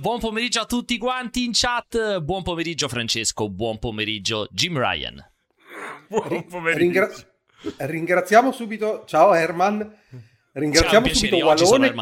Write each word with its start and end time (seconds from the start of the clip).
Buon 0.00 0.20
pomeriggio 0.20 0.60
a 0.60 0.64
tutti 0.64 0.96
quanti 0.96 1.42
in 1.42 1.50
chat. 1.52 2.20
Buon 2.20 2.44
pomeriggio 2.44 2.86
Francesco, 2.86 3.50
buon 3.50 3.80
pomeriggio 3.80 4.46
Jim 4.52 4.78
Ryan. 4.78 5.20
Buon 6.06 6.46
pomeriggio. 6.46 6.78
Ringra- 6.78 7.10
ringraziamo 7.78 8.52
subito, 8.52 9.02
ciao 9.08 9.34
Herman. 9.34 9.92
Ringraziamo 10.52 11.08
subito 11.08 11.36
Wallone. 11.38 11.92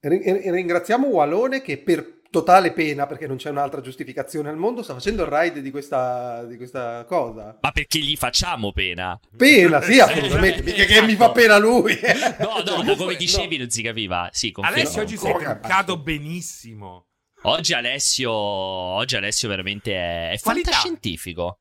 Ringraziamo 0.00 1.06
Wallone 1.06 1.62
che 1.62 1.78
per 1.78 2.15
totale 2.36 2.72
pena 2.72 3.06
perché 3.06 3.26
non 3.26 3.38
c'è 3.38 3.48
un'altra 3.48 3.80
giustificazione 3.80 4.50
al 4.50 4.58
mondo, 4.58 4.82
sta 4.82 4.92
facendo 4.92 5.22
il 5.22 5.30
ride 5.30 5.62
di 5.62 5.70
questa, 5.70 6.44
di 6.44 6.58
questa 6.58 7.04
cosa. 7.04 7.56
Ma 7.60 7.70
perché 7.70 7.98
gli 7.98 8.14
facciamo 8.14 8.72
pena? 8.72 9.18
Pena, 9.34 9.80
sì, 9.80 9.98
assolutamente. 10.00 10.62
Mica 10.62 10.84
che 10.84 11.02
mi 11.02 11.14
fa 11.14 11.30
pena 11.30 11.56
lui. 11.56 11.98
no, 12.40 12.62
no, 12.62 12.82
ma 12.82 12.94
come 12.94 13.16
dicevi 13.16 13.56
no. 13.56 13.62
non 13.62 13.70
si 13.70 13.82
capiva. 13.82 14.28
Sì, 14.32 14.52
Alessio 14.60 15.02
oggi 15.02 15.16
sei 15.16 15.32
truccato 15.32 15.98
benissimo. 15.98 17.06
Oggi 17.42 17.72
Alessio, 17.72 18.30
oggi 18.32 19.16
Alessio 19.16 19.48
veramente 19.48 19.94
è, 19.94 20.30
è 20.32 20.36
fantascientifico. 20.36 21.60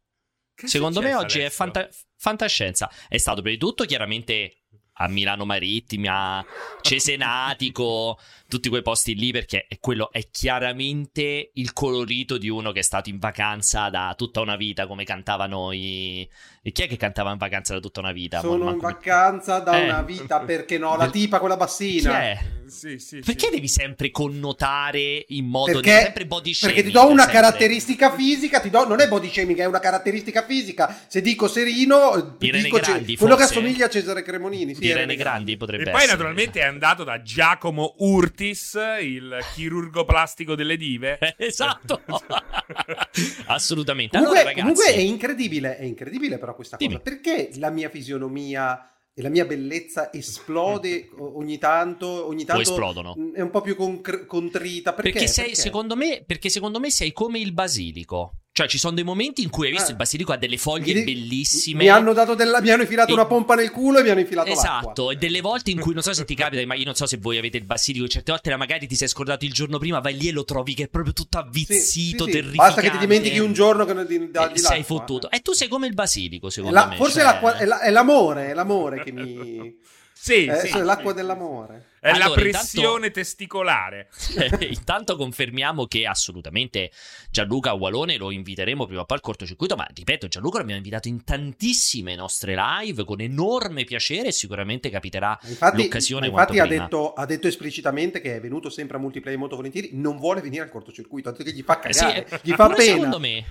Che 0.54 0.68
Secondo 0.68 1.02
me 1.02 1.14
oggi 1.16 1.40
Alessio? 1.40 1.46
è 1.46 1.50
fanta- 1.50 1.90
fantascienza. 2.18 2.92
È 3.08 3.18
stato 3.18 3.42
prima 3.42 3.56
di 3.56 3.62
tutto 3.62 3.86
chiaramente 3.86 4.64
a 4.98 5.08
Milano 5.08 5.46
Marittima, 5.46 6.46
Cesenatico, 6.82 8.18
tutti 8.48 8.70
quei 8.70 8.82
posti 8.82 9.16
lì 9.16 9.32
perché 9.32 9.68
quello 9.80 10.12
è 10.12 10.28
chiaramente 10.30 11.52
il 11.54 11.74
colorito 11.74 12.38
di 12.38 12.50
uno 12.50 12.72
che 12.72 12.80
è 12.80 12.84
stato 12.84 13.10
in 13.10 13.18
vacanza 13.18 13.90
da 13.90 14.14
tutta 14.18 14.42
una 14.42 14.56
vita 14.56 14.88
come 14.88 15.04
cantava 15.04 15.48
noi. 15.48 16.30
E 16.62 16.72
chi 16.72 16.84
è 16.84 16.88
che 16.88 16.98
cantava 16.98 17.32
in 17.32 17.38
vacanza 17.38 17.74
da 17.74 17.80
tutta 17.80 18.00
una 18.00 18.12
vita? 18.12 18.40
Sono 18.40 18.72
in 18.72 18.80
vacanza 18.80 19.60
da 19.60 19.80
eh. 19.80 19.84
una 19.84 20.02
vita 20.02 20.40
perché 20.40 20.78
no? 20.78 20.96
La 20.96 21.10
tipa 21.10 21.40
con 21.40 21.50
la 21.50 21.58
bassina. 21.58 22.10
Chi 22.10 22.16
è? 22.16 22.40
Sì, 22.68 22.98
sì, 22.98 23.20
perché 23.20 23.46
sì. 23.46 23.52
devi 23.52 23.68
sempre 23.68 24.10
connotare 24.10 25.26
in 25.30 25.46
modo 25.46 25.74
perché, 25.74 26.02
sempre 26.02 26.26
body 26.26 26.54
shaming? 26.54 26.76
Perché 26.76 26.92
ti 26.92 26.98
do 26.98 27.08
una 27.08 27.24
sempre. 27.24 27.42
caratteristica 27.42 28.16
fisica, 28.16 28.60
ti 28.60 28.70
do, 28.70 28.88
non 28.88 29.00
è 29.02 29.08
body 29.08 29.30
shaming, 29.30 29.60
è 29.60 29.66
una 29.66 29.80
caratteristica 29.80 30.44
fisica. 30.44 31.04
Se 31.08 31.22
dico 31.22 31.48
Serino, 31.48 32.38
Irene 32.40 32.64
dico 32.64 32.78
Grandi, 32.78 33.16
quello 33.18 33.36
che 33.36 33.44
assomiglia 33.44 33.86
a 33.86 33.90
Cesare 33.90 34.24
Cremonini. 34.24 34.74
Sì, 34.74 34.86
Irene 34.86 35.16
Grandi 35.16 35.58
potrebbe 35.58 35.84
e 35.84 35.90
essere. 35.90 36.04
E 36.04 36.08
poi 36.08 36.12
naturalmente 36.18 36.60
è 36.60 36.66
andato 36.66 37.04
da 37.04 37.22
Giacomo 37.22 37.96
Urtis, 38.36 38.78
il 39.02 39.38
chirurgo 39.54 40.04
plastico 40.04 40.56
delle 40.56 40.76
dive. 40.76 41.18
esatto. 41.38 42.02
Assolutamente. 43.48 44.18
Comunque, 44.18 44.42
allora, 44.42 44.54
ragazzi... 44.54 44.74
comunque 44.76 44.94
è 44.94 45.06
incredibile, 45.06 45.78
è 45.78 45.84
incredibile 45.86 46.38
però 46.38 46.54
questa 46.54 46.76
Dimmi. 46.76 46.98
cosa. 46.98 47.04
Perché 47.04 47.52
la 47.56 47.70
mia 47.70 47.90
fisionomia 47.90 48.92
e 49.14 49.22
la 49.22 49.30
mia 49.30 49.46
bellezza 49.46 50.12
esplode 50.12 51.10
ogni 51.18 51.58
tanto, 51.58 52.28
ogni 52.28 52.44
tanto 52.44 52.62
esplodono. 52.62 53.16
è 53.34 53.40
un 53.40 53.50
po' 53.50 53.62
più 53.62 53.78
concre- 53.78 54.26
contrita. 54.26 54.94
Perché? 54.94 55.12
Perché, 55.12 55.28
sei, 55.28 55.46
perché? 55.46 55.62
Secondo 55.62 55.96
me, 55.96 56.24
perché 56.26 56.50
secondo 56.50 56.82
me 56.82 56.92
sei 56.92 57.14
come 57.14 57.40
il 57.40 57.54
basilico. 57.54 58.34
Cioè, 58.58 58.70
ci 58.70 58.78
sono 58.78 58.96
dei 58.96 59.04
momenti 59.04 59.44
in 59.44 59.50
cui 59.50 59.66
hai 59.66 59.74
visto 59.74 59.90
eh. 59.90 59.92
il 59.92 59.98
basilico 59.98 60.32
ha 60.32 60.38
delle 60.38 60.58
foglie 60.58 60.94
mi, 60.94 61.04
bellissime. 61.04 61.84
Mi 61.84 61.90
hanno, 61.90 62.14
dato 62.14 62.36
della, 62.36 62.62
mi 62.62 62.70
hanno 62.70 62.84
infilato 62.84 63.10
e... 63.10 63.14
una 63.14 63.26
pompa 63.26 63.54
nel 63.54 63.70
culo 63.70 64.00
e 64.00 64.04
mi 64.04 64.08
hanno 64.08 64.22
infilato 64.22 64.50
esatto, 64.50 64.86
l'acqua. 64.86 65.12
e 65.12 65.16
delle 65.18 65.42
volte 65.42 65.72
in 65.72 65.82
cui 65.82 65.94
non 65.94 66.02
so 66.02 66.14
se 66.14 66.24
ti 66.24 66.36
capita, 66.36 66.66
ma 66.66 66.74
io 66.76 66.86
non 66.86 66.96
so 66.96 67.06
se 67.06 67.18
voi 67.18 67.38
avete 67.38 67.58
il 67.58 67.66
basilico, 67.66 68.08
certe 68.08 68.32
volte 68.32 68.56
magari 68.56 68.88
ti 68.88 68.96
sei 68.96 69.10
scordato 69.10 69.44
il 69.44 69.52
giorno 69.52 69.78
prima, 69.78 70.00
vai 70.00 70.16
lì 70.16 70.30
e 70.30 70.32
lo 70.32 70.46
trovi 70.46 70.74
che 70.74 70.84
è 70.84 70.88
proprio 70.88 71.12
tutto 71.12 71.38
avvizzito, 71.38 72.24
sì, 72.24 72.32
sì, 72.32 72.44
sì. 72.44 72.56
Basta 72.56 72.80
che 72.80 72.92
ti 72.92 72.98
dimentichi 72.98 73.40
un 73.40 73.52
giorno 73.52 73.84
che 73.84 73.92
non 73.92 74.08
ti 74.08 74.32
dà 74.32 74.48
di 74.48 74.58
Sei 74.58 74.84
fottuto. 74.84 75.30
E 75.30 75.42
tu 75.42 75.52
sei 75.52 75.68
come 75.68 75.88
il 75.88 75.94
basilico, 75.94 76.50
secondo 76.50 76.78
la, 76.78 76.88
me. 76.88 76.96
Forse 76.96 77.20
cioè... 77.20 77.58
è, 77.58 77.66
la, 77.66 77.82
è 77.82 77.92
l'amore, 77.92 78.52
è 78.52 78.54
l'amore 78.54 79.04
che 79.04 79.12
mi... 79.12 79.76
Sì, 80.18 80.46
è, 80.46 80.66
sì, 80.66 80.80
l'acqua 80.80 81.14
dell'amore. 81.14 81.95
È 82.06 82.10
allora, 82.12 82.28
la 82.28 82.34
pressione 82.36 83.08
intanto, 83.08 83.12
testicolare. 83.14 84.10
intanto 84.70 85.16
confermiamo 85.16 85.88
che 85.88 86.06
assolutamente 86.06 86.92
Gianluca 87.32 87.74
Walone 87.74 88.18
lo 88.18 88.30
inviteremo 88.30 88.86
prima 88.86 89.02
o 89.02 89.06
poi 89.06 89.18
al 89.18 89.24
cortocircuito, 89.24 89.76
ma 89.76 89.88
ripeto, 89.92 90.28
Gianluca 90.28 90.60
l'abbiamo 90.60 90.78
invitato 90.78 91.08
in 91.08 91.24
tantissime 91.24 92.14
nostre 92.14 92.54
live 92.56 93.06
con 93.06 93.22
enorme 93.22 93.86
piacere 93.86 94.28
e 94.28 94.32
sicuramente 94.32 94.92
capiterà 94.92 95.36
infatti, 95.42 95.82
l'occasione 95.82 96.28
Infatti 96.28 96.60
ha 96.60 96.68
detto, 96.68 97.14
ha 97.14 97.26
detto, 97.26 97.48
esplicitamente 97.48 98.22
che 98.22 98.36
è 98.36 98.40
venuto 98.40 98.70
sempre 98.70 98.98
a 98.98 99.00
multiplayer 99.00 99.40
molto 99.40 99.56
volentieri, 99.56 99.90
non 99.94 100.18
vuole 100.18 100.42
venire 100.42 100.62
al 100.62 100.70
cortocircuito, 100.70 101.32
che 101.32 101.52
gli 101.52 101.64
fa 101.64 101.80
cagare, 101.80 102.26
eh 102.26 102.28
sì, 102.30 102.40
gli 102.44 102.54
fa 102.54 102.66
pure 102.66 102.78
pena. 102.78 102.94
secondo 102.94 103.20
me. 103.20 103.46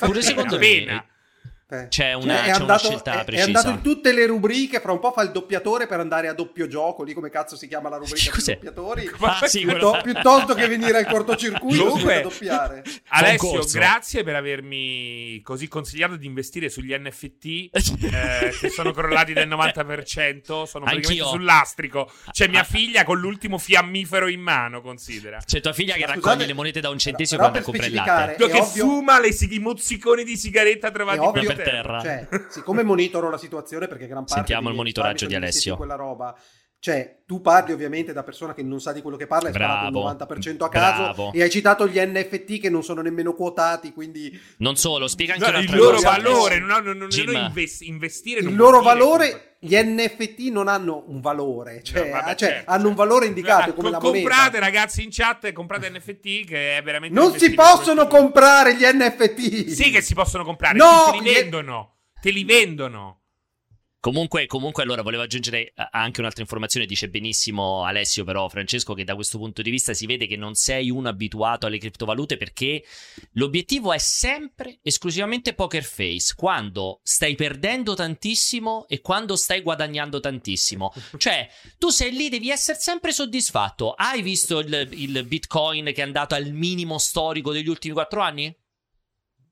Pure 0.00 0.22
secondo 0.22 0.58
me. 0.58 1.06
C'è 1.88 2.12
una, 2.12 2.36
cioè, 2.36 2.44
c'è 2.44 2.50
andato, 2.50 2.64
una 2.64 2.78
scelta 2.78 3.20
è, 3.20 3.24
precisa. 3.24 3.44
È 3.44 3.46
andato 3.46 3.68
in 3.70 3.80
tutte 3.80 4.12
le 4.12 4.26
rubriche, 4.26 4.80
fra 4.80 4.92
un 4.92 4.98
po' 4.98 5.12
fa 5.12 5.22
il 5.22 5.30
doppiatore 5.30 5.86
per 5.86 6.00
andare 6.00 6.28
a 6.28 6.34
doppio 6.34 6.66
gioco, 6.66 7.02
lì 7.02 7.14
come 7.14 7.30
cazzo 7.30 7.56
si 7.56 7.66
chiama 7.66 7.88
la 7.88 7.96
rubrica 7.96 8.30
Cos'è? 8.30 8.54
doppiatori. 8.54 9.10
Ah, 9.32 9.46
sì, 9.46 9.64
Piuttosto, 9.64 10.02
piuttosto 10.02 10.54
che 10.54 10.66
venire 10.66 10.98
al 10.98 11.06
cortocircuito 11.06 11.84
Dunque, 11.84 12.22
doppiare. 12.22 12.82
Alessio, 13.08 13.64
grazie 13.72 14.22
per 14.24 14.34
avermi 14.34 15.40
così 15.42 15.68
consigliato 15.68 16.16
di 16.16 16.26
investire 16.26 16.68
sugli 16.68 16.92
NFT 16.92 17.44
eh, 17.44 18.52
che 18.60 18.68
sono 18.68 18.90
crollati 18.92 19.32
del 19.32 19.48
90%, 19.48 20.42
sono 20.42 20.84
praticamente 20.84 21.08
Anch'io. 21.08 21.26
sull'astrico. 21.26 22.10
C'è 22.30 22.48
mia 22.48 22.60
ah. 22.60 22.64
figlia 22.64 23.04
con 23.04 23.18
l'ultimo 23.18 23.58
fiammifero 23.58 24.28
in 24.28 24.40
mano, 24.40 24.80
considera. 24.80 25.40
C'è 25.44 25.60
tua 25.60 25.72
figlia 25.72 25.94
che 25.94 26.06
raccoglie 26.06 26.46
le 26.46 26.52
monete 26.52 26.80
da 26.80 26.90
un 26.90 26.98
centesimo 26.98 27.40
quando 27.40 27.60
compra 27.62 27.86
il 27.86 27.94
latte. 27.94 28.46
Che 28.46 28.58
ovvio... 28.58 28.84
fuma 28.84 29.20
le, 29.20 29.28
i 29.28 29.58
mozziconi 29.58 30.24
di 30.24 30.36
sigaretta 30.36 30.90
trovati 30.90 31.30
per 31.32 31.61
terra. 31.62 32.00
Cioè, 32.00 32.28
siccome 32.50 32.82
monitoro 32.82 33.30
la 33.30 33.38
situazione 33.38 33.88
perché 33.88 34.06
gran 34.06 34.24
parte 34.24 34.34
Sentiamo 34.34 34.68
il 34.68 34.74
monitoraggio 34.74 35.26
di 35.26 35.34
Alessio. 35.34 35.76
Quella 35.76 35.96
roba. 35.96 36.36
Cioè, 36.82 37.22
tu 37.26 37.40
parli 37.40 37.72
ovviamente 37.72 38.12
da 38.12 38.24
persona 38.24 38.54
che 38.54 38.64
non 38.64 38.80
sa 38.80 38.90
di 38.90 39.02
quello 39.02 39.16
che 39.16 39.28
parla, 39.28 39.50
hai 39.50 39.54
sparato 39.54 39.86
il 39.86 40.04
90% 40.04 40.64
a 40.64 40.68
caso 40.68 41.02
bravo. 41.02 41.32
e 41.32 41.40
hai 41.40 41.48
citato 41.48 41.86
gli 41.86 41.96
NFT 41.96 42.58
che 42.58 42.70
non 42.70 42.82
sono 42.82 43.02
nemmeno 43.02 43.34
quotati, 43.34 43.92
quindi... 43.92 44.36
Non 44.56 44.74
solo, 44.74 45.06
spiega 45.06 45.34
anche 45.34 45.48
no, 45.48 45.58
il 45.60 45.76
loro 45.76 45.94
cosa. 45.98 46.10
valore, 46.10 46.58
non, 46.58 46.82
non, 46.82 46.96
non, 46.96 47.08
invest- 47.12 47.82
investire... 47.82 48.40
Il 48.40 48.56
loro 48.56 48.82
valore, 48.82 49.51
gli 49.64 49.76
NFT 49.76 50.50
non 50.50 50.66
hanno 50.66 51.04
un 51.06 51.20
valore, 51.20 51.84
cioè, 51.84 52.06
no, 52.06 52.10
vabbè, 52.10 52.34
cioè 52.34 52.48
certo, 52.48 52.70
hanno 52.72 52.88
un 52.88 52.94
valore 52.96 53.26
indicato 53.26 53.70
ah, 53.70 53.72
come 53.72 53.90
co- 53.90 53.94
la 53.94 54.00
moneta. 54.00 54.28
Comprate 54.28 54.58
ragazzi 54.58 55.04
in 55.04 55.10
chat, 55.12 55.52
comprate 55.52 55.88
NFT 55.88 56.44
che 56.44 56.78
è 56.78 56.82
veramente... 56.82 57.16
Non 57.16 57.38
si 57.38 57.54
possono 57.54 58.08
comprare 58.08 58.74
gli 58.74 58.82
NFT! 58.82 59.68
Sì 59.68 59.92
che 59.92 60.00
si 60.00 60.14
possono 60.14 60.42
comprare, 60.42 60.76
no, 60.76 61.10
te 61.12 61.18
li 61.20 61.32
vendono, 61.32 61.98
te 62.20 62.30
li 62.30 62.42
vendono. 62.42 63.21
Comunque, 64.02 64.46
comunque, 64.46 64.82
allora 64.82 65.02
volevo 65.02 65.22
aggiungere 65.22 65.66
eh, 65.66 65.72
anche 65.92 66.18
un'altra 66.18 66.42
informazione. 66.42 66.86
Dice 66.86 67.08
benissimo 67.08 67.84
Alessio, 67.84 68.24
però, 68.24 68.48
Francesco, 68.48 68.94
che 68.94 69.04
da 69.04 69.14
questo 69.14 69.38
punto 69.38 69.62
di 69.62 69.70
vista 69.70 69.94
si 69.94 70.06
vede 70.06 70.26
che 70.26 70.34
non 70.34 70.54
sei 70.54 70.90
un 70.90 71.06
abituato 71.06 71.66
alle 71.66 71.78
criptovalute 71.78 72.36
perché 72.36 72.84
l'obiettivo 73.34 73.92
è 73.92 73.98
sempre 73.98 74.80
esclusivamente 74.82 75.54
poker 75.54 75.84
face. 75.84 76.34
Quando 76.34 76.98
stai 77.04 77.36
perdendo 77.36 77.94
tantissimo 77.94 78.86
e 78.88 79.00
quando 79.00 79.36
stai 79.36 79.62
guadagnando 79.62 80.18
tantissimo. 80.18 80.92
Cioè, 81.16 81.48
tu 81.78 81.90
sei 81.90 82.10
lì, 82.10 82.28
devi 82.28 82.50
essere 82.50 82.80
sempre 82.80 83.12
soddisfatto. 83.12 83.92
Hai 83.92 84.20
visto 84.20 84.58
il, 84.58 84.88
il 84.94 85.24
Bitcoin 85.24 85.84
che 85.84 86.00
è 86.00 86.02
andato 86.02 86.34
al 86.34 86.50
minimo 86.50 86.98
storico 86.98 87.52
degli 87.52 87.68
ultimi 87.68 87.94
quattro 87.94 88.20
anni? 88.20 88.52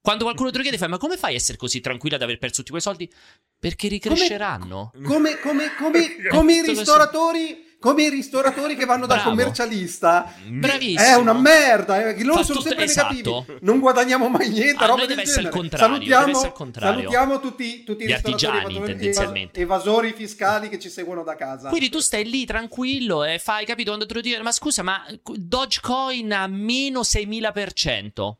Quando 0.02 0.24
qualcuno 0.24 0.50
te 0.50 0.56
lo 0.56 0.62
chiede, 0.62 0.78
fai: 0.78 0.88
Ma 0.88 0.98
come 0.98 1.16
fai 1.16 1.32
a 1.32 1.36
essere 1.36 1.58
così 1.58 1.80
tranquilla 1.80 2.16
ad 2.16 2.22
aver 2.22 2.38
perso 2.38 2.56
tutti 2.56 2.70
quei 2.70 2.82
soldi? 2.82 3.10
Perché 3.58 3.88
ricresceranno. 3.88 4.92
Come, 5.04 5.38
come, 5.40 5.74
come, 5.76 6.16
come 6.30 6.54
i 6.54 6.62
ristoratori 6.62 7.68
come 7.80 8.02
i 8.02 8.08
ristoratori 8.10 8.76
che 8.76 8.84
vanno 8.84 9.06
dal 9.06 9.22
commercialista. 9.22 10.34
Bravissimo. 10.46 11.00
È 11.00 11.16
una 11.16 11.32
merda. 11.32 12.10
Eh. 12.10 12.22
Loro 12.22 12.40
Fa 12.40 12.44
sono 12.44 12.60
sempre 12.60 12.84
esatto. 12.84 13.14
negativi. 13.14 13.58
Non 13.62 13.80
guadagniamo 13.80 14.28
mai 14.28 14.50
niente. 14.50 14.84
Ah, 14.84 14.86
roba 14.86 15.06
deve 15.06 15.22
essere 15.22 15.44
il 15.44 15.48
contrario. 15.48 15.94
Salutiamo, 15.94 16.52
contrario. 16.52 16.98
salutiamo 16.98 17.40
tutti, 17.40 17.82
tutti 17.82 18.04
Gli 18.04 18.10
i 18.10 18.12
artigiani, 18.12 18.82
tendenzialmente. 18.82 19.60
evasori 19.60 20.12
fiscali 20.12 20.68
che 20.68 20.78
ci 20.78 20.90
seguono 20.90 21.22
da 21.22 21.36
casa. 21.36 21.70
Quindi 21.70 21.88
tu 21.88 22.00
stai 22.00 22.28
lì 22.28 22.44
tranquillo 22.44 23.24
e 23.24 23.38
fai, 23.38 23.64
capito? 23.64 23.88
Quando 23.88 24.04
te 24.04 24.12
lo 24.12 24.20
dicono, 24.20 24.42
ma 24.44 24.52
scusa, 24.52 24.82
ma 24.82 25.02
Dogecoin 25.22 26.32
a 26.34 26.46
meno 26.48 27.00
6000% 27.00 28.32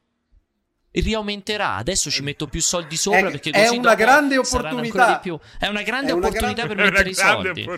riaumenterà. 0.93 1.77
Adesso 1.77 2.11
ci 2.11 2.23
metto 2.23 2.47
più 2.47 2.61
soldi 2.61 2.97
sopra 2.97 3.29
è, 3.29 3.31
perché 3.31 3.51
così 3.51 3.75
è 3.75 3.79
una 3.79 3.95
grande 3.95 4.37
opportunità. 4.37 5.21
È 5.59 5.67
una 5.67 5.83
grande 5.83 6.11
è 6.11 6.15
una 6.15 6.27
opportunità 6.27 6.67
grande, 6.67 6.75
per 6.75 6.77
mettere 6.91 7.11
i 7.11 7.15
soldi. 7.15 7.69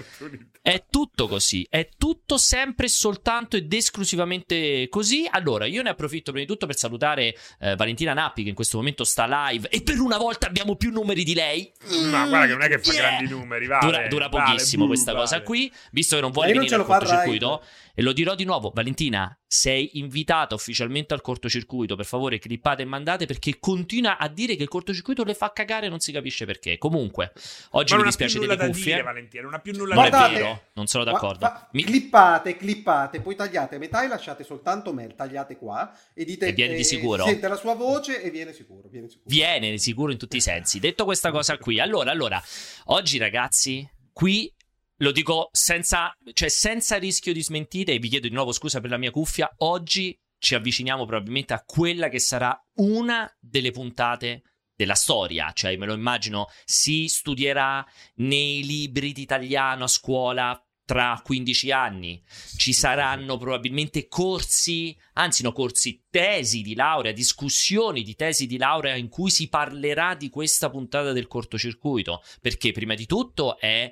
È 0.63 0.85
tutto 0.89 1.27
così, 1.27 1.67
è 1.69 1.89
tutto 1.99 2.39
sempre 2.39 2.87
soltanto 2.89 3.57
ed 3.57 3.73
esclusivamente 3.73 4.89
così. 4.89 5.27
Allora, 5.29 5.67
io 5.67 5.83
ne 5.83 5.91
approfitto 5.91 6.31
prima 6.31 6.47
di 6.47 6.53
tutto 6.53 6.67
per 6.67 6.77
salutare 6.77 7.35
eh, 7.59 7.75
Valentina 7.75 8.13
Nappi 8.15 8.45
che 8.45 8.51
in 8.51 8.55
questo 8.55 8.77
momento 8.77 9.03
sta 9.03 9.27
live 9.49 9.69
e 9.69 9.83
per 9.83 9.99
una 9.99 10.19
volta 10.19 10.47
abbiamo 10.47 10.77
più 10.77 10.93
numeri 10.93 11.25
di 11.25 11.35
lei. 11.35 11.71
Ma 12.11 12.27
guarda 12.29 12.47
che 12.47 12.53
non 12.53 12.63
è 12.63 12.69
che 12.69 12.79
fa 12.79 12.93
yeah. 12.93 13.03
grandi 13.03 13.29
numeri, 13.29 13.67
vale, 13.67 13.87
dura, 13.87 14.07
dura 14.07 14.29
pochissimo 14.29 14.85
vale, 14.85 14.95
questa 14.95 15.13
vale. 15.13 15.25
cosa 15.25 15.43
qui, 15.43 15.73
visto 15.91 16.15
che 16.15 16.23
non 16.23 16.31
vuole 16.31 16.53
venire 16.53 16.75
al 16.77 16.85
cortocircuito. 16.85 17.63
E 17.95 18.01
lo 18.01 18.13
dirò 18.13 18.35
di 18.35 18.45
nuovo, 18.45 18.71
Valentina, 18.75 19.39
sei 19.47 19.99
invitata 19.99 20.55
ufficialmente 20.55 21.13
al 21.13 21.21
cortocircuito, 21.21 21.95
per 21.95 22.07
favore 22.07 22.39
clippate 22.39 22.83
e 22.83 22.85
mandate 22.87 23.27
perché 23.27 23.59
continua 23.59 24.17
a 24.17 24.29
dire 24.29 24.57
che 24.57 24.63
il 24.63 24.69
cortocircuito 24.71 25.25
le 25.25 25.35
fa 25.35 25.53
cagare 25.53 25.87
e 25.87 25.89
non 25.91 26.01
si 26.01 26.11
capisce 26.11 26.47
perché. 26.47 26.79
Comunque, 26.79 27.33
oggi 27.73 27.95
mi 27.95 28.03
dispiace 28.05 28.39
delle 28.39 28.57
cuffie. 28.57 28.95
Dire, 28.95 29.03
Valentina, 29.03 29.43
non 29.43 29.53
ha 29.53 29.59
più 29.59 29.77
nulla 29.77 29.95
non 29.95 30.09
da 30.09 30.29
dire. 30.29 30.41
Vero, 30.41 30.63
non 30.73 30.87
sono 30.87 31.05
d'accordo. 31.05 31.45
Ma, 31.45 31.53
ma, 31.53 31.69
mi... 31.73 31.85
Clippate, 31.85 32.57
clippate, 32.57 33.21
poi 33.21 33.37
tagliate 33.37 33.75
a 33.75 33.79
metà 33.79 34.03
e 34.03 34.09
lasciate 34.09 34.43
soltanto 34.43 34.95
me, 34.95 35.15
tagliate 35.15 35.57
qua 35.57 35.95
e 36.15 36.25
dite 36.25 36.47
e 36.47 36.53
viene 36.53 36.75
di 36.75 36.85
sicuro. 36.85 37.25
Sente 37.25 37.47
la 37.47 37.57
sua 37.57 37.75
voce 37.75 38.23
e 38.23 38.31
viene 38.31 38.55
sicuro, 38.55 38.89
viene 38.89 39.09
sicuro. 39.09 39.29
Viene 39.29 39.77
sicuro 39.77 40.13
in 40.13 40.19
tutti 40.19 40.39
i 40.39 40.41
sensi. 40.41 40.79
Detto 40.79 41.05
questa 41.05 41.31
cosa 41.31 41.59
qui, 41.59 41.79
allora, 41.79 42.11
allora, 42.11 42.43
oggi 42.87 43.19
ragazzi, 43.19 43.87
qui 44.15 44.51
lo 44.97 45.13
dico 45.13 45.49
senza, 45.53 46.17
cioè 46.33 46.49
senza 46.49 46.97
rischio 46.97 47.33
di 47.33 47.43
smentite 47.43 47.93
e 47.93 47.99
vi 47.99 48.09
chiedo 48.09 48.29
di 48.29 48.35
nuovo 48.35 48.53
scusa 48.53 48.81
per 48.81 48.91
la 48.91 48.99
mia 48.99 49.11
cuffia. 49.11 49.53
Oggi 49.59 50.19
ci 50.39 50.55
avviciniamo 50.55 51.07
probabilmente 51.07 51.55
a 51.55 51.63
quella 51.65 52.09
che 52.09 52.19
sarà 52.19 52.57
una 52.77 53.31
delle 53.39 53.71
puntate 53.71 54.43
della 54.75 54.95
storia, 54.95 55.53
cioè 55.53 55.77
me 55.77 55.87
lo 55.87 55.95
immagino 55.95 56.49
si 56.65 57.07
studierà 57.07 57.87
nei 58.17 58.65
libri 58.65 59.13
di 59.13 59.23
italiano 59.23 59.85
a 59.85 59.89
scuola 59.89 60.67
tra 60.85 61.21
15 61.25 61.71
anni, 61.71 62.23
ci 62.57 62.73
saranno 62.73 63.37
probabilmente 63.37 64.09
corsi, 64.09 64.97
anzi 65.15 65.43
no, 65.43 65.53
corsi, 65.53 66.05
tesi 66.11 66.61
di 66.63 66.75
laurea, 66.75 67.13
discussioni 67.13 68.03
di 68.03 68.15
tesi 68.15 68.47
di 68.47 68.57
laurea 68.57 68.97
in 68.97 69.09
cui 69.09 69.31
si 69.31 69.49
parlerà 69.49 70.15
di 70.15 70.29
questa 70.29 70.69
puntata 70.71 71.13
del 71.13 71.29
cortocircuito, 71.29 72.23
perché 72.41 72.73
prima 72.73 72.95
di 72.95 73.07
tutto 73.07 73.59
è 73.59 73.91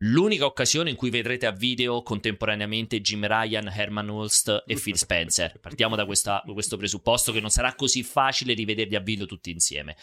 L'unica 0.00 0.44
occasione 0.44 0.90
in 0.90 0.96
cui 0.96 1.08
vedrete 1.08 1.46
a 1.46 1.52
video 1.52 2.02
contemporaneamente 2.02 3.00
Jim 3.00 3.26
Ryan, 3.26 3.72
Herman 3.74 4.10
Hulst 4.10 4.64
e 4.66 4.74
Phil 4.74 4.98
Spencer. 4.98 5.58
Partiamo 5.58 5.96
da, 5.96 6.04
questa, 6.04 6.42
da, 6.44 6.52
questo 6.52 6.76
presupposto 6.76 7.32
che 7.32 7.40
non 7.40 7.48
sarà 7.48 7.74
così 7.74 8.02
facile 8.02 8.52
rivederli 8.52 8.94
a 8.94 9.00
video 9.00 9.24
tutti 9.24 9.50
insieme. 9.50 9.96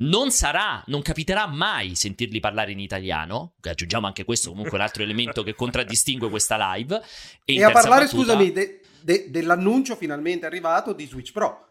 Non 0.00 0.30
sarà, 0.32 0.84
non 0.88 1.00
capiterà 1.00 1.46
mai 1.46 1.94
sentirli 1.94 2.40
parlare 2.40 2.72
in 2.72 2.78
italiano. 2.78 3.54
Aggiungiamo 3.62 4.06
anche 4.06 4.24
questo, 4.24 4.50
comunque, 4.50 4.76
un 4.76 4.82
altro 4.82 5.02
elemento 5.02 5.42
che 5.42 5.54
contraddistingue 5.54 6.28
questa 6.28 6.74
live. 6.74 7.00
E, 7.46 7.54
e 7.54 7.64
a 7.64 7.70
parlare, 7.70 8.04
battuta, 8.04 8.32
scusami, 8.34 8.52
de, 8.52 8.80
de, 9.00 9.30
dell'annuncio 9.30 9.96
finalmente 9.96 10.44
arrivato 10.44 10.92
di 10.92 11.06
Switch 11.06 11.32
Pro. 11.32 11.64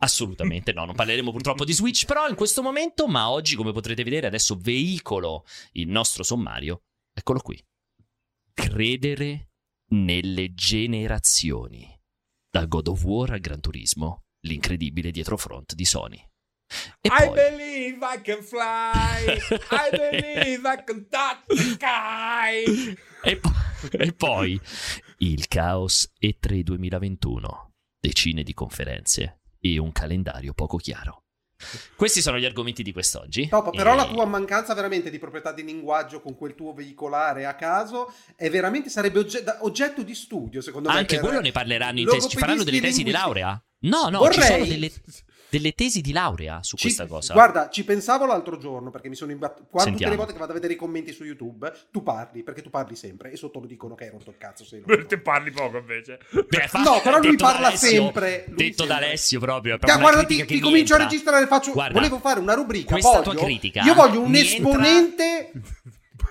Assolutamente 0.00 0.74
no, 0.74 0.84
non 0.84 0.94
parleremo 0.94 1.30
purtroppo 1.30 1.64
di 1.64 1.72
Switch 1.72 2.04
Pro 2.04 2.26
in 2.28 2.34
questo 2.34 2.60
momento, 2.60 3.06
ma 3.06 3.30
oggi, 3.30 3.56
come 3.56 3.72
potrete 3.72 4.04
vedere, 4.04 4.26
adesso 4.26 4.58
veicolo 4.60 5.46
il 5.72 5.88
nostro 5.88 6.22
sommario 6.22 6.82
Eccolo 7.20 7.40
qui. 7.40 7.62
Credere 8.54 9.50
nelle 9.90 10.54
generazioni. 10.54 11.86
Da 12.50 12.64
God 12.64 12.88
of 12.88 13.04
War 13.04 13.32
a 13.32 13.38
Gran 13.38 13.60
Turismo, 13.60 14.22
l'incredibile 14.46 15.10
dietrofront 15.10 15.74
di 15.74 15.84
Sony. 15.84 16.16
E 16.16 17.08
I 17.08 17.26
poi... 17.26 17.34
believe 17.34 17.98
I 18.00 18.20
can 18.22 18.42
fly. 18.42 19.36
I 19.36 19.90
believe 19.92 20.66
I 20.66 20.82
can 20.82 21.06
touch 21.10 21.44
the 21.46 21.56
sky. 21.56 22.96
E, 23.22 23.36
po- 23.36 23.52
e 23.90 24.12
poi 24.14 24.58
il 25.18 25.46
caos 25.46 26.10
E3 26.18 26.62
2021. 26.62 27.72
Decine 28.00 28.42
di 28.42 28.54
conferenze 28.54 29.42
e 29.60 29.78
un 29.78 29.92
calendario 29.92 30.54
poco 30.54 30.78
chiaro. 30.78 31.24
Questi 31.94 32.22
sono 32.22 32.38
gli 32.38 32.44
argomenti 32.44 32.82
di 32.82 32.92
quest'oggi. 32.92 33.48
Top, 33.48 33.74
però 33.74 33.92
e... 33.92 33.96
la 33.96 34.06
tua 34.06 34.24
mancanza 34.24 34.74
veramente 34.74 35.10
di 35.10 35.18
proprietà 35.18 35.52
di 35.52 35.64
linguaggio 35.64 36.20
con 36.20 36.36
quel 36.36 36.54
tuo 36.54 36.72
veicolare 36.72 37.46
a 37.46 37.54
caso 37.54 38.12
è 38.36 38.48
veramente 38.50 38.88
sarebbe 38.88 39.20
ogge- 39.20 39.44
oggetto 39.60 40.02
di 40.02 40.14
studio, 40.14 40.60
secondo 40.60 40.88
me. 40.88 40.96
Anche 40.96 41.20
quello 41.20 41.40
ne 41.40 41.52
parleranno 41.52 42.00
in 42.00 42.08
tesi, 42.08 42.28
ci 42.28 42.38
faranno 42.38 42.64
delle 42.64 42.80
tesi 42.80 43.02
di 43.02 43.10
laurea? 43.10 43.62
No, 43.80 44.08
no, 44.08 44.18
Vorrei... 44.18 44.40
ci 44.40 44.42
sono 44.42 44.64
delle 44.64 44.90
delle 45.50 45.72
tesi 45.72 46.00
di 46.00 46.12
laurea 46.12 46.62
su 46.62 46.76
ci, 46.76 46.84
questa 46.84 47.06
cosa. 47.06 47.32
Guarda, 47.32 47.68
ci 47.68 47.84
pensavo 47.84 48.24
l'altro 48.24 48.56
giorno 48.56 48.90
perché 48.90 49.08
mi 49.08 49.14
sono 49.14 49.32
imbattuto. 49.32 49.68
Quando 49.70 49.96
tutte 49.96 50.08
le 50.08 50.16
volte 50.16 50.32
che 50.32 50.38
vado 50.38 50.52
a 50.52 50.54
vedere 50.54 50.74
i 50.74 50.76
commenti 50.76 51.12
su 51.12 51.24
YouTube, 51.24 51.70
tu 51.90 52.02
parli 52.02 52.42
perché 52.42 52.62
tu 52.62 52.70
parli 52.70 52.96
sempre 52.96 53.30
e 53.30 53.36
sotto 53.36 53.60
lo 53.60 53.66
dicono 53.66 53.94
che 53.94 54.04
hai 54.04 54.10
rotto 54.10 54.30
il 54.30 54.38
cazzo. 54.38 54.64
Sei 54.64 54.82
te 55.06 55.18
parli 55.18 55.50
poco 55.50 55.78
invece. 55.78 56.20
Beh, 56.30 56.68
fa... 56.68 56.82
No, 56.82 57.00
però 57.02 57.18
lui 57.18 57.36
parla 57.36 57.68
Alessio, 57.68 57.88
sempre. 57.88 58.44
Lui 58.46 58.56
detto 58.56 58.84
sempre. 58.84 58.86
da 58.86 58.96
Alessio 58.96 59.40
proprio. 59.40 59.78
Cioè, 59.78 59.98
guarda, 59.98 60.24
ti, 60.24 60.44
ti 60.44 60.60
comincio 60.60 60.94
a 60.94 60.98
registrare. 60.98 61.46
Faccio... 61.46 61.72
Guarda, 61.72 61.94
Volevo 61.94 62.18
fare 62.18 62.40
una 62.40 62.54
rubrica. 62.54 62.92
Questa 62.92 63.20
voglio, 63.20 63.32
tua 63.32 63.44
critica. 63.44 63.82
Io 63.82 63.94
voglio 63.94 64.20
un 64.20 64.34
esponente. 64.34 65.52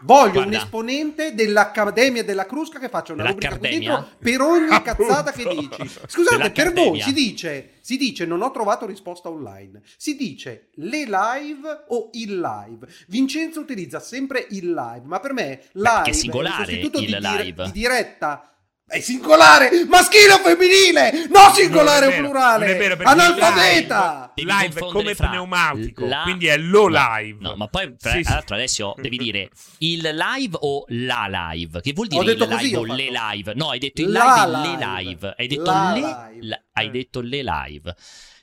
Voglio 0.02 0.32
Guarda. 0.34 0.48
un 0.50 0.54
esponente 0.54 1.34
dell'Accademia 1.34 2.24
della 2.24 2.46
Crusca 2.46 2.80
che 2.80 2.90
faccia 2.90 3.14
una 3.14 3.26
rubrica 3.26 3.58
qui 3.58 3.70
dentro 3.70 4.08
per 4.20 4.42
ogni 4.42 4.82
cazzata 4.82 5.32
che 5.32 5.44
dici. 5.48 6.00
Scusate, 6.08 6.52
per 6.52 6.74
voi 6.74 7.02
si 7.02 7.14
dice, 7.14 7.74
si 7.82 7.98
dice 7.98 8.26
non 8.26 8.42
ho 8.42 8.52
trovato 8.52 8.86
risposta 8.86 9.30
online. 9.30 9.82
Si 9.98 10.16
dice 10.16 10.70
le 10.76 11.06
live 11.06 11.86
o 11.90 12.10
il 12.14 12.40
live. 12.40 12.88
Vincenzo 13.08 13.60
utilizza 13.60 14.00
sempre 14.00 14.46
il 14.50 14.72
live, 14.72 15.04
ma 15.06 15.20
per 15.20 15.34
me 15.34 15.62
live 15.74 16.02
Beh, 16.04 16.10
è 16.10 16.14
singolare, 16.14 16.74
il 16.74 16.90
di, 16.90 17.18
live. 17.20 17.66
di 17.66 17.72
diretta 17.72 18.44
è 18.90 19.00
singolare, 19.02 19.86
maschile 19.88 20.34
o 20.34 20.40
femminile, 20.40 21.28
no 21.30 21.54
singolare 21.54 22.08
o 22.08 22.12
plurale, 22.12 22.74
vero, 22.76 22.98
analfabeta. 23.04 24.34
Live, 24.36 24.52
live 24.52 24.80
è 24.80 24.92
come 24.92 25.14
pneumatico, 25.14 26.06
la... 26.08 26.22
quindi 26.24 26.48
è 26.48 26.58
lo 26.58 26.88
live. 26.88 27.38
No, 27.40 27.56
ma 27.56 27.68
poi 27.68 27.96
tra, 27.98 28.12
sì, 28.12 28.24
l'altro 28.24 28.56
adesso 28.56 28.96
devi 29.00 29.18
dire 29.18 29.52
il 29.80 30.02
live 30.02 30.58
o 30.62 30.86
la 30.88 31.28
live, 31.30 31.82
che 31.82 31.94
vuol 31.94 32.08
dire 32.08 32.32
il 32.32 32.38
live 32.40 32.78
o 32.78 32.86
le 32.86 33.10
live? 33.12 33.54
No, 33.54 33.70
hai 33.70 33.80
detto 33.80 34.02
il 34.02 34.10
live, 34.10 34.48
live. 34.48 34.78
le 34.78 35.04
live, 35.04 35.34
hai 35.38 35.48
detto 35.48 35.64
la 35.64 35.92
le, 35.94 36.00
live. 36.00 36.48
La, 36.48 36.62
hai 36.74 36.90
detto 36.90 37.22
le 37.22 37.44
live. 37.44 37.96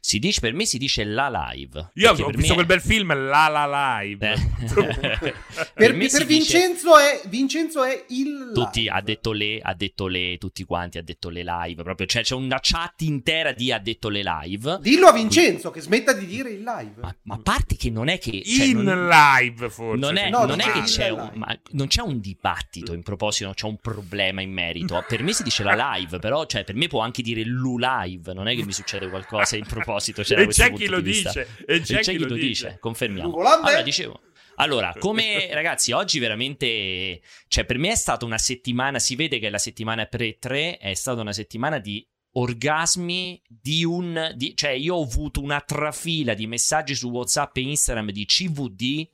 Si 0.06 0.20
dice, 0.20 0.38
per 0.38 0.54
me 0.54 0.64
si 0.66 0.78
dice 0.78 1.02
la 1.02 1.28
live. 1.28 1.90
Io 1.94 2.12
ho 2.12 2.14
visto 2.30 2.50
me... 2.50 2.54
quel 2.54 2.66
bel 2.66 2.80
film, 2.80 3.12
La 3.12 3.48
La 3.48 3.98
Live. 3.98 4.34
Eh. 4.34 4.36
per, 4.72 5.34
per, 5.74 5.96
per 5.96 6.24
Vincenzo, 6.24 6.96
dice... 6.96 7.22
è, 7.24 7.28
Vincenzo, 7.28 7.82
è, 7.82 8.04
il 8.10 8.52
Tutti, 8.54 8.82
live. 8.82 8.92
ha 8.92 9.00
detto 9.00 9.32
le, 9.32 9.58
ha 9.60 9.74
detto 9.74 10.06
le, 10.06 10.38
tutti 10.38 10.62
quanti 10.62 10.98
ha 10.98 11.02
detto 11.02 11.28
le 11.28 11.42
live. 11.42 11.82
Proprio, 11.82 12.06
cioè, 12.06 12.22
c'è 12.22 12.36
una 12.36 12.60
chat 12.62 13.00
intera 13.00 13.50
di 13.50 13.72
ha 13.72 13.80
detto 13.80 14.08
le 14.08 14.22
live. 14.22 14.78
Dillo 14.80 15.08
a 15.08 15.12
Vincenzo 15.12 15.72
Quindi... 15.72 15.78
che 15.80 15.80
smetta 15.80 16.12
di 16.12 16.26
dire 16.26 16.50
il 16.50 16.62
live. 16.62 17.00
Ma, 17.00 17.16
ma 17.22 17.34
a 17.34 17.40
parte 17.42 17.74
che 17.74 17.90
non 17.90 18.06
è 18.06 18.20
che... 18.20 18.44
Cioè, 18.44 18.64
in 18.64 18.82
non... 18.82 19.08
live 19.08 19.68
forse. 19.70 19.98
Non 19.98 20.16
è, 20.16 20.30
no, 20.30 20.44
non 20.44 20.60
è 20.60 20.70
che 20.70 20.82
c'è 20.82 21.08
un, 21.08 21.32
ma 21.34 21.58
non 21.70 21.88
c'è 21.88 22.02
un 22.02 22.20
dibattito 22.20 22.92
in 22.92 23.02
proposito, 23.02 23.50
c'è 23.54 23.66
un 23.66 23.78
problema 23.78 24.40
in 24.40 24.52
merito. 24.52 25.04
Per 25.08 25.24
me 25.24 25.32
si 25.32 25.42
dice 25.42 25.64
la 25.64 25.94
live, 25.94 26.20
però 26.20 26.46
cioè, 26.46 26.62
per 26.62 26.76
me 26.76 26.86
può 26.86 27.00
anche 27.00 27.22
dire 27.22 27.42
lu 27.42 27.76
live. 27.76 28.32
Non 28.32 28.46
è 28.46 28.54
che 28.54 28.64
mi 28.64 28.72
succede 28.72 29.08
qualcosa 29.08 29.56
in 29.56 29.66
proposito. 29.66 29.94
Cioè, 30.24 30.40
e 30.40 30.46
c'è 30.48 30.72
chi 30.72 30.86
lo 30.86 31.00
dice. 31.00 31.46
E 31.66 31.80
c'è, 31.80 32.00
c'è 32.00 32.12
chi, 32.12 32.18
chi 32.18 32.28
lo 32.28 32.34
dice, 32.34 32.46
dice. 32.46 32.76
confermiamo. 32.78 33.34
Allora, 33.36 33.82
dicevo. 33.82 34.20
Allora, 34.56 34.94
come 34.98 35.48
ragazzi, 35.52 35.92
oggi 35.92 36.18
veramente, 36.18 37.20
cioè 37.48 37.64
per 37.64 37.78
me 37.78 37.90
è 37.90 37.96
stata 37.96 38.24
una 38.24 38.38
settimana, 38.38 38.98
si 38.98 39.16
vede 39.16 39.38
che 39.38 39.50
la 39.50 39.58
settimana 39.58 40.06
pre-3 40.06 40.78
è 40.78 40.94
stata 40.94 41.20
una 41.20 41.32
settimana 41.32 41.78
di 41.78 42.06
orgasmi 42.32 43.40
di 43.48 43.84
un, 43.84 44.32
di, 44.34 44.54
cioè 44.54 44.70
io 44.70 44.96
ho 44.96 45.02
avuto 45.02 45.40
una 45.40 45.60
trafila 45.60 46.34
di 46.34 46.46
messaggi 46.46 46.94
su 46.94 47.08
WhatsApp 47.08 47.56
e 47.56 47.62
Instagram 47.62 48.10
di 48.10 48.26
CVD 48.26 49.08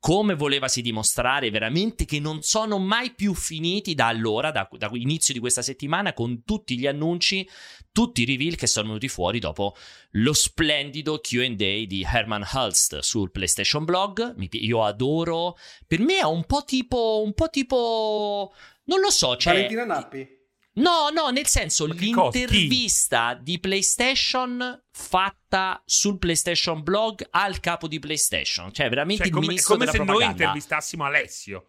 come 0.00 0.34
volevasi 0.34 0.80
dimostrare 0.80 1.50
veramente 1.50 2.04
che 2.04 2.20
non 2.20 2.42
sono 2.42 2.78
mai 2.78 3.14
più 3.14 3.34
finiti 3.34 3.94
da 3.94 4.06
allora, 4.06 4.52
da, 4.52 4.68
da 4.70 4.88
inizio 4.92 5.34
di 5.34 5.40
questa 5.40 5.62
settimana, 5.62 6.12
con 6.12 6.44
tutti 6.44 6.78
gli 6.78 6.86
annunci, 6.86 7.48
tutti 7.98 8.22
i 8.22 8.26
reveal 8.26 8.54
che 8.54 8.68
sono 8.68 8.86
venuti 8.86 9.08
fuori 9.08 9.40
dopo 9.40 9.74
lo 10.10 10.32
splendido 10.32 11.18
QA 11.20 11.48
di 11.48 12.06
Herman 12.08 12.46
Hulst 12.52 13.00
sul 13.00 13.32
PlayStation 13.32 13.84
Blog. 13.84 14.36
io 14.52 14.84
adoro. 14.84 15.58
Per 15.84 15.98
me 15.98 16.18
è 16.18 16.24
un 16.24 16.44
po' 16.44 16.62
tipo. 16.64 17.20
Un 17.24 17.34
po' 17.34 17.50
tipo. 17.50 18.52
Non 18.84 19.00
lo 19.00 19.10
so. 19.10 19.36
Cioè, 19.36 19.52
Valentina 19.52 19.84
Nappi. 19.84 20.36
No, 20.74 21.08
no, 21.12 21.30
nel 21.30 21.48
senso 21.48 21.86
l'intervista 21.86 23.34
di 23.34 23.58
PlayStation 23.58 24.80
fatta 24.92 25.82
sul 25.84 26.18
PlayStation 26.18 26.84
blog 26.84 27.26
al 27.30 27.58
capo 27.58 27.88
di 27.88 27.98
PlayStation, 27.98 28.72
cioè 28.72 28.88
veramente 28.88 29.24
cioè, 29.24 29.26
il 29.26 29.34
come, 29.34 29.46
ministro 29.48 29.74
come 29.74 29.86
della 29.86 29.98
se 29.98 30.04
propaganda. 30.04 30.34
noi 30.34 30.40
intervistassimo 30.40 31.02
Alessio. 31.02 31.66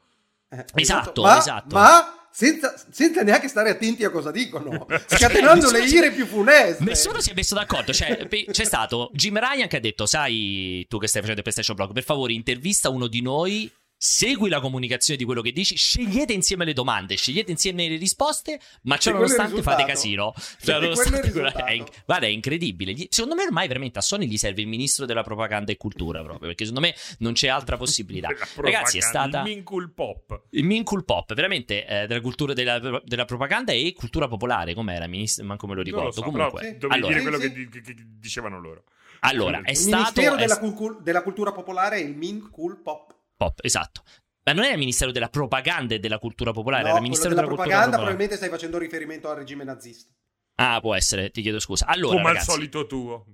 Eh, 0.47 0.63
esatto, 0.75 1.23
ma, 1.23 1.37
esatto. 1.39 1.75
Ma 1.75 2.18
senza, 2.31 2.73
senza, 2.91 3.21
neanche 3.23 3.47
stare 3.47 3.69
attenti 3.69 4.03
a 4.03 4.09
cosa 4.09 4.31
dicono, 4.31 4.85
scatenando 5.07 5.71
le 5.71 5.85
ire 5.85 6.11
più 6.11 6.25
funeste. 6.25 6.83
Nessuno 6.83 7.19
si 7.21 7.31
è 7.31 7.33
messo 7.33 7.55
d'accordo. 7.55 7.93
Cioè, 7.93 8.27
c'è 8.51 8.63
stato 8.65 9.09
Jim 9.13 9.37
Ryan 9.37 9.67
che 9.67 9.77
ha 9.77 9.81
detto: 9.81 10.05
Sai, 10.05 10.85
tu 10.87 10.97
che 10.97 11.07
stai 11.07 11.21
facendo 11.21 11.41
il 11.41 11.43
PlayStation 11.43 11.75
Blog, 11.75 11.93
per 11.93 12.03
favore, 12.03 12.33
intervista 12.33 12.89
uno 12.89 13.07
di 13.07 13.21
noi 13.21 13.71
segui 14.01 14.47
la 14.47 14.61
comunicazione 14.61 15.19
di 15.19 15.25
quello 15.25 15.41
che 15.41 15.51
dici, 15.51 15.75
scegliete 15.75 16.31
insieme 16.31 16.63
le 16.63 16.71
domande, 16.71 17.17
scegliete 17.17 17.51
insieme 17.51 17.89
le 17.89 17.97
risposte, 17.97 18.57
ma 18.83 18.95
ciò 18.95 19.11
nonostante 19.11 19.61
fate 19.61 19.83
casino. 19.83 20.33
Cioè, 20.61 20.79
nonostante 20.79 21.31
è, 21.31 21.83
guarda, 22.05 22.25
è 22.25 22.29
incredibile. 22.29 22.95
Secondo 23.09 23.35
me 23.35 23.43
ormai 23.43 23.67
veramente 23.67 23.99
a 23.99 24.01
Sony 24.01 24.25
gli 24.25 24.37
serve 24.37 24.61
il 24.61 24.67
ministro 24.67 25.05
della 25.05 25.21
propaganda 25.21 25.73
e 25.73 25.77
cultura 25.77 26.23
proprio, 26.23 26.47
perché 26.47 26.63
secondo 26.63 26.87
me 26.87 26.95
non 27.19 27.33
c'è 27.33 27.49
altra 27.49 27.75
possibilità. 27.77 28.29
Ragazzi, 28.55 28.99
è 28.99 29.01
stata... 29.01 29.39
Il 29.39 29.43
Minkul 29.43 29.91
Pop. 29.91 30.43
Il 30.51 30.63
Minkul 30.63 31.03
Pop, 31.03 31.33
veramente, 31.33 31.85
eh, 31.85 32.07
della 32.07 32.21
cultura 32.21 32.53
della, 32.53 33.01
della, 33.03 33.25
propaganda 33.25 33.73
e 33.73 33.93
cultura 33.93 34.29
popolare, 34.29 34.73
com'era, 34.73 35.07
ministro, 35.07 35.43
manco 35.43 35.67
me 35.67 35.75
lo 35.75 35.81
ricordo. 35.81 36.05
Lo 36.05 36.11
so, 36.13 36.21
Comunque, 36.21 36.61
però, 36.61 36.71
sì. 36.71 36.77
dovevi 36.77 37.01
allora, 37.01 37.13
dire 37.13 37.21
quello 37.21 37.39
sì, 37.39 37.53
che, 37.53 37.81
che, 37.81 37.81
che, 37.81 38.05
dicevano 38.17 38.61
loro. 38.61 38.83
Allora, 39.21 39.61
è 39.61 39.71
il 39.71 39.75
stato... 39.75 40.21
Ministero 40.21 40.35
della, 40.37 40.59
cul- 40.59 41.01
della 41.01 41.21
cultura 41.21 41.51
popolare 41.51 41.97
è 41.97 41.99
il 41.99 42.15
Minkul 42.15 42.77
Pop. 42.81 43.17
Pop, 43.39 43.59
esatto. 43.61 44.03
Ma 44.43 44.51
non 44.51 44.65
è 44.65 44.73
il 44.73 44.77
Ministero 44.77 45.13
della 45.13 45.29
Propaganda 45.29 45.95
e 45.95 45.99
della 45.99 46.19
Cultura 46.19 46.51
Popolare, 46.51 46.83
no, 46.83 46.89
era 46.89 46.97
il 46.97 47.03
Ministero 47.03 47.29
della, 47.29 47.43
della 47.43 47.53
Propaganda. 47.53 47.95
probabilmente 47.95 48.35
stai 48.35 48.49
facendo 48.49 48.77
riferimento 48.77 49.29
al 49.29 49.37
regime 49.37 49.63
nazista. 49.63 50.11
Ah, 50.61 50.81
può 50.81 50.93
essere, 50.93 51.31
ti 51.31 51.41
chiedo 51.41 51.57
scusa. 51.57 51.85
Allora, 51.85 52.17
Come 52.17 52.27
ragazzi, 52.27 52.49
al 52.49 52.55
solito 52.55 52.85
tuo. 52.85 53.25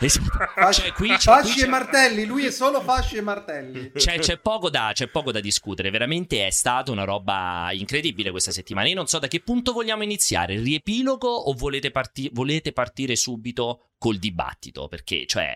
Esatto. 0.00 0.24
Fasci, 0.54 0.80
cioè, 0.80 0.92
qui, 0.92 1.08
fasci 1.18 1.52
qui 1.52 1.62
e 1.62 1.66
martelli, 1.66 2.24
lui 2.24 2.46
è 2.46 2.50
solo 2.50 2.80
fasci 2.80 3.16
e 3.16 3.20
martelli. 3.20 3.92
C'è, 3.92 4.18
c'è, 4.18 4.38
poco 4.38 4.70
da, 4.70 4.92
c'è, 4.94 5.08
poco 5.08 5.32
da, 5.32 5.40
discutere, 5.40 5.90
veramente 5.90 6.46
è 6.46 6.50
stata 6.50 6.90
una 6.90 7.04
roba 7.04 7.68
incredibile 7.72 8.30
questa 8.30 8.52
settimana. 8.52 8.88
Io 8.88 8.94
non 8.94 9.06
so 9.06 9.18
da 9.18 9.28
che 9.28 9.40
punto 9.40 9.72
vogliamo 9.72 10.02
iniziare, 10.02 10.58
riepilogo 10.58 11.28
o 11.28 11.52
volete, 11.52 11.90
parti- 11.90 12.30
volete 12.32 12.72
partire 12.72 13.16
subito 13.16 13.88
col 13.98 14.16
dibattito? 14.16 14.88
Perché, 14.88 15.26
cioè, 15.26 15.54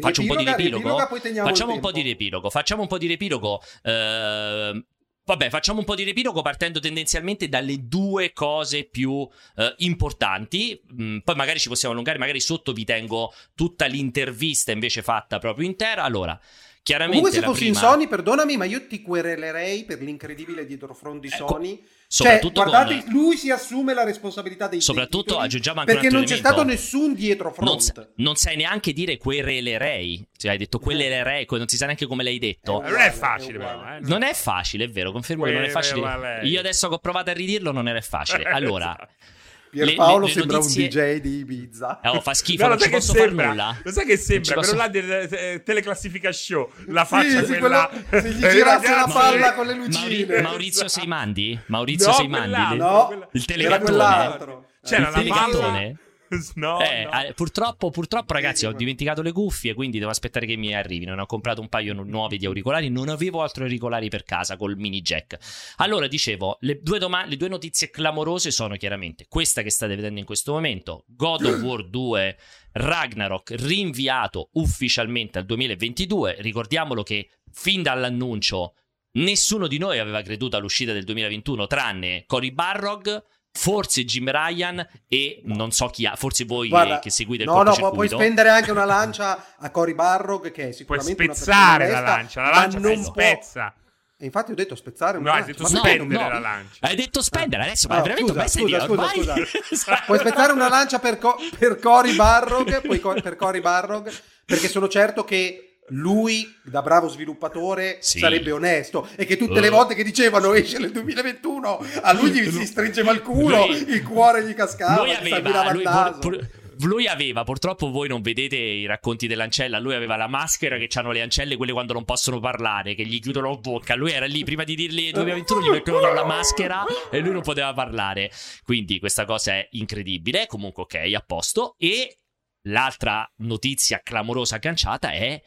faccio 0.00 0.22
un 0.22 0.26
po' 0.28 0.36
di 0.36 0.44
riepilogo. 0.44 0.96
Facciamo 1.44 1.74
un 1.74 1.80
po' 1.80 1.92
di 1.92 2.00
riepilogo. 2.00 2.48
Facciamo 2.48 2.80
un 2.80 2.88
po' 2.88 2.96
di 2.96 3.06
riepilogo. 3.08 3.60
Eh, 3.82 4.84
Vabbè, 5.26 5.48
facciamo 5.48 5.78
un 5.78 5.86
po' 5.86 5.94
di 5.94 6.02
riepilogo 6.02 6.42
partendo 6.42 6.80
tendenzialmente 6.80 7.48
dalle 7.48 7.88
due 7.88 8.34
cose 8.34 8.84
più 8.84 9.26
eh, 9.56 9.74
importanti. 9.78 10.78
Mm, 11.00 11.18
poi 11.18 11.34
magari 11.34 11.58
ci 11.58 11.68
possiamo 11.68 11.94
allungare, 11.94 12.18
magari 12.18 12.40
sotto 12.40 12.74
vi 12.74 12.84
tengo 12.84 13.32
tutta 13.54 13.86
l'intervista 13.86 14.70
invece 14.70 15.00
fatta 15.00 15.38
proprio 15.38 15.66
intera. 15.66 16.02
Allora, 16.02 16.38
chiaramente. 16.82 17.22
Comunque, 17.22 17.40
se 17.40 17.46
fossi 17.46 17.64
prima... 17.64 17.78
in 17.78 17.84
Sony, 17.84 18.06
perdonami, 18.06 18.56
ma 18.58 18.66
io 18.66 18.86
ti 18.86 19.00
querelerei 19.00 19.84
per 19.84 20.02
l'incredibile 20.02 20.66
dietrofront 20.66 21.20
di 21.20 21.28
ecco, 21.28 21.48
Sony. 21.48 21.82
Ecco 22.14 22.22
Soprattutto 22.22 22.60
cioè, 22.60 22.70
guardate, 22.70 23.02
con... 23.02 23.12
lui 23.12 23.36
si 23.36 23.50
assume 23.50 23.92
la 23.92 24.04
responsabilità 24.04 24.68
dei 24.68 24.80
Soprattutto 24.80 25.24
titoli, 25.24 25.44
aggiungiamo 25.46 25.80
anche 25.80 25.92
perché 25.94 26.10
non 26.10 26.22
c'è 26.22 26.36
stato 26.36 26.62
nessun 26.62 27.12
dietro 27.12 27.52
front. 27.52 27.92
Non, 27.96 28.08
non, 28.16 28.36
sai 28.36 28.54
neanche 28.54 28.92
dire 28.92 29.16
querelerei. 29.16 30.24
Cioè, 30.36 30.52
hai 30.52 30.58
detto 30.58 30.78
querelerei, 30.78 31.44
non 31.50 31.66
si 31.66 31.76
sa 31.76 31.86
neanche 31.86 32.06
come 32.06 32.22
l'hai 32.22 32.38
detto. 32.38 32.84
Eh, 32.84 32.90
non 32.90 33.00
è 33.00 33.10
facile, 33.10 33.58
però. 33.58 33.96
Eh. 33.96 33.98
Non 34.02 34.22
è 34.22 34.32
facile, 34.32 34.84
è 34.84 34.88
vero, 34.88 35.10
confermo 35.10 35.44
che 35.44 35.52
non 35.52 35.64
è 35.64 35.68
facile. 35.70 36.40
Io 36.44 36.60
adesso 36.60 36.88
che 36.88 36.94
ho 36.94 36.98
provato 36.98 37.30
a 37.30 37.32
ridirlo 37.32 37.72
non 37.72 37.88
era 37.88 38.00
facile. 38.00 38.44
Allora, 38.44 38.96
Pierpaolo 39.74 40.26
le, 40.26 40.26
le, 40.26 40.26
le 40.26 40.40
sembra 40.40 40.56
notizie... 40.58 40.82
un 40.84 41.16
DJ 41.16 41.20
di 41.20 41.38
Ibiza. 41.38 42.00
Oh, 42.04 42.20
fa 42.20 42.32
schifo, 42.34 42.62
no, 42.62 42.68
non 42.70 42.78
ci 42.78 42.88
posso 42.90 43.12
sembra, 43.12 43.44
far 43.44 43.54
nulla. 43.54 43.80
Lo 43.82 43.90
sai 43.90 44.06
che 44.06 44.16
sembra? 44.16 44.54
Quello 44.54 44.74
là 44.74 44.88
del 44.88 45.10
eh, 45.30 45.62
teleclassifica 45.64 46.32
show, 46.32 46.70
la 46.86 47.04
faccia 47.04 47.44
sì, 47.44 47.58
quella... 47.58 47.90
Quello, 48.08 48.22
se 48.22 48.32
gli 48.32 48.40
girasse 48.48 48.94
la 48.94 49.10
palla 49.12 49.54
con 49.54 49.66
le 49.66 49.74
lucine. 49.74 50.24
Mauri- 50.26 50.42
Maurizio 50.42 50.88
Seimandi? 50.88 51.60
Maurizio 51.66 52.08
no, 52.08 52.12
Seimandi? 52.14 52.76
No, 52.76 53.28
il 53.32 53.44
telegattone. 53.44 54.62
C'era 54.82 55.10
la 55.10 55.22
palla... 55.26 55.92
No, 56.54 56.80
eh, 56.80 57.04
no. 57.04 57.10
Purtroppo, 57.34 57.90
purtroppo, 57.90 58.32
ragazzi, 58.32 58.66
ho 58.66 58.72
dimenticato 58.72 59.22
le 59.22 59.32
cuffie, 59.32 59.74
quindi 59.74 59.98
devo 59.98 60.10
aspettare 60.10 60.46
che 60.46 60.56
mi 60.56 60.74
arrivino. 60.74 61.14
Ne 61.14 61.22
ho 61.22 61.26
comprato 61.26 61.60
un 61.60 61.68
paio 61.68 61.92
nuovi 61.92 62.38
di 62.38 62.46
auricolari. 62.46 62.88
Non 62.88 63.08
avevo 63.08 63.42
altri 63.42 63.64
auricolari 63.64 64.08
per 64.08 64.24
casa 64.24 64.56
col 64.56 64.76
mini 64.76 65.00
jack. 65.00 65.36
Allora, 65.76 66.06
dicevo, 66.06 66.58
le 66.60 66.80
due, 66.80 66.98
doma- 66.98 67.26
le 67.26 67.36
due 67.36 67.48
notizie 67.48 67.90
clamorose 67.90 68.50
sono 68.50 68.76
chiaramente 68.76 69.26
questa 69.28 69.62
che 69.62 69.70
state 69.70 69.94
vedendo 69.96 70.20
in 70.20 70.26
questo 70.26 70.52
momento: 70.52 71.04
God 71.08 71.44
of 71.44 71.62
War 71.62 71.84
2 71.88 72.36
Ragnarok 72.72 73.54
rinviato 73.58 74.50
ufficialmente 74.52 75.38
al 75.38 75.44
2022. 75.44 76.36
Ricordiamolo 76.38 77.02
che 77.02 77.28
fin 77.50 77.82
dall'annuncio 77.82 78.74
nessuno 79.14 79.66
di 79.66 79.78
noi 79.78 79.98
aveva 79.98 80.22
creduto 80.22 80.56
all'uscita 80.56 80.92
del 80.92 81.04
2021, 81.04 81.66
tranne 81.66 82.24
Cory 82.26 82.50
Barrog 82.50 83.22
forse 83.56 84.04
Jim 84.04 84.28
Ryan 84.28 84.86
e 85.06 85.40
non 85.44 85.70
so 85.70 85.86
chi 85.86 86.04
ha, 86.06 86.16
forse 86.16 86.44
voi 86.44 86.68
Guarda, 86.68 86.98
che 86.98 87.10
seguite 87.10 87.44
il 87.44 87.48
No, 87.48 87.62
no, 87.62 87.90
puoi 87.92 88.08
spendere 88.08 88.48
anche 88.48 88.72
una 88.72 88.84
lancia 88.84 89.54
a 89.56 89.70
Cory 89.70 89.94
Barrog 89.94 90.50
che 90.50 90.70
è 90.70 90.72
sicuramente 90.72 91.14
puoi 91.14 91.34
spezzare 91.34 91.88
la 91.88 92.00
lancia, 92.00 92.42
la 92.42 92.50
lancia 92.50 92.78
non 92.80 93.02
spezza. 93.02 93.72
Può... 93.72 93.82
E 94.16 94.26
infatti 94.26 94.52
ho 94.52 94.54
detto 94.54 94.74
spezzare 94.74 95.18
una 95.18 95.30
no, 95.30 95.36
lancia. 95.36 95.50
hai 95.50 95.56
detto 95.56 95.68
spendere 95.68 96.04
no, 96.04 96.22
no. 96.22 96.28
la 96.28 96.38
lancia. 96.38 96.86
Hai 96.86 96.96
detto 96.96 97.22
spendere 97.22 97.62
adesso, 97.62 97.88
ma 97.88 97.96
no, 97.96 98.02
veramente 98.02 98.48
scusa, 98.48 98.80
scusa, 98.80 99.08
scusa, 99.08 99.34
scusa. 99.46 99.58
Esatto. 99.70 100.02
Puoi 100.06 100.18
spezzare 100.18 100.52
una 100.52 100.68
lancia 100.68 100.98
per, 100.98 101.18
co- 101.18 101.36
per 101.58 101.78
Cory 101.78 102.14
Barrog, 102.14 102.86
poi 102.86 103.00
co- 103.00 103.20
per 103.20 103.36
Cory 103.36 103.60
Barrog, 103.60 104.12
perché 104.44 104.68
sono 104.68 104.88
certo 104.88 105.24
che 105.24 105.73
lui 105.88 106.50
da 106.64 106.80
bravo 106.80 107.08
sviluppatore 107.08 107.98
sì. 108.00 108.18
sarebbe 108.18 108.50
onesto 108.50 109.06
e 109.16 109.26
che 109.26 109.36
tutte 109.36 109.60
le 109.60 109.68
volte 109.68 109.94
che 109.94 110.02
dicevano 110.02 110.54
esce 110.54 110.78
nel 110.78 110.92
2021 110.92 111.84
a 112.00 112.12
lui 112.14 112.30
gli 112.30 112.50
si 112.50 112.64
stringeva 112.64 113.12
il 113.12 113.20
culo 113.20 113.66
lui, 113.66 113.90
il 113.90 114.02
cuore 114.02 114.44
gli 114.44 114.54
cascava 114.54 115.02
lui 115.02 115.12
aveva, 115.12 115.72
lui, 115.72 115.84
pur, 116.20 116.48
lui 116.82 117.06
aveva, 117.06 117.44
purtroppo 117.44 117.90
voi 117.90 118.08
non 118.08 118.20
vedete 118.22 118.56
i 118.56 118.86
racconti 118.86 119.26
dell'ancella, 119.26 119.78
lui 119.78 119.94
aveva 119.94 120.16
la 120.16 120.26
maschera 120.26 120.76
che 120.76 120.88
hanno 120.94 121.12
le 121.12 121.22
ancelle, 121.22 121.56
quelle 121.56 121.72
quando 121.72 121.92
non 121.92 122.04
possono 122.04 122.40
parlare, 122.40 122.94
che 122.94 123.04
gli 123.04 123.20
chiudono 123.20 123.50
la 123.50 123.56
bocca. 123.56 123.94
Lui 123.94 124.12
era 124.12 124.26
lì, 124.26 124.44
prima 124.44 124.64
di 124.64 124.74
dirgli 124.74 125.10
2021 125.10 125.62
gli 125.62 125.70
mettevano 125.70 126.12
la 126.12 126.24
maschera 126.24 126.84
e 127.10 127.20
lui 127.20 127.32
non 127.32 127.42
poteva 127.42 127.72
parlare. 127.72 128.30
Quindi 128.64 128.98
questa 128.98 129.24
cosa 129.24 129.52
è 129.52 129.68
incredibile. 129.72 130.46
Comunque 130.46 130.82
ok, 130.84 131.12
a 131.14 131.22
posto. 131.24 131.74
E 131.78 132.18
l'altra 132.62 133.30
notizia 133.38 134.00
clamorosa 134.02 134.56
agganciata 134.56 135.10
è 135.10 135.40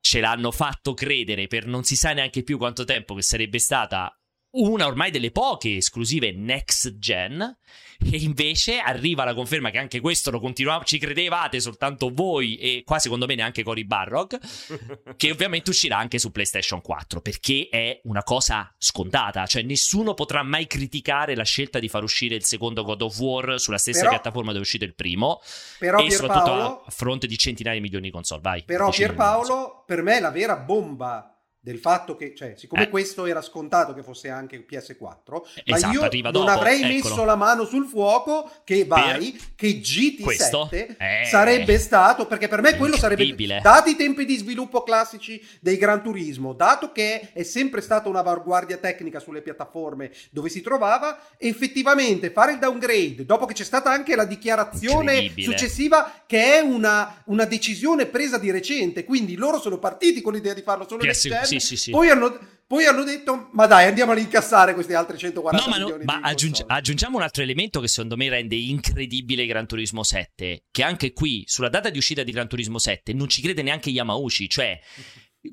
ce 0.00 0.20
l'hanno 0.20 0.50
fatto 0.50 0.94
credere 0.94 1.46
per 1.46 1.66
non 1.66 1.84
si 1.84 1.96
sa 1.96 2.12
neanche 2.12 2.42
più 2.42 2.58
quanto 2.58 2.84
tempo 2.84 3.14
che 3.14 3.22
sarebbe 3.22 3.58
stata 3.58 4.12
una 4.50 4.86
ormai 4.86 5.10
delle 5.10 5.30
poche 5.30 5.76
esclusive 5.76 6.32
next 6.32 6.98
gen 6.98 7.56
e 8.00 8.16
invece 8.18 8.78
arriva 8.78 9.24
la 9.24 9.34
conferma 9.34 9.70
che 9.70 9.78
anche 9.78 10.00
questo 10.00 10.30
lo 10.30 10.40
continuavamo, 10.40 10.84
ci 10.84 10.98
credevate 10.98 11.60
soltanto 11.60 12.10
voi 12.12 12.56
e 12.56 12.82
qua 12.84 12.98
secondo 12.98 13.26
me 13.26 13.34
neanche 13.34 13.62
Cory 13.62 13.84
Barrock, 13.84 14.38
che 15.16 15.30
ovviamente 15.30 15.70
uscirà 15.70 15.98
anche 15.98 16.18
su 16.18 16.30
PlayStation 16.30 16.80
4 16.80 17.20
perché 17.20 17.68
è 17.70 18.00
una 18.04 18.22
cosa 18.22 18.72
scontata, 18.78 19.46
cioè 19.46 19.62
nessuno 19.62 20.14
potrà 20.14 20.42
mai 20.42 20.66
criticare 20.66 21.34
la 21.34 21.44
scelta 21.44 21.78
di 21.78 21.88
far 21.88 22.02
uscire 22.02 22.36
il 22.36 22.44
secondo 22.44 22.84
God 22.84 23.02
of 23.02 23.18
War 23.18 23.60
sulla 23.60 23.78
stessa 23.78 24.00
però, 24.00 24.10
piattaforma 24.10 24.48
dove 24.48 24.58
è 24.60 24.62
uscito 24.62 24.84
il 24.84 24.94
primo 24.94 25.40
però 25.78 25.98
e 25.98 26.10
soprattutto 26.10 26.84
a 26.84 26.90
fronte 26.90 27.26
di 27.26 27.36
centinaia 27.36 27.76
di 27.76 27.82
milioni 27.82 28.06
di 28.06 28.12
console. 28.12 28.40
Vai. 28.40 28.62
Però 28.64 28.90
Pierpaolo, 28.90 29.82
per 29.86 30.02
me 30.02 30.20
la 30.20 30.30
vera 30.30 30.56
bomba 30.56 31.37
del 31.68 31.78
fatto 31.78 32.16
che, 32.16 32.34
cioè, 32.34 32.54
siccome 32.56 32.84
eh. 32.84 32.88
questo 32.88 33.26
era 33.26 33.42
scontato 33.42 33.92
che 33.92 34.02
fosse 34.02 34.30
anche 34.30 34.64
PS4, 34.66 35.42
esatto, 35.64 36.00
ma 36.00 36.08
io 36.08 36.30
non 36.30 36.48
avrei 36.48 36.80
eccolo. 36.80 37.10
messo 37.10 37.24
la 37.24 37.36
mano 37.36 37.66
sul 37.66 37.84
fuoco 37.84 38.50
che 38.64 38.86
vai, 38.86 39.32
per 39.32 39.40
che 39.54 39.80
GT7 39.80 40.96
eh. 40.96 41.24
sarebbe 41.26 41.78
stato, 41.78 42.26
perché 42.26 42.48
per 42.48 42.62
me 42.62 42.74
quello 42.78 42.96
sarebbe, 42.96 43.60
dati 43.60 43.90
i 43.90 43.96
tempi 43.96 44.24
di 44.24 44.36
sviluppo 44.38 44.82
classici 44.82 45.46
dei 45.60 45.76
Gran 45.76 46.02
Turismo, 46.02 46.54
dato 46.54 46.90
che 46.90 47.32
è 47.34 47.42
sempre 47.42 47.82
stata 47.82 48.08
una 48.08 48.20
avanguardia 48.20 48.78
tecnica 48.78 49.20
sulle 49.20 49.42
piattaforme 49.42 50.10
dove 50.30 50.48
si 50.48 50.62
trovava, 50.62 51.18
effettivamente 51.36 52.30
fare 52.30 52.52
il 52.52 52.58
downgrade, 52.58 53.26
dopo 53.26 53.44
che 53.44 53.52
c'è 53.52 53.64
stata 53.64 53.90
anche 53.90 54.16
la 54.16 54.24
dichiarazione 54.24 55.34
successiva 55.36 56.22
che 56.24 56.54
è 56.54 56.60
una, 56.60 57.22
una 57.26 57.44
decisione 57.44 58.06
presa 58.06 58.38
di 58.38 58.50
recente, 58.50 59.04
quindi 59.04 59.36
loro 59.36 59.60
sono 59.60 59.76
partiti 59.76 60.22
con 60.22 60.32
l'idea 60.32 60.54
di 60.54 60.62
farlo 60.62 60.86
solo 60.88 61.02
PS, 61.02 61.24
next 61.26 61.57
sì, 61.60 61.76
sì, 61.76 61.76
sì. 61.76 61.90
Poi 61.90 62.08
hanno, 62.08 62.38
poi 62.66 62.84
hanno 62.84 63.02
detto, 63.02 63.48
ma 63.52 63.66
dai, 63.66 63.86
andiamo 63.86 64.12
ad 64.12 64.18
incassare 64.18 64.74
questi 64.74 64.92
altri 64.92 65.16
140 65.16 65.64
no, 65.64 65.70
ma. 65.70 65.78
No, 65.78 65.98
ma 66.04 66.20
aggiungi- 66.22 66.64
aggiungiamo 66.66 67.16
un 67.16 67.22
altro 67.22 67.42
elemento 67.42 67.80
che 67.80 67.88
secondo 67.88 68.16
me 68.16 68.28
rende 68.28 68.56
incredibile 68.56 69.46
Gran 69.46 69.66
Turismo 69.66 70.02
7, 70.02 70.64
che 70.70 70.82
anche 70.82 71.12
qui, 71.12 71.44
sulla 71.46 71.68
data 71.70 71.88
di 71.90 71.98
uscita 71.98 72.22
di 72.22 72.30
Gran 72.32 72.48
Turismo 72.48 72.78
7, 72.78 73.12
non 73.12 73.28
ci 73.28 73.40
crede 73.40 73.62
neanche 73.62 73.90
Yamauchi, 73.90 74.48
cioè 74.48 74.78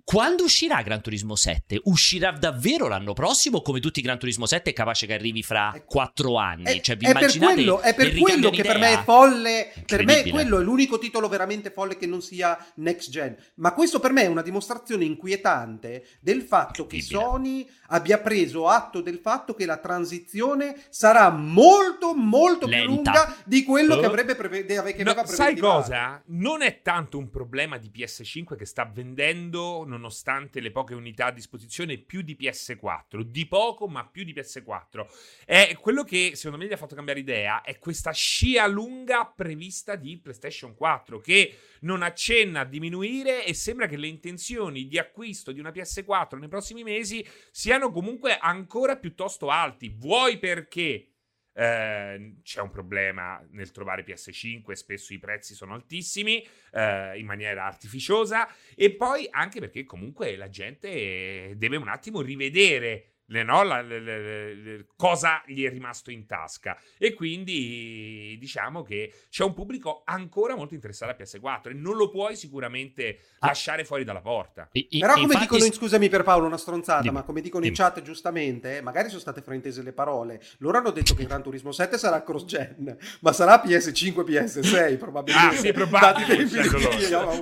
quando 0.03 0.43
uscirà 0.43 0.81
Gran 0.81 1.01
Turismo 1.01 1.35
7? 1.35 1.81
Uscirà 1.83 2.31
davvero 2.31 2.87
l'anno 2.87 3.13
prossimo? 3.13 3.61
Come 3.61 3.79
tutti 3.79 3.99
i 3.99 4.01
Gran 4.01 4.17
Turismo 4.17 4.47
7 4.47 4.71
è 4.71 4.73
capace 4.73 5.05
che 5.05 5.13
arrivi 5.13 5.43
fra 5.43 5.79
quattro 5.85 6.37
anni? 6.37 6.63
È, 6.63 6.81
cioè, 6.81 6.97
vi 6.97 7.05
è 7.05 7.13
per 7.13 7.37
quello, 7.37 7.79
è 7.81 7.93
per 7.93 8.15
quello 8.15 8.49
che 8.49 8.63
per 8.63 8.79
me 8.79 8.93
è 8.93 9.03
folle. 9.03 9.71
Per 9.85 10.03
me 10.03 10.27
quello 10.27 10.59
è 10.59 10.63
l'unico 10.63 10.97
titolo 10.97 11.27
veramente 11.27 11.69
folle 11.69 11.97
che 11.97 12.07
non 12.07 12.21
sia 12.21 12.57
next 12.75 13.11
gen. 13.11 13.35
Ma 13.55 13.73
questo 13.73 13.99
per 13.99 14.11
me 14.11 14.23
è 14.23 14.27
una 14.27 14.41
dimostrazione 14.41 15.05
inquietante 15.05 16.05
del 16.19 16.41
fatto 16.41 16.87
che 16.87 17.01
Sony 17.01 17.67
abbia 17.89 18.17
preso 18.19 18.67
atto 18.67 19.01
del 19.01 19.19
fatto 19.19 19.53
che 19.53 19.65
la 19.67 19.77
transizione 19.77 20.75
sarà 20.89 21.29
molto, 21.29 22.15
molto 22.15 22.65
Lenta. 22.65 22.85
più 22.85 22.95
lunga 22.95 23.35
di 23.45 23.63
quello 23.63 23.95
uh. 23.95 23.99
che 23.99 24.05
avrebbe 24.05 24.35
preve- 24.35 24.65
che 24.65 24.77
aveva 24.77 25.21
no, 25.21 25.25
Sai 25.27 25.55
cosa? 25.57 26.21
Non 26.27 26.63
è 26.63 26.81
tanto 26.81 27.19
un 27.19 27.29
problema 27.29 27.77
di 27.77 27.91
PS5 27.93 28.55
che 28.55 28.65
sta 28.65 28.89
vendendo 28.91 29.74
nonostante 29.83 30.59
le 30.59 30.71
poche 30.71 30.93
unità 30.93 31.25
a 31.25 31.31
disposizione, 31.31 31.97
più 31.97 32.21
di 32.21 32.37
PS4. 32.39 33.21
Di 33.21 33.47
poco, 33.47 33.87
ma 33.87 34.07
più 34.07 34.23
di 34.23 34.33
PS4. 34.33 35.05
E 35.45 35.77
quello 35.81 36.03
che 36.03 36.31
secondo 36.35 36.57
me 36.57 36.69
gli 36.69 36.73
ha 36.73 36.77
fatto 36.77 36.95
cambiare 36.95 37.19
idea 37.19 37.61
è 37.61 37.77
questa 37.79 38.11
scia 38.11 38.67
lunga 38.67 39.25
prevista 39.25 39.95
di 39.95 40.17
PlayStation 40.19 40.75
4, 40.75 41.19
che 41.19 41.57
non 41.81 42.01
accenna 42.01 42.61
a 42.61 42.65
diminuire 42.65 43.45
e 43.45 43.53
sembra 43.53 43.87
che 43.87 43.97
le 43.97 44.07
intenzioni 44.07 44.87
di 44.87 44.97
acquisto 44.97 45.51
di 45.51 45.59
una 45.59 45.71
PS4 45.71 46.37
nei 46.37 46.47
prossimi 46.47 46.83
mesi 46.83 47.25
siano 47.51 47.91
comunque 47.91 48.37
ancora 48.37 48.97
piuttosto 48.97 49.49
alti. 49.49 49.89
Vuoi 49.89 50.39
perché 50.39 51.14
eh, 51.55 52.35
c'è 52.43 52.59
un 52.59 52.69
problema 52.69 53.41
nel 53.51 53.71
trovare 53.71 54.03
PS5, 54.05 54.73
spesso 54.73 55.13
i 55.13 55.19
prezzi 55.19 55.55
sono 55.55 55.73
altissimi 55.73 56.45
eh, 56.71 57.17
in 57.17 57.25
maniera 57.25 57.65
artificiosa 57.65 58.47
e 58.75 58.91
poi 58.93 59.27
anche 59.31 59.59
perché 59.61 59.85
comunque 59.85 60.35
la 60.35 60.49
gente 60.49 61.53
deve 61.55 61.77
un 61.77 61.87
attimo 61.87 62.21
rivedere 62.21 63.14
le, 63.27 63.43
no, 63.43 63.63
la, 63.63 63.81
le, 63.81 63.99
le, 63.99 64.85
cosa 64.95 65.41
gli 65.45 65.65
è 65.65 65.69
rimasto 65.69 66.11
in 66.11 66.25
tasca. 66.25 66.77
E 66.97 67.13
quindi 67.13 68.37
diciamo 68.39 68.83
che 68.83 69.13
c'è 69.29 69.43
un 69.43 69.53
pubblico 69.53 70.03
ancora 70.05 70.55
molto 70.55 70.73
interessato 70.73 71.11
a 71.11 71.15
PS4 71.17 71.69
e 71.69 71.73
non 71.73 71.95
lo 71.95 72.09
puoi 72.09 72.35
sicuramente 72.35 73.19
ah. 73.39 73.47
lasciare 73.47 73.83
fuori 73.85 74.03
dalla 74.03 74.21
porta. 74.21 74.69
I, 74.73 74.87
i, 74.91 74.99
però 74.99 75.13
come 75.13 75.25
infatti... 75.25 75.47
dicono 75.47 75.71
scusami 75.71 76.09
per 76.09 76.23
Paolo 76.23 76.45
una 76.45 76.57
stronzata 76.57 77.01
dimmi, 77.01 77.13
ma 77.13 77.23
come 77.23 77.41
dicono 77.41 77.63
dimmi. 77.63 77.75
in 77.75 77.81
chat 77.81 78.01
giustamente 78.01 78.81
magari 78.81 79.07
sono 79.07 79.19
state 79.21 79.41
fraintese 79.41 79.81
le 79.81 79.93
parole. 79.93 80.41
Loro 80.59 80.77
hanno 80.77 80.91
detto 80.91 81.15
che 81.15 81.25
Gran 81.25 81.41
Turismo 81.41 81.71
7 81.71 81.97
sarà 81.97 82.23
cross 82.23 82.45
gen 82.45 82.97
ma 83.21 83.33
sarà 83.33 83.61
PS5 83.63 84.23
PS6 84.25 84.97
probabilmente 84.97 85.55
ah 85.55 85.59
sì 85.59 85.71
probabile 85.71 86.45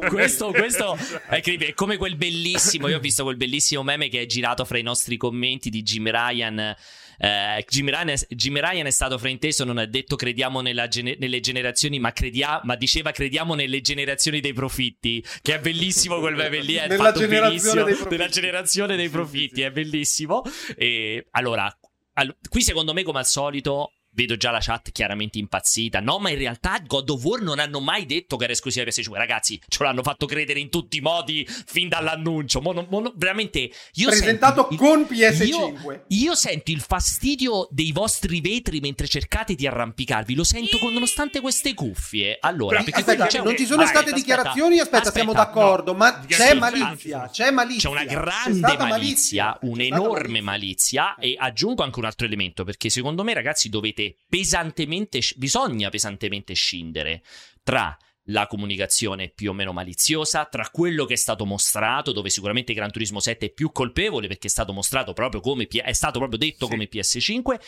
questo, 0.07 0.51
questo 0.51 0.97
è, 1.27 1.41
è 1.41 1.73
come 1.73 1.97
quel 1.97 2.15
bellissimo 2.15 2.87
io 2.87 2.97
ho 2.97 2.99
visto 2.99 3.23
quel 3.23 3.37
bellissimo 3.37 3.83
meme 3.83 4.09
che 4.09 4.21
è 4.21 4.25
girato 4.25 4.65
fra 4.65 4.77
i 4.77 4.81
nostri 4.81 5.17
commenti 5.17 5.69
di 5.73 5.81
Jim 5.81 6.09
Ryan. 6.09 6.75
Eh, 7.17 7.65
Jim, 7.67 7.89
Ryan 7.89 8.13
Jim, 8.29 8.59
Ryan 8.59 8.85
è 8.85 8.91
stato 8.91 9.17
frainteso, 9.17 9.63
non 9.63 9.77
ha 9.77 9.85
detto 9.85 10.15
crediamo 10.15 10.61
gene- 10.87 11.15
nelle 11.19 11.39
generazioni, 11.39 11.97
ma, 11.97 12.11
credia- 12.11 12.61
ma, 12.63 12.75
diceva 12.75 13.11
crediamo 13.11 13.55
nelle 13.55 13.81
generazioni 13.81 14.39
dei 14.39 14.53
profitti. 14.53 15.23
Che 15.41 15.55
è 15.55 15.59
bellissimo 15.59 16.19
quel 16.19 16.35
meme 16.35 16.61
lì. 16.61 16.75
È 16.75 16.87
nella 16.87 17.11
generazione 17.11 17.83
dei 17.83 17.95
profitti. 17.95 18.15
Nella 18.17 18.29
generazione 18.29 18.95
dei 18.95 19.09
profitti, 19.09 19.61
è 19.61 19.71
bellissimo. 19.71 20.43
E 20.75 21.27
allora, 21.31 21.75
all- 22.13 22.35
qui 22.49 22.61
secondo 22.61 22.93
me, 22.93 23.03
come 23.03 23.19
al 23.19 23.25
solito, 23.25 23.93
Vedo 24.15 24.37
già 24.37 24.51
la 24.51 24.59
chat 24.61 24.91
chiaramente 24.91 25.39
impazzita. 25.39 25.99
No, 25.99 26.19
ma 26.19 26.29
in 26.29 26.37
realtà 26.37 26.79
God 26.85 27.09
of 27.09 27.23
War 27.23 27.41
non 27.41 27.57
hanno 27.57 27.79
mai 27.79 28.05
detto 28.05 28.37
che 28.37 28.43
era 28.43 28.53
esclusiva 28.53 28.85
PS5. 28.85 29.13
Ragazzi, 29.13 29.59
ce 29.67 29.83
l'hanno 29.83 30.03
fatto 30.03 30.27
credere 30.27 30.59
in 30.59 30.69
tutti 30.69 30.97
i 30.97 31.01
modi 31.01 31.47
fin 31.47 31.89
dall'annuncio. 31.89 32.61
Mono, 32.61 32.85
mono, 32.89 33.11
veramente. 33.15 33.71
Io 33.93 34.09
Presentato 34.09 34.67
il, 34.69 34.77
con 34.77 35.07
PS5. 35.09 35.45
Io, 35.45 36.03
io, 36.09 36.35
sento 36.35 36.69
il 36.69 36.81
fastidio 36.81 37.67
dei 37.71 37.91
vostri 37.91 38.39
vetri 38.39 38.79
mentre 38.81 39.07
cercate 39.07 39.55
di 39.55 39.65
arrampicarvi. 39.65 40.35
Lo 40.35 40.43
sento 40.43 40.77
con, 40.77 40.93
nonostante 40.93 41.41
queste 41.41 41.73
cuffie. 41.73 42.37
Allora, 42.39 42.83
perché 42.83 42.99
aspetta, 42.99 43.41
non 43.41 43.57
ci 43.57 43.65
sono 43.65 43.81
state 43.81 43.97
aspetta, 43.97 44.15
dichiarazioni. 44.15 44.77
Aspetta, 44.77 44.97
aspetta, 44.97 45.15
siamo 45.15 45.33
d'accordo. 45.33 45.93
No, 45.93 45.97
ma 45.97 46.19
c'è 46.19 46.53
malizia. 46.53 47.29
C'è 47.31 47.49
malizia. 47.49 47.89
C'è 47.89 47.95
una 47.95 48.05
grande 48.05 48.59
malizia, 48.59 48.87
malizia 48.87 49.57
un'enorme 49.61 50.41
malizia. 50.41 51.01
malizia. 51.01 51.15
E 51.15 51.35
aggiungo 51.35 51.81
anche 51.81 51.97
un 51.97 52.05
altro 52.05 52.27
elemento. 52.27 52.63
Perché 52.63 52.91
secondo 52.91 53.23
me, 53.23 53.33
ragazzi, 53.33 53.69
dovete 53.69 54.02
pesantemente, 54.27 55.19
bisogna 55.35 55.89
pesantemente 55.89 56.53
scindere 56.53 57.23
tra 57.63 57.97
la 58.27 58.47
comunicazione 58.47 59.29
più 59.29 59.49
o 59.49 59.53
meno 59.53 59.73
maliziosa, 59.73 60.45
tra 60.45 60.69
quello 60.71 61.05
che 61.05 61.13
è 61.13 61.17
stato 61.17 61.45
mostrato, 61.45 62.11
dove 62.11 62.29
sicuramente 62.29 62.73
Gran 62.73 62.91
Turismo 62.91 63.19
7 63.19 63.47
è 63.47 63.51
più 63.51 63.71
colpevole 63.71 64.27
perché 64.27 64.47
è 64.47 64.51
stato 64.51 64.71
mostrato 64.71 65.13
proprio 65.13 65.41
come 65.41 65.67
è 65.67 65.93
stato 65.93 66.19
proprio 66.19 66.37
detto 66.37 66.65
sì. 66.65 66.71
come 66.71 66.89
PS5 66.89 67.59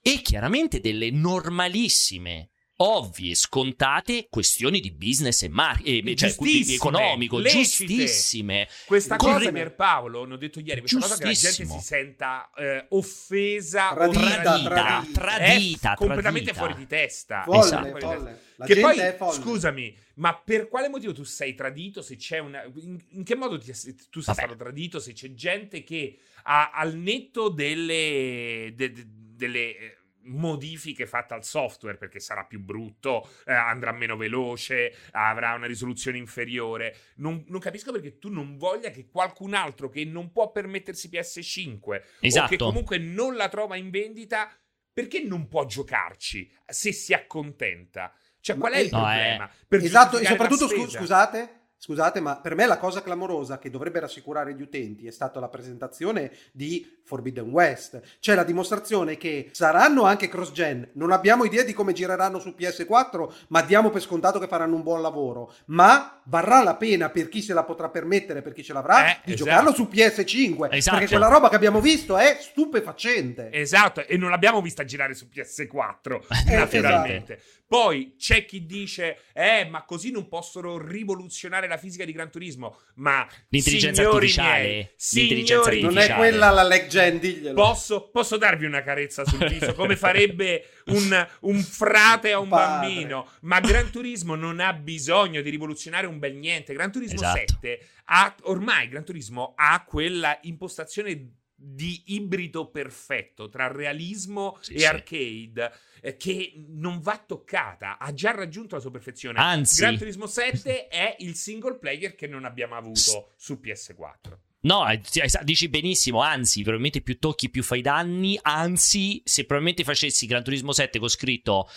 e 0.00 0.20
chiaramente 0.22 0.80
delle 0.80 1.10
normalissime 1.10 2.50
ovvie, 2.76 3.34
scontate 3.34 4.26
questioni 4.28 4.80
di 4.80 4.90
business 4.92 5.42
e 5.42 5.48
marketing, 5.48 6.16
cioè 6.16 6.34
di 6.36 6.74
economico, 6.74 7.38
lecite. 7.38 7.86
giustissime. 7.86 8.68
Questa 8.86 9.16
cosa 9.16 9.52
per 9.52 9.74
Paolo, 9.74 10.24
ne 10.24 10.34
ho 10.34 10.36
detto 10.36 10.60
ieri, 10.60 10.80
questa 10.80 11.00
cosa 11.00 11.16
che 11.16 11.24
la 11.24 11.32
gente 11.32 11.64
si 11.64 11.78
senta 11.80 12.50
eh, 12.56 12.86
offesa 12.90 13.92
tradita, 13.94 14.42
tradita, 14.42 15.06
tradita, 15.12 15.22
tradita 15.22 15.94
completamente 15.94 16.52
fuori 16.52 16.74
di 16.74 16.86
testa. 16.86 17.42
Folle, 17.44 17.58
esatto. 17.60 17.98
folle. 17.98 18.40
La 18.56 18.66
che 18.66 18.80
poi, 18.80 18.96
scusami, 19.32 19.96
ma 20.14 20.34
per 20.34 20.68
quale 20.68 20.88
motivo 20.88 21.12
tu 21.12 21.24
sei 21.24 21.54
tradito? 21.54 22.02
Se 22.02 22.16
c'è 22.16 22.38
una. 22.38 22.62
In, 22.62 23.02
in 23.10 23.24
che 23.24 23.34
modo 23.34 23.58
ti, 23.58 23.66
tu 23.66 23.72
sei 23.72 24.34
Vabbè. 24.34 24.40
stato 24.40 24.56
tradito? 24.56 25.00
Se 25.00 25.12
c'è 25.12 25.32
gente 25.34 25.82
che 25.82 26.18
ha, 26.44 26.70
al 26.70 26.96
netto 26.96 27.48
delle. 27.48 28.72
De, 28.74 28.92
de, 28.92 29.06
delle 29.34 29.76
eh, 29.76 29.96
modifiche 30.24 31.06
fatte 31.06 31.34
al 31.34 31.44
software 31.44 31.96
perché 31.96 32.20
sarà 32.20 32.44
più 32.44 32.60
brutto, 32.60 33.28
eh, 33.46 33.52
andrà 33.52 33.92
meno 33.92 34.16
veloce, 34.16 34.94
avrà 35.12 35.54
una 35.54 35.66
risoluzione 35.66 36.18
inferiore. 36.18 36.96
Non, 37.16 37.44
non, 37.48 37.60
capisco 37.60 37.92
perché 37.92 38.18
tu 38.18 38.30
non 38.30 38.56
voglia 38.56 38.90
che 38.90 39.08
qualcun 39.08 39.54
altro 39.54 39.88
che 39.88 40.04
non 40.04 40.32
può 40.32 40.50
permettersi 40.50 41.08
PS5 41.10 42.02
esatto. 42.20 42.44
o 42.44 42.48
che 42.48 42.56
comunque 42.56 42.98
non 42.98 43.36
la 43.36 43.48
trova 43.48 43.76
in 43.76 43.90
vendita, 43.90 44.50
perché 44.92 45.22
non 45.22 45.48
può 45.48 45.64
giocarci 45.66 46.50
se 46.66 46.92
si 46.92 47.12
accontenta? 47.12 48.14
Cioè, 48.40 48.56
qual 48.56 48.72
è 48.72 48.78
il 48.78 48.90
no, 48.92 49.00
problema? 49.00 49.50
È... 49.68 49.74
esatto, 49.76 50.18
e 50.18 50.24
soprattutto, 50.26 50.68
scusate, 50.68 51.63
Scusate, 51.84 52.18
ma 52.20 52.36
per 52.36 52.54
me 52.54 52.64
la 52.64 52.78
cosa 52.78 53.02
clamorosa 53.02 53.58
che 53.58 53.68
dovrebbe 53.68 54.00
rassicurare 54.00 54.54
gli 54.54 54.62
utenti 54.62 55.06
è 55.06 55.10
stata 55.10 55.38
la 55.38 55.50
presentazione 55.50 56.32
di 56.50 57.00
Forbidden 57.04 57.50
West, 57.50 58.00
cioè 58.20 58.34
la 58.34 58.42
dimostrazione 58.42 59.18
che 59.18 59.50
saranno 59.52 60.04
anche 60.04 60.30
cross-gen, 60.30 60.92
non 60.94 61.12
abbiamo 61.12 61.44
idea 61.44 61.62
di 61.62 61.74
come 61.74 61.92
gireranno 61.92 62.38
su 62.38 62.54
PS4, 62.58 63.30
ma 63.48 63.60
diamo 63.60 63.90
per 63.90 64.00
scontato 64.00 64.38
che 64.38 64.46
faranno 64.46 64.76
un 64.76 64.82
buon 64.82 65.02
lavoro, 65.02 65.52
ma 65.66 66.22
varrà 66.24 66.62
la 66.62 66.76
pena 66.76 67.10
per 67.10 67.28
chi 67.28 67.42
se 67.42 67.52
la 67.52 67.64
potrà 67.64 67.90
permettere, 67.90 68.40
per 68.40 68.54
chi 68.54 68.64
ce 68.64 68.72
l'avrà, 68.72 69.10
eh, 69.10 69.18
di 69.22 69.34
esatto. 69.34 69.50
giocarlo 69.50 69.74
su 69.74 69.82
PS5, 69.82 70.72
esatto. 70.72 70.96
perché 70.96 71.10
quella 71.10 71.28
roba 71.28 71.50
che 71.50 71.56
abbiamo 71.56 71.82
visto 71.82 72.16
è 72.16 72.38
stupefacente. 72.40 73.50
Esatto, 73.52 74.06
e 74.06 74.16
non 74.16 74.30
l'abbiamo 74.30 74.62
vista 74.62 74.84
girare 74.84 75.12
su 75.12 75.28
PS4, 75.30 76.20
eh, 76.48 76.56
naturalmente. 76.56 77.34
Esatto. 77.34 77.62
Poi 77.66 78.14
c'è 78.16 78.44
chi 78.44 78.66
dice, 78.66 79.18
eh, 79.32 79.66
ma 79.68 79.84
così 79.84 80.10
non 80.10 80.28
possono 80.28 80.78
rivoluzionare 80.78 81.66
la 81.66 81.73
fisica 81.78 82.04
di 82.04 82.12
Gran 82.12 82.30
Turismo. 82.30 82.78
Ma 82.96 83.26
l'intelligenza 83.48 84.08
artificiale, 84.08 84.62
miei, 84.62 84.94
l'intelligenza 85.12 85.68
artificiale. 85.68 85.94
non 85.94 85.98
è 85.98 86.14
quella 86.14 86.50
la 86.50 86.62
legend. 86.62 87.52
Posso, 87.52 88.08
posso 88.10 88.36
darvi 88.36 88.64
una 88.64 88.82
carezza 88.82 89.24
sul 89.24 89.46
viso, 89.48 89.74
come 89.74 89.96
farebbe 89.96 90.66
un, 90.86 91.28
un 91.40 91.62
frate 91.62 92.32
a 92.32 92.38
un 92.38 92.48
Padre. 92.48 92.86
bambino. 92.86 93.28
Ma 93.42 93.60
Gran 93.60 93.90
Turismo 93.90 94.34
non 94.34 94.60
ha 94.60 94.72
bisogno 94.72 95.40
di 95.40 95.50
rivoluzionare 95.50 96.06
un 96.06 96.18
bel 96.18 96.34
niente. 96.34 96.72
Gran 96.72 96.92
Turismo 96.92 97.16
esatto. 97.16 97.38
7 97.60 97.80
ha, 98.06 98.34
ormai 98.42 98.88
Gran 98.88 99.04
Turismo 99.04 99.54
ha 99.56 99.82
quella 99.84 100.38
impostazione 100.42 101.42
di 101.56 102.02
ibrido 102.06 102.70
perfetto 102.70 103.48
tra 103.48 103.68
realismo 103.68 104.58
sì, 104.60 104.74
e 104.74 104.78
sì. 104.80 104.84
arcade 104.84 105.72
eh, 106.00 106.16
che 106.16 106.52
non 106.68 107.00
va 107.00 107.22
toccata, 107.24 107.98
ha 107.98 108.12
già 108.12 108.32
raggiunto 108.32 108.74
la 108.74 108.80
sua 108.80 108.90
perfezione. 108.90 109.38
Anzi, 109.38 109.80
Gran 109.80 109.96
Turismo 109.96 110.26
7 110.26 110.88
è 110.88 111.16
il 111.20 111.34
single 111.34 111.78
player 111.78 112.14
che 112.14 112.26
non 112.26 112.44
abbiamo 112.44 112.76
avuto 112.76 113.32
su 113.36 113.58
PS4. 113.62 114.36
No, 114.64 114.88
eh, 114.88 115.00
dici 115.42 115.68
benissimo, 115.68 116.20
anzi, 116.20 116.62
probabilmente 116.62 117.02
più 117.02 117.18
tocchi 117.18 117.50
più 117.50 117.62
fai 117.62 117.82
danni, 117.82 118.38
anzi, 118.40 119.20
se 119.22 119.44
probabilmente 119.44 119.84
facessi 119.84 120.26
Gran 120.26 120.42
Turismo 120.42 120.72
7 120.72 120.98
con 120.98 121.08
scritto 121.08 121.68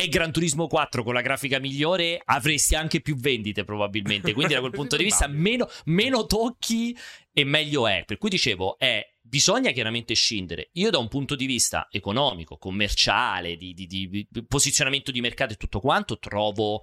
è 0.00 0.08
Gran 0.08 0.32
Turismo 0.32 0.66
4 0.66 1.02
con 1.04 1.12
la 1.12 1.20
grafica 1.20 1.58
migliore, 1.58 2.20
avresti 2.24 2.74
anche 2.74 3.00
più 3.00 3.16
vendite 3.16 3.64
probabilmente. 3.64 4.32
Quindi 4.32 4.54
da 4.54 4.60
quel 4.60 4.72
punto 4.72 4.96
di 4.96 5.04
vista 5.04 5.26
meno, 5.26 5.68
meno, 5.86 6.24
tocchi 6.24 6.96
e 7.32 7.44
meglio 7.44 7.86
è. 7.86 8.04
Per 8.06 8.16
cui 8.16 8.30
dicevo, 8.30 8.78
è, 8.78 9.06
bisogna 9.20 9.70
chiaramente 9.72 10.14
scindere. 10.14 10.70
Io 10.74 10.90
da 10.90 10.98
un 10.98 11.08
punto 11.08 11.36
di 11.36 11.44
vista 11.44 11.86
economico, 11.90 12.56
commerciale, 12.56 13.56
di, 13.56 13.74
di, 13.74 13.86
di 13.86 14.26
posizionamento 14.48 15.10
di 15.10 15.20
mercato 15.20 15.52
e 15.52 15.56
tutto 15.56 15.80
quanto, 15.80 16.18
trovo 16.18 16.82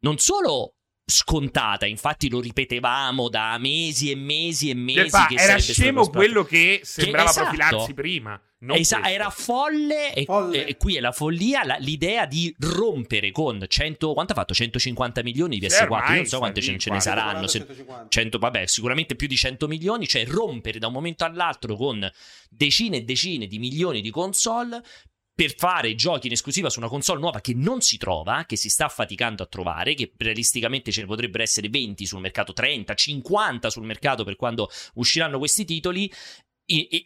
non 0.00 0.18
solo 0.18 0.74
scontata. 1.06 1.86
Infatti, 1.86 2.28
lo 2.28 2.40
ripetevamo 2.40 3.30
da 3.30 3.56
mesi 3.58 4.10
e 4.10 4.14
mesi 4.14 4.68
e 4.68 4.74
mesi. 4.74 5.08
Fa, 5.08 5.28
era 5.30 5.58
scemo 5.58 6.08
quello 6.10 6.44
che 6.44 6.80
sembrava 6.82 7.24
che, 7.24 7.30
esatto, 7.30 7.46
profilarsi 7.46 7.94
prima. 7.94 8.40
Esa- 8.68 9.10
era 9.10 9.28
folle, 9.30 10.14
e, 10.14 10.24
folle. 10.24 10.66
E, 10.66 10.76
qui 10.76 10.96
è 10.96 11.00
la 11.00 11.10
follia. 11.10 11.64
La, 11.64 11.76
l'idea 11.80 12.26
di 12.26 12.54
rompere 12.58 13.32
con 13.32 13.64
100, 13.66 14.12
quanto 14.12 14.32
ha 14.32 14.36
fatto? 14.36 14.54
150 14.54 15.22
milioni 15.22 15.58
di 15.58 15.66
PS4. 15.66 16.10
Io 16.10 16.16
non 16.16 16.26
so 16.26 16.38
quante 16.38 16.60
ce, 16.60 16.78
ce 16.78 16.90
ne 16.90 17.00
saranno. 17.00 17.46
Se, 17.48 17.66
100, 18.08 18.38
vabbè, 18.38 18.66
sicuramente 18.66 19.16
più 19.16 19.26
di 19.26 19.36
100 19.36 19.66
milioni. 19.66 20.06
Cioè, 20.06 20.26
rompere 20.26 20.78
da 20.78 20.86
un 20.86 20.92
momento 20.92 21.24
all'altro 21.24 21.74
con 21.76 22.08
decine 22.48 22.98
e 22.98 23.02
decine 23.02 23.46
di 23.46 23.58
milioni 23.58 24.00
di 24.00 24.10
console 24.10 24.82
per 25.34 25.54
fare 25.56 25.94
giochi 25.94 26.26
in 26.26 26.34
esclusiva 26.34 26.68
su 26.68 26.78
una 26.78 26.88
console 26.88 27.18
nuova 27.18 27.40
che 27.40 27.54
non 27.54 27.80
si 27.80 27.96
trova, 27.96 28.44
che 28.46 28.56
si 28.56 28.68
sta 28.68 28.88
faticando 28.88 29.42
a 29.42 29.46
trovare, 29.46 29.94
che 29.94 30.12
realisticamente 30.18 30.92
ce 30.92 31.00
ne 31.00 31.06
potrebbero 31.06 31.42
essere 31.42 31.68
20 31.68 32.04
sul 32.04 32.20
mercato, 32.20 32.52
30, 32.52 32.94
50 32.94 33.70
sul 33.70 33.84
mercato 33.84 34.24
per 34.24 34.36
quando 34.36 34.70
usciranno 34.94 35.38
questi 35.38 35.64
titoli, 35.64 36.12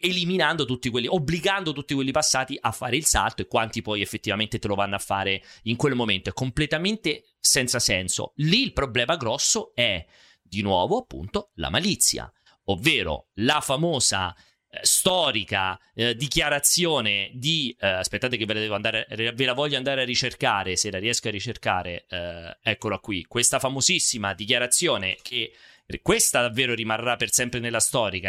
eliminando 0.01 0.65
tutti 0.65 0.89
quelli, 0.89 1.07
obbligando 1.07 1.73
tutti 1.73 1.93
quelli 1.93 2.11
passati 2.11 2.57
a 2.59 2.71
fare 2.71 2.95
il 2.95 3.05
salto 3.05 3.41
e 3.41 3.47
quanti 3.47 3.81
poi 3.81 4.01
effettivamente 4.01 4.59
te 4.59 4.67
lo 4.67 4.75
vanno 4.75 4.95
a 4.95 4.99
fare 4.99 5.41
in 5.63 5.75
quel 5.75 5.95
momento. 5.95 6.29
È 6.29 6.33
completamente 6.33 7.23
senza 7.39 7.79
senso. 7.79 8.33
Lì 8.37 8.61
il 8.61 8.73
problema 8.73 9.15
grosso 9.15 9.73
è, 9.73 10.05
di 10.41 10.61
nuovo, 10.61 10.99
appunto, 10.99 11.51
la 11.55 11.69
malizia, 11.69 12.31
ovvero 12.65 13.27
la 13.35 13.61
famosa 13.61 14.35
eh, 14.69 14.79
storica 14.81 15.79
eh, 15.93 16.13
dichiarazione 16.15 17.31
di 17.33 17.75
eh, 17.79 17.87
aspettate 17.87 18.35
che 18.35 18.45
ve 18.45 18.67
la, 18.67 18.75
andare, 18.75 19.07
ve 19.09 19.45
la, 19.45 19.53
voglio 19.53 19.77
andare 19.77 20.01
a 20.01 20.05
ricercare 20.05 20.75
se 20.75 20.91
la 20.91 20.99
riesco 20.99 21.29
a 21.29 21.31
ricercare 21.31 22.05
eh, 22.09 22.57
eccola 22.61 22.99
qui 22.99 23.23
questa 23.23 23.59
famosissima 23.59 24.33
dichiarazione 24.33 25.15
che 25.21 25.53
questa 26.01 26.41
davvero 26.41 26.73
rimarrà 26.73 27.15
per 27.15 27.31
sempre 27.31 27.59
nella, 27.61 27.79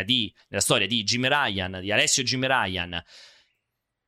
di, 0.05 0.33
nella 0.49 0.63
storia 0.63 0.87
di 0.87 1.03
Jim 1.03 1.27
Ryan, 1.27 1.81
di 1.81 1.91
Alessio 1.91 2.23
Jim 2.23 2.47
Ryan, 2.47 3.03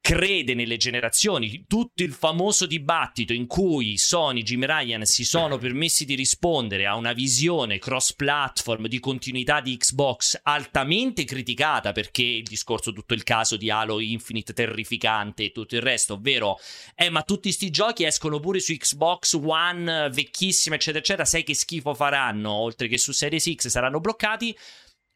crede 0.01 0.55
nelle 0.55 0.79
generazioni, 0.79 1.65
tutto 1.69 2.03
il 2.03 2.13
famoso 2.13 2.67
dibattito 2.67 3.33
in 3.33 3.47
cui 3.47 3.99
Sony, 3.99 4.43
Jim 4.43 4.65
Ryan 4.65 5.05
si 5.05 5.25
sono 5.25 5.59
permessi 5.59 6.05
di 6.05 6.15
rispondere 6.15 6.87
a 6.87 6.97
una 6.97 7.13
visione 7.13 7.79
cross-platform 7.79 8.87
di 8.87 8.99
continuità 8.99 9.61
di 9.61 9.77
Xbox 9.77 10.41
altamente 10.43 11.25
criticata 11.25 11.93
perché 11.93 12.23
il 12.23 12.45
discorso, 12.45 12.93
tutto 12.93 13.15
il 13.15 13.23
caso 13.23 13.57
di 13.57 13.71
Halo 13.71 14.01
Infinite 14.01 14.53
terrificante 14.53 15.45
e 15.45 15.53
tutto 15.53 15.77
il 15.77 15.83
resto, 15.83 16.15
ovvero, 16.15 16.59
eh 16.95 17.11
ma 17.11 17.23
tutti 17.23 17.49
questi 17.49 17.71
giochi 17.71 18.05
escono 18.05 18.41
pure 18.41 18.59
su 18.59 18.75
Xbox 18.75 19.35
One 19.35 20.09
vecchissima 20.11 20.77
eccetera 20.77 20.99
eccetera, 21.01 21.25
sai 21.25 21.45
che 21.45 21.55
schifo 21.55 21.95
faranno, 21.95 22.51
oltre 22.51 22.89
che 22.89 22.99
su 22.99 23.13
Series 23.13 23.53
X 23.55 23.69
saranno 23.69 24.01
bloccati, 24.01 24.57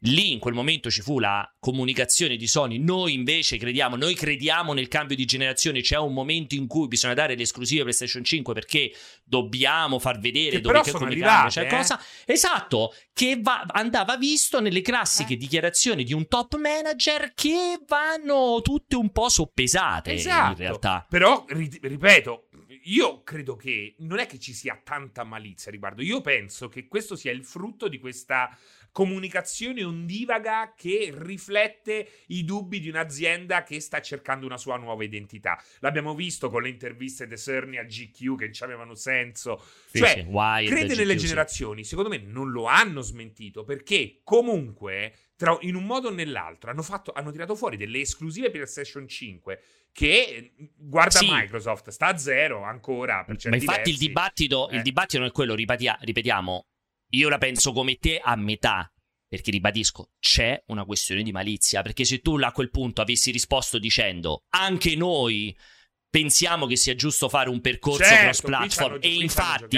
Lì 0.06 0.32
in 0.32 0.38
quel 0.38 0.52
momento 0.52 0.90
ci 0.90 1.00
fu 1.00 1.18
la 1.18 1.50
comunicazione 1.58 2.36
di 2.36 2.46
Sony, 2.46 2.78
noi 2.78 3.14
invece 3.14 3.56
crediamo, 3.56 3.96
noi 3.96 4.14
crediamo 4.14 4.74
nel 4.74 4.88
cambio 4.88 5.16
di 5.16 5.24
generazione, 5.24 5.80
c'è 5.80 5.96
un 5.96 6.12
momento 6.12 6.54
in 6.54 6.66
cui 6.66 6.88
bisogna 6.88 7.14
dare 7.14 7.34
le 7.34 7.42
esclusive 7.42 7.82
PlayStation 7.82 8.22
5 8.22 8.52
perché 8.52 8.92
dobbiamo 9.24 9.98
far 9.98 10.18
vedere 10.18 10.56
che 10.56 10.60
dove 10.60 10.82
che 10.82 10.92
come 10.92 11.16
cambia 11.16 11.48
cioè 11.48 11.64
eh? 11.64 11.68
cosa. 11.68 11.98
Esatto, 12.26 12.94
che 13.14 13.38
va, 13.40 13.64
andava 13.68 14.18
visto 14.18 14.60
nelle 14.60 14.82
classiche 14.82 15.34
eh. 15.34 15.36
dichiarazioni 15.38 16.04
di 16.04 16.12
un 16.12 16.28
top 16.28 16.58
manager 16.58 17.32
che 17.34 17.78
vanno 17.86 18.60
tutte 18.62 18.96
un 18.96 19.10
po' 19.10 19.30
soppesate 19.30 20.12
esatto. 20.12 20.50
in 20.50 20.58
realtà. 20.58 21.06
Però, 21.08 21.46
ripeto, 21.48 22.48
io 22.84 23.22
credo 23.22 23.56
che 23.56 23.94
non 24.00 24.18
è 24.18 24.26
che 24.26 24.38
ci 24.38 24.52
sia 24.52 24.78
tanta 24.82 25.24
malizia 25.24 25.70
riguardo. 25.70 26.02
Io 26.02 26.20
penso 26.20 26.68
che 26.68 26.88
questo 26.88 27.16
sia 27.16 27.32
il 27.32 27.44
frutto 27.44 27.88
di 27.88 27.98
questa 27.98 28.54
comunicazione 28.94 29.83
ondivaga 29.83 30.72
che 30.76 31.12
riflette 31.12 32.09
i 32.28 32.44
dubbi 32.44 32.78
di 32.78 32.88
un'azienda 32.88 33.64
che 33.64 33.80
sta 33.80 34.00
cercando 34.00 34.46
una 34.46 34.57
sua 34.57 34.76
nuova 34.76 35.02
identità. 35.02 35.61
L'abbiamo 35.80 36.14
visto 36.14 36.48
con 36.48 36.62
le 36.62 36.68
interviste 36.68 37.26
di 37.26 37.37
Cerny 37.37 37.78
a 37.78 37.83
GQ 37.83 38.37
che 38.37 38.44
non 38.44 38.52
avevano 38.61 38.94
senso. 38.94 39.61
Sì, 39.90 39.98
cioè, 39.98 40.24
sì, 40.24 40.66
crede 40.66 40.94
nelle 40.94 41.16
GQ, 41.16 41.20
generazioni, 41.20 41.83
sì. 41.83 41.88
secondo 41.88 42.09
me 42.09 42.18
non 42.18 42.52
lo 42.52 42.66
hanno 42.66 43.00
smentito 43.00 43.64
perché 43.64 44.20
comunque 44.22 45.12
tra, 45.35 45.59
in 45.62 45.74
un 45.74 45.87
modo 45.87 46.07
o 46.07 46.12
nell'altro 46.12 46.70
hanno, 46.70 46.83
fatto, 46.83 47.11
hanno 47.12 47.33
tirato 47.33 47.57
fuori 47.57 47.76
delle 47.76 47.98
esclusive 47.98 48.52
PlayStation 48.52 49.09
5 49.09 49.61
che 49.90 50.52
guarda 50.76 51.18
sì. 51.18 51.26
Microsoft 51.28 51.90
sta 51.90 52.07
a 52.07 52.16
zero 52.16 52.62
ancora 52.62 53.24
per 53.24 53.37
ma 53.48 53.57
infatti 53.57 53.90
il 53.90 53.96
dibattito, 53.96 54.70
eh. 54.70 54.76
il 54.76 54.83
dibattito 54.83 55.18
non 55.18 55.26
è 55.26 55.33
quello 55.33 55.57
ripetia, 55.57 55.98
ripetiamo 56.00 56.66
io 57.14 57.29
la 57.29 57.38
penso 57.38 57.72
come 57.72 57.96
te 57.96 58.18
a 58.22 58.37
metà. 58.37 58.88
Perché 59.27 59.50
ribadisco, 59.50 60.11
c'è 60.20 60.62
una 60.66 60.85
questione 60.85 61.22
di 61.22 61.33
malizia. 61.33 61.83
Perché 61.83 62.05
se 62.05 62.20
tu 62.20 62.37
a 62.37 62.53
quel 62.53 62.70
punto 62.70 63.00
avessi 63.00 63.31
risposto 63.31 63.79
dicendo 63.79 64.44
anche 64.50 64.94
noi 64.94 65.57
pensiamo 66.14 66.66
che 66.66 66.77
sia 66.77 66.94
giusto 66.94 67.29
fare 67.29 67.48
un 67.48 67.61
percorso 67.61 68.05
certo, 68.05 68.46
cross-platform 68.46 68.98
e 69.00 69.14
infatti, 69.14 69.77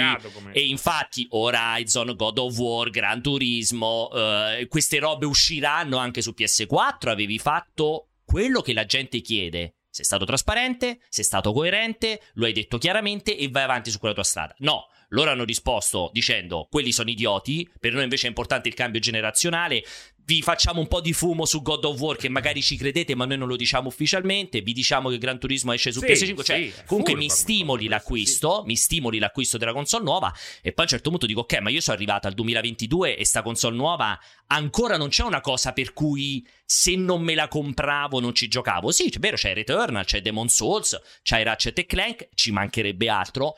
e 0.51 0.67
infatti 0.67 1.25
Horizon, 1.31 2.13
God 2.15 2.37
of 2.37 2.55
War, 2.59 2.91
Gran 2.91 3.23
Turismo, 3.23 4.11
eh, 4.13 4.67
queste 4.67 4.99
robe 4.99 5.25
usciranno 5.25 5.97
anche 5.97 6.21
su 6.21 6.35
PS4, 6.37 7.09
avevi 7.09 7.39
fatto 7.39 8.09
quello 8.23 8.61
che 8.61 8.73
la 8.73 8.85
gente 8.85 9.19
chiede. 9.21 9.76
Sei 9.97 10.05
stato 10.05 10.25
trasparente, 10.25 10.99
sei 11.09 11.23
stato 11.23 11.51
coerente, 11.51 12.21
lo 12.33 12.45
hai 12.45 12.53
detto 12.53 12.77
chiaramente 12.77 13.35
e 13.35 13.49
vai 13.49 13.63
avanti 13.63 13.89
su 13.89 13.97
quella 13.97 14.13
tua 14.13 14.23
strada. 14.23 14.53
No, 14.59 14.89
loro 15.09 15.31
hanno 15.31 15.43
risposto 15.43 16.11
dicendo 16.13 16.67
quelli 16.69 16.91
sono 16.91 17.09
idioti, 17.09 17.67
per 17.79 17.93
noi 17.93 18.03
invece 18.03 18.27
è 18.27 18.29
importante 18.29 18.67
il 18.67 18.75
cambio 18.75 18.99
generazionale. 18.99 19.83
Vi 20.27 20.41
facciamo 20.41 20.81
un 20.81 20.87
po' 20.87 20.99
di 20.99 21.13
fumo 21.13 21.45
su 21.45 21.61
God 21.61 21.85
of 21.85 22.01
War 22.01 22.17
che 22.17 22.27
magari 22.27 22.61
ci 22.61 22.75
credete, 22.75 23.15
ma 23.15 23.23
noi 23.23 23.37
non 23.37 23.47
lo 23.47 23.55
diciamo 23.55 23.87
ufficialmente. 23.87 24.59
Vi 24.59 24.73
diciamo 24.73 25.07
che 25.07 25.17
Gran 25.19 25.39
Turismo 25.39 25.71
esce 25.71 25.93
su 25.93 26.01
sì, 26.01 26.05
PS5. 26.05 26.43
Cioè, 26.43 26.57
sì, 26.57 26.73
comunque 26.85 27.15
mi 27.15 27.29
stimoli 27.29 27.87
l'acquisto, 27.87 28.59
sì. 28.59 28.67
mi 28.67 28.75
stimoli 28.75 29.19
l'acquisto 29.19 29.57
della 29.57 29.71
console 29.71 30.03
nuova. 30.03 30.29
E 30.61 30.73
poi 30.73 30.79
a 30.79 30.81
un 30.81 30.87
certo 30.87 31.09
punto 31.11 31.27
dico: 31.27 31.39
Ok, 31.39 31.59
ma 31.59 31.69
io 31.69 31.79
sono 31.79 31.95
arrivato 31.95 32.27
al 32.27 32.33
2022 32.33 33.15
e 33.15 33.25
sta 33.25 33.41
console 33.41 33.77
nuova 33.77 34.19
ancora 34.47 34.97
non 34.97 35.09
c'è 35.09 35.23
una 35.23 35.41
cosa 35.41 35.73
per 35.73 35.93
cui 35.93 36.45
se 36.65 36.95
non 36.95 37.21
me 37.21 37.33
la 37.33 37.47
compravo 37.47 38.19
non 38.19 38.33
ci 38.35 38.49
giocavo. 38.49 38.91
Sì, 38.91 39.07
è 39.07 39.19
vero, 39.19 39.37
c'è 39.37 39.53
Returnal, 39.53 40.03
c'è 40.03 40.21
Demon 40.21 40.49
Souls, 40.49 40.99
c'è 41.23 41.43
Ratchet 41.43 41.85
Clank, 41.85 42.27
ci 42.33 42.51
mancherebbe 42.51 43.07
altro. 43.07 43.55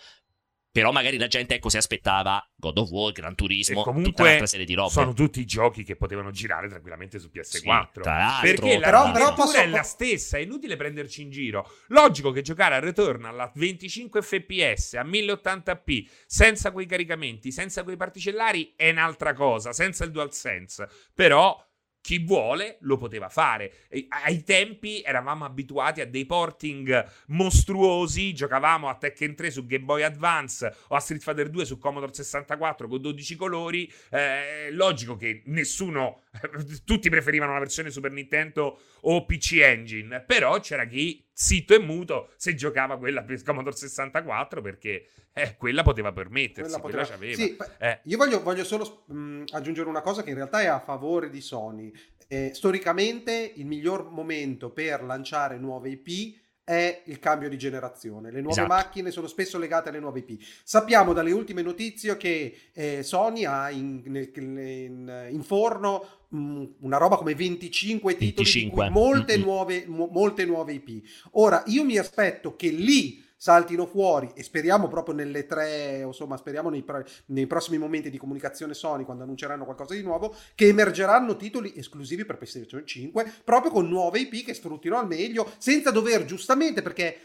Però 0.80 0.92
magari 0.92 1.18
la 1.18 1.28
gente 1.28 1.56
ecco 1.56 1.70
si 1.70 1.78
aspettava 1.78 2.44
God 2.56 2.78
of 2.78 2.90
War, 2.90 3.12
Gran 3.12 3.36
Turismo, 3.36 3.84
comunque 3.84 4.12
tutta 4.12 4.24
un'altra 4.24 4.46
serie 4.46 4.66
di 4.66 4.74
robe. 4.74 4.92
Sono 4.92 5.14
tutti 5.14 5.46
giochi 5.46 5.84
che 5.84 5.96
potevano 5.96 6.32
girare 6.32 6.68
tranquillamente 6.68 7.20
su 7.20 7.30
PS4. 7.34 8.40
Sì, 8.40 8.42
perché 8.42 8.80
la 8.80 8.86
però, 8.86 9.12
però 9.12 9.34
posso... 9.34 9.58
è 9.58 9.68
la 9.68 9.84
stessa, 9.84 10.38
è 10.38 10.42
inutile 10.42 10.76
prenderci 10.76 11.22
in 11.22 11.30
giro. 11.30 11.70
Logico 11.88 12.32
che 12.32 12.42
giocare 12.42 12.76
a 12.76 12.80
Returnal 12.80 13.40
a 13.40 13.52
25 13.54 14.22
fps, 14.22 14.94
a 14.94 15.04
1080p, 15.04 16.08
senza 16.26 16.72
quei 16.72 16.86
caricamenti, 16.86 17.52
senza 17.52 17.84
quei 17.84 17.98
particellari 17.98 18.74
è 18.76 18.90
un'altra 18.90 19.34
cosa, 19.34 19.74
senza 19.74 20.06
il 20.06 20.12
DualSense. 20.12 20.88
Però 21.14 21.69
chi 22.02 22.20
vuole 22.20 22.78
lo 22.82 22.98
poteva 22.98 23.30
fare. 23.30 23.88
Ai 24.26 24.44
tempi 24.44 25.02
eravamo 25.02 25.46
abituati 25.46 26.02
a 26.02 26.08
dei 26.08 26.26
porting 26.26 27.06
mostruosi, 27.28 28.34
giocavamo 28.34 28.90
a 28.90 28.96
Tekken 28.96 29.36
3 29.36 29.52
su 29.52 29.66
Game 29.66 29.84
Boy 29.86 30.04
Advance 30.04 30.74
o 30.88 30.96
a 30.96 31.00
Street 31.00 31.22
Fighter 31.22 31.50
2 31.50 31.66
su 31.66 31.78
Commodore 31.78 32.14
64 32.14 32.88
con 32.88 33.02
12 33.02 33.36
colori. 33.36 33.92
Eh, 34.10 34.70
logico 34.72 35.16
che 35.16 35.44
nessuno, 35.46 36.22
tutti 36.86 37.10
preferivano 37.10 37.54
la 37.54 37.60
versione 37.60 37.90
Super 37.90 38.12
Nintendo 38.12 38.80
o 39.02 39.26
PC 39.26 39.54
Engine, 39.62 40.22
però 40.22 40.60
c'era 40.60 40.86
chi 40.86 41.26
zitto 41.34 41.74
e 41.74 41.80
muto 41.80 42.32
se 42.36 42.56
giocava 42.56 42.98
quella 42.98 43.24
per 43.24 43.42
Commodore 43.44 43.76
64 43.76 44.62
perché 44.62 45.08
eh, 45.34 45.56
quella 45.58 45.84
poteva 45.84 46.12
permettersi, 46.12 46.80
quella, 46.80 47.04
poteva... 47.04 47.18
quella 47.18 47.34
sì, 47.34 47.58
eh. 47.80 48.00
Io 48.04 48.18
voglio, 48.18 48.44
voglio 48.44 48.64
solo 48.64 49.04
mh, 49.08 49.46
aggiungere 49.52 49.90
una 49.90 50.02
cosa 50.02 50.24
che 50.24 50.30
in 50.30 50.36
realtà 50.36 50.62
è 50.62 50.66
a 50.66 50.80
favore 50.80 51.30
di 51.30 51.42
Sony. 51.42 51.92
Eh, 52.28 52.52
storicamente 52.54 53.54
il 53.56 53.66
miglior 53.66 54.12
momento 54.12 54.70
per 54.70 55.02
lanciare 55.04 55.58
nuove 55.58 55.90
IP 55.90 56.38
è 56.70 57.02
il 57.06 57.18
cambio 57.18 57.50
di 57.50 57.58
generazione. 57.58 58.30
Le 58.30 58.42
nuove 58.42 58.62
esatto. 58.62 58.68
macchine 58.72 59.10
sono 59.10 59.26
spesso 59.26 59.58
legate 59.58 59.90
alle 59.90 59.98
nuove 59.98 60.20
IP. 60.20 60.40
Sappiamo 60.64 61.14
dalle 61.14 61.32
ultime 61.32 61.64
notizie 61.64 62.16
che 62.16 62.56
eh, 62.74 63.02
Sony 63.02 63.44
ha 63.44 63.72
in, 63.72 64.04
in, 64.06 65.28
in 65.32 65.44
forno 65.44 66.28
mh, 66.28 66.66
una 66.82 66.98
roba 66.98 67.18
come 67.18 67.34
25 67.34 68.14
titoli, 68.14 68.34
25. 68.36 68.90
Molte, 68.92 69.34
mm-hmm. 69.34 69.44
nuove, 69.44 69.86
mo, 69.88 70.10
molte 70.12 70.46
nuove 70.46 70.74
IP. 70.74 71.02
Ora, 71.32 71.64
io 71.66 71.84
mi 71.84 71.98
aspetto 71.98 72.56
che 72.56 72.70
lì 72.70 73.26
saltino 73.42 73.86
fuori 73.86 74.30
e 74.36 74.44
speriamo 74.44 74.90
proprio 74.90 75.16
nelle 75.16 75.46
tre, 75.46 76.02
insomma, 76.06 76.36
speriamo 76.36 76.70
nei, 76.70 76.84
nei, 77.28 77.48
prossimi 77.48 77.78
momenti 77.78 78.10
di 78.10 78.18
comunicazione 78.18 78.74
Sony, 78.74 79.06
quando 79.06 79.24
annunceranno 79.24 79.64
qualcosa 79.64 79.94
di 79.94 80.02
nuovo, 80.02 80.36
che 80.56 80.68
emergeranno 80.68 81.38
titoli 81.38 81.72
esclusivi 81.78 82.26
per 82.26 82.36
PlayStation 82.36 82.86
5, 82.86 83.36
proprio 83.46 83.72
con 83.72 83.88
nuove 83.88 84.20
IP 84.20 84.44
che 84.44 84.54
sfruttino 84.54 84.98
al 84.98 85.08
meglio, 85.08 85.50
senza 85.58 85.90
dover 85.90 86.26
giustamente, 86.26 86.82
perché 86.82 87.18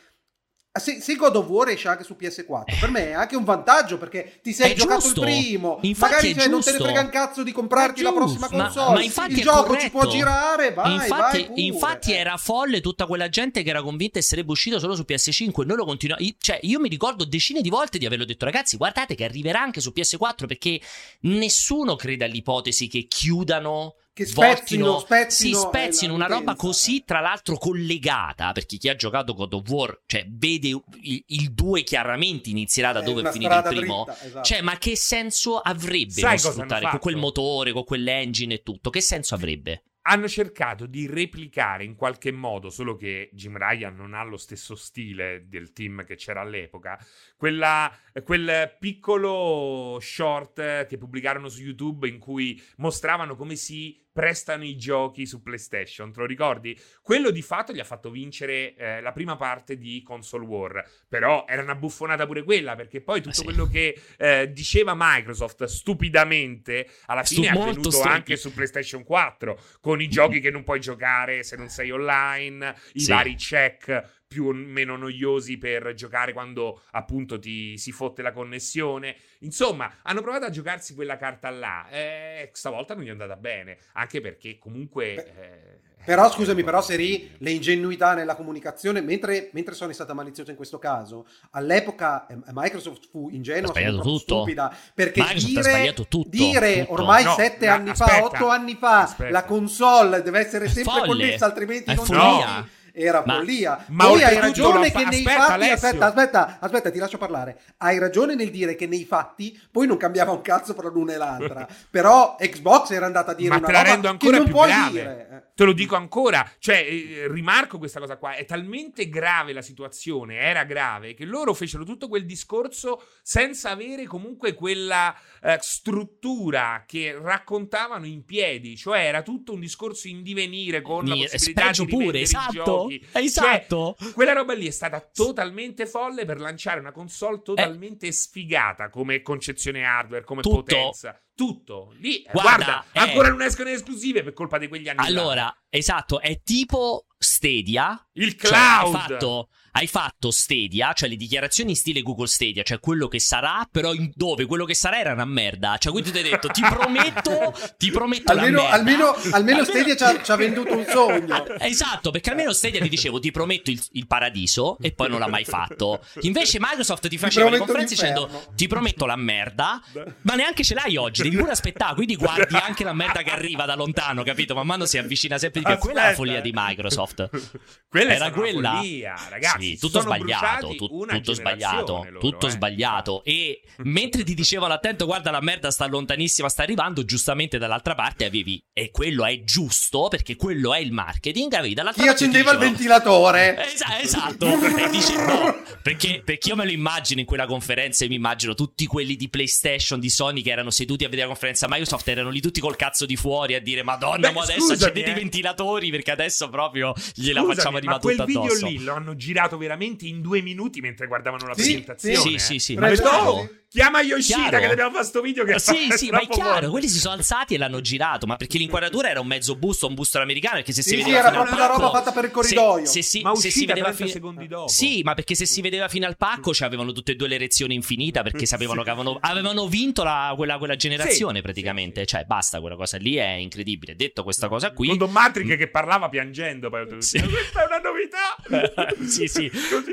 se, 0.76 1.00
se, 1.00 1.14
God 1.14 1.36
of 1.36 1.46
War 1.46 1.68
esce 1.68 1.86
anche 1.86 2.02
su 2.02 2.16
PS4, 2.18 2.80
per 2.80 2.90
me 2.90 3.10
è 3.10 3.12
anche 3.12 3.36
un 3.36 3.44
vantaggio 3.44 3.96
perché 3.96 4.40
ti 4.42 4.52
sei 4.52 4.72
è 4.72 4.74
giocato 4.74 5.02
giusto. 5.02 5.20
il 5.20 5.26
primo, 5.26 5.78
infatti 5.82 6.12
magari 6.12 6.34
cioè, 6.34 6.48
non 6.48 6.60
te 6.62 6.72
ne 6.72 6.78
frega 6.78 7.00
un 7.00 7.08
cazzo 7.10 7.42
di 7.44 7.52
comprarti 7.52 8.02
la 8.02 8.12
prossima 8.12 8.48
console. 8.48 8.86
Ma, 8.88 8.94
ma 8.94 9.02
infatti 9.02 9.32
il 9.34 9.40
gioco 9.40 9.62
corretto. 9.66 9.84
ci 9.84 9.90
può 9.90 10.06
girare, 10.08 10.72
vai, 10.72 10.94
infatti, 10.94 11.46
vai 11.48 11.66
infatti 11.66 12.12
eh. 12.12 12.16
era 12.16 12.36
folle 12.36 12.80
tutta 12.80 13.06
quella 13.06 13.28
gente 13.28 13.62
che 13.62 13.70
era 13.70 13.82
convinta 13.82 14.18
che 14.18 14.24
sarebbe 14.24 14.50
uscito 14.50 14.80
solo 14.80 14.96
su 14.96 15.04
PS5 15.08 15.64
noi 15.64 15.76
lo 15.76 15.84
continuiamo. 15.84 16.36
Cioè, 16.38 16.58
io 16.62 16.80
mi 16.80 16.88
ricordo 16.88 17.24
decine 17.24 17.60
di 17.60 17.70
volte 17.70 17.98
di 17.98 18.06
averlo 18.06 18.24
detto, 18.24 18.44
ragazzi, 18.44 18.76
guardate 18.76 19.14
che 19.14 19.22
arriverà 19.22 19.60
anche 19.60 19.80
su 19.80 19.92
PS4 19.94 20.46
perché 20.46 20.80
nessuno 21.20 21.94
crede 21.94 22.24
all'ipotesi 22.24 22.88
che 22.88 23.06
chiudano 23.06 23.94
che 24.14 24.26
spezzino, 24.26 25.00
spezzino, 25.00 25.28
si 25.28 25.66
spezzino 25.66 26.14
una 26.14 26.26
roba 26.26 26.54
così, 26.54 27.02
tra 27.04 27.18
l'altro 27.18 27.58
collegata, 27.58 28.52
perché 28.52 28.76
chi 28.76 28.88
ha 28.88 28.94
giocato 28.94 29.34
God 29.34 29.52
of 29.54 29.68
War, 29.68 30.02
cioè, 30.06 30.24
vede 30.30 30.80
il 31.00 31.52
2 31.52 31.82
chiaramente 31.82 32.48
inizierà 32.48 32.92
da 32.92 33.02
dove 33.02 33.28
è 33.28 33.32
finito 33.32 33.54
il 33.54 33.62
primo. 33.64 34.04
Dritta, 34.04 34.24
esatto. 34.24 34.44
Cioè, 34.44 34.62
ma 34.62 34.78
che 34.78 34.96
senso 34.96 35.58
avrebbe 35.58 36.12
Sai 36.12 36.38
sfruttare 36.38 36.88
con 36.90 37.00
quel 37.00 37.16
motore, 37.16 37.72
con 37.72 37.82
quell'engine 37.82 38.54
e 38.54 38.62
tutto? 38.62 38.88
Che 38.88 39.00
senso 39.00 39.34
avrebbe? 39.34 39.82
hanno 40.06 40.28
cercato 40.28 40.86
di 40.86 41.06
replicare 41.06 41.84
in 41.84 41.94
qualche 41.94 42.30
modo, 42.30 42.68
solo 42.68 42.94
che 42.94 43.30
Jim 43.32 43.56
Ryan 43.56 43.94
non 43.94 44.12
ha 44.12 44.22
lo 44.22 44.36
stesso 44.36 44.74
stile 44.74 45.46
del 45.48 45.72
team 45.72 46.04
che 46.04 46.16
c'era 46.16 46.42
all'epoca, 46.42 46.98
quella, 47.36 47.90
quel 48.22 48.76
piccolo 48.78 49.98
short 50.00 50.86
che 50.86 50.98
pubblicarono 50.98 51.48
su 51.48 51.62
YouTube 51.62 52.06
in 52.06 52.18
cui 52.18 52.62
mostravano 52.76 53.34
come 53.34 53.56
si 53.56 54.03
prestano 54.14 54.62
i 54.62 54.76
giochi 54.76 55.26
su 55.26 55.42
PlayStation, 55.42 56.12
te 56.12 56.20
lo 56.20 56.26
ricordi? 56.26 56.80
Quello 57.02 57.32
di 57.32 57.42
fatto 57.42 57.72
gli 57.72 57.80
ha 57.80 57.84
fatto 57.84 58.10
vincere 58.10 58.76
eh, 58.76 59.00
la 59.00 59.10
prima 59.10 59.34
parte 59.34 59.76
di 59.76 60.02
Console 60.04 60.46
War, 60.46 60.88
però 61.08 61.44
era 61.48 61.62
una 61.62 61.74
buffonata 61.74 62.24
pure 62.24 62.44
quella, 62.44 62.76
perché 62.76 63.00
poi 63.00 63.20
tutto 63.20 63.30
ah, 63.30 63.34
sì. 63.34 63.42
quello 63.42 63.66
che 63.66 64.00
eh, 64.16 64.52
diceva 64.52 64.94
Microsoft 64.96 65.64
stupidamente, 65.64 66.88
alla 67.06 67.24
fine 67.24 67.48
Stu- 67.48 67.56
è 67.56 67.60
avvenuto 67.60 67.90
stupidi. 67.90 68.14
anche 68.14 68.36
su 68.36 68.54
PlayStation 68.54 69.02
4, 69.02 69.60
con 69.80 70.00
i 70.00 70.08
giochi 70.08 70.38
che 70.38 70.52
non 70.52 70.62
puoi 70.62 70.78
giocare 70.78 71.42
se 71.42 71.56
non 71.56 71.68
sei 71.68 71.90
online, 71.90 72.72
i 72.92 73.00
sì. 73.00 73.10
vari 73.10 73.34
check 73.34 74.22
più 74.34 74.46
o 74.46 74.52
meno 74.52 74.96
noiosi 74.96 75.58
per 75.58 75.94
giocare 75.94 76.32
quando 76.32 76.80
appunto 76.90 77.38
ti 77.38 77.78
si 77.78 77.92
fotte 77.92 78.20
la 78.20 78.32
connessione. 78.32 79.14
Insomma, 79.40 79.98
hanno 80.02 80.22
provato 80.22 80.46
a 80.46 80.50
giocarsi 80.50 80.92
quella 80.96 81.16
carta 81.16 81.50
là. 81.50 81.88
E 81.88 82.50
stavolta 82.52 82.96
non 82.96 83.04
gli 83.04 83.08
è 83.08 83.10
andata 83.10 83.36
bene, 83.36 83.78
anche 83.92 84.20
perché 84.20 84.58
comunque... 84.58 85.14
Eh, 85.14 85.92
però 86.04 86.30
scusami, 86.30 86.62
però 86.64 86.82
Seri, 86.82 87.30
le 87.38 87.50
ingenuità 87.50 88.12
nella 88.12 88.34
comunicazione, 88.34 89.00
mentre, 89.00 89.48
mentre 89.52 89.74
Sony 89.74 89.92
è 89.92 89.94
stata 89.94 90.12
maliziosa 90.12 90.50
in 90.50 90.56
questo 90.56 90.78
caso, 90.78 91.26
all'epoca 91.52 92.26
eh, 92.26 92.36
Microsoft 92.52 93.08
fu 93.08 93.30
ingenua, 93.30 93.72
tutto. 93.72 94.18
stupida, 94.18 94.76
perché 94.92 95.22
Microsoft 95.22 95.62
dire, 95.62 95.94
tutto, 95.94 96.24
dire 96.26 96.80
tutto. 96.80 96.92
ormai 96.92 97.24
no, 97.24 97.32
sette 97.32 97.68
anni 97.68 97.90
aspetta, 97.90 98.10
fa, 98.10 98.24
otto 98.24 98.48
anni 98.48 98.74
fa, 98.74 99.02
aspetta. 99.04 99.30
la 99.30 99.44
console 99.44 100.20
deve 100.20 100.40
essere 100.40 100.68
sempre 100.68 100.92
Folle. 100.92 101.06
connessa, 101.06 101.46
altrimenti 101.46 101.90
è 101.90 101.94
non 101.94 102.04
follia 102.04 102.68
era 102.96 103.24
ma, 103.26 103.34
follia. 103.34 103.84
Ma 103.88 104.06
Poi 104.06 104.22
hai 104.22 104.38
ragione 104.38 104.92
che 104.92 105.04
nei 105.04 105.24
aspetta, 105.24 105.44
fatti. 105.44 105.68
Aspetta, 105.68 106.06
aspetta, 106.06 106.58
aspetta, 106.60 106.90
ti 106.92 106.98
lascio 106.98 107.18
parlare. 107.18 107.60
Hai 107.78 107.98
ragione 107.98 108.36
nel 108.36 108.50
dire 108.50 108.76
che 108.76 108.86
nei 108.86 109.04
fatti 109.04 109.60
poi 109.70 109.88
non 109.88 109.96
cambiava 109.96 110.30
un 110.30 110.40
cazzo 110.40 110.74
tra 110.74 110.88
l'una 110.88 111.14
e 111.14 111.16
l'altra. 111.16 111.66
Però 111.90 112.36
Xbox 112.38 112.90
era 112.90 113.06
andata 113.06 113.32
a 113.32 113.34
dire 113.34 113.48
ma 113.48 113.56
una 113.56 113.66
te 113.66 113.72
la 113.72 113.82
rendo 113.82 114.08
ancora 114.08 114.42
più 114.42 114.54
grave. 114.54 114.90
Dire. 114.90 115.50
Te 115.56 115.64
lo 115.64 115.72
dico 115.72 115.96
ancora, 115.96 116.48
cioè, 116.58 116.76
eh, 116.76 117.26
rimarco 117.28 117.78
questa 117.78 117.98
cosa 117.98 118.16
qua. 118.16 118.34
È 118.34 118.44
talmente 118.44 119.08
grave 119.08 119.52
la 119.52 119.62
situazione, 119.62 120.38
era 120.38 120.64
grave, 120.64 121.14
che 121.14 121.24
loro 121.24 121.52
fecero 121.52 121.84
tutto 121.84 122.08
quel 122.08 122.24
discorso 122.24 123.04
senza 123.22 123.70
avere 123.70 124.04
comunque 124.04 124.54
quella 124.54 125.14
eh, 125.42 125.58
struttura 125.60 126.84
che 126.86 127.18
raccontavano 127.20 128.06
in 128.06 128.24
piedi. 128.24 128.76
Cioè, 128.76 129.00
era 129.00 129.22
tutto 129.22 129.52
un 129.52 129.60
discorso 129.60 130.06
in 130.06 130.22
divenire 130.22 130.80
con 130.80 131.04
la 131.04 131.16
possibilità 131.16 131.70
di 131.70 131.86
pure, 131.86 132.20
esatto 132.20 132.83
giochi. 132.88 133.06
Esatto. 133.12 133.96
Cioè, 133.98 134.12
quella 134.12 134.32
roba 134.32 134.54
lì 134.54 134.66
è 134.66 134.70
stata 134.70 135.00
totalmente 135.00 135.86
folle 135.86 136.24
per 136.24 136.40
lanciare 136.40 136.80
una 136.80 136.92
console 136.92 137.42
totalmente 137.42 138.06
eh. 138.06 138.12
sfigata 138.12 138.88
come 138.90 139.22
concezione 139.22 139.84
hardware, 139.84 140.24
come 140.24 140.42
Tutto. 140.42 140.56
potenza 140.56 141.18
tutto 141.34 141.92
lì. 141.98 142.22
Guarda, 142.30 142.64
guarda 142.64 142.84
è... 142.92 142.98
ancora 142.98 143.28
non 143.28 143.42
escono 143.42 143.68
in 143.68 143.74
esclusive 143.74 144.22
per 144.22 144.32
colpa 144.32 144.58
di 144.58 144.68
quegli 144.68 144.88
anni. 144.88 145.06
Allora, 145.06 145.34
là. 145.34 145.56
Esatto, 145.78 146.20
è 146.20 146.40
tipo 146.42 147.06
Stadia. 147.18 148.08
Il 148.12 148.36
cloud. 148.36 148.92
Cioè, 148.92 149.00
fatto 149.00 149.48
hai 149.76 149.86
fatto 149.88 150.30
Stadia, 150.30 150.92
cioè 150.92 151.08
le 151.08 151.16
dichiarazioni 151.16 151.70
in 151.70 151.76
stile 151.76 152.00
Google 152.02 152.28
Stadia, 152.28 152.62
cioè 152.62 152.78
quello 152.78 153.08
che 153.08 153.18
sarà, 153.18 153.68
però 153.70 153.92
in 153.92 154.10
dove 154.14 154.46
quello 154.46 154.64
che 154.64 154.74
sarà 154.74 155.00
era 155.00 155.12
una 155.12 155.24
merda. 155.24 155.76
Cioè, 155.78 155.90
quindi 155.90 156.10
tu 156.10 156.16
ti 156.16 156.22
hai 156.22 156.30
detto, 156.30 156.48
ti 156.48 156.60
prometto, 156.60 157.52
ti 157.76 157.90
prometto 157.90 158.30
almeno, 158.30 158.64
almeno, 158.68 159.16
almeno, 159.32 159.64
Stadia 159.64 159.96
ci 159.96 160.02
ha, 160.04 160.22
ci 160.22 160.30
ha, 160.30 160.36
venduto 160.36 160.76
un 160.76 160.84
sogno. 160.88 161.42
Esatto, 161.64 162.10
perché 162.10 162.30
almeno 162.30 162.52
Stadia 162.52 162.80
ti 162.80 162.88
dicevo, 162.88 163.18
ti 163.18 163.30
prometto 163.32 163.70
il, 163.70 163.82
il 163.92 164.06
paradiso, 164.06 164.78
e 164.80 164.92
poi 164.92 165.08
non 165.08 165.18
l'ha 165.18 165.28
mai 165.28 165.44
fatto. 165.44 166.04
Invece 166.20 166.58
Microsoft 166.60 167.08
ti 167.08 167.18
faceva 167.18 167.50
le 167.50 167.58
conferenze 167.58 167.94
dicendo, 167.94 168.30
ti 168.54 168.68
prometto 168.68 169.06
la 169.06 169.16
merda, 169.16 169.82
ma 170.22 170.34
neanche 170.34 170.62
ce 170.62 170.74
l'hai 170.74 170.96
oggi, 170.96 171.22
devi 171.22 171.36
pure 171.36 171.50
aspettare, 171.50 171.94
quindi 171.94 172.14
guardi 172.14 172.54
anche 172.54 172.84
la 172.84 172.92
merda 172.92 173.22
che 173.22 173.30
arriva 173.30 173.64
da 173.64 173.74
lontano, 173.74 174.22
capito? 174.22 174.54
Man 174.54 174.66
mano 174.66 174.84
si 174.84 174.98
avvicina 174.98 175.36
sempre 175.36 175.62
di 175.64 175.72
più. 175.72 175.78
Quella 175.78 176.04
è 176.04 176.08
la 176.08 176.14
follia 176.14 176.40
di 176.40 176.50
Microsoft. 176.52 177.30
Quella 177.94 178.14
era 178.14 178.30
quella. 178.32 178.74
Follia, 178.74 179.14
ragazzi 179.28 179.70
sì, 179.70 179.78
tutto 179.78 180.00
sbagliato, 180.00 180.74
tu, 180.74 181.06
tutto 181.06 181.32
sbagliato, 181.32 181.92
loro, 182.02 182.18
tutto 182.18 182.46
eh. 182.48 182.50
sbagliato. 182.50 183.22
E 183.22 183.62
mentre 183.84 184.24
ti 184.24 184.34
dicevano 184.34 184.74
attento, 184.74 185.06
guarda 185.06 185.30
la 185.30 185.40
merda 185.40 185.70
sta 185.70 185.86
lontanissima, 185.86 186.48
sta 186.48 186.64
arrivando, 186.64 187.04
giustamente 187.04 187.56
dall'altra 187.56 187.94
parte 187.94 188.24
avevi, 188.24 188.60
e 188.72 188.90
quello 188.90 189.24
è 189.24 189.44
giusto 189.44 190.08
perché 190.08 190.34
quello 190.34 190.74
è 190.74 190.80
il 190.80 190.90
marketing, 190.90 191.52
avevi 191.52 191.74
dall'altra 191.74 192.02
Chi 192.02 192.08
parte... 192.08 192.24
accendeva 192.24 192.50
il 192.50 192.58
ventilatore? 192.58 193.56
Es- 193.64 193.82
esatto, 194.02 194.46
e 194.46 194.90
dice 194.90 195.14
no, 195.16 195.62
perché, 195.80 196.20
perché 196.24 196.48
io 196.48 196.56
me 196.56 196.64
lo 196.64 196.72
immagino 196.72 197.20
in 197.20 197.26
quella 197.26 197.46
conferenza 197.46 198.04
e 198.04 198.08
mi 198.08 198.16
immagino 198.16 198.54
tutti 198.54 198.86
quelli 198.86 199.14
di 199.14 199.28
PlayStation, 199.28 200.00
di 200.00 200.10
Sony 200.10 200.42
che 200.42 200.50
erano 200.50 200.70
seduti 200.70 201.04
a 201.04 201.08
vedere 201.08 201.28
la 201.28 201.32
conferenza 201.32 201.68
Microsoft, 201.68 202.08
erano 202.08 202.30
lì 202.30 202.40
tutti 202.40 202.58
col 202.58 202.74
cazzo 202.74 203.06
di 203.06 203.14
fuori 203.14 203.54
a 203.54 203.60
dire 203.60 203.84
madonna, 203.84 204.28
Beh, 204.28 204.34
ma 204.34 204.42
adesso 204.42 204.72
accendete 204.72 205.10
eh. 205.10 205.12
i 205.12 205.14
ventilatori 205.14 205.53
perché 205.90 206.10
adesso 206.10 206.48
proprio 206.48 206.92
gliela 207.14 207.40
scusami, 207.40 207.56
facciamo 207.56 207.76
arrivare 207.76 208.00
tutta 208.00 208.22
addosso. 208.22 208.38
Ma 208.38 208.46
quel 208.46 208.58
video 208.58 208.68
lì 208.68 208.84
lo 208.84 208.94
hanno 208.94 209.16
girato 209.16 209.56
veramente 209.56 210.06
in 210.06 210.20
due 210.20 210.40
minuti 210.42 210.80
mentre 210.80 211.06
guardavano 211.06 211.46
la 211.46 211.54
sì, 211.54 211.62
presentazione. 211.62 212.16
Sì, 212.16 212.30
sì, 212.30 212.38
sì. 212.38 212.58
sì. 212.58 212.74
Ma 212.74 212.90
no, 212.90 213.48
chiama 213.74 214.00
Yoshida 214.02 214.48
chiaro. 214.48 214.58
che 214.60 214.68
dobbiamo 214.68 214.90
fare 214.92 215.04
sto 215.04 215.20
video 215.20 215.44
che 215.44 215.58
Sì, 215.58 215.88
sì, 215.96 216.10
ma 216.10 216.20
è 216.20 216.28
chiaro, 216.28 216.50
buono. 216.52 216.70
quelli 216.70 216.88
si 216.88 216.98
sono 216.98 217.14
alzati 217.14 217.54
e 217.54 217.58
l'hanno 217.58 217.80
girato, 217.80 218.26
ma 218.26 218.36
perché 218.36 218.58
l'inquadratura 218.58 219.10
era 219.10 219.20
un 219.20 219.26
mezzo 219.26 219.56
busto, 219.56 219.86
un 219.86 219.94
busto 219.94 220.20
americano, 220.20 220.56
perché 220.56 220.72
se 220.72 220.82
sì, 220.82 220.90
si 220.90 220.96
vedeva 220.96 221.20
sì, 221.20 221.26
era 221.26 221.30
proprio 221.30 221.54
una 221.56 221.66
roba 221.66 221.90
fatta 221.90 222.12
per 222.12 222.24
il 222.24 222.30
corridoio. 222.30 222.86
Se, 222.86 223.02
se, 223.02 223.02
si, 223.02 223.22
ma 223.22 223.34
se 223.34 223.50
si 223.50 223.66
vedeva 223.66 223.92
fino 223.92 224.08
secondi 224.08 224.46
dopo. 224.46 224.68
Sì, 224.68 225.02
ma 225.02 225.14
perché 225.14 225.34
se 225.34 225.46
si 225.46 225.60
vedeva 225.60 225.88
fino 225.88 226.06
al 226.06 226.16
pacco 226.16 226.52
avevano 226.60 226.92
tutte 226.92 227.12
e 227.12 227.14
due 227.16 227.26
l'erezione 227.26 227.74
infinita 227.74 228.22
perché 228.22 228.46
sapevano 228.46 228.80
sì. 228.80 228.84
che 228.84 228.90
avevano, 228.90 229.18
avevano 229.20 229.66
vinto 229.66 230.04
la, 230.04 230.32
quella, 230.36 230.58
quella, 230.58 230.76
generazione 230.76 231.42
praticamente, 231.42 232.06
cioè 232.06 232.24
basta 232.24 232.60
quella 232.60 232.76
cosa 232.76 232.96
lì 232.98 233.16
è 233.16 233.32
incredibile. 233.32 233.96
Detto 233.96 234.22
questa 234.22 234.48
cosa 234.48 234.72
qui 234.72 234.88
Con 234.88 234.98
Don 234.98 235.10
Matrix 235.10 235.56
che 235.56 235.68
parlava 235.68 236.08
piangendo, 236.08 236.70
poi 236.70 236.82
ho 236.82 236.84
detto, 236.84 236.96
questa 236.96 237.62
è 237.62 237.66
una 237.66 237.80
novità. 237.80 239.04
sì, 239.06 239.26
sì. 239.26 239.50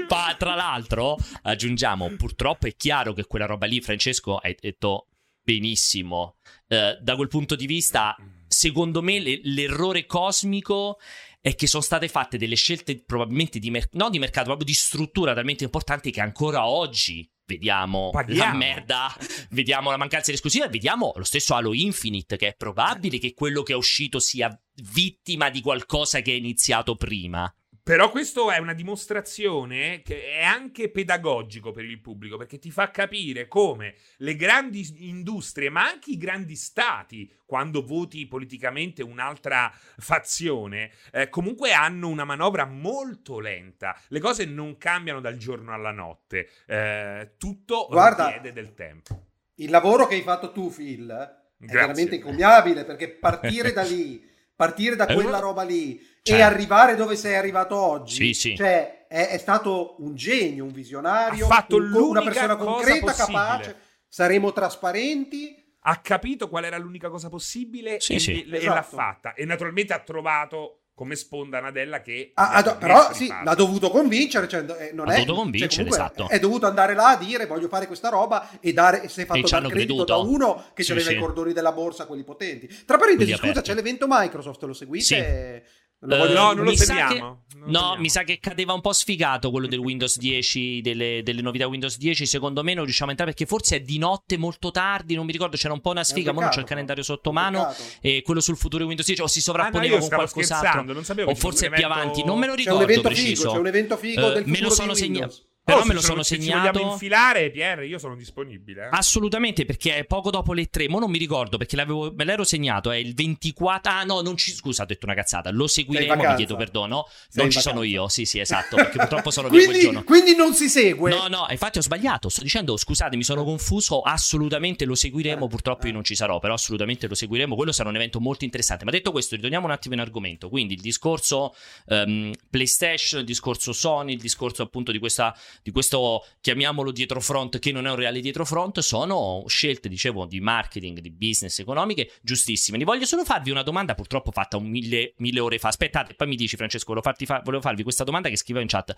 Pa- 0.07 0.35
tra 0.37 0.55
l'altro 0.55 1.17
aggiungiamo, 1.43 2.11
purtroppo 2.17 2.67
è 2.67 2.75
chiaro 2.75 3.13
che 3.13 3.25
quella 3.25 3.45
roba 3.45 3.65
lì 3.65 3.70
Francesco 3.79 4.36
hai 4.38 4.57
detto 4.60 5.07
benissimo. 5.41 6.36
Uh, 6.67 7.01
da 7.01 7.15
quel 7.15 7.29
punto 7.29 7.55
di 7.55 7.65
vista, 7.65 8.15
secondo 8.47 9.01
me, 9.01 9.19
le, 9.19 9.39
l'errore 9.43 10.05
cosmico 10.05 10.99
è 11.39 11.55
che 11.55 11.65
sono 11.65 11.81
state 11.81 12.07
fatte 12.07 12.38
delle 12.38 12.55
scelte 12.55 13.03
probabilmente 13.03 13.57
di, 13.57 13.71
mer- 13.71 13.89
no 13.93 14.10
di 14.10 14.19
mercato, 14.19 14.45
proprio 14.45 14.67
di 14.67 14.73
struttura 14.73 15.34
talmente 15.34 15.63
importanti 15.63 16.12
che 16.12 16.21
ancora 16.21 16.67
oggi 16.67 17.27
vediamo 17.45 18.12
Paghiamo. 18.12 18.51
la 18.51 18.57
merda, 18.57 19.17
vediamo 19.49 19.89
la 19.89 19.97
mancanza 19.97 20.27
di 20.29 20.36
esclusiva 20.36 20.65
e 20.65 20.69
vediamo 20.69 21.12
lo 21.15 21.23
stesso 21.23 21.55
Halo 21.55 21.73
Infinite 21.73 22.38
che 22.38 22.49
è 22.49 22.55
probabile 22.55 23.17
che 23.17 23.34
quello 23.34 23.63
che 23.63 23.73
è 23.73 23.75
uscito 23.75 24.19
sia 24.19 24.55
vittima 24.93 25.49
di 25.49 25.62
qualcosa 25.62 26.21
che 26.21 26.31
è 26.31 26.36
iniziato 26.36 26.95
prima. 26.95 27.51
Però 27.83 28.11
questo 28.11 28.51
è 28.51 28.59
una 28.59 28.73
dimostrazione 28.73 30.03
che 30.03 30.33
è 30.33 30.43
anche 30.43 30.91
pedagogico 30.91 31.71
per 31.71 31.83
il 31.83 31.99
pubblico, 31.99 32.37
perché 32.37 32.59
ti 32.59 32.69
fa 32.69 32.91
capire 32.91 33.47
come 33.47 33.95
le 34.17 34.35
grandi 34.35 35.07
industrie, 35.07 35.69
ma 35.71 35.87
anche 35.87 36.11
i 36.11 36.17
grandi 36.17 36.55
stati, 36.55 37.31
quando 37.43 37.83
voti 37.83 38.27
politicamente 38.27 39.01
un'altra 39.01 39.73
fazione, 39.97 40.91
eh, 41.11 41.29
comunque 41.29 41.73
hanno 41.73 42.07
una 42.07 42.23
manovra 42.23 42.65
molto 42.65 43.39
lenta. 43.39 43.99
Le 44.09 44.19
cose 44.19 44.45
non 44.45 44.77
cambiano 44.77 45.19
dal 45.19 45.37
giorno 45.37 45.73
alla 45.73 45.91
notte, 45.91 46.49
eh, 46.67 47.33
tutto 47.37 47.87
Guarda, 47.89 48.27
richiede 48.27 48.53
del 48.53 48.75
tempo. 48.75 49.25
Il 49.55 49.71
lavoro 49.71 50.05
che 50.05 50.15
hai 50.15 50.21
fatto 50.21 50.51
tu, 50.51 50.71
Phil, 50.71 51.07
è 51.09 51.65
Grazie. 51.65 51.79
veramente 51.79 52.15
incommiabile, 52.15 52.85
perché 52.85 53.09
partire 53.09 53.73
da 53.73 53.81
lì, 53.81 54.23
partire 54.55 54.95
da 54.95 55.05
quella 55.05 55.39
roba 55.39 55.63
lì 55.63 55.99
cioè, 56.21 56.37
e 56.37 56.41
arrivare 56.41 56.95
dove 56.95 57.15
sei 57.15 57.35
arrivato 57.35 57.75
oggi. 57.75 58.15
Sì, 58.15 58.33
sì. 58.33 58.55
Cioè, 58.55 59.07
è, 59.07 59.29
è, 59.29 59.37
stato 59.37 59.95
un 59.99 60.15
genio, 60.15 60.65
un 60.65 60.71
visionario, 60.71 61.45
ha 61.45 61.49
fatto 61.49 61.77
un, 61.77 61.93
una 61.93 62.21
persona 62.21 62.55
concreta, 62.55 63.13
capace. 63.13 63.75
Saremo 64.07 64.51
trasparenti. 64.51 65.59
Ha 65.83 65.99
capito 65.99 66.47
qual 66.47 66.65
era 66.65 66.77
l'unica 66.77 67.09
cosa 67.09 67.27
possibile 67.27 67.99
sì, 67.99 68.13
e, 68.13 68.19
sì. 68.19 68.43
e 68.43 68.57
esatto. 68.57 68.73
l'ha 68.75 68.83
fatta. 68.83 69.33
E 69.33 69.45
naturalmente 69.45 69.93
ha 69.93 69.99
trovato 69.99 70.80
come 71.01 71.15
sponda 71.15 71.59
Nadella 71.59 71.99
che... 72.03 72.29
Ah, 72.35 72.51
ad, 72.51 72.77
però 72.77 73.11
sì, 73.11 73.27
l'ha 73.27 73.55
dovuto 73.55 73.89
convincere, 73.89 74.47
cioè, 74.47 74.63
eh, 74.77 74.91
non 74.93 75.09
ha 75.09 75.13
è, 75.13 75.23
dovuto 75.23 75.33
convincere, 75.33 75.71
cioè, 75.71 75.85
esatto. 75.87 76.29
È 76.29 76.37
dovuto 76.37 76.67
andare 76.67 76.93
là 76.93 77.09
a 77.09 77.17
dire 77.17 77.47
voglio 77.47 77.67
fare 77.69 77.87
questa 77.87 78.09
roba 78.09 78.47
e 78.59 78.71
dare, 78.71 79.09
si 79.09 79.21
è 79.21 79.25
fatto 79.25 79.39
dar 79.39 79.61
credito 79.61 79.95
creduto. 79.95 80.03
da 80.03 80.17
uno 80.17 80.65
che 80.75 80.83
sì, 80.83 80.91
aveva 80.91 81.09
sì. 81.09 81.15
i 81.15 81.17
cordoni 81.17 81.53
della 81.53 81.71
borsa, 81.71 82.05
quelli 82.05 82.23
potenti. 82.23 82.69
Tra 82.85 82.99
parentesi, 82.99 83.33
scusa, 83.33 83.61
c'è 83.61 83.73
l'evento 83.73 84.05
Microsoft, 84.07 84.61
lo 84.61 84.73
seguite? 84.73 85.65
Lo 86.03 86.17
voglio... 86.17 86.33
no, 86.33 86.53
non 86.53 86.65
lo 86.65 86.75
seguiamo. 86.75 87.43
Che... 87.47 87.57
no, 87.65 87.95
mi 87.97 88.09
sa 88.09 88.23
che 88.23 88.39
cadeva 88.39 88.73
un 88.73 88.81
po' 88.81 88.91
sfigato 88.91 89.51
quello 89.51 89.67
del 89.67 89.79
Windows 89.79 90.17
10, 90.17 90.81
delle, 90.81 91.21
delle, 91.23 91.41
novità 91.41 91.67
Windows 91.67 91.97
10. 91.97 92.25
Secondo 92.25 92.63
me 92.63 92.73
non 92.73 92.85
riusciamo 92.85 93.09
a 93.09 93.11
entrare 93.11 93.33
perché 93.33 93.47
forse 93.47 93.77
è 93.77 93.81
di 93.81 93.99
notte 93.99 94.37
molto 94.37 94.71
tardi. 94.71 95.13
Non 95.13 95.25
mi 95.25 95.31
ricordo, 95.31 95.57
c'era 95.57 95.73
un 95.73 95.81
po' 95.81 95.91
una 95.91 96.03
sfiga. 96.03 96.31
Ma 96.31 96.41
non 96.41 96.49
c'è 96.49 96.59
il 96.59 96.65
calendario 96.65 97.03
sotto 97.03 97.31
mano. 97.31 97.73
E 98.01 98.23
quello 98.23 98.39
sul 98.39 98.57
futuro 98.57 98.85
Windows 98.85 99.05
10 99.05 99.21
o 99.21 99.27
si 99.27 99.41
sovrapponeva 99.41 99.95
ah, 99.95 99.99
no, 99.99 100.07
con 100.07 100.15
qualcos'altro. 100.17 101.25
o 101.25 101.35
forse 101.35 101.67
è 101.67 101.69
più 101.69 101.85
avanti. 101.85 102.23
Non 102.23 102.39
me 102.39 102.47
lo 102.47 102.55
ricordo. 102.55 102.79
C'è 102.79 102.85
un 102.85 102.89
evento 102.89 103.07
preciso. 103.07 103.41
figo, 103.41 103.51
c'è 103.53 103.59
un 103.59 103.67
evento 103.67 103.97
figo 103.97 104.27
uh, 104.27 104.33
del 104.33 104.43
Me 104.47 104.59
lo 104.59 104.69
sono 104.71 104.93
segnato. 104.95 105.35
Però 105.71 105.84
oh, 105.84 105.86
me 105.86 105.93
lo 105.93 106.01
sono 106.01 106.23
se 106.23 106.36
segnato. 106.36 106.65
Se 106.65 106.71
vogliamo 106.71 106.91
infilare, 106.93 107.51
Pierre, 107.51 107.86
io 107.86 107.97
sono 107.97 108.15
disponibile. 108.15 108.86
Eh. 108.86 108.89
Assolutamente, 108.91 109.65
perché 109.65 109.95
è 109.95 110.05
poco 110.05 110.29
dopo 110.29 110.53
le 110.53 110.69
3. 110.69 110.89
Ma 110.89 110.99
non 110.99 111.10
mi 111.10 111.17
ricordo 111.17 111.57
perché 111.57 111.75
me 111.86 112.23
l'ero 112.23 112.43
segnato. 112.43 112.91
È 112.91 112.97
il 112.97 113.13
24. 113.13 113.91
Ah, 113.91 114.03
no, 114.03 114.21
non 114.21 114.38
ci. 114.38 114.51
Scusa, 114.51 114.84
ho 114.84 114.86
detto 114.86 115.05
una 115.05 115.15
cazzata. 115.15 115.51
Lo 115.51 115.67
seguiremo. 115.67 116.29
Vi 116.29 116.36
chiedo 116.36 116.55
perdono. 116.55 117.07
Sei 117.29 117.43
non 117.43 117.51
ci 117.51 117.60
sono 117.60 117.84
io. 117.84 118.07
Sì, 118.07 118.25
sì, 118.25 118.39
esatto. 118.39 118.75
Perché 118.75 118.97
purtroppo 118.97 119.31
sono 119.31 119.47
quindi, 119.47 119.65
via 119.65 119.73
quel 119.73 119.84
giorno. 119.84 120.03
Quindi 120.03 120.36
non 120.36 120.53
si 120.53 120.69
segue. 120.69 121.10
No, 121.10 121.27
no, 121.27 121.45
infatti 121.49 121.77
ho 121.77 121.81
sbagliato. 121.81 122.29
Sto 122.29 122.41
dicendo, 122.41 122.75
scusate, 122.77 123.15
mi 123.15 123.23
sono 123.23 123.43
confuso. 123.43 124.01
Assolutamente 124.01 124.86
lo 124.86 124.95
seguiremo. 124.95 125.45
Eh, 125.45 125.49
purtroppo 125.49 125.86
eh. 125.86 125.88
io 125.88 125.93
non 125.93 126.03
ci 126.03 126.15
sarò, 126.15 126.39
però 126.39 126.53
assolutamente 126.53 127.07
lo 127.07 127.15
seguiremo. 127.15 127.55
Quello 127.55 127.71
sarà 127.71 127.89
un 127.89 127.95
evento 127.95 128.19
molto 128.19 128.43
interessante. 128.43 128.86
Ma 128.86 128.91
detto 128.91 129.12
questo, 129.12 129.36
ritorniamo 129.36 129.65
un 129.65 129.71
attimo 129.71 129.93
in 129.93 130.01
argomento. 130.01 130.49
Quindi 130.49 130.73
il 130.73 130.81
discorso 130.81 131.53
um, 131.86 132.31
PlayStation, 132.49 133.21
il 133.21 133.25
discorso 133.25 133.73
Sony, 133.73 134.13
il 134.13 134.19
discorso 134.19 134.62
appunto 134.62 134.91
di, 134.91 134.99
questa, 134.99 135.36
di 135.62 135.71
questo 135.71 136.26
chiamiamolo 136.41 136.91
dietro 136.91 137.19
front, 137.19 137.60
che 137.60 137.71
non 137.71 137.88
è 137.88 137.89
un 137.89 137.95
reale 137.95 138.19
dietro 138.19 138.45
front, 138.45 138.80
sono 138.80 139.43
scelte, 139.47 139.89
dicevo, 139.89 140.26
di 140.26 140.39
marketing, 140.39 141.00
di 141.00 141.12
business 141.12 141.60
economiche 141.60 142.12
giustissime. 142.21 142.78
Ne 142.78 142.84
voglio 142.84 143.06
solo 143.06 143.24
farvi 143.24 143.52
una 143.52 143.63
domanda, 143.63 143.95
purtroppo 143.95 144.32
fatta 144.32 144.58
un 144.58 144.67
mille, 144.67 145.13
mille 145.17 145.39
ore 145.39 145.60
fa. 145.60 145.69
Aspettate, 145.69 146.15
poi 146.15 146.28
mi 146.28 146.36
dici, 146.36 146.56
Francesco, 146.56 146.88
volevo, 146.88 147.06
farti 147.06 147.26
fa- 147.26 147.41
volevo 147.43 147.62
farvi 147.62 147.84
questa 147.84 148.04
domanda 148.04 148.30
che 148.30 148.38
scrivevo 148.38 148.63
in 148.63 148.69
chat. 148.69 148.95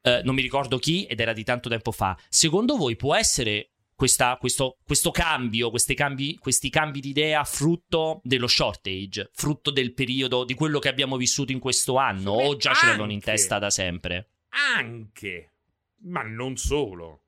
Uh, 0.00 0.20
non 0.22 0.34
mi 0.34 0.42
ricordo 0.42 0.78
chi 0.78 1.04
ed 1.04 1.20
era 1.20 1.32
di 1.32 1.44
tanto 1.44 1.68
tempo 1.68 1.90
fa. 1.90 2.16
Secondo 2.28 2.76
voi 2.76 2.96
può 2.96 3.14
essere 3.14 3.72
questa, 3.98 4.36
questo, 4.36 4.78
questo, 4.84 5.10
cambio, 5.10 5.72
cambi, 5.96 6.36
questi 6.36 6.70
cambi 6.70 7.00
di 7.00 7.08
idea 7.08 7.42
frutto 7.42 8.20
dello 8.22 8.46
shortage, 8.46 9.28
frutto 9.32 9.72
del 9.72 9.92
periodo, 9.92 10.44
di 10.44 10.54
quello 10.54 10.78
che 10.78 10.88
abbiamo 10.88 11.16
vissuto 11.16 11.50
in 11.50 11.58
questo 11.58 11.96
anno, 11.96 12.30
o 12.30 12.56
già 12.56 12.74
ce 12.74 12.86
l'avevano 12.86 13.10
in 13.10 13.20
testa 13.20 13.58
da 13.58 13.70
sempre? 13.70 14.34
Anche 14.76 15.54
ma 16.02 16.22
non 16.22 16.56
solo. 16.56 17.24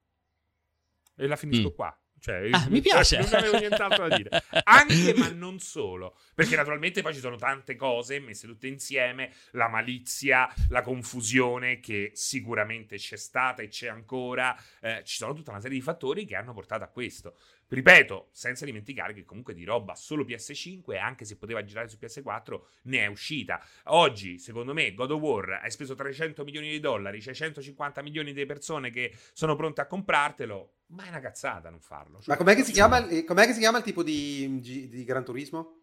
E 1.17 1.27
la 1.27 1.37
finisco 1.37 1.71
mm. 1.71 1.75
qua. 1.75 2.01
Cioè, 2.21 2.51
ah, 2.53 2.69
mi 2.69 2.83
piace. 2.83 3.19
Non 3.19 3.33
avevo 3.33 3.59
nient'altro 3.59 4.07
da 4.07 4.17
dire. 4.17 4.43
Anche, 4.65 5.15
ma 5.17 5.31
non 5.31 5.59
solo. 5.59 6.19
Perché 6.35 6.55
naturalmente 6.55 7.01
poi 7.01 7.15
ci 7.15 7.21
sono 7.21 7.37
tante 7.37 7.77
cose 7.77 8.21
messe 8.21 8.47
tutte 8.47 8.67
insieme, 8.67 9.33
la 9.53 9.69
malizia, 9.69 10.53
la 10.69 10.83
confusione 10.83 11.81
che 11.81 12.11
sicuramente 12.13 12.97
c'è 12.99 13.17
stata 13.17 13.63
e 13.63 13.69
c'è 13.69 13.89
ancora. 13.89 14.55
Eh, 14.83 15.03
ci 15.05 15.17
sono 15.17 15.33
tutta 15.33 15.51
una 15.51 15.61
serie 15.61 15.79
di 15.79 15.83
fattori 15.83 16.27
che 16.27 16.37
hanno 16.37 16.53
portato 16.53 16.85
a 16.85 16.89
questo. 16.89 17.39
Ripeto, 17.73 18.31
senza 18.33 18.65
dimenticare 18.65 19.15
che 19.15 19.25
comunque 19.25 19.55
di 19.55 19.63
roba 19.63 19.95
solo 19.95 20.25
PS5, 20.25 20.99
anche 20.99 21.25
se 21.25 21.37
poteva 21.37 21.63
girare 21.63 21.87
su 21.87 21.99
PS4, 22.01 22.61
ne 22.83 23.05
è 23.05 23.07
uscita. 23.07 23.65
Oggi, 23.85 24.41
secondo 24.41 24.75
me, 24.75 24.93
God 24.93 25.13
of 25.13 25.21
War 25.21 25.61
hai 25.63 25.71
speso 25.71 25.95
300 25.95 26.43
milioni 26.43 26.69
di 26.69 26.81
dollari, 26.81 27.21
c'è 27.21 27.33
150 27.33 28.03
milioni 28.03 28.33
di 28.33 28.45
persone 28.45 28.91
che 28.91 29.17
sono 29.33 29.55
pronte 29.55 29.83
a 29.83 29.87
comprartelo. 29.87 30.73
Ma 30.87 31.05
è 31.05 31.09
una 31.11 31.21
cazzata 31.21 31.71
non 31.71 31.81
farlo. 31.81 32.19
Cioè, 32.19 32.31
Ma 32.31 32.37
com'è 32.37 32.57
che, 32.57 32.65
chiama, 32.65 33.03
com'è 33.03 33.47
che, 33.47 33.53
si 33.53 33.61
chiama, 33.61 33.79
il 33.79 33.85
tipo 33.85 34.03
di, 34.03 34.59
di 34.61 35.05
Gran 35.05 35.25
Turismo? 35.25 35.80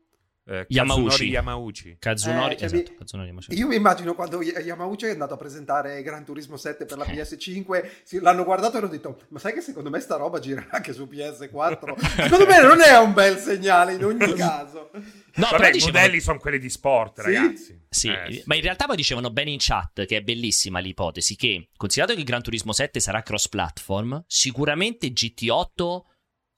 Eh, 0.50 0.66
Yamauchi. 0.70 1.26
Yamauchi. 1.26 1.98
Kazunori, 2.00 2.54
eh, 2.54 2.58
cioè 2.58 2.66
esatto, 2.68 2.92
mi, 2.92 2.98
Kazunori 2.98 3.36
Io 3.50 3.68
mi 3.68 3.76
immagino 3.76 4.16
quando 4.16 4.42
Yamauchi 4.42 5.06
è 5.06 5.12
andato 5.12 5.34
a 5.34 5.38
presentare 5.38 6.02
Gran 6.02 6.24
Turismo 6.24 6.56
7 6.56 6.86
per 6.86 6.98
la 6.98 7.04
eh. 7.04 7.14
PS5, 7.14 8.22
l'hanno 8.22 8.46
guardato 8.46 8.76
e 8.76 8.80
hanno 8.80 8.88
detto, 8.88 9.20
ma 9.30 9.40
sai 9.40 9.52
che 9.52 9.60
secondo 9.60 9.90
me 9.90 10.00
sta 10.00 10.16
roba 10.16 10.40
gira 10.40 10.66
anche 10.72 10.94
su 10.94 11.04
PS4? 11.04 11.98
secondo 12.24 12.46
me 12.46 12.62
non 12.62 12.80
è 12.80 12.98
un 12.98 13.12
bel 13.14 13.38
segnale 13.38 13.96
in 13.96 14.06
ogni 14.06 14.34
caso. 14.36 14.90
No, 15.36 15.48
Vabbè, 15.52 15.72
i 15.74 15.82
modelli 15.82 16.20
sono 16.22 16.40
quelli 16.40 16.60
di 16.60 16.70
sport, 16.70 17.20
sì? 17.20 17.26
ragazzi. 17.26 17.86
Sì, 17.90 18.08
eh, 18.08 18.44
ma 18.46 18.56
in 18.56 18.62
realtà 18.62 18.86
poi 18.86 18.96
dicevano 18.96 19.30
bene 19.30 19.52
in 19.52 19.58
chat 19.60 20.06
che 20.06 20.18
è 20.18 20.22
bellissima 20.22 20.80
l'ipotesi 20.80 21.36
che, 21.36 21.70
considerato 21.76 22.14
che 22.14 22.22
il 22.22 22.26
Gran 22.26 22.42
Turismo 22.42 22.72
7 22.72 23.00
sarà 23.02 23.22
cross-platform, 23.22 24.24
sicuramente 24.28 25.08
GT8 25.08 26.02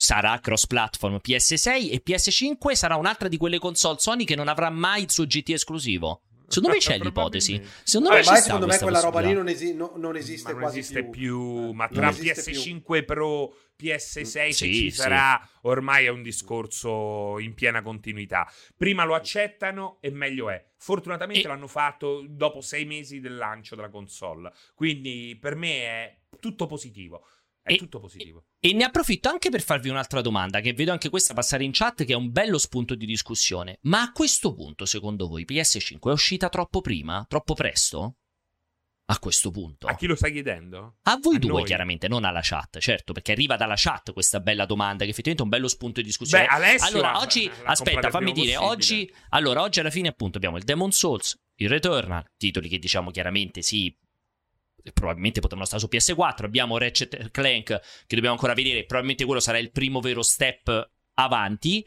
sarà 0.02 0.40
cross 0.40 0.66
platform 0.66 1.20
PS6 1.22 1.92
e 1.92 2.02
PS5 2.06 2.72
sarà 2.72 2.96
un'altra 2.96 3.28
di 3.28 3.36
quelle 3.36 3.60
console 3.60 3.98
Sony 4.00 4.24
che 4.24 4.36
non 4.36 4.48
avrà 4.48 4.70
mai 4.70 5.04
il 5.04 5.12
suo 5.12 5.26
GT 5.26 5.50
esclusivo. 5.50 6.22
Secondo 6.48 6.74
me 6.74 6.82
c'è 6.82 6.98
l'ipotesi. 6.98 7.62
Secondo 7.84 8.16
me, 8.16 8.22
Vabbè, 8.22 8.42
secondo 8.42 8.66
me 8.66 8.78
quella 8.80 9.02
roba 9.02 9.20
lì 9.20 9.34
non, 9.34 9.50
esi- 9.50 9.74
no, 9.76 9.92
non 9.98 10.16
esiste 10.16 10.54
ma 10.54 10.62
non 10.62 10.70
esiste 10.70 11.04
più. 11.04 11.12
più. 11.12 11.72
Ma 11.74 11.90
tra 11.90 12.10
PS5 12.10 12.82
più. 12.82 13.06
Pro, 13.06 13.54
PS6 13.80 14.24
sì, 14.24 14.26
se 14.26 14.52
ci 14.52 14.92
sarà, 14.92 15.40
sì. 15.42 15.60
ormai 15.64 16.06
è 16.06 16.10
un 16.10 16.22
discorso 16.22 17.38
in 17.40 17.54
piena 17.54 17.82
continuità. 17.82 18.50
Prima 18.76 19.04
lo 19.04 19.16
accettano 19.16 19.98
e 20.02 20.12
meglio 20.12 20.50
è. 20.50 20.66
Fortunatamente 20.78 21.46
e... 21.46 21.48
l'hanno 21.48 21.68
fatto 21.68 22.26
dopo 22.28 22.62
sei 22.62 22.86
mesi 22.86 23.20
del 23.20 23.36
lancio 23.36 23.76
della 23.76 23.90
console. 23.90 24.52
Quindi 24.76 25.38
per 25.40 25.56
me 25.56 25.82
è 25.84 26.18
tutto 26.40 26.66
positivo. 26.66 27.26
È 27.70 27.74
e, 27.74 27.78
tutto 27.78 28.00
positivo. 28.00 28.46
E, 28.60 28.70
e, 28.70 28.74
ne 28.74 28.84
approfitto 28.84 29.30
anche 29.30 29.50
per 29.50 29.62
farvi 29.62 29.90
un'altra 29.90 30.22
domanda, 30.22 30.60
che 30.60 30.74
vedo 30.74 30.92
anche 30.92 31.10
questa 31.10 31.34
passare 31.34 31.64
in 31.64 31.72
chat, 31.72 32.04
che 32.04 32.14
è 32.14 32.16
un 32.16 32.32
bello 32.32 32.58
spunto 32.58 32.96
di 32.96 33.06
discussione. 33.06 33.78
Ma 33.84 34.02
a 34.02 34.12
questo 34.12 34.54
punto, 34.54 34.86
secondo 34.86 35.28
voi, 35.28 35.46
PS5 35.48 36.10
è 36.10 36.12
uscita 36.12 36.50
troppo 36.50 36.82
prima? 36.82 37.24
Troppo 37.28 37.54
presto? 37.54 38.16
A 39.12 39.18
questo 39.18 39.50
punto. 39.50 39.88
A 39.88 39.96
chi 39.96 40.06
lo 40.06 40.16
stai 40.16 40.32
chiedendo? 40.32 40.98
A 41.04 41.18
voi 41.20 41.38
a 41.38 41.40
due, 41.40 41.52
noi. 41.52 41.64
chiaramente, 41.64 42.08
non 42.08 42.26
alla 42.26 42.42
chat, 42.44 42.78
certo, 42.78 43.12
perché 43.12 43.32
arriva 43.32 43.56
dalla 43.56 43.74
chat 43.76 44.14
questa 44.14 44.40
bella 44.40 44.66
domanda, 44.66 45.04
che 45.04 45.10
effettivamente 45.12 45.42
è 45.42 45.46
un 45.46 45.50
bello 45.50 45.68
spunto 45.68 46.00
di 46.00 46.08
discussione. 46.08 46.46
Beh, 46.46 46.50
Alessio 46.50 46.88
allora, 46.88 47.20
oggi, 47.20 47.50
aspetta, 47.64 48.12
fammi 48.12 48.32
dire, 48.32 48.58
oggi, 48.58 49.12
allora, 49.30 49.62
oggi 49.62 49.80
alla 49.80 49.90
fine, 49.90 50.10
appunto, 50.10 50.38
abbiamo 50.38 50.58
il 50.58 50.64
Demon 50.64 50.92
Souls, 50.92 51.36
il 51.56 51.70
Returnal, 51.70 52.24
titoli 52.38 52.70
che 52.70 52.78
diciamo 52.78 53.10
chiaramente 53.10 53.64
sì, 53.64 53.96
probabilmente 54.94 55.40
potranno 55.40 55.66
stare 55.66 55.82
su 55.82 55.88
PS4. 55.92 56.46
Abbiamo 56.46 56.78
Ratchet 56.78 57.32
Clank 57.32 57.66
che 57.66 58.16
dobbiamo 58.16 58.36
ancora 58.36 58.54
vedere, 58.54 58.86
probabilmente 58.86 59.26
quello 59.26 59.40
sarà 59.40 59.58
il 59.58 59.72
primo 59.72 60.00
vero 60.00 60.22
step 60.22 60.92
avanti. 61.16 61.86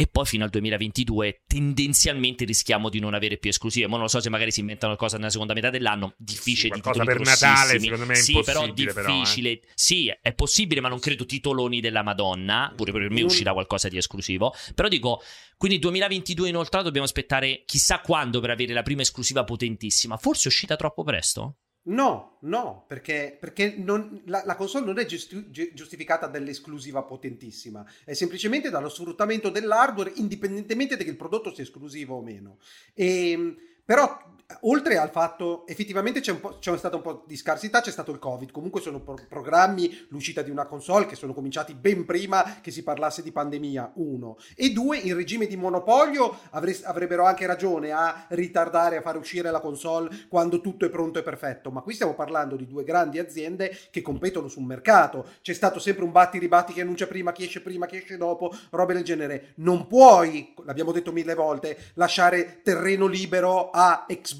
E 0.00 0.06
poi 0.06 0.24
fino 0.26 0.44
al 0.44 0.50
2022 0.50 1.42
tendenzialmente 1.44 2.44
rischiamo 2.44 2.88
di 2.88 3.00
non 3.00 3.14
avere 3.14 3.36
più 3.36 3.50
esclusive. 3.50 3.88
Ma 3.88 3.94
non 3.94 4.02
lo 4.02 4.08
so 4.08 4.20
se 4.20 4.30
magari 4.30 4.52
si 4.52 4.60
inventano 4.60 4.94
qualcosa 4.94 5.16
nella 5.18 5.30
seconda 5.30 5.54
metà 5.54 5.70
dell'anno. 5.70 6.14
Difficile 6.16 6.72
sì, 6.72 6.80
di 6.80 6.88
titoli 6.88 7.04
per 7.04 7.18
Natale, 7.18 7.80
secondo 7.80 8.06
me 8.06 8.12
è 8.12 8.16
sì, 8.16 8.40
però 8.44 8.64
difficile. 8.68 9.56
Però, 9.56 9.66
eh. 9.66 9.72
Sì, 9.74 10.16
è 10.22 10.34
possibile, 10.34 10.80
ma 10.80 10.88
non 10.88 11.00
credo 11.00 11.26
titoloni 11.26 11.80
della 11.80 12.04
Madonna. 12.04 12.72
Pure 12.76 12.92
per 12.92 13.10
me 13.10 13.22
uscirà 13.22 13.52
qualcosa 13.52 13.88
di 13.88 13.96
esclusivo. 13.96 14.54
Però 14.72 14.86
dico, 14.86 15.20
quindi 15.56 15.80
2022 15.80 16.48
inoltre 16.48 16.80
dobbiamo 16.84 17.04
aspettare 17.04 17.64
chissà 17.66 17.98
quando 17.98 18.38
per 18.38 18.50
avere 18.50 18.72
la 18.72 18.82
prima 18.82 19.02
esclusiva 19.02 19.42
potentissima. 19.42 20.16
Forse 20.16 20.44
è 20.44 20.46
uscita 20.46 20.76
troppo 20.76 21.02
presto? 21.02 21.56
No, 21.88 22.36
no, 22.40 22.84
perché, 22.86 23.36
perché 23.38 23.74
non, 23.78 24.22
la, 24.26 24.42
la, 24.44 24.56
console 24.56 24.84
non 24.84 24.98
è 24.98 25.06
giusti, 25.06 25.50
giustificata 25.50 26.26
dall'esclusiva 26.26 27.02
potentissima, 27.02 27.84
è 28.04 28.12
semplicemente 28.12 28.68
dallo 28.68 28.90
sfruttamento 28.90 29.48
dell'hardware 29.48 30.12
indipendentemente 30.16 30.96
da 30.96 31.04
che 31.04 31.10
il 31.10 31.16
prodotto 31.16 31.54
sia 31.54 31.62
esclusivo 31.62 32.16
o 32.16 32.22
meno. 32.22 32.58
E, 32.92 33.30
ehm, 33.30 33.56
però 33.86 34.36
oltre 34.60 34.96
al 34.96 35.10
fatto, 35.10 35.66
effettivamente 35.66 36.20
c'è, 36.20 36.38
c'è, 36.58 36.76
stata 36.76 36.96
un 36.96 37.02
po' 37.02 37.24
di 37.26 37.36
scarsità, 37.36 37.80
c'è 37.80 37.90
stato 37.90 38.10
il 38.10 38.18
Covid, 38.18 38.50
comunque 38.50 38.80
sono 38.80 39.00
pro- 39.00 39.18
programmi, 39.28 40.06
l'uscita 40.08 40.42
di 40.42 40.50
una 40.50 40.64
console 40.64 41.06
che 41.06 41.16
sono 41.16 41.34
cominciati 41.34 41.74
ben 41.74 42.04
prima 42.04 42.58
che 42.60 42.70
si 42.70 42.82
parlasse 42.82 43.22
di 43.22 43.30
pandemia, 43.30 43.92
uno. 43.96 44.38
E 44.56 44.70
due, 44.70 44.98
in 44.98 45.14
regime 45.14 45.46
di 45.46 45.56
monopolio 45.56 46.38
avre- 46.50 46.76
avrebbero 46.84 47.24
anche 47.24 47.46
ragione 47.46 47.90
a 47.92 48.24
ritardare 48.30 48.96
a 48.96 49.02
fare 49.02 49.18
uscire 49.18 49.50
la 49.50 49.60
console 49.60 50.26
quando 50.28 50.60
tutto 50.60 50.86
è 50.86 50.90
pronto 50.90 51.18
e 51.18 51.22
perfetto, 51.22 51.70
ma 51.70 51.82
qui 51.82 51.92
stiamo 51.92 52.14
parlando 52.14 52.56
di 52.56 52.66
due 52.66 52.84
grandi 52.84 53.18
aziende 53.18 53.76
che 53.90 54.02
competono 54.02 54.48
sul 54.48 54.64
mercato, 54.64 55.26
c'è 55.42 55.52
stato 55.52 55.78
sempre 55.78 56.04
un 56.04 56.12
batti 56.12 56.38
ribatti 56.38 56.72
che 56.72 56.80
annuncia 56.80 57.06
prima, 57.06 57.32
chi 57.32 57.44
esce 57.44 57.60
prima, 57.60 57.86
chi 57.86 57.96
esce 57.96 58.16
dopo, 58.16 58.52
robe 58.70 58.94
del 58.94 59.04
genere. 59.04 59.52
Non 59.56 59.86
puoi, 59.86 60.54
l'abbiamo 60.64 60.92
detto 60.92 61.12
mille 61.12 61.34
volte, 61.34 61.76
lasciare 61.94 62.60
terreno 62.62 63.06
libero 63.06 63.70
a 63.70 64.06
Xbox 64.08 64.36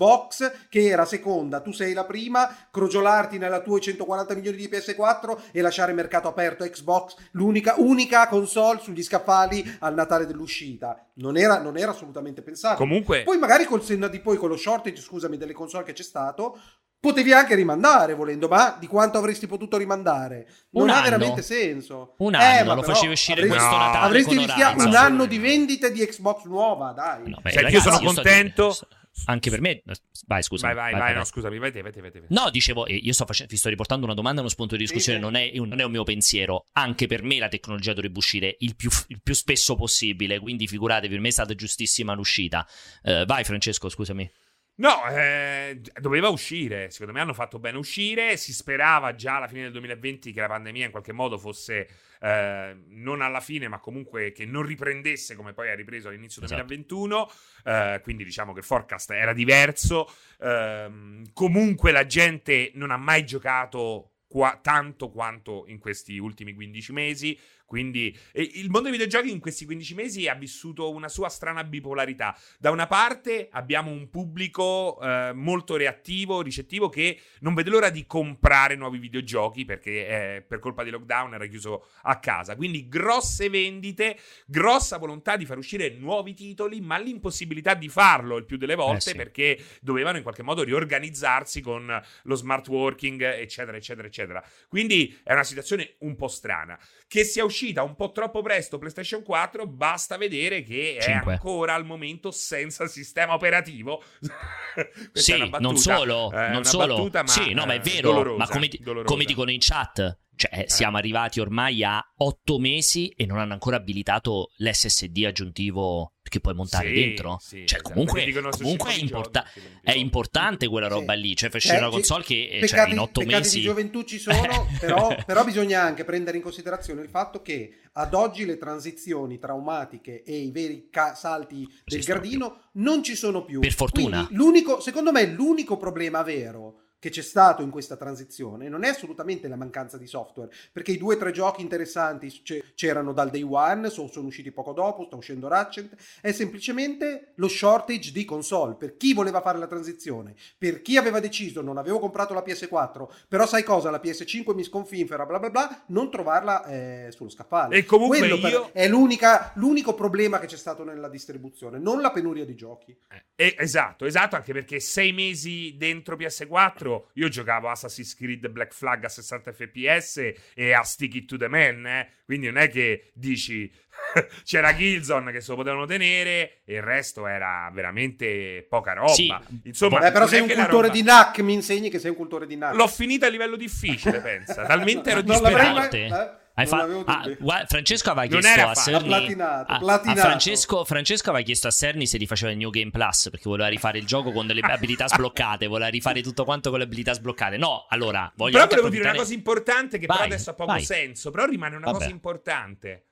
che 0.68 0.86
era 0.86 1.04
seconda, 1.04 1.60
tu 1.60 1.72
sei 1.72 1.92
la 1.92 2.04
prima, 2.04 2.54
crogiolarti 2.70 3.36
nella 3.36 3.60
tua 3.60 3.78
140 3.78 4.34
milioni 4.34 4.56
di 4.56 4.68
PS4 4.68 5.38
e 5.52 5.60
lasciare 5.60 5.92
mercato 5.92 6.28
aperto 6.28 6.64
Xbox, 6.64 7.16
l'unica 7.32 7.74
unica 7.78 8.26
console 8.28 8.80
sugli 8.80 9.02
scaffali 9.02 9.76
al 9.80 9.94
Natale 9.94 10.26
dell'uscita. 10.26 11.04
Non 11.14 11.36
era, 11.36 11.60
non 11.60 11.76
era 11.76 11.90
assolutamente 11.90 12.42
pensato. 12.42 12.76
Comunque... 12.76 13.22
Poi 13.24 13.38
magari 13.38 13.64
col 13.64 13.82
senno 13.82 14.08
di 14.08 14.20
poi 14.20 14.36
con 14.36 14.48
lo 14.48 14.56
shortage, 14.56 15.00
scusami, 15.02 15.36
delle 15.36 15.52
console 15.52 15.84
che 15.84 15.92
c'è 15.92 16.02
stato, 16.02 16.58
Potevi 17.00 17.32
anche 17.32 17.54
rimandare 17.54 18.12
volendo, 18.12 18.48
ma 18.48 18.76
di 18.76 18.88
quanto 18.88 19.18
avresti 19.18 19.46
potuto 19.46 19.76
rimandare? 19.76 20.48
Non 20.70 20.82
un 20.82 20.90
ha 20.90 20.94
anno. 20.94 21.04
veramente 21.04 21.42
senso. 21.42 22.14
Un 22.18 22.34
eh, 22.34 22.58
anno, 22.58 22.74
lo 22.74 22.82
facevi 22.82 23.12
uscire 23.12 23.42
avresti, 23.42 23.56
questo 23.56 23.76
Natale. 23.76 24.06
Avresti 24.06 24.36
rischiato 24.36 24.84
un 24.84 24.94
anno 24.96 25.26
di 25.26 25.38
vendite 25.38 25.92
di 25.92 26.04
Xbox 26.04 26.42
nuova, 26.46 26.90
dai. 26.90 27.28
No, 27.30 27.38
beh, 27.40 27.52
Senti, 27.52 27.72
io 27.72 27.80
sono 27.80 28.00
contento. 28.00 28.70
Sto, 28.72 28.88
anche 29.26 29.50
per 29.50 29.60
me, 29.60 29.82
vai, 30.26 30.42
scusa. 30.42 30.66
Vai, 30.66 30.74
vai, 30.74 30.92
vai, 30.92 31.00
vai, 31.00 31.14
no, 31.14 31.24
scusami, 31.24 31.58
vai 31.58 31.72
te, 31.72 31.82
vai 31.82 31.92
te, 31.92 32.00
vai 32.00 32.10
te. 32.10 32.22
No, 32.28 32.50
dicevo, 32.50 32.86
io 32.88 33.12
sto 33.12 33.26
facendo, 33.26 33.50
vi 33.52 33.58
sto 33.58 33.68
riportando 33.68 34.04
una 34.04 34.14
domanda, 34.14 34.40
uno 34.40 34.48
spunto 34.48 34.76
di 34.76 34.82
discussione, 34.82 35.18
non, 35.18 35.34
è, 35.34 35.50
non, 35.54 35.78
è, 35.78 35.84
un 35.84 35.90
mio 35.90 36.04
pensiero. 36.04 36.66
Anche 36.72 37.06
per 37.06 37.22
me 37.22 37.38
la 37.38 37.48
tecnologia 37.48 37.92
dovrebbe 37.92 38.18
uscire 38.18 38.56
il 38.60 38.76
più, 38.76 38.90
il 39.08 39.20
più 39.22 39.34
spesso 39.34 39.74
possibile, 39.74 40.38
quindi 40.38 40.66
figuratevi, 40.66 41.12
per 41.12 41.20
me 41.20 41.28
è 41.28 41.32
stata 41.32 41.54
giustissima 41.54 42.14
l'uscita. 42.14 42.66
Uh, 43.02 43.24
vai, 43.24 43.44
Francesco, 43.44 43.88
scusami. 43.88 44.30
No, 44.78 45.08
eh, 45.08 45.80
doveva 46.00 46.28
uscire, 46.28 46.90
secondo 46.90 47.12
me 47.12 47.20
hanno 47.20 47.34
fatto 47.34 47.58
bene 47.58 47.78
uscire, 47.78 48.36
si 48.36 48.52
sperava 48.52 49.16
già 49.16 49.36
alla 49.36 49.48
fine 49.48 49.62
del 49.62 49.72
2020 49.72 50.32
che 50.32 50.40
la 50.40 50.46
pandemia 50.46 50.84
in 50.84 50.92
qualche 50.92 51.12
modo 51.12 51.36
fosse 51.36 51.88
eh, 52.20 52.76
non 52.86 53.20
alla 53.20 53.40
fine, 53.40 53.66
ma 53.66 53.80
comunque 53.80 54.30
che 54.30 54.44
non 54.44 54.62
riprendesse 54.62 55.34
come 55.34 55.52
poi 55.52 55.70
ha 55.70 55.74
ripreso 55.74 56.08
all'inizio 56.08 56.42
esatto. 56.42 56.62
2021, 56.62 57.30
eh, 57.64 58.00
quindi 58.04 58.22
diciamo 58.22 58.52
che 58.52 58.60
il 58.60 58.64
forecast 58.64 59.10
era 59.10 59.32
diverso, 59.32 60.08
ehm, 60.40 61.32
comunque 61.32 61.90
la 61.90 62.06
gente 62.06 62.70
non 62.74 62.92
ha 62.92 62.96
mai 62.96 63.26
giocato 63.26 64.12
qua, 64.28 64.60
tanto 64.62 65.10
quanto 65.10 65.64
in 65.66 65.78
questi 65.78 66.18
ultimi 66.18 66.54
15 66.54 66.92
mesi, 66.92 67.38
quindi 67.68 68.16
il 68.32 68.70
mondo 68.70 68.88
dei 68.88 68.92
videogiochi 68.92 69.30
in 69.30 69.40
questi 69.40 69.66
15 69.66 69.94
mesi 69.94 70.26
ha 70.26 70.32
vissuto 70.32 70.90
una 70.90 71.10
sua 71.10 71.28
strana 71.28 71.64
bipolarità. 71.64 72.34
Da 72.58 72.70
una 72.70 72.86
parte 72.86 73.48
abbiamo 73.52 73.90
un 73.90 74.08
pubblico 74.08 74.98
eh, 75.02 75.32
molto 75.34 75.76
reattivo, 75.76 76.40
ricettivo, 76.40 76.88
che 76.88 77.20
non 77.40 77.52
vede 77.52 77.68
l'ora 77.68 77.90
di 77.90 78.06
comprare 78.06 78.74
nuovi 78.74 78.96
videogiochi 78.96 79.66
perché 79.66 80.36
eh, 80.36 80.40
per 80.40 80.60
colpa 80.60 80.82
di 80.82 80.88
lockdown 80.88 81.34
era 81.34 81.46
chiuso 81.46 81.88
a 82.04 82.18
casa. 82.18 82.56
Quindi 82.56 82.88
grosse 82.88 83.50
vendite, 83.50 84.18
grossa 84.46 84.96
volontà 84.96 85.36
di 85.36 85.44
far 85.44 85.58
uscire 85.58 85.90
nuovi 85.90 86.32
titoli, 86.32 86.80
ma 86.80 86.96
l'impossibilità 86.96 87.74
di 87.74 87.90
farlo 87.90 88.38
il 88.38 88.46
più 88.46 88.56
delle 88.56 88.76
volte 88.76 89.10
eh 89.10 89.12
sì. 89.12 89.14
perché 89.14 89.62
dovevano 89.82 90.16
in 90.16 90.22
qualche 90.22 90.42
modo 90.42 90.62
riorganizzarsi 90.62 91.60
con 91.60 92.02
lo 92.22 92.34
smart 92.34 92.66
working, 92.68 93.20
eccetera, 93.20 93.76
eccetera, 93.76 94.06
eccetera. 94.06 94.42
Quindi 94.68 95.20
è 95.22 95.34
una 95.34 95.44
situazione 95.44 95.96
un 95.98 96.16
po' 96.16 96.28
strana. 96.28 96.78
Che 97.06 97.24
sia 97.24 97.44
uscita 97.58 97.82
un 97.82 97.96
po' 97.96 98.12
troppo 98.12 98.40
presto 98.40 98.78
PlayStation 98.78 99.22
4, 99.22 99.66
basta 99.66 100.16
vedere 100.16 100.62
che 100.62 100.98
5. 101.00 101.32
è 101.32 101.34
ancora 101.34 101.74
al 101.74 101.84
momento 101.84 102.30
senza 102.30 102.86
sistema 102.86 103.34
operativo. 103.34 104.02
sì, 105.12 105.36
battuta, 105.38 105.58
non 105.58 105.76
solo, 105.76 106.32
eh, 106.32 106.48
non 106.50 106.64
solo. 106.64 106.94
Battuta, 106.94 107.22
ma, 107.22 107.28
sì, 107.28 107.52
no, 107.52 107.66
ma 107.66 107.74
è 107.74 107.80
vero, 107.80 108.12
dolorosa, 108.12 108.38
ma 108.38 108.48
come, 108.48 108.68
come 109.04 109.24
dicono 109.24 109.50
in 109.50 109.58
chat, 109.60 110.18
cioè, 110.38 110.60
eh. 110.60 110.64
siamo 110.68 110.96
arrivati 110.96 111.40
ormai 111.40 111.82
a 111.82 112.00
otto 112.18 112.58
mesi 112.60 113.08
e 113.08 113.26
non 113.26 113.38
hanno 113.38 113.54
ancora 113.54 113.76
abilitato 113.76 114.52
l'SSD 114.58 115.24
aggiuntivo 115.26 116.12
che 116.22 116.38
puoi 116.40 116.54
montare 116.54 116.88
sì, 116.88 116.94
dentro. 116.94 117.38
Sì, 117.40 117.66
cioè, 117.66 117.78
esatto. 117.80 117.90
comunque, 117.90 118.32
comunque 118.50 118.92
è, 118.92 118.98
importa- 118.98 119.44
è, 119.82 119.92
importante 119.92 120.68
quella 120.68 120.86
roba 120.86 121.14
sì. 121.14 121.20
lì. 121.20 121.36
Cioè, 121.36 121.50
fai 121.50 121.60
eh, 121.74 121.78
una 121.78 121.88
console 121.88 122.22
che 122.22 122.58
peccati, 122.60 122.82
cioè, 122.82 122.92
in 122.92 122.98
otto 123.00 123.22
mesi. 123.22 123.56
di 123.56 123.64
gioventù 123.64 124.04
ci 124.04 124.18
sono, 124.18 124.68
però, 124.78 125.12
però, 125.26 125.44
bisogna 125.44 125.82
anche 125.82 126.04
prendere 126.04 126.36
in 126.36 126.42
considerazione 126.42 127.02
il 127.02 127.08
fatto 127.08 127.42
che 127.42 127.80
ad 127.94 128.14
oggi 128.14 128.44
le 128.44 128.58
transizioni 128.58 129.40
traumatiche 129.40 130.22
e 130.22 130.36
i 130.36 130.52
veri 130.52 130.88
ca- 130.88 131.16
salti 131.16 131.66
del 131.84 132.04
gradino 132.04 132.68
non 132.74 133.02
ci 133.02 133.16
sono 133.16 133.44
più. 133.44 133.58
Per 133.58 133.72
fortuna. 133.72 134.26
Quindi, 134.26 134.34
l'unico, 134.34 134.80
secondo 134.80 135.10
me, 135.10 135.26
l'unico 135.26 135.76
problema 135.76 136.22
vero 136.22 136.82
che 136.98 137.10
c'è 137.10 137.22
stato 137.22 137.62
in 137.62 137.70
questa 137.70 137.96
transizione 137.96 138.68
non 138.68 138.84
è 138.84 138.88
assolutamente 138.88 139.48
la 139.48 139.56
mancanza 139.56 139.96
di 139.96 140.06
software, 140.06 140.50
perché 140.72 140.92
i 140.92 140.98
due 140.98 141.14
o 141.14 141.18
tre 141.18 141.30
giochi 141.30 141.62
interessanti 141.62 142.42
c'erano 142.74 143.12
dal 143.12 143.30
day 143.30 143.42
one, 143.42 143.88
sono, 143.90 144.08
sono 144.08 144.26
usciti 144.26 144.50
poco 144.50 144.72
dopo, 144.72 145.04
sta 145.04 145.16
uscendo 145.16 145.48
Ratchet, 145.48 145.94
è 146.20 146.32
semplicemente 146.32 147.32
lo 147.36 147.48
shortage 147.48 148.12
di 148.12 148.24
console, 148.24 148.74
per 148.74 148.96
chi 148.96 149.14
voleva 149.14 149.40
fare 149.40 149.58
la 149.58 149.66
transizione, 149.66 150.34
per 150.56 150.82
chi 150.82 150.96
aveva 150.96 151.20
deciso 151.20 151.62
non 151.62 151.78
avevo 151.78 151.98
comprato 151.98 152.34
la 152.34 152.42
PS4, 152.44 153.08
però 153.28 153.46
sai 153.46 153.62
cosa, 153.62 153.90
la 153.90 154.00
PS5 154.02 154.54
mi 154.54 154.64
sconfinfera, 154.64 155.24
bla 155.24 155.38
bla 155.38 155.50
bla, 155.50 155.84
non 155.88 156.10
trovarla 156.10 156.64
eh, 156.64 157.06
sullo 157.10 157.30
scaffale. 157.30 157.76
E 157.76 157.84
comunque 157.84 158.18
io... 158.26 158.70
è 158.72 158.88
l'unico 158.88 159.94
problema 159.94 160.38
che 160.38 160.46
c'è 160.46 160.56
stato 160.56 160.84
nella 160.84 161.08
distribuzione, 161.08 161.78
non 161.78 162.00
la 162.00 162.10
penuria 162.10 162.44
di 162.44 162.54
giochi. 162.54 162.96
Eh, 163.36 163.54
esatto, 163.58 164.04
esatto, 164.04 164.36
anche 164.36 164.52
perché 164.52 164.80
sei 164.80 165.12
mesi 165.12 165.76
dentro 165.76 166.16
PS4 166.16 166.87
4 166.88 167.10
io 167.14 167.28
giocavo 167.28 167.68
Assassin's 167.68 168.14
Creed 168.14 168.48
Black 168.48 168.72
Flag 168.72 169.04
a 169.04 169.08
60 169.08 169.52
fps 169.52 170.32
e 170.54 170.72
a 170.72 170.82
Stick 170.82 171.14
It 171.14 171.26
to 171.26 171.36
the 171.36 171.48
Man, 171.48 171.86
eh? 171.86 172.08
quindi 172.24 172.46
non 172.46 172.56
è 172.56 172.68
che 172.70 173.10
dici 173.12 173.70
c'era 174.44 174.74
Gilzon 174.74 175.30
che 175.32 175.40
se 175.40 175.50
lo 175.50 175.56
potevano 175.56 175.84
tenere 175.84 176.60
e 176.64 176.76
il 176.76 176.82
resto 176.82 177.26
era 177.26 177.70
veramente 177.72 178.66
poca 178.68 178.94
roba. 178.94 179.12
Sì. 179.12 179.32
Insomma, 179.64 179.98
Beh, 179.98 180.12
però 180.12 180.26
sei 180.26 180.40
un 180.40 180.48
cultore 180.48 180.88
roba... 180.88 180.88
di 180.88 181.02
NAC, 181.02 181.38
mi 181.40 181.52
insegni 181.52 181.90
che 181.90 181.98
sei 181.98 182.10
un 182.10 182.16
cultore 182.16 182.46
di 182.46 182.56
NAC. 182.56 182.74
L'ho 182.74 182.88
finita 182.88 183.26
a 183.26 183.28
livello 183.28 183.56
difficile, 183.56 184.20
pensa, 184.22 184.64
talmente 184.64 185.10
ero 185.10 185.22
disperato. 185.22 186.46
Hai 186.58 186.66
fa- 186.66 186.88
ah, 187.04 187.66
Francesco 187.68 188.10
aveva 188.10 188.26
chiesto 188.26 188.66
a 188.66 188.74
Cerny 188.74 189.06
platinato, 189.06 189.72
a, 189.72 189.78
platinato. 189.78 190.18
a 190.18 190.22
Francesco, 190.24 190.84
Francesco 190.84 191.30
aveva 191.30 191.44
chiesto 191.44 191.68
a 191.68 191.70
Cerny 191.70 192.04
se 192.04 192.18
rifaceva 192.18 192.50
il 192.50 192.58
New 192.58 192.70
Game 192.70 192.90
Plus 192.90 193.28
perché 193.30 193.48
voleva 193.48 193.68
rifare 193.68 193.98
il 193.98 194.06
gioco 194.06 194.32
con 194.32 194.48
delle 194.48 194.60
abilità 194.62 195.06
sbloccate, 195.08 195.68
voleva 195.68 195.88
rifare 195.88 196.20
tutto 196.20 196.42
quanto 196.44 196.70
con 196.70 196.80
le 196.80 196.86
abilità 196.86 197.12
sbloccate. 197.12 197.58
No, 197.58 197.86
allora 197.88 198.32
voglio 198.34 198.54
Però 198.54 198.66
volevo 198.66 198.88
dire 198.88 199.08
una 199.08 199.18
cosa 199.18 199.34
importante 199.34 199.98
che 199.98 200.06
vai, 200.06 200.16
però 200.16 200.28
adesso 200.28 200.50
ha 200.50 200.54
poco 200.54 200.72
vai. 200.72 200.82
senso, 200.84 201.30
però 201.30 201.44
rimane 201.44 201.76
una 201.76 201.86
Vabbè. 201.86 201.98
cosa 201.98 202.10
importante. 202.10 203.04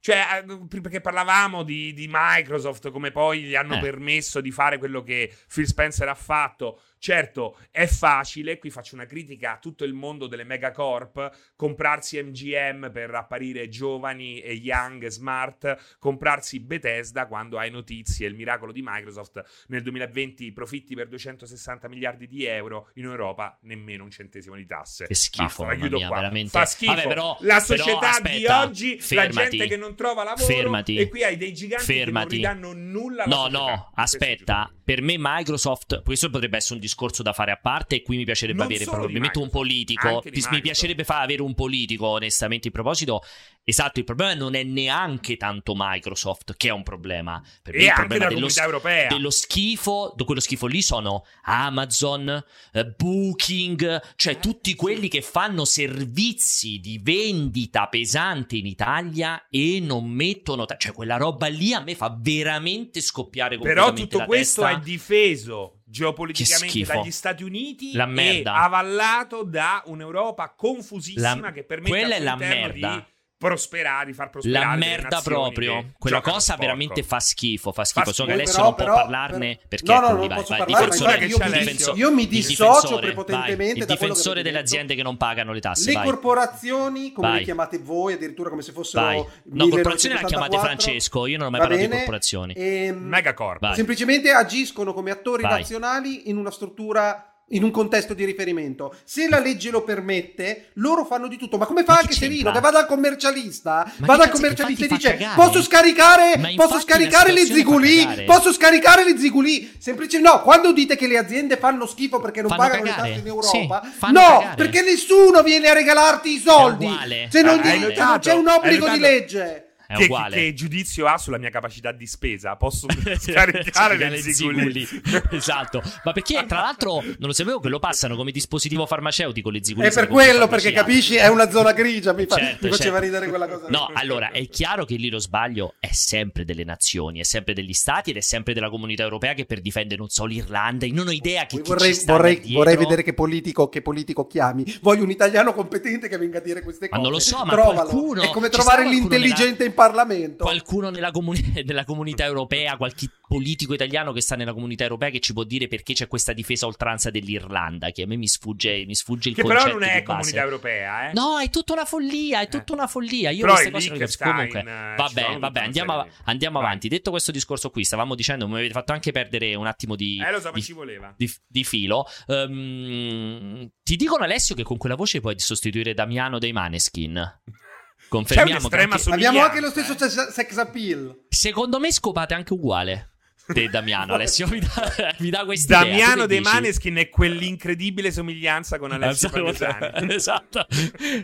Cioè, 0.00 0.44
eh, 0.48 0.80
perché 0.80 1.00
parlavamo 1.00 1.62
di, 1.62 1.92
di, 1.92 2.08
Microsoft, 2.10 2.90
come 2.90 3.12
poi 3.12 3.42
gli 3.42 3.54
hanno 3.54 3.76
eh. 3.76 3.80
permesso 3.80 4.40
di 4.40 4.50
fare 4.50 4.78
quello 4.78 5.02
che 5.02 5.32
Phil 5.52 5.66
Spencer 5.66 6.08
ha 6.08 6.14
fatto. 6.14 6.80
Certo, 7.02 7.56
è 7.70 7.86
facile, 7.86 8.58
qui 8.58 8.68
faccio 8.68 8.94
una 8.94 9.06
critica 9.06 9.52
a 9.52 9.56
tutto 9.58 9.84
il 9.84 9.94
mondo 9.94 10.26
delle 10.26 10.44
megacorp, 10.44 11.54
comprarsi 11.56 12.22
MGM 12.22 12.92
per 12.92 13.14
apparire 13.14 13.70
giovani 13.70 14.38
e 14.40 14.52
young 14.52 15.04
e 15.04 15.10
smart, 15.10 15.96
comprarsi 15.98 16.60
Bethesda 16.60 17.26
quando 17.26 17.56
hai 17.56 17.70
notizie, 17.70 18.26
il 18.26 18.34
miracolo 18.34 18.70
di 18.70 18.82
Microsoft 18.84 19.42
nel 19.68 19.80
2020 19.80 20.52
profitti 20.52 20.94
per 20.94 21.08
260 21.08 21.88
miliardi 21.88 22.26
di 22.26 22.44
euro, 22.44 22.90
in 22.96 23.04
Europa 23.04 23.58
nemmeno 23.62 24.04
un 24.04 24.10
centesimo 24.10 24.56
di 24.56 24.66
tasse. 24.66 25.06
Che 25.06 25.14
schifo, 25.14 25.64
Basta, 25.64 25.88
mia, 25.88 26.06
qua. 26.06 26.16
veramente. 26.16 26.50
Fa 26.50 26.66
schifo. 26.66 26.92
Vabbè, 26.92 27.08
però, 27.08 27.38
la 27.40 27.60
società 27.60 27.98
però, 27.98 28.08
aspetta, 28.10 28.36
di 28.36 28.44
oggi, 28.44 29.00
fermati, 29.00 29.34
la 29.34 29.48
gente 29.48 29.66
che 29.68 29.76
non 29.78 29.96
trova 29.96 30.22
lavoro 30.22 30.44
fermati, 30.44 30.96
e 30.98 31.08
qui 31.08 31.24
hai 31.24 31.38
dei 31.38 31.54
giganti 31.54 31.84
fermati. 31.86 32.36
che 32.36 32.42
non 32.46 32.58
ridanno 32.58 32.72
nulla 32.74 33.24
No, 33.24 33.48
no, 33.48 33.90
aspetta, 33.94 34.70
per 34.84 35.00
me 35.00 35.14
Microsoft, 35.18 36.02
questo 36.02 36.28
potrebbe 36.28 36.58
essere 36.58 36.74
un 36.74 36.80
discorso 36.80 36.88
da 37.22 37.32
fare 37.32 37.50
a 37.50 37.56
parte 37.56 37.96
e 37.96 38.02
qui 38.02 38.16
mi 38.16 38.24
piacerebbe 38.24 38.58
non 38.58 38.66
avere 38.66 38.84
probabilmente 38.84 39.38
un 39.38 39.50
politico, 39.50 40.22
mi 40.50 40.60
piacerebbe 40.60 41.04
fare 41.04 41.24
avere 41.24 41.42
un 41.42 41.54
politico 41.54 42.06
onestamente 42.06 42.68
in 42.68 42.72
proposito. 42.72 43.22
Esatto, 43.62 43.98
il 43.98 44.04
problema 44.04 44.34
non 44.34 44.54
è 44.54 44.62
neanche 44.64 45.36
tanto 45.36 45.74
Microsoft 45.76 46.56
che 46.56 46.68
è 46.68 46.72
un 46.72 46.82
problema. 46.82 47.40
Per 47.62 47.74
me 47.74 47.80
e 47.80 47.84
il 47.84 47.92
problema 47.94 48.26
dello, 48.26 48.48
europea. 48.56 49.08
dello 49.08 49.30
schifo, 49.30 50.14
quello 50.24 50.40
schifo 50.40 50.66
lì 50.66 50.82
sono 50.82 51.24
Amazon, 51.42 52.42
eh, 52.72 52.84
Booking, 52.86 54.00
cioè 54.16 54.38
tutti 54.38 54.74
quelli 54.74 55.08
che 55.08 55.22
fanno 55.22 55.64
servizi 55.64 56.80
di 56.80 56.98
vendita 57.02 57.86
pesante 57.86 58.56
in 58.56 58.66
Italia 58.66 59.46
e 59.48 59.78
non 59.80 60.08
mettono, 60.08 60.66
cioè 60.76 60.92
quella 60.92 61.16
roba 61.16 61.46
lì 61.46 61.72
a 61.72 61.80
me 61.80 61.94
fa 61.94 62.16
veramente 62.18 63.00
scoppiare 63.00 63.58
Però 63.58 63.92
tutto 63.92 64.24
questo 64.24 64.62
testa. 64.62 64.78
è 64.78 64.82
difeso 64.82 65.79
geopoliticamente 65.90 66.84
dagli 66.84 67.10
Stati 67.10 67.42
Uniti 67.42 67.92
la 67.92 68.08
e 68.14 68.42
avallato 68.44 69.42
da 69.42 69.82
un'Europa 69.86 70.50
confusissima 70.50 71.40
la... 71.40 71.52
che 71.52 71.64
permette 71.64 71.90
Quella 71.90 72.14
è 72.14 72.20
la 72.20 72.36
merda. 72.36 72.94
di 72.96 73.04
prosperare, 73.40 74.04
di 74.04 74.12
far 74.12 74.28
prosperare 74.28 74.66
la 74.66 74.76
merda 74.76 75.20
proprio. 75.22 75.92
Quella 75.98 76.20
cosa 76.20 76.56
veramente 76.56 77.02
fa 77.02 77.20
schifo. 77.20 77.72
Fa 77.72 77.84
schifo. 77.84 78.04
Fa 78.04 78.12
so 78.12 78.26
che 78.26 78.34
adesso 78.34 78.52
però, 78.52 78.64
non 78.64 78.74
però, 78.74 78.92
può 78.92 79.00
parlarne 79.00 79.56
però, 79.56 79.66
perché 79.66 79.92
no, 79.92 80.00
no, 80.00 80.08
non 80.08 80.28
vai, 80.28 80.36
posso 80.36 80.48
vai, 80.48 80.58
parlare, 80.58 80.84
difensore, 80.84 81.26
io, 81.26 81.38
difensore, 81.38 81.98
io 81.98 82.12
mi 82.12 82.28
dissocio 82.28 82.98
prepotentemente 82.98 83.72
vai, 83.72 83.78
il 83.78 83.86
difensore 83.86 84.42
delle 84.42 84.58
aziende 84.58 84.94
che 84.94 85.02
non 85.02 85.16
pagano 85.16 85.54
le 85.54 85.60
tasse. 85.60 85.86
Le 85.86 85.94
vai. 85.94 86.04
corporazioni, 86.04 87.12
come 87.12 87.38
le 87.38 87.42
chiamate 87.42 87.78
voi, 87.78 88.12
addirittura 88.12 88.50
come 88.50 88.60
se 88.60 88.72
fossero 88.72 89.04
vai. 89.06 89.24
No, 89.44 89.68
corporazioni 89.68 90.20
le 90.20 90.24
chiamate 90.26 90.58
Francesco. 90.58 91.26
Io 91.26 91.38
non 91.38 91.46
ho 91.46 91.50
mai 91.50 91.60
parlato 91.60 91.80
di 91.80 91.88
corporazioni. 91.88 92.52
Ehm, 92.54 92.98
Megacorp. 92.98 93.72
Semplicemente 93.72 94.32
agiscono 94.32 94.92
come 94.92 95.10
attori 95.10 95.44
nazionali 95.44 96.28
in 96.28 96.36
una 96.36 96.50
struttura 96.50 97.29
in 97.50 97.62
un 97.62 97.70
contesto 97.70 98.14
di 98.14 98.24
riferimento. 98.24 98.94
Se 99.04 99.28
la 99.28 99.38
legge 99.38 99.70
lo 99.70 99.82
permette, 99.82 100.70
loro 100.74 101.04
fanno 101.04 101.28
di 101.28 101.36
tutto. 101.36 101.56
Ma 101.56 101.66
come 101.66 101.84
fa 101.84 101.94
ma 101.94 101.98
anche 102.00 102.12
Serino 102.12 102.52
che 102.52 102.60
va 102.60 102.70
dal 102.70 102.86
commercialista, 102.86 103.92
ma 103.98 104.06
va 104.06 104.16
dal 104.16 104.30
commercialista 104.30 104.84
e 104.84 104.88
dice 104.88 105.28
posso 105.34 105.62
scaricare, 105.62 106.54
posso 106.56 106.80
scaricare 106.80 107.32
le 107.32 107.44
ziguli, 107.44 108.24
posso 108.26 108.52
scaricare 108.52 109.04
le 109.04 109.18
ziguli. 109.18 109.76
Semplicemente 109.78 110.30
no, 110.30 110.42
quando 110.42 110.72
dite 110.72 110.96
che 110.96 111.06
le 111.06 111.18
aziende 111.18 111.56
fanno 111.56 111.86
schifo 111.86 112.20
perché 112.20 112.40
non 112.40 112.50
fanno 112.50 112.62
pagano 112.62 112.82
cagare. 112.82 113.08
le 113.08 113.14
tasse 113.14 113.20
in 113.20 113.26
Europa, 113.26 113.82
sì, 113.84 114.12
no, 114.12 114.20
cagare. 114.20 114.54
perché 114.56 114.82
nessuno 114.82 115.42
viene 115.42 115.68
a 115.68 115.72
regalarti 115.72 116.32
i 116.32 116.38
soldi. 116.38 116.88
Se 117.28 117.42
non, 117.42 117.58
gli, 117.58 117.94
non 117.96 118.18
c'è 118.18 118.32
un 118.32 118.48
obbligo 118.48 118.88
di 118.88 118.98
legge 118.98 119.64
che, 119.96 120.08
che, 120.30 120.54
giudizio 120.54 121.06
ha 121.06 121.18
sulla 121.18 121.38
mia 121.38 121.50
capacità 121.50 121.92
di 121.92 122.06
spesa? 122.06 122.56
Posso 122.56 122.86
scaricare 123.18 123.96
le 124.08 124.20
ziguli? 124.20 124.86
esatto. 125.30 125.82
Ma 126.04 126.12
perché, 126.12 126.44
tra 126.46 126.60
l'altro, 126.60 127.00
non 127.02 127.28
lo 127.28 127.32
sapevo 127.32 127.60
che 127.60 127.68
lo 127.68 127.78
passano 127.78 128.16
come 128.16 128.30
dispositivo 128.30 128.86
farmaceutico 128.86 129.50
le 129.50 129.64
ziguli. 129.64 129.86
È 129.88 129.92
per 129.92 130.08
quello, 130.08 130.46
perché 130.48 130.72
capisci, 130.72 131.16
è 131.16 131.28
una 131.28 131.50
zona 131.50 131.72
grigia. 131.72 132.12
Mi, 132.12 132.26
fa, 132.26 132.36
certo, 132.36 132.66
mi 132.66 132.70
faceva 132.70 133.00
certo. 133.00 133.04
ridere 133.04 133.28
quella 133.28 133.48
cosa. 133.48 133.66
No, 133.68 133.90
allora, 133.94 134.30
è 134.30 134.48
chiaro 134.48 134.84
che 134.84 134.96
lì 134.96 135.08
lo 135.08 135.18
sbaglio 135.18 135.74
è 135.80 135.90
sempre 135.92 136.44
delle 136.44 136.64
nazioni, 136.64 137.20
è 137.20 137.24
sempre 137.24 137.54
degli 137.54 137.72
stati 137.72 138.10
ed 138.10 138.16
è 138.16 138.20
sempre 138.20 138.54
della 138.54 138.70
comunità 138.70 139.02
europea 139.02 139.34
che 139.34 139.44
per 139.44 139.60
difendere, 139.60 139.98
non 139.98 140.08
so, 140.08 140.24
l'Irlanda. 140.24 140.86
Non 140.90 141.08
ho 141.08 141.12
idea 141.12 141.46
che 141.46 141.60
vorrei, 141.64 141.98
vorrei, 142.04 142.42
vorrei, 142.52 142.76
vedere 142.76 143.02
che 143.02 143.14
politico, 143.14 143.68
che 143.68 143.82
politico 143.82 144.26
chiami. 144.26 144.78
Voglio 144.82 145.04
un 145.04 145.10
italiano 145.10 145.52
competente 145.52 146.08
che 146.08 146.16
venga 146.16 146.38
a 146.38 146.42
dire 146.42 146.62
queste 146.62 146.88
cose. 146.88 147.00
Ma 147.00 147.06
non 147.06 147.12
lo 147.12 147.20
so, 147.20 147.44
ma 147.44 147.52
Trovalo. 147.52 147.72
qualcuno... 147.74 148.22
È 148.22 148.28
come 148.30 148.48
trovare 148.48 148.88
l'intelligente 148.88 149.64
in 149.64 149.74
Parlamento. 149.80 150.44
Qualcuno 150.44 150.90
nella, 150.90 151.10
comuni- 151.10 151.62
nella, 151.64 151.84
comunità 151.84 152.24
europea, 152.24 152.76
qualche 152.76 153.08
politico 153.26 153.72
italiano 153.72 154.12
che 154.12 154.20
sta 154.20 154.36
nella 154.36 154.52
comunità 154.52 154.82
europea 154.82 155.08
che 155.08 155.20
ci 155.20 155.32
può 155.32 155.44
dire 155.44 155.68
perché 155.68 155.94
c'è 155.94 156.06
questa 156.06 156.34
difesa 156.34 156.66
a 156.66 156.68
oltranza 156.68 157.10
dell'Irlanda, 157.10 157.90
che 157.90 158.02
a 158.02 158.06
me 158.06 158.16
mi 158.16 158.28
sfugge, 158.28 158.84
mi 158.86 158.94
sfugge 158.94 159.30
il 159.30 159.34
che 159.34 159.42
concetto 159.42 159.64
Che 159.64 159.70
però 159.70 159.78
non 159.78 159.88
è 159.88 160.02
comunità 160.02 160.42
europea, 160.42 161.08
eh? 161.08 161.12
No, 161.14 161.38
è 161.38 161.48
tutta 161.48 161.72
una 161.72 161.86
follia, 161.86 162.40
è 162.40 162.48
tutta 162.48 162.74
una 162.74 162.86
follia. 162.86 163.30
Io 163.30 163.40
però 163.40 163.54
queste 163.54 163.70
cose 163.70 163.88
non 163.88 163.98
capisco. 163.98 164.24
Comunque, 164.24 164.60
eh, 164.60 164.94
vabbè, 164.96 165.38
vabbè, 165.38 165.60
andiamo, 165.60 166.06
andiamo 166.24 166.58
avanti. 166.58 166.88
Detto 166.88 167.10
questo 167.10 167.32
discorso 167.32 167.70
qui, 167.70 167.82
stavamo 167.84 168.14
dicendo, 168.14 168.46
mi 168.48 168.56
avete 168.56 168.72
fatto 168.72 168.92
anche 168.92 169.12
perdere 169.12 169.54
un 169.54 169.66
attimo 169.66 169.96
di... 169.96 170.22
Eh, 170.22 170.30
lo 170.30 170.40
so, 170.40 170.50
di, 170.50 170.62
ci 170.62 170.72
voleva. 170.74 171.14
Di, 171.16 171.32
di 171.46 171.64
filo. 171.64 172.04
Um, 172.26 173.66
ti 173.82 173.96
dicono, 173.96 174.24
Alessio, 174.24 174.54
che 174.54 174.62
con 174.62 174.76
quella 174.76 174.94
voce 174.94 175.20
puoi 175.20 175.38
sostituire 175.38 175.94
Damiano 175.94 176.38
dei 176.38 176.52
Maneskin. 176.52 177.40
Confermiamo 178.10 178.68
che 178.68 178.76
anche... 178.76 179.10
abbiamo 179.12 179.40
anche 179.40 179.60
lo 179.60 179.70
stesso 179.70 179.92
eh. 179.92 180.32
sex 180.32 180.56
appeal. 180.56 181.26
Secondo 181.28 181.78
me 181.78 181.92
scopate 181.92 182.34
anche 182.34 182.52
uguale. 182.52 183.12
Te 183.52 183.68
Damiano, 183.68 184.14
Alessio 184.14 184.48
mi 184.48 184.58
dà, 184.58 185.14
mi 185.18 185.30
dà 185.30 185.44
questa 185.44 185.84
Damiano 185.84 186.26
dei 186.26 186.40
Maneskin 186.40 186.96
è 186.96 187.08
quell'incredibile 187.08 188.10
somiglianza 188.10 188.78
con 188.78 188.90
Alessio 188.90 189.28
Palesani. 189.30 190.10
esatto. 190.12 190.66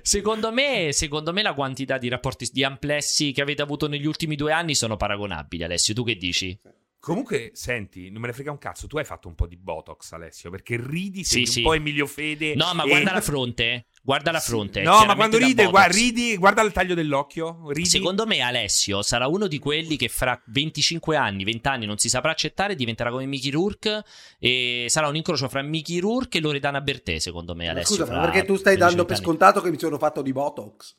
Secondo 0.02 0.52
me, 0.52 0.90
secondo 0.92 1.32
me 1.32 1.42
la 1.42 1.54
quantità 1.54 1.98
di 1.98 2.08
rapporti 2.08 2.48
di 2.52 2.62
amplessi 2.62 3.32
che 3.32 3.42
avete 3.42 3.62
avuto 3.62 3.88
negli 3.88 4.06
ultimi 4.06 4.36
due 4.36 4.52
anni 4.52 4.76
sono 4.76 4.96
paragonabili, 4.96 5.64
Alessio. 5.64 5.92
Tu 5.92 6.04
che 6.04 6.14
dici? 6.14 6.56
Comunque, 7.00 7.50
senti, 7.54 8.10
non 8.10 8.20
me 8.20 8.28
ne 8.28 8.32
frega 8.32 8.50
un 8.50 8.58
cazzo. 8.58 8.86
Tu 8.86 8.98
hai 8.98 9.04
fatto 9.04 9.28
un 9.28 9.34
po' 9.34 9.46
di 9.46 9.56
Botox, 9.56 10.10
Alessio, 10.12 10.50
perché 10.50 10.76
ridi, 10.80 11.22
sei 11.22 11.46
sì, 11.46 11.58
un 11.58 11.64
po' 11.64 11.74
Emilio 11.74 12.06
Fede. 12.06 12.54
No, 12.56 12.72
ma 12.74 12.82
e... 12.82 12.88
guarda 12.88 13.12
la 13.12 13.20
fronte. 13.20 13.86
Guarda 14.06 14.30
la 14.30 14.38
fronte. 14.38 14.82
No, 14.82 15.04
ma 15.04 15.16
quando 15.16 15.36
ride, 15.36 15.66
guarda, 15.66 15.92
ridi, 15.92 16.36
guarda 16.36 16.62
il 16.62 16.70
taglio 16.70 16.94
dell'occhio. 16.94 17.72
Ridi. 17.72 17.88
Secondo 17.88 18.24
me 18.24 18.38
Alessio 18.38 19.02
sarà 19.02 19.26
uno 19.26 19.48
di 19.48 19.58
quelli 19.58 19.96
che 19.96 20.06
fra 20.06 20.40
25 20.44 21.16
anni, 21.16 21.42
20 21.42 21.66
anni 21.66 21.86
non 21.86 21.98
si 21.98 22.08
saprà 22.08 22.30
accettare, 22.30 22.76
diventerà 22.76 23.10
come 23.10 23.26
Mickey 23.26 23.50
Rourke 23.50 24.04
e 24.38 24.86
sarà 24.88 25.08
un 25.08 25.16
incrocio 25.16 25.48
fra 25.48 25.60
Mickey 25.60 25.98
Rourke 25.98 26.38
e 26.38 26.40
Loredana 26.40 26.80
Bertè, 26.80 27.18
secondo 27.18 27.56
me 27.56 27.68
Alessio. 27.68 27.96
Scusa, 27.96 28.12
ma 28.12 28.20
perché 28.20 28.44
tu 28.44 28.54
stai 28.54 28.76
dando 28.76 29.04
per 29.04 29.16
scontato 29.16 29.60
che 29.60 29.70
mi 29.70 29.78
sono 29.78 29.98
fatto 29.98 30.22
di 30.22 30.32
Botox? 30.32 30.94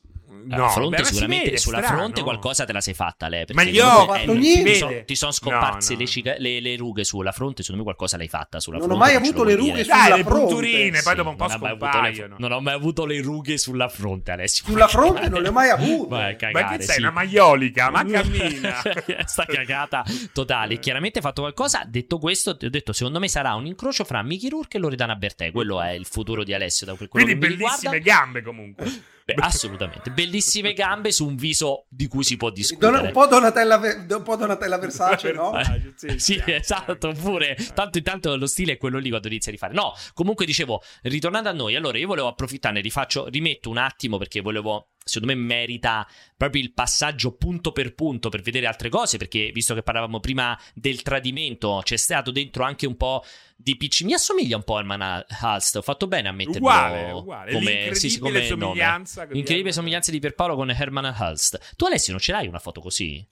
No, 0.46 0.68
fronte, 0.70 0.96
beh, 0.98 1.04
sicuramente 1.04 1.56
sulla 1.56 1.78
strano. 1.78 1.98
fronte 1.98 2.22
qualcosa 2.22 2.64
te 2.64 2.72
la 2.72 2.80
sei 2.80 2.94
fatta 2.94 3.28
lei. 3.28 3.44
Ma 3.52 3.62
io 3.62 3.86
ho 3.86 4.06
fatto 4.06 4.34
niente. 4.34 4.72
Ti, 4.72 4.76
so, 4.76 5.02
ti 5.04 5.14
sono 5.14 5.32
scomparse 5.32 5.94
no, 5.94 6.00
no. 6.00 6.06
Le, 6.22 6.36
le, 6.38 6.60
le, 6.60 6.76
rughe 6.76 7.04
sulla 7.04 7.32
fronte. 7.32 7.62
Secondo 7.62 7.84
me 7.84 7.84
qualcosa 7.84 8.16
l'hai 8.16 8.28
fatta 8.28 8.60
sulla 8.60 8.78
non 8.78 8.88
fronte. 8.88 9.04
Non 9.04 9.12
ho 9.12 9.18
mai 9.18 9.26
avuto 9.26 9.44
le 9.44 9.54
rughe 9.54 9.82
sulla 9.84 9.94
Dai, 9.94 10.06
fronte. 10.06 10.16
le 10.16 10.24
punturine, 10.24 11.02
poi 11.02 11.14
dopo 11.14 11.28
un 11.30 11.36
po' 11.36 11.48
scompaiono. 11.48 12.36
Non 12.38 12.52
ho 12.52 12.60
mai 12.60 12.74
avuto 12.74 13.04
le 13.04 13.20
rughe 13.20 13.58
sulla 13.58 13.88
fronte, 13.88 14.30
Alessio. 14.30 14.64
Sulla 14.64 14.88
fronte 14.88 15.28
non 15.28 15.42
le 15.42 15.48
ho 15.48 15.52
mai 15.52 15.70
avute. 15.70 16.08
Vai, 16.08 16.36
cagare, 16.36 16.64
ma 16.64 16.76
che 16.76 16.82
sei, 16.82 16.94
sì. 16.94 17.00
una 17.00 17.10
maiolica? 17.10 17.90
Ma 17.90 18.04
cammina. 18.06 18.82
Sta 19.24 19.44
cagata 19.44 20.04
totale. 20.32 20.78
Chiaramente 20.78 21.18
hai 21.18 21.24
fatto 21.24 21.42
qualcosa. 21.42 21.82
Detto 21.86 22.18
questo, 22.18 22.56
ti 22.56 22.66
ho 22.66 22.70
detto, 22.70 22.92
secondo 22.92 23.18
me 23.18 23.28
sarà 23.28 23.54
un 23.54 23.66
incrocio 23.66 24.04
fra 24.04 24.22
Mickey 24.22 24.48
Rourke 24.48 24.76
e 24.76 24.80
Loredana 24.80 25.16
Bertè. 25.16 25.50
Quello 25.50 25.80
è 25.80 25.90
il 25.90 26.06
futuro 26.06 26.44
di 26.44 26.54
Alessio. 26.54 26.86
Da 26.86 26.94
quel 26.94 27.08
Quindi 27.08 27.36
bellissime 27.36 28.00
gambe 28.00 28.42
comunque. 28.42 29.16
Beh, 29.34 29.42
assolutamente. 29.44 30.10
Bellissime 30.10 30.72
gambe 30.72 31.12
su 31.12 31.26
un 31.26 31.36
viso 31.36 31.84
di 31.90 32.08
cui 32.08 32.24
si 32.24 32.38
può 32.38 32.48
discutere. 32.50 33.08
Un 33.08 33.12
po' 33.12 33.26
Donatella, 33.26 33.76
un 33.76 34.22
po 34.22 34.36
Donatella 34.36 34.78
Versace, 34.78 35.32
no? 35.32 35.52
sì, 35.96 36.18
sì, 36.18 36.42
esatto, 36.46 37.12
pure. 37.12 37.54
Tanto 37.74 37.98
intanto 37.98 38.34
lo 38.36 38.46
stile 38.46 38.72
è 38.72 38.76
quello 38.78 38.98
lì 38.98 39.10
quando 39.10 39.28
inizia 39.28 39.50
a 39.50 39.54
rifare. 39.54 39.74
No, 39.74 39.92
comunque 40.14 40.46
dicevo, 40.46 40.82
ritornando 41.02 41.50
a 41.50 41.52
noi, 41.52 41.76
allora 41.76 41.98
io 41.98 42.06
volevo 42.06 42.28
approfittarne, 42.28 42.80
rifaccio, 42.80 43.28
rimetto 43.28 43.68
un 43.68 43.76
attimo 43.76 44.16
perché 44.16 44.40
volevo 44.40 44.92
secondo 45.08 45.34
me 45.34 45.40
merita 45.40 46.06
proprio 46.36 46.62
il 46.62 46.72
passaggio 46.72 47.32
punto 47.32 47.72
per 47.72 47.94
punto 47.94 48.28
per 48.28 48.42
vedere 48.42 48.66
altre 48.66 48.88
cose, 48.88 49.16
perché 49.18 49.50
visto 49.52 49.74
che 49.74 49.82
parlavamo 49.82 50.20
prima 50.20 50.58
del 50.74 51.02
tradimento, 51.02 51.80
c'è 51.82 51.96
stato 51.96 52.30
dentro 52.30 52.64
anche 52.64 52.86
un 52.86 52.96
po' 52.96 53.24
di 53.56 53.76
PC. 53.76 54.02
Mi 54.02 54.14
assomiglia 54.14 54.56
un 54.56 54.62
po' 54.62 54.76
a 54.76 54.80
Herman 54.80 55.24
Halst, 55.26 55.76
ho 55.76 55.82
fatto 55.82 56.06
bene 56.06 56.28
a 56.28 56.32
metterlo 56.32 56.58
uguale, 56.58 57.10
uguale. 57.10 57.52
come, 57.52 57.94
sì, 57.94 58.10
sì, 58.10 58.18
come 58.18 58.44
somiglianza. 58.44 59.26
Incredibile 59.32 59.72
somiglianza 59.72 60.10
di 60.10 60.20
Pierpaolo 60.20 60.54
con 60.54 60.70
Herman 60.70 61.06
Halst. 61.06 61.74
Tu 61.76 61.86
Alessio 61.86 62.12
non 62.12 62.20
ce 62.20 62.32
l'hai 62.32 62.46
una 62.46 62.60
foto 62.60 62.80
così? 62.80 63.26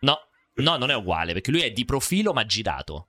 No, 0.00 0.18
no, 0.54 0.76
non 0.76 0.90
è 0.90 0.94
uguale, 0.94 1.32
perché 1.32 1.50
lui 1.50 1.62
è 1.62 1.70
di 1.70 1.84
profilo 1.84 2.32
ma 2.32 2.44
girato. 2.44 3.06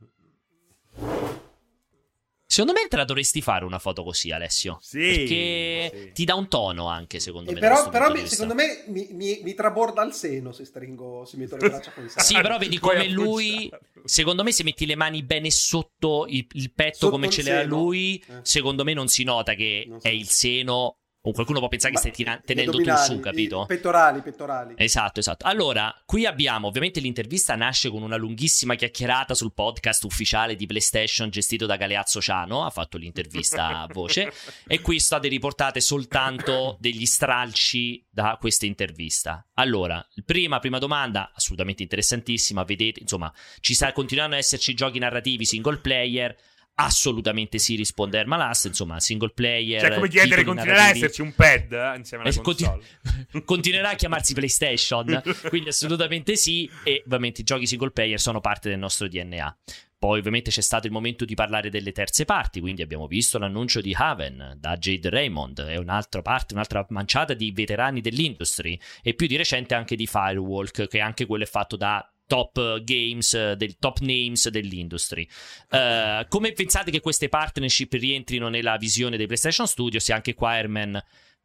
Secondo 2.53 2.79
me 2.79 2.87
te 2.87 2.97
la 2.97 3.03
dovresti 3.03 3.41
fare 3.41 3.65
una 3.65 3.79
foto 3.79 4.03
così, 4.03 4.29
Alessio. 4.29 4.77
Sì. 4.79 4.99
Perché 4.99 5.91
sì. 5.91 6.11
ti 6.13 6.23
dà 6.23 6.35
un 6.35 6.47
tono 6.47 6.85
anche, 6.85 7.19
secondo 7.19 7.49
eh, 7.49 7.55
me. 7.55 7.59
Però, 7.59 7.89
però 7.89 8.11
mi, 8.11 8.27
secondo 8.27 8.53
me 8.53 8.83
mi, 8.89 9.07
mi, 9.09 9.39
mi, 9.41 9.55
traborda 9.55 10.03
il 10.03 10.13
seno 10.13 10.51
se 10.51 10.63
stringo, 10.63 11.25
se 11.25 11.37
metto 11.37 11.57
le 11.57 11.69
braccia 11.69 11.91
con 11.93 12.07
Sì, 12.15 12.35
però 12.35 12.59
vedi 12.59 12.77
come 12.77 13.09
lui. 13.09 13.71
Secondo 14.03 14.43
me, 14.43 14.51
se 14.51 14.63
metti 14.63 14.85
le 14.85 14.95
mani 14.95 15.23
bene 15.23 15.49
sotto 15.49 16.27
il, 16.27 16.45
il 16.51 16.71
petto 16.71 16.97
sotto 16.97 17.13
come 17.13 17.31
ce 17.31 17.41
l'ha 17.41 17.63
lui, 17.63 18.23
eh. 18.27 18.41
secondo 18.43 18.83
me 18.83 18.93
non 18.93 19.07
si 19.07 19.23
nota 19.23 19.55
che 19.55 19.89
è 20.03 20.09
il 20.09 20.27
seno 20.27 20.97
o 21.25 21.31
qualcuno 21.31 21.59
può 21.59 21.69
pensare 21.69 21.93
Ma 21.93 22.01
che 22.01 22.11
stai 22.11 22.41
tenendo 22.43 22.77
tu 22.77 22.95
su, 22.97 23.19
capito? 23.21 23.65
Pettorali, 23.65 24.21
pettorali. 24.21 24.73
Esatto, 24.77 25.21
esatto. 25.21 25.45
Allora, 25.45 25.95
qui 26.05 26.25
abbiamo, 26.25 26.67
ovviamente 26.67 26.99
l'intervista 26.99 27.55
nasce 27.55 27.89
con 27.89 28.01
una 28.01 28.17
lunghissima 28.17 28.75
chiacchierata 28.75 29.33
sul 29.33 29.53
podcast 29.53 30.03
ufficiale 30.03 30.55
di 30.57 30.65
PlayStation 30.65 31.29
gestito 31.29 31.65
da 31.65 31.77
Galeazzo 31.77 32.19
Ciano, 32.19 32.65
ha 32.65 32.69
fatto 32.69 32.97
l'intervista 32.97 33.79
a 33.79 33.87
voce, 33.91 34.33
e 34.67 34.81
qui 34.81 34.99
state 34.99 35.29
riportate 35.29 35.79
soltanto 35.79 36.75
degli 36.79 37.05
stralci 37.05 38.05
da 38.09 38.37
questa 38.37 38.65
intervista. 38.65 39.47
Allora, 39.53 40.05
prima, 40.25 40.59
prima 40.59 40.77
domanda, 40.77 41.31
assolutamente 41.33 41.83
interessantissima, 41.83 42.63
vedete, 42.63 42.99
insomma, 42.99 43.31
ci 43.61 43.73
sa, 43.73 43.93
continuano 43.93 44.33
ad 44.33 44.39
esserci 44.39 44.73
giochi 44.73 44.99
narrativi 44.99 45.45
single 45.45 45.77
player, 45.77 46.35
Assolutamente 46.75 47.59
sì, 47.59 47.75
risponde 47.75 48.17
Hermalast. 48.17 48.65
Insomma, 48.65 48.99
single 48.99 49.31
player. 49.33 49.79
Cioè, 49.81 49.93
come 49.93 50.09
chiedere, 50.09 50.43
continuerà 50.43 50.85
a 50.85 50.89
esserci 50.89 51.21
un 51.21 51.33
pad 51.35 51.71
eh, 51.71 51.97
insieme 51.97 52.23
alla 52.23 52.33
eh, 52.33 52.41
console. 52.41 52.81
Continu- 53.03 53.45
continuerà 53.45 53.89
a 53.89 53.95
chiamarsi 53.95 54.33
PlayStation. 54.33 55.21
quindi, 55.49 55.69
assolutamente 55.69 56.35
sì. 56.35 56.69
E 56.83 57.03
ovviamente 57.05 57.41
i 57.41 57.43
giochi 57.43 57.67
single 57.67 57.91
player 57.91 58.19
sono 58.19 58.39
parte 58.39 58.69
del 58.69 58.79
nostro 58.79 59.07
DNA. 59.07 59.57
Poi, 59.99 60.19
ovviamente, 60.19 60.49
c'è 60.49 60.61
stato 60.61 60.87
il 60.87 60.91
momento 60.91 61.25
di 61.25 61.35
parlare 61.35 61.69
delle 61.69 61.91
terze 61.91 62.25
parti. 62.25 62.59
Quindi, 62.59 62.81
abbiamo 62.81 63.05
visto 63.05 63.37
l'annuncio 63.37 63.79
di 63.79 63.93
Haven 63.95 64.55
da 64.57 64.75
Jade 64.75 65.09
Raymond 65.11 65.59
e 65.59 65.77
un'altra 65.77 66.23
parte, 66.23 66.55
un'altra 66.55 66.85
manciata 66.89 67.35
di 67.35 67.51
veterani 67.51 68.01
dell'industry. 68.01 68.79
E 69.03 69.13
più 69.13 69.27
di 69.27 69.37
recente 69.37 69.75
anche 69.75 69.95
di 69.95 70.07
Firewalk, 70.07 70.87
che 70.87 70.99
anche 70.99 71.27
quello 71.27 71.43
è 71.43 71.47
fatto 71.47 71.75
da 71.75 72.12
top 72.33 72.81
games, 72.83 73.53
del 73.55 73.77
top 73.77 73.99
names 73.99 74.49
dell'industry. 74.49 75.27
Uh, 75.69 76.25
come 76.29 76.51
pensate 76.53 76.89
che 76.89 76.99
queste 76.99 77.29
partnership 77.29 77.93
rientrino 77.93 78.49
nella 78.49 78.77
visione 78.77 79.17
dei 79.17 79.27
PlayStation 79.27 79.67
Studios? 79.67 80.09
E 80.09 80.13
anche 80.13 80.33
qua 80.33 80.49
Airman 80.49 80.99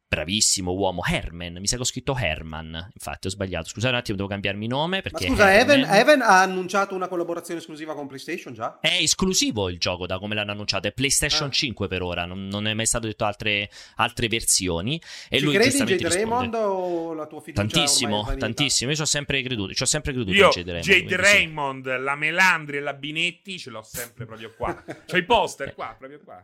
bravissimo 0.09 0.71
uomo, 0.71 1.03
Herman, 1.05 1.57
mi 1.59 1.67
sa 1.67 1.75
che 1.75 1.83
ho 1.83 1.85
scritto 1.85 2.17
Herman, 2.17 2.89
infatti 2.93 3.27
ho 3.27 3.29
sbagliato, 3.29 3.67
scusate 3.67 3.93
un 3.93 3.99
attimo, 3.99 4.17
devo 4.17 4.27
cambiarmi 4.27 4.65
nome 4.65 5.01
perché... 5.03 5.27
Ma 5.27 5.35
scusa, 5.35 5.55
Evan, 5.55 5.83
Evan, 5.85 6.21
ha 6.23 6.41
annunciato 6.41 6.95
una 6.95 7.07
collaborazione 7.07 7.59
esclusiva 7.59 7.93
con 7.93 8.07
PlayStation 8.07 8.51
già? 8.55 8.79
È 8.81 8.97
esclusivo 8.99 9.69
il 9.69 9.77
gioco 9.77 10.07
da 10.07 10.17
come 10.17 10.33
l'hanno 10.33 10.51
annunciato, 10.51 10.87
è 10.87 10.91
PlayStation 10.93 11.49
ah. 11.49 11.51
5 11.51 11.87
per 11.87 12.01
ora, 12.01 12.25
non, 12.25 12.47
non, 12.47 12.65
è 12.65 12.73
mai 12.73 12.87
stato 12.87 13.05
detto 13.05 13.23
altre, 13.23 13.69
altre 13.97 14.27
versioni. 14.27 14.99
E 15.29 15.37
Ci 15.37 15.43
lui 15.43 15.53
credi 15.53 15.77
in 15.77 15.85
Jade 15.85 16.09
Raymond 16.09 16.53
o 16.55 17.13
la 17.13 17.27
tua 17.27 17.41
fiducia 17.41 17.67
Tantissimo, 17.67 18.33
tantissimo, 18.35 18.89
io 18.89 18.95
ci 18.95 19.03
ho 19.03 19.05
sempre 19.05 19.43
creduto, 19.43 19.73
ci 19.75 19.83
ho 19.83 19.85
sempre 19.85 20.11
creduto 20.11 20.35
io, 20.35 20.45
in 20.45 20.51
Jade 20.51 20.71
Raymond. 20.71 20.91
Jade 20.91 21.15
Raymond, 21.17 21.95
sì. 21.95 22.03
la 22.03 22.15
Melandri 22.15 22.77
e 22.77 22.79
la 22.79 22.93
Binetti 22.93 23.59
ce 23.59 23.69
l'ho 23.69 23.83
sempre 23.83 24.25
proprio 24.25 24.55
qua, 24.57 24.83
c'ho 25.05 25.17
i 25.17 25.23
poster 25.23 25.75
qua, 25.75 25.95
proprio 25.95 26.19
qua. 26.23 26.43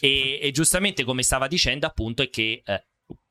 E, 0.00 0.40
e 0.42 0.50
giustamente 0.50 1.04
come 1.04 1.22
stava 1.22 1.46
dicendo 1.46 1.86
appunto 1.86 2.20
è 2.24 2.28
che... 2.28 2.60
Eh, 2.64 2.84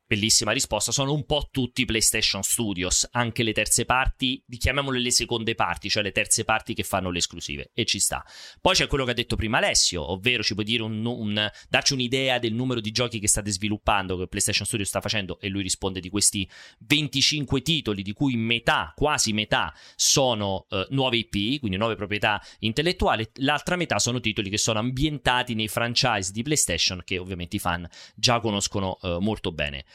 Bellissima 0.05 0.51
risposta, 0.51 0.91
sono 0.91 1.13
un 1.13 1.25
po' 1.25 1.47
tutti 1.49 1.85
PlayStation 1.85 2.43
Studios, 2.43 3.07
anche 3.11 3.41
le 3.41 3.53
terze 3.53 3.85
parti, 3.85 4.43
chiamiamole 4.57 4.99
le 4.99 5.11
seconde 5.11 5.55
parti, 5.55 5.89
cioè 5.89 6.03
le 6.03 6.11
terze 6.11 6.43
parti 6.43 6.73
che 6.73 6.83
fanno 6.83 7.09
le 7.09 7.19
esclusive, 7.19 7.71
e 7.73 7.85
ci 7.85 7.99
sta. 7.99 8.23
Poi 8.59 8.75
c'è 8.75 8.87
quello 8.87 9.05
che 9.05 9.11
ha 9.11 9.13
detto 9.13 9.37
prima 9.37 9.59
Alessio, 9.59 10.11
ovvero 10.11 10.43
ci 10.43 10.55
puoi 10.55 10.65
dire 10.65 10.83
un, 10.83 11.05
un, 11.05 11.49
darci 11.69 11.93
un'idea 11.93 12.37
del 12.37 12.53
numero 12.53 12.81
di 12.81 12.91
giochi 12.91 13.17
che 13.17 13.29
state 13.29 13.49
sviluppando, 13.49 14.17
che 14.17 14.27
PlayStation 14.27 14.65
Studios 14.65 14.89
sta 14.89 14.99
facendo, 14.99 15.39
e 15.39 15.47
lui 15.47 15.63
risponde 15.63 16.01
di 16.01 16.09
questi 16.09 16.47
25 16.79 17.61
titoli, 17.61 18.03
di 18.03 18.11
cui 18.11 18.35
metà, 18.35 18.91
quasi 18.95 19.31
metà, 19.31 19.73
sono 19.95 20.65
uh, 20.69 20.85
nuove 20.89 21.15
IP, 21.15 21.59
quindi 21.59 21.77
nuove 21.77 21.95
proprietà 21.95 22.43
intellettuali, 22.59 23.25
l'altra 23.35 23.77
metà 23.77 23.99
sono 23.99 24.19
titoli 24.19 24.49
che 24.49 24.57
sono 24.57 24.79
ambientati 24.79 25.55
nei 25.55 25.69
franchise 25.69 26.33
di 26.33 26.43
PlayStation, 26.43 27.01
che 27.05 27.17
ovviamente 27.17 27.55
i 27.55 27.59
fan 27.59 27.87
già 28.15 28.41
conoscono 28.41 28.97
uh, 29.01 29.19
molto 29.19 29.53
bene 29.53 29.85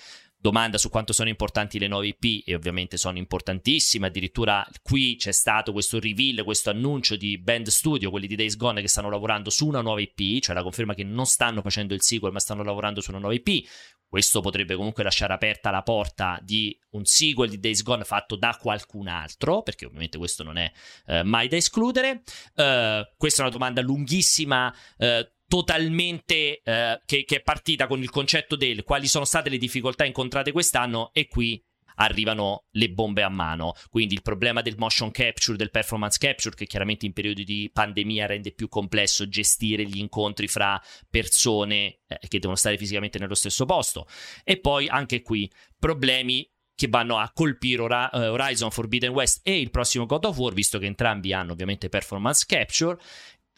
domanda 0.40 0.78
su 0.78 0.88
quanto 0.88 1.12
sono 1.12 1.28
importanti 1.28 1.78
le 1.78 1.88
nuove 1.88 2.14
IP 2.16 2.46
e 2.46 2.54
ovviamente 2.54 2.96
sono 2.96 3.18
importantissime, 3.18 4.06
addirittura 4.06 4.66
qui 4.82 5.16
c'è 5.16 5.32
stato 5.32 5.72
questo 5.72 5.98
reveal, 5.98 6.44
questo 6.44 6.70
annuncio 6.70 7.16
di 7.16 7.38
Band 7.38 7.66
Studio, 7.66 8.10
quelli 8.10 8.28
di 8.28 8.36
Days 8.36 8.56
Gone 8.56 8.80
che 8.80 8.88
stanno 8.88 9.10
lavorando 9.10 9.50
su 9.50 9.66
una 9.66 9.80
nuova 9.80 10.00
IP, 10.00 10.40
cioè 10.40 10.54
la 10.54 10.62
conferma 10.62 10.94
che 10.94 11.02
non 11.02 11.26
stanno 11.26 11.60
facendo 11.60 11.92
il 11.92 12.02
sequel 12.02 12.32
ma 12.32 12.38
stanno 12.38 12.62
lavorando 12.62 13.00
su 13.00 13.10
una 13.10 13.18
nuova 13.18 13.34
IP. 13.34 13.66
Questo 14.08 14.40
potrebbe 14.40 14.74
comunque 14.74 15.02
lasciare 15.02 15.34
aperta 15.34 15.70
la 15.70 15.82
porta 15.82 16.38
di 16.40 16.74
un 16.92 17.04
sequel 17.04 17.50
di 17.50 17.60
Days 17.60 17.82
Gone 17.82 18.04
fatto 18.04 18.36
da 18.36 18.56
qualcun 18.58 19.06
altro, 19.06 19.62
perché 19.62 19.84
ovviamente 19.84 20.16
questo 20.16 20.42
non 20.42 20.56
è 20.56 20.72
eh, 21.08 21.22
mai 21.24 21.46
da 21.48 21.56
escludere. 21.56 22.22
Uh, 22.54 23.06
questa 23.18 23.42
è 23.42 23.44
una 23.44 23.50
domanda 23.50 23.82
lunghissima. 23.82 24.74
Uh, 24.96 25.28
totalmente 25.48 26.60
eh, 26.62 27.00
che, 27.04 27.24
che, 27.24 27.36
è 27.36 27.42
partita 27.42 27.86
con 27.86 28.02
il 28.02 28.10
concetto 28.10 28.54
del 28.54 28.84
quali 28.84 29.08
sono 29.08 29.24
state 29.24 29.48
le 29.48 29.56
difficoltà 29.56 30.04
incontrate 30.04 30.52
quest'anno 30.52 31.10
e 31.12 31.26
qui 31.26 31.60
arrivano 32.00 32.66
le 32.72 32.90
bombe 32.90 33.22
a 33.22 33.28
mano. 33.28 33.72
Quindi 33.90 34.14
il 34.14 34.22
problema 34.22 34.60
del 34.60 34.76
motion 34.76 35.10
capture, 35.10 35.56
del 35.56 35.70
performance 35.70 36.18
capture, 36.20 36.54
che 36.54 36.66
chiaramente 36.66 37.06
in 37.06 37.12
periodi 37.12 37.44
di 37.44 37.70
pandemia 37.72 38.26
rende 38.26 38.52
più 38.52 38.68
complesso 38.68 39.26
gestire 39.28 39.84
gli 39.84 39.98
incontri 39.98 40.46
fra 40.46 40.80
persone 41.08 42.00
eh, 42.06 42.18
che 42.28 42.38
devono 42.38 42.56
stare 42.56 42.76
fisicamente 42.76 43.18
nello 43.18 43.34
stesso 43.34 43.64
posto. 43.64 44.06
E 44.44 44.60
poi 44.60 44.86
anche 44.86 45.22
qui 45.22 45.50
problemi 45.78 46.48
che 46.74 46.86
vanno 46.86 47.18
a 47.18 47.32
colpire 47.34 47.82
Horizon 47.82 48.70
Forbidden 48.70 49.10
West 49.10 49.40
e 49.42 49.58
il 49.58 49.70
prossimo 49.70 50.06
God 50.06 50.26
of 50.26 50.38
War, 50.38 50.52
visto 50.52 50.78
che 50.78 50.86
entrambi 50.86 51.32
hanno 51.32 51.50
ovviamente 51.50 51.88
performance 51.88 52.44
capture 52.46 52.96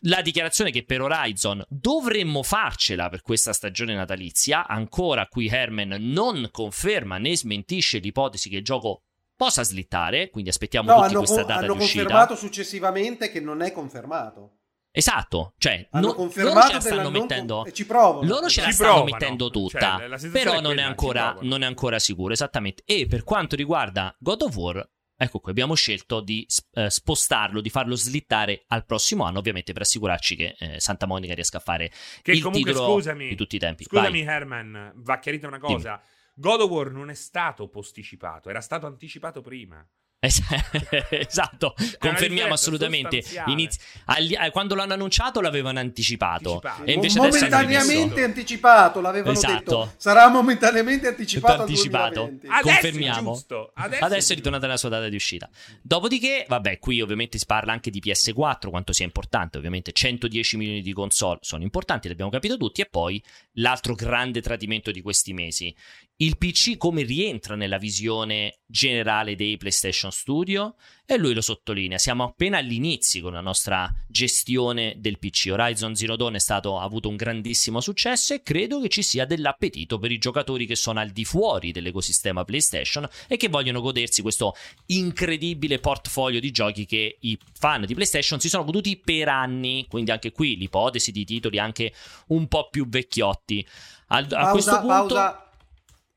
la 0.00 0.22
dichiarazione 0.22 0.70
che 0.70 0.84
per 0.84 1.02
Horizon 1.02 1.64
dovremmo 1.68 2.42
farcela 2.42 3.08
per 3.08 3.22
questa 3.22 3.52
stagione 3.52 3.94
natalizia, 3.94 4.66
ancora 4.66 5.26
qui 5.26 5.48
Herman 5.48 5.96
non 6.00 6.48
conferma 6.50 7.18
né 7.18 7.36
smentisce 7.36 7.98
l'ipotesi 7.98 8.48
che 8.48 8.56
il 8.56 8.64
gioco 8.64 9.02
possa 9.36 9.62
slittare, 9.62 10.30
quindi 10.30 10.50
aspettiamo 10.50 10.92
no, 10.92 11.02
tutti 11.02 11.14
questa 11.14 11.42
data 11.42 11.60
hanno 11.60 11.74
di 11.74 11.80
uscita. 11.80 12.00
Hanno 12.00 12.08
confermato 12.10 12.36
successivamente 12.36 13.30
che 13.30 13.40
non 13.40 13.62
è 13.62 13.72
confermato. 13.72 14.56
Esatto, 14.92 15.54
cioè 15.56 15.86
hanno 15.92 16.08
no, 16.08 16.14
confermato 16.14 16.56
loro 16.56 16.66
ce 16.66 16.72
la 16.72 16.80
stanno 16.80 17.10
mettendo 17.10 17.64
e 17.64 17.72
ci 17.72 17.86
provano. 17.86 18.26
Loro 18.26 18.48
ce 18.48 18.60
la 18.60 18.70
stanno 18.72 18.90
provano. 18.90 19.12
mettendo 19.12 19.50
tutta, 19.50 20.18
cioè, 20.18 20.30
però 20.30 20.60
non 20.60 20.78
è, 20.78 20.82
ancora, 20.82 21.36
non 21.42 21.62
è 21.62 21.66
ancora 21.66 21.98
sicuro, 22.00 22.32
esattamente. 22.32 22.82
E 22.84 23.06
per 23.06 23.22
quanto 23.22 23.54
riguarda 23.54 24.14
God 24.18 24.42
of 24.42 24.56
War, 24.56 24.90
Ecco 25.22 25.38
qui, 25.38 25.50
abbiamo 25.50 25.74
scelto 25.74 26.20
di 26.20 26.46
eh, 26.72 26.88
spostarlo, 26.88 27.60
di 27.60 27.68
farlo 27.68 27.94
slittare 27.94 28.64
al 28.68 28.86
prossimo 28.86 29.24
anno, 29.24 29.38
ovviamente 29.38 29.74
per 29.74 29.82
assicurarci 29.82 30.34
che 30.34 30.56
eh, 30.58 30.80
Santa 30.80 31.04
Monica 31.04 31.34
riesca 31.34 31.58
a 31.58 31.60
fare 31.60 31.92
che 32.22 32.32
il 32.32 32.40
comunque, 32.40 32.72
titolo 32.72 32.94
scusami, 32.94 33.28
di 33.28 33.34
tutti 33.34 33.56
i 33.56 33.58
tempi. 33.58 33.84
Scusami 33.84 34.24
Vai. 34.24 34.34
Herman, 34.34 34.92
va 34.94 35.18
chiarita 35.18 35.46
una 35.46 35.58
cosa. 35.58 35.96
Dimmi. 35.96 36.18
God 36.36 36.60
of 36.62 36.70
War 36.70 36.90
non 36.90 37.10
è 37.10 37.14
stato 37.14 37.68
posticipato, 37.68 38.48
era 38.48 38.62
stato 38.62 38.86
anticipato 38.86 39.42
prima. 39.42 39.86
esatto, 41.10 41.74
confermiamo 41.98 42.52
assolutamente. 42.52 43.24
Inizi- 43.46 43.78
agli- 44.04 44.34
eh, 44.34 44.50
quando 44.50 44.74
l'hanno 44.74 44.92
annunciato 44.92 45.40
l'avevano 45.40 45.78
anticipato. 45.78 46.60
anticipato. 46.62 46.84
E 46.84 46.92
invece 46.92 47.18
momentaneamente 47.18 48.22
anticipato, 48.22 49.00
l'avevano 49.00 49.32
esatto. 49.32 49.54
detto. 49.54 49.94
Sarà 49.96 50.28
momentaneamente 50.28 51.08
anticipato. 51.08 51.62
anticipato. 51.62 52.22
Adesso 52.22 52.62
confermiamo. 52.62 53.42
Adesso, 53.74 54.04
Adesso 54.04 54.32
è 54.32 54.36
ritornata 54.36 54.66
nella 54.66 54.78
sua 54.78 54.90
data 54.90 55.08
di 55.08 55.16
uscita. 55.16 55.48
Dopodiché, 55.80 56.44
vabbè, 56.46 56.78
qui 56.78 57.00
ovviamente 57.00 57.38
si 57.38 57.46
parla 57.46 57.72
anche 57.72 57.90
di 57.90 58.02
PS4, 58.04 58.68
quanto 58.68 58.92
sia 58.92 59.06
importante. 59.06 59.56
Ovviamente 59.56 59.92
110 59.92 60.56
milioni 60.58 60.82
di 60.82 60.92
console 60.92 61.38
sono 61.40 61.62
importanti, 61.62 62.08
l'abbiamo 62.08 62.30
capito 62.30 62.58
tutti. 62.58 62.82
E 62.82 62.86
poi 62.86 63.22
l'altro 63.52 63.94
grande 63.94 64.42
tradimento 64.42 64.90
di 64.90 65.00
questi 65.00 65.32
mesi, 65.32 65.74
il 66.22 66.36
PC 66.36 66.76
come 66.76 67.02
rientra 67.02 67.54
nella 67.54 67.78
visione 67.78 68.58
generale 68.66 69.36
dei 69.36 69.56
PlayStation 69.56 70.12
Studio 70.12 70.74
e 71.06 71.16
lui 71.16 71.32
lo 71.32 71.40
sottolinea. 71.40 71.96
Siamo 71.96 72.24
appena 72.24 72.58
all'inizio 72.58 73.22
con 73.22 73.32
la 73.32 73.40
nostra 73.40 73.90
gestione 74.06 74.94
del 74.98 75.18
PC. 75.18 75.48
Horizon 75.50 75.94
Zero 75.94 76.16
Dawn 76.16 76.34
è 76.34 76.38
stato, 76.38 76.78
ha 76.78 76.82
avuto 76.82 77.08
un 77.08 77.16
grandissimo 77.16 77.80
successo 77.80 78.34
e 78.34 78.42
credo 78.42 78.80
che 78.80 78.90
ci 78.90 79.02
sia 79.02 79.24
dell'appetito 79.24 79.98
per 79.98 80.12
i 80.12 80.18
giocatori 80.18 80.66
che 80.66 80.76
sono 80.76 81.00
al 81.00 81.08
di 81.08 81.24
fuori 81.24 81.72
dell'ecosistema 81.72 82.44
PlayStation 82.44 83.08
e 83.26 83.38
che 83.38 83.48
vogliono 83.48 83.80
godersi 83.80 84.20
questo 84.20 84.54
incredibile 84.86 85.78
portfolio 85.78 86.38
di 86.38 86.50
giochi 86.50 86.84
che 86.84 87.16
i 87.20 87.38
fan 87.58 87.86
di 87.86 87.94
PlayStation 87.94 88.38
si 88.38 88.50
sono 88.50 88.64
goduti 88.64 88.98
per 88.98 89.28
anni. 89.28 89.86
Quindi 89.88 90.10
anche 90.10 90.32
qui 90.32 90.58
l'ipotesi 90.58 91.12
di 91.12 91.24
titoli 91.24 91.58
anche 91.58 91.94
un 92.26 92.46
po' 92.46 92.68
più 92.68 92.86
vecchiotti. 92.86 93.66
A, 94.08 94.18
a 94.18 94.26
pausa, 94.26 94.50
questo 94.50 94.80
punto... 94.80 95.14
Pausa 95.14 95.44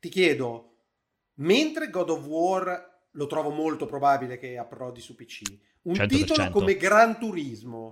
ti 0.04 0.10
chiedo, 0.10 0.80
mentre 1.36 1.90
God 1.90 2.10
of 2.10 2.26
War 2.26 2.92
lo 3.12 3.26
trovo 3.26 3.52
molto 3.52 3.86
probabile 3.86 4.38
che 4.38 4.58
approdi 4.58 5.00
su 5.00 5.16
PC, 5.16 5.42
un 5.84 5.94
100%. 5.94 6.08
titolo 6.10 6.50
come 6.50 6.76
Gran 6.76 7.18
Turismo 7.18 7.88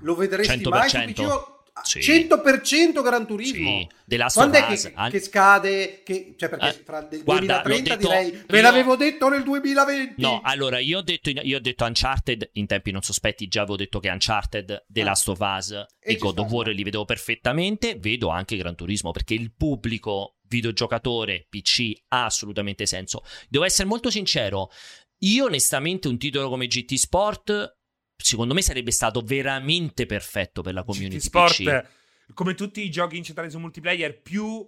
lo 0.00 0.14
vedresti 0.14 0.58
100%. 0.58 0.68
mai 0.68 0.90
su 0.90 0.98
PC? 0.98 1.54
Sì. 1.82 1.98
100% 2.00 3.02
Gran 3.02 3.26
Turismo. 3.26 3.80
Sì. 3.80 3.88
The 4.04 4.16
Last 4.16 4.36
Quando 4.36 4.56
è 4.56 4.66
che, 4.66 4.92
che, 5.10 5.20
scade? 5.20 6.02
Che, 6.02 6.34
cioè 6.36 6.48
perché 6.48 6.68
eh, 6.68 6.82
fra 6.84 6.98
il 7.10 7.22
2030 7.22 7.96
detto, 7.96 8.08
direi 8.08 8.44
ve 8.46 8.60
l'avevo 8.60 8.96
detto 8.96 9.28
nel 9.28 9.42
2020. 9.42 10.20
No, 10.20 10.40
allora 10.42 10.78
io 10.78 10.98
ho 10.98 11.02
detto, 11.02 11.30
io 11.30 11.56
ho 11.56 11.60
detto 11.60 11.84
Uncharted 11.84 12.50
in 12.54 12.66
tempi 12.66 12.90
non 12.90 13.02
sospetti. 13.02 13.48
Già 13.48 13.60
avevo 13.60 13.76
detto 13.76 13.98
che 13.98 14.08
Uncharted, 14.08 14.86
The 14.88 15.00
ah. 15.02 15.04
Last 15.04 15.28
of 15.28 15.38
Us 15.40 15.70
e, 15.70 15.86
e 16.00 16.16
God 16.16 16.38
of 16.38 16.50
War 16.50 16.68
li 16.68 16.82
vedevo 16.82 17.04
perfettamente. 17.04 17.96
Vedo 17.98 18.28
anche 18.28 18.56
Gran 18.56 18.74
Turismo 18.74 19.10
perché 19.10 19.34
il 19.34 19.52
pubblico 19.54 20.35
videogiocatore 20.48 21.46
PC 21.48 21.92
ha 22.08 22.24
assolutamente 22.24 22.86
senso. 22.86 23.22
Devo 23.48 23.64
essere 23.64 23.88
molto 23.88 24.10
sincero. 24.10 24.70
Io 25.20 25.46
onestamente 25.46 26.08
un 26.08 26.18
titolo 26.18 26.48
come 26.48 26.66
GT 26.66 26.94
Sport 26.94 27.76
secondo 28.16 28.54
me 28.54 28.62
sarebbe 28.62 28.90
stato 28.90 29.20
veramente 29.20 30.06
perfetto 30.06 30.62
per 30.62 30.74
la 30.74 30.82
community 30.82 31.18
GT 31.18 31.22
Sport, 31.22 31.54
PC. 31.54 32.34
come 32.34 32.54
tutti 32.54 32.82
i 32.82 32.90
giochi 32.90 33.16
incentrati 33.16 33.50
su 33.50 33.58
multiplayer, 33.58 34.20
più 34.20 34.66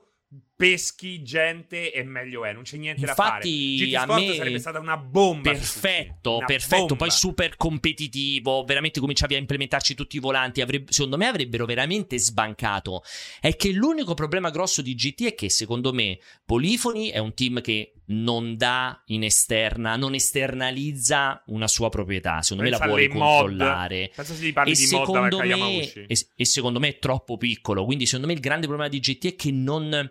peschi 0.59 1.23
gente 1.23 1.93
e 1.93 2.03
meglio 2.03 2.45
è, 2.45 2.53
non 2.53 2.65
c'è 2.65 2.77
niente 2.77 3.03
Infatti, 3.03 3.87
da 3.95 3.95
fare. 3.95 4.17
GT 4.19 4.27
a 4.27 4.29
me 4.29 4.35
sarebbe 4.35 4.59
stata 4.59 4.81
una 4.81 4.97
bomba. 4.97 5.53
Perfetto, 5.53 6.39
una 6.39 6.47
perfetto, 6.47 6.77
bomba. 6.79 6.97
poi 6.97 7.11
super 7.13 7.57
competitivo, 7.57 8.65
veramente 8.65 8.99
cominciavi 8.99 9.37
a 9.37 9.39
implementarci 9.39 9.95
tutti 9.95 10.17
i 10.17 10.19
volanti, 10.19 10.61
avrebbe, 10.61 10.93
secondo 10.93 11.17
me 11.17 11.27
avrebbero 11.27 11.65
veramente 11.65 12.19
sbancato. 12.19 13.05
È 13.41 13.55
che 13.55 13.71
l'unico 13.71 14.15
problema 14.15 14.51
grosso 14.51 14.83
di 14.83 14.97
GT 14.97 15.27
è 15.27 15.35
che 15.35 15.49
secondo 15.49 15.93
me 15.93 16.19
Polifoni 16.45 17.11
è 17.11 17.19
un 17.19 17.35
team 17.35 17.61
che 17.61 17.93
non 18.07 18.57
dà 18.57 19.03
in 19.07 19.23
esterna, 19.23 19.97
non 19.97 20.15
esternalizza 20.15 21.43
una 21.47 21.69
sua 21.69 21.89
proprietà, 21.89 22.43
secondo 22.43 22.69
Pensa 22.69 22.79
me 22.79 22.91
la 22.91 22.97
vuole 22.97 23.09
controllare. 23.09 24.11
Penso 24.15 24.35
si 24.35 24.53
parli 24.53 24.73
e 24.73 24.75
di 24.75 24.83
secondo 24.83 25.37
mod 25.39 25.47
me, 25.47 25.93
e, 25.93 26.27
e 26.35 26.45
secondo 26.45 26.81
me 26.81 26.89
è 26.89 26.99
troppo 26.99 27.37
piccolo, 27.37 27.85
quindi 27.85 28.07
secondo 28.07 28.27
me 28.27 28.33
il 28.33 28.41
grande 28.41 28.67
problema 28.67 28.91
di 28.91 28.99
GT 28.99 29.27
è 29.27 29.37
che 29.37 29.53
non 29.53 30.11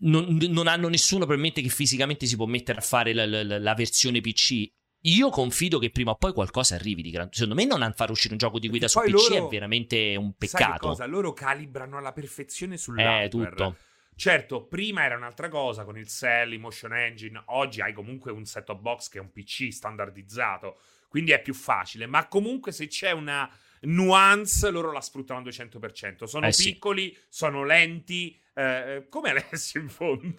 non, 0.00 0.38
non, 0.50 0.66
hanno 0.66 0.88
nessuno 0.88 1.20
probabilmente 1.20 1.60
che 1.60 1.68
fisicamente 1.68 2.26
si 2.26 2.36
può 2.36 2.46
mettere 2.46 2.78
a 2.78 2.82
fare 2.82 3.12
la, 3.12 3.26
la, 3.26 3.58
la, 3.58 3.74
versione 3.74 4.20
PC. 4.20 4.70
Io 5.02 5.30
confido 5.30 5.78
che 5.78 5.90
prima 5.90 6.10
o 6.10 6.16
poi 6.16 6.32
qualcosa 6.32 6.74
arrivi 6.74 7.02
di 7.02 7.10
grande. 7.10 7.32
Secondo 7.34 7.54
me 7.54 7.64
non 7.64 7.92
far 7.94 8.10
uscire 8.10 8.32
un 8.32 8.38
gioco 8.38 8.58
di 8.58 8.68
guida 8.68 8.88
su 8.88 9.00
PC 9.00 9.10
loro, 9.10 9.46
è 9.46 9.48
veramente 9.48 10.16
un 10.16 10.34
peccato. 10.34 10.64
Sai 10.64 10.78
cosa? 10.78 11.06
Loro 11.06 11.32
calibrano 11.32 11.98
alla 11.98 12.12
perfezione 12.12 12.76
sull'hardware. 12.76 13.24
Eh, 13.24 13.28
tutto. 13.28 13.76
Certo, 14.18 14.64
prima 14.66 15.04
era 15.04 15.14
un'altra 15.14 15.48
cosa 15.48 15.84
con 15.84 15.96
il 15.96 16.08
Cell, 16.08 16.52
il 16.52 16.58
Motion 16.58 16.92
Engine, 16.92 17.40
oggi 17.46 17.80
hai 17.80 17.92
comunque 17.92 18.32
un 18.32 18.44
set-top 18.44 18.80
box 18.80 19.08
che 19.08 19.18
è 19.18 19.20
un 19.20 19.30
PC 19.30 19.72
standardizzato, 19.72 20.80
quindi 21.08 21.32
è 21.32 21.40
più 21.40 21.54
facile, 21.54 22.06
ma 22.06 22.28
comunque 22.28 22.72
se 22.72 22.86
c'è 22.86 23.10
una 23.10 23.50
nuance 23.82 24.70
loro 24.70 24.92
la 24.92 25.00
sfruttano 25.00 25.40
al 25.40 25.46
200%. 25.46 26.24
Sono 26.24 26.46
eh 26.46 26.52
piccoli, 26.56 27.12
sì. 27.14 27.20
sono 27.28 27.64
lenti, 27.64 28.38
eh, 28.58 29.06
come 29.08 29.30
Alessio 29.30 29.80
in 29.80 29.88
fondo. 29.88 30.34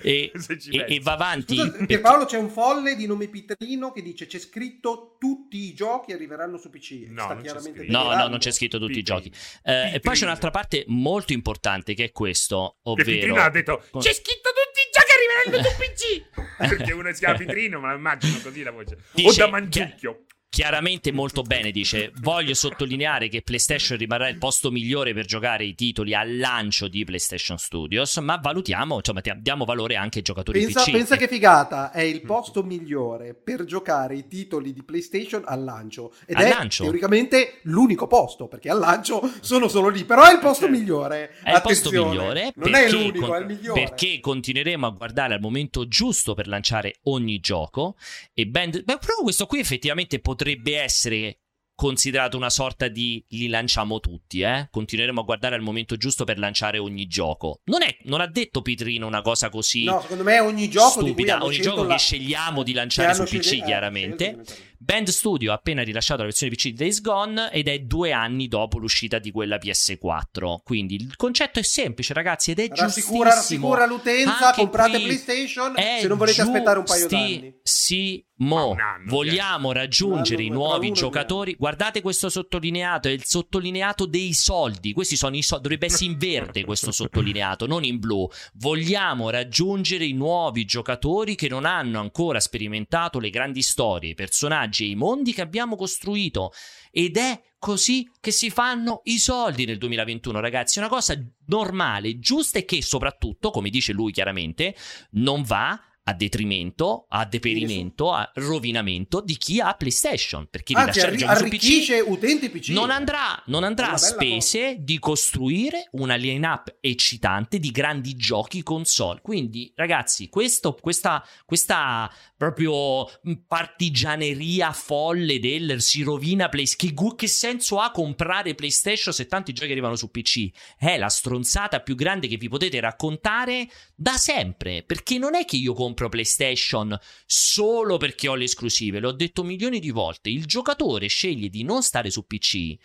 E, 0.00 0.32
e, 0.34 0.84
e, 0.88 1.00
va 1.00 1.12
avanti. 1.12 1.56
Scusa, 1.56 1.86
per 1.86 2.00
Paolo 2.00 2.24
c'è 2.24 2.36
un 2.36 2.50
folle 2.50 2.96
di 2.96 3.06
nome 3.06 3.28
Pitrino 3.28 3.92
che 3.92 4.02
dice 4.02 4.26
c'è 4.26 4.38
scritto 4.38 5.16
tutti 5.18 5.56
i 5.56 5.74
giochi 5.74 6.12
arriveranno 6.12 6.56
su 6.56 6.68
PC 6.68 7.06
no, 7.08 7.28
non 7.28 7.42
c'è, 7.42 7.86
no, 7.86 8.14
no, 8.14 8.26
non 8.28 8.38
c'è 8.38 8.50
scritto 8.50 8.78
tutti 8.78 8.94
Pitrino. 8.94 9.18
i 9.18 9.22
giochi. 9.22 9.36
Eh, 9.62 9.94
e 9.94 10.00
poi 10.00 10.14
c'è 10.14 10.24
un'altra 10.24 10.50
parte 10.50 10.84
molto 10.88 11.32
importante 11.32 11.94
che 11.94 12.04
è 12.04 12.12
questo 12.12 12.78
ovvero 12.82 13.08
che 13.08 13.14
Pitrino 13.14 13.40
ha 13.40 13.50
detto 13.50 13.84
c'è 13.98 14.12
scritto 14.12 14.50
tutti 14.50 14.80
i 14.80 14.90
giochi 14.92 14.95
PC 15.44 16.24
perché 16.58 16.92
uno 16.92 17.12
si 17.12 17.18
chiama 17.20 17.36
Pitrino 17.36 17.80
ma 17.80 17.94
immagino 17.94 18.38
così 18.42 18.62
la 18.62 18.70
voce. 18.70 18.96
Dice, 19.12 19.28
o 19.42 19.46
da 19.46 19.50
Mangiucchio 19.50 20.25
chiaramente 20.48 21.12
molto 21.12 21.42
bene 21.42 21.70
dice 21.70 22.12
voglio 22.20 22.54
sottolineare 22.54 23.28
che 23.28 23.42
PlayStation 23.42 23.98
rimarrà 23.98 24.28
il 24.28 24.38
posto 24.38 24.70
migliore 24.70 25.12
per 25.12 25.26
giocare 25.26 25.64
i 25.64 25.74
titoli 25.74 26.14
al 26.14 26.38
lancio 26.38 26.88
di 26.88 27.04
PlayStation 27.04 27.58
Studios 27.58 28.16
ma 28.18 28.38
valutiamo 28.40 28.96
insomma 28.96 29.20
diamo 29.36 29.64
valore 29.64 29.96
anche 29.96 30.18
ai 30.18 30.24
giocatori 30.24 30.60
pensa, 30.60 30.82
PC 30.82 30.90
pensa 30.92 31.16
che 31.16 31.28
figata 31.28 31.90
è 31.90 32.00
il 32.00 32.22
posto 32.22 32.62
migliore 32.62 33.34
per 33.34 33.64
giocare 33.64 34.14
i 34.14 34.28
titoli 34.28 34.72
di 34.72 34.82
PlayStation 34.82 35.42
al 35.44 35.62
lancio. 35.62 36.12
Ed 36.24 36.36
al 36.36 36.44
è 36.44 36.48
lancio. 36.48 36.84
teoricamente 36.84 37.58
l'unico 37.62 38.06
posto 38.06 38.46
perché 38.46 38.70
al 38.70 38.78
lancio 38.78 39.30
sono 39.40 39.68
solo 39.68 39.88
lì 39.88 40.04
però 40.04 40.24
è 40.24 40.32
il 40.32 40.38
posto 40.38 40.68
migliore 40.68 41.32
è 41.42 41.54
il 41.54 41.60
posto 41.60 41.90
migliore 41.90 42.52
non 42.54 42.74
è 42.74 42.90
l'unico 42.90 43.26
con, 43.26 43.36
è 43.36 43.40
il 43.40 43.46
migliore. 43.46 43.82
perché 43.82 44.20
continueremo 44.20 44.86
a 44.86 44.90
guardare 44.90 45.34
al 45.34 45.40
momento 45.40 45.86
giusto 45.88 46.34
per 46.34 46.46
lanciare 46.46 46.96
ogni 47.04 47.40
gioco 47.40 47.96
e 48.32 48.46
ben 48.46 48.70
beh, 48.70 48.82
proprio 48.82 49.22
questo 49.22 49.46
qui 49.46 49.58
effettivamente 49.58 50.18
potrebbe 50.18 50.35
potrebbe 50.36 50.78
essere 50.78 51.38
considerato 51.74 52.36
una 52.36 52.50
sorta 52.50 52.88
di 52.88 53.22
li 53.30 53.48
lanciamo 53.48 54.00
tutti, 54.00 54.40
eh? 54.40 54.68
Continueremo 54.70 55.20
a 55.20 55.24
guardare 55.24 55.54
al 55.56 55.62
momento 55.62 55.96
giusto 55.96 56.24
per 56.24 56.38
lanciare 56.38 56.78
ogni 56.78 57.06
gioco. 57.06 57.60
Non, 57.64 57.82
è, 57.82 57.96
non 58.04 58.20
ha 58.20 58.26
detto 58.26 58.62
Pitrino 58.62 59.06
una 59.06 59.22
cosa 59.22 59.48
così. 59.48 59.84
No, 59.84 60.00
secondo 60.00 60.24
me 60.24 60.38
ogni 60.40 60.68
gioco 60.68 61.00
stupida, 61.00 61.42
ogni 61.42 61.60
gioco 61.60 61.82
la... 61.84 61.94
che 61.94 61.98
scegliamo 61.98 62.62
di 62.62 62.72
lanciare 62.72 63.14
su 63.14 63.24
PC, 63.24 63.42
scel- 63.42 63.64
chiaramente. 63.64 64.42
Band 64.78 65.08
Studio 65.08 65.52
ha 65.52 65.54
appena 65.54 65.82
rilasciato 65.82 66.20
la 66.20 66.26
versione 66.28 66.52
PC 66.52 66.68
di 66.68 66.74
Days 66.74 67.00
Gone 67.00 67.50
ed 67.52 67.68
è 67.68 67.78
due 67.80 68.12
anni 68.12 68.48
dopo 68.48 68.78
l'uscita 68.78 69.18
di 69.18 69.30
quella 69.30 69.56
PS4. 69.56 70.58
Quindi 70.62 70.96
il 70.96 71.16
concetto 71.16 71.58
è 71.58 71.62
semplice, 71.62 72.12
ragazzi, 72.14 72.50
ed 72.50 72.60
è 72.60 72.68
rassicura, 72.68 73.30
rassicura 73.30 73.86
l'utenza, 73.86 74.48
Anche 74.48 74.60
comprate 74.60 75.00
PlayStation 75.00 75.74
se 75.76 76.06
non 76.06 76.18
volete 76.18 76.40
aspettare 76.42 76.78
un 76.78 76.84
paio 76.84 77.06
d'anni. 77.08 77.58
Sì, 77.62 78.24
Mo 78.38 78.72
anno, 78.72 79.04
vogliamo 79.06 79.68
cioè. 79.68 79.78
raggiungere 79.78 80.42
i 80.42 80.50
nuovi 80.50 80.92
giocatori. 80.92 81.52
Via. 81.52 81.56
Guardate 81.58 82.02
questo 82.02 82.28
sottolineato: 82.28 83.08
è 83.08 83.12
il 83.12 83.24
sottolineato 83.24 84.04
dei 84.04 84.34
soldi. 84.34 84.92
Questi 84.92 85.16
sono 85.16 85.36
i 85.36 85.42
soldi. 85.42 85.62
Dovrebbe 85.62 85.86
essere 85.86 86.10
in 86.10 86.18
verde 86.18 86.64
questo 86.64 86.92
sottolineato, 86.92 87.66
non 87.66 87.82
in 87.82 87.98
blu. 87.98 88.28
Vogliamo 88.54 89.30
raggiungere 89.30 90.04
i 90.04 90.12
nuovi 90.12 90.66
giocatori 90.66 91.34
che 91.34 91.48
non 91.48 91.64
hanno 91.64 91.98
ancora 91.98 92.38
sperimentato 92.38 93.18
le 93.18 93.30
grandi 93.30 93.62
storie, 93.62 94.10
i 94.10 94.14
personaggi 94.14 94.65
e 94.70 94.86
i 94.86 94.94
mondi 94.94 95.32
che 95.32 95.42
abbiamo 95.42 95.76
costruito. 95.76 96.52
Ed 96.90 97.16
è 97.16 97.40
così 97.58 98.08
che 98.20 98.30
si 98.30 98.50
fanno 98.50 99.00
i 99.04 99.18
soldi 99.18 99.64
nel 99.64 99.78
2021, 99.78 100.40
ragazzi. 100.40 100.78
Una 100.78 100.88
cosa 100.88 101.16
normale, 101.46 102.18
giusta 102.18 102.58
e 102.58 102.64
che 102.64 102.82
soprattutto, 102.82 103.50
come 103.50 103.70
dice 103.70 103.92
lui 103.92 104.12
chiaramente, 104.12 104.74
non 105.12 105.42
va 105.42 105.80
a 106.08 106.14
detrimento, 106.14 107.06
a 107.08 107.24
deperimento, 107.24 108.12
a 108.12 108.30
rovinamento 108.34 109.20
di 109.20 109.36
chi 109.36 109.60
ha 109.60 109.74
PlayStation. 109.74 110.46
Perché 110.48 110.74
Anzi, 110.74 111.00
arri- 111.00 111.22
arricchisce 111.24 112.02
PC 112.02 112.08
utenti 112.08 112.48
PC. 112.48 112.68
Non 112.68 112.90
andrà, 112.90 113.42
non 113.46 113.64
andrà 113.64 113.90
a 113.90 113.96
spese 113.96 114.60
cosa. 114.60 114.76
di 114.78 114.98
costruire 115.00 115.88
una 115.92 116.14
line-up 116.14 116.76
eccitante 116.80 117.58
di 117.58 117.72
grandi 117.72 118.14
giochi 118.14 118.62
console. 118.62 119.20
Quindi, 119.20 119.72
ragazzi, 119.74 120.28
questo, 120.28 120.76
questa, 120.80 121.26
questa 121.44 122.10
proprio 122.36 123.08
partigianeria 123.46 124.72
folle 124.72 125.40
del 125.40 125.80
si 125.80 126.02
rovina 126.02 126.48
PlayStation. 126.48 126.94
Che, 126.94 127.14
che 127.16 127.26
senso 127.26 127.80
ha 127.80 127.90
comprare 127.90 128.54
PlayStation 128.54 129.12
se 129.12 129.26
tanti 129.26 129.52
giochi 129.52 129.72
arrivano 129.72 129.96
su 129.96 130.10
PC? 130.10 130.50
È 130.78 130.96
la 130.96 131.08
stronzata 131.08 131.80
più 131.80 131.96
grande 131.96 132.28
che 132.28 132.36
vi 132.36 132.48
potete 132.48 132.78
raccontare 132.78 133.68
da 133.96 134.16
sempre. 134.16 134.84
Perché 134.84 135.18
non 135.18 135.34
è 135.34 135.44
che 135.44 135.56
io 135.56 135.72
compro 135.72 135.95
compro 135.96 136.08
PlayStation 136.10 136.96
solo 137.24 137.96
perché 137.96 138.28
ho 138.28 138.34
le 138.34 138.44
esclusive. 138.44 139.00
L'ho 139.00 139.12
detto 139.12 139.42
milioni 139.42 139.80
di 139.80 139.90
volte. 139.90 140.28
Il 140.28 140.44
giocatore 140.44 141.06
sceglie 141.06 141.48
di 141.48 141.64
non 141.64 141.82
stare 141.82 142.10
su 142.10 142.26
PC 142.26 142.76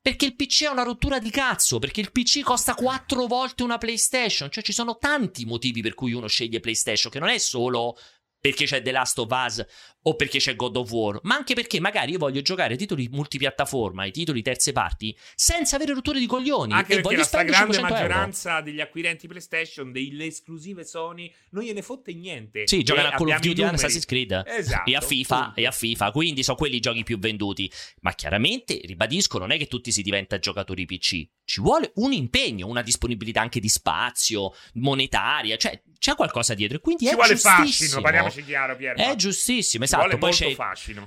perché 0.00 0.26
il 0.26 0.36
PC 0.36 0.64
è 0.64 0.68
una 0.68 0.84
rottura 0.84 1.18
di 1.18 1.30
cazzo, 1.30 1.80
perché 1.80 2.00
il 2.00 2.12
PC 2.12 2.42
costa 2.42 2.74
quattro 2.74 3.26
volte 3.26 3.64
una 3.64 3.76
PlayStation, 3.76 4.48
cioè 4.48 4.62
ci 4.62 4.72
sono 4.72 4.98
tanti 4.98 5.44
motivi 5.44 5.82
per 5.82 5.94
cui 5.94 6.12
uno 6.12 6.28
sceglie 6.28 6.60
PlayStation, 6.60 7.10
che 7.10 7.18
non 7.18 7.28
è 7.28 7.38
solo 7.38 7.96
perché 8.38 8.66
c'è 8.66 8.82
The 8.82 8.92
Last 8.92 9.18
of 9.18 9.28
Us 9.30 9.66
o 10.08 10.14
perché 10.14 10.38
c'è 10.38 10.54
God 10.54 10.76
of 10.76 10.90
War, 10.90 11.18
ma 11.22 11.34
anche 11.34 11.54
perché 11.54 11.80
magari 11.80 12.12
io 12.12 12.18
voglio 12.18 12.40
giocare 12.40 12.76
titoli 12.76 13.08
multipiattaforma, 13.10 14.04
i 14.04 14.12
titoli 14.12 14.40
terze 14.40 14.72
parti, 14.72 15.16
senza 15.34 15.76
avere 15.76 15.94
rotture 15.94 16.20
di 16.20 16.26
coglioni. 16.26 16.72
Anche 16.72 16.94
e 16.98 17.00
perché 17.00 17.16
la 17.16 17.24
stragrande 17.24 17.80
maggioranza 17.80 18.50
euro. 18.52 18.62
degli 18.62 18.80
acquirenti 18.80 19.26
PlayStation, 19.26 19.90
delle 19.90 20.26
esclusive 20.26 20.84
Sony, 20.84 21.32
non 21.50 21.64
gliene 21.64 21.82
fotte 21.82 22.14
niente. 22.14 22.66
Sì, 22.66 22.82
giocano 22.82 23.08
a 23.08 23.10
Call 23.12 23.28
of 23.28 23.40
Duty, 23.40 23.62
Assassin's 23.62 24.04
Creed 24.04 24.44
esatto, 24.46 24.88
e, 24.88 24.94
a 24.94 25.00
FIFA, 25.00 25.54
e 25.54 25.66
a 25.66 25.72
FIFA, 25.72 26.10
quindi 26.12 26.42
sono 26.44 26.56
quelli 26.56 26.76
i 26.76 26.80
giochi 26.80 27.02
più 27.02 27.18
venduti. 27.18 27.70
Ma 28.00 28.12
chiaramente, 28.12 28.80
ribadisco, 28.84 29.38
non 29.38 29.50
è 29.50 29.58
che 29.58 29.66
tutti 29.66 29.90
si 29.90 30.02
diventa 30.02 30.38
giocatori 30.38 30.86
PC. 30.86 31.26
Ci 31.44 31.60
vuole 31.60 31.90
un 31.96 32.12
impegno, 32.12 32.68
una 32.68 32.82
disponibilità 32.82 33.40
anche 33.40 33.58
di 33.58 33.68
spazio, 33.68 34.52
monetaria, 34.74 35.56
cioè 35.56 35.80
c'è 35.98 36.14
qualcosa 36.14 36.54
dietro. 36.54 36.78
Quindi 36.78 37.06
Ci 37.06 37.10
è 37.10 37.14
vuole 37.14 37.36
fascino, 37.36 38.00
parliamoci 38.00 38.44
chiaro, 38.44 38.76
Pier. 38.76 38.94
È 38.96 39.14
giustissimo, 39.16 39.84
esatto. 39.84 39.95
Poi 40.18 40.32
c'è, 40.32 40.56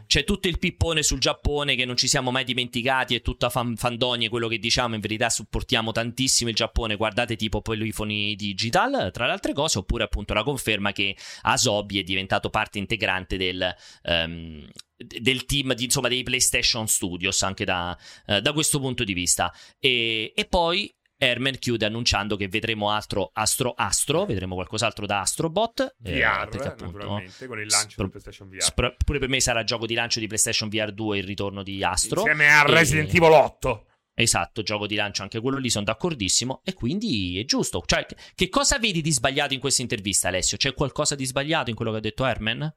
c'è, 0.05 0.23
tutto 0.23 0.47
il 0.47 0.59
pippone 0.59 1.03
sul 1.03 1.19
Giappone 1.19 1.75
che 1.75 1.85
non 1.85 1.95
ci 1.95 2.07
siamo 2.07 2.31
mai 2.31 2.43
dimenticati, 2.43 3.15
è 3.15 3.21
tutta 3.21 3.49
fan, 3.49 3.75
fandonie 3.75 4.29
quello 4.29 4.47
che 4.47 4.57
diciamo. 4.57 4.95
In 4.95 5.01
verità 5.01 5.29
supportiamo 5.29 5.91
tantissimo 5.91 6.49
il 6.49 6.55
Giappone. 6.55 6.95
Guardate 6.95 7.35
tipo 7.35 7.61
Polifoni 7.61 8.35
Digital, 8.35 9.11
tra 9.11 9.25
le 9.25 9.31
altre 9.31 9.53
cose, 9.53 9.79
oppure 9.79 10.03
appunto 10.03 10.33
la 10.33 10.43
conferma 10.43 10.91
che 10.91 11.15
Asobi 11.41 11.99
è 11.99 12.03
diventato 12.03 12.49
parte 12.49 12.77
integrante 12.77 13.37
del... 13.37 13.75
Um, 14.03 14.67
del 15.01 15.45
team 15.45 15.73
di, 15.75 15.85
insomma, 15.85 16.09
dei 16.09 16.23
PlayStation 16.23 16.85
Studios 16.85 17.41
anche 17.43 17.63
da, 17.63 17.97
uh, 18.25 18.39
da 18.41 18.51
questo 18.51 18.81
punto 18.81 19.05
di 19.05 19.13
vista 19.13 19.49
e, 19.79 20.33
e 20.35 20.45
poi 20.45 20.93
Herman 21.21 21.59
chiude 21.59 21.85
annunciando 21.85 22.37
che 22.37 22.47
vedremo 22.47 22.91
altro 22.91 23.31
Astro 23.33 23.73
Astro, 23.75 24.25
vedremo 24.25 24.55
qualcos'altro 24.55 25.05
da 25.05 25.19
Astrobot. 25.19 25.95
VR, 25.97 26.13
eh, 26.13 26.23
appunto, 26.23 26.85
naturalmente, 26.85 27.45
con 27.45 27.59
il 27.59 27.67
lancio 27.67 27.89
spro- 27.89 28.05
di 28.05 28.09
PlayStation 28.11 28.47
VR. 28.47 28.61
Spro- 28.63 28.95
pure 29.03 29.19
per 29.19 29.27
me 29.27 29.41
sarà 29.41 29.65
gioco 29.65 29.85
di 29.85 29.95
lancio 29.95 30.21
di 30.21 30.27
PlayStation 30.27 30.69
VR 30.69 30.93
2 30.93 31.17
il 31.17 31.25
ritorno 31.25 31.61
di 31.61 31.83
Astro. 31.83 32.21
Insieme 32.21 32.49
a 32.49 32.63
Resident 32.63 33.13
Evil 33.13 33.31
8. 33.31 33.85
Esatto, 34.13 34.63
gioco 34.63 34.87
di 34.87 34.95
lancio 34.95 35.21
anche 35.21 35.41
quello 35.41 35.57
lì, 35.57 35.69
sono 35.69 35.83
d'accordissimo. 35.83 36.61
E 36.63 36.73
quindi 36.73 37.37
è 37.37 37.43
giusto. 37.43 37.83
Cioè, 37.85 38.05
che 38.33 38.47
cosa 38.47 38.79
vedi 38.79 39.01
di 39.01 39.11
sbagliato 39.11 39.53
in 39.53 39.59
questa 39.59 39.81
intervista, 39.81 40.29
Alessio? 40.29 40.55
C'è 40.55 40.73
qualcosa 40.73 41.15
di 41.15 41.25
sbagliato 41.25 41.69
in 41.69 41.75
quello 41.75 41.91
che 41.91 41.97
ha 41.97 42.01
detto 42.01 42.25
Herman? 42.25 42.73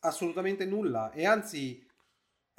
Assolutamente 0.00 0.64
nulla. 0.64 1.12
E 1.12 1.26
anzi, 1.26 1.84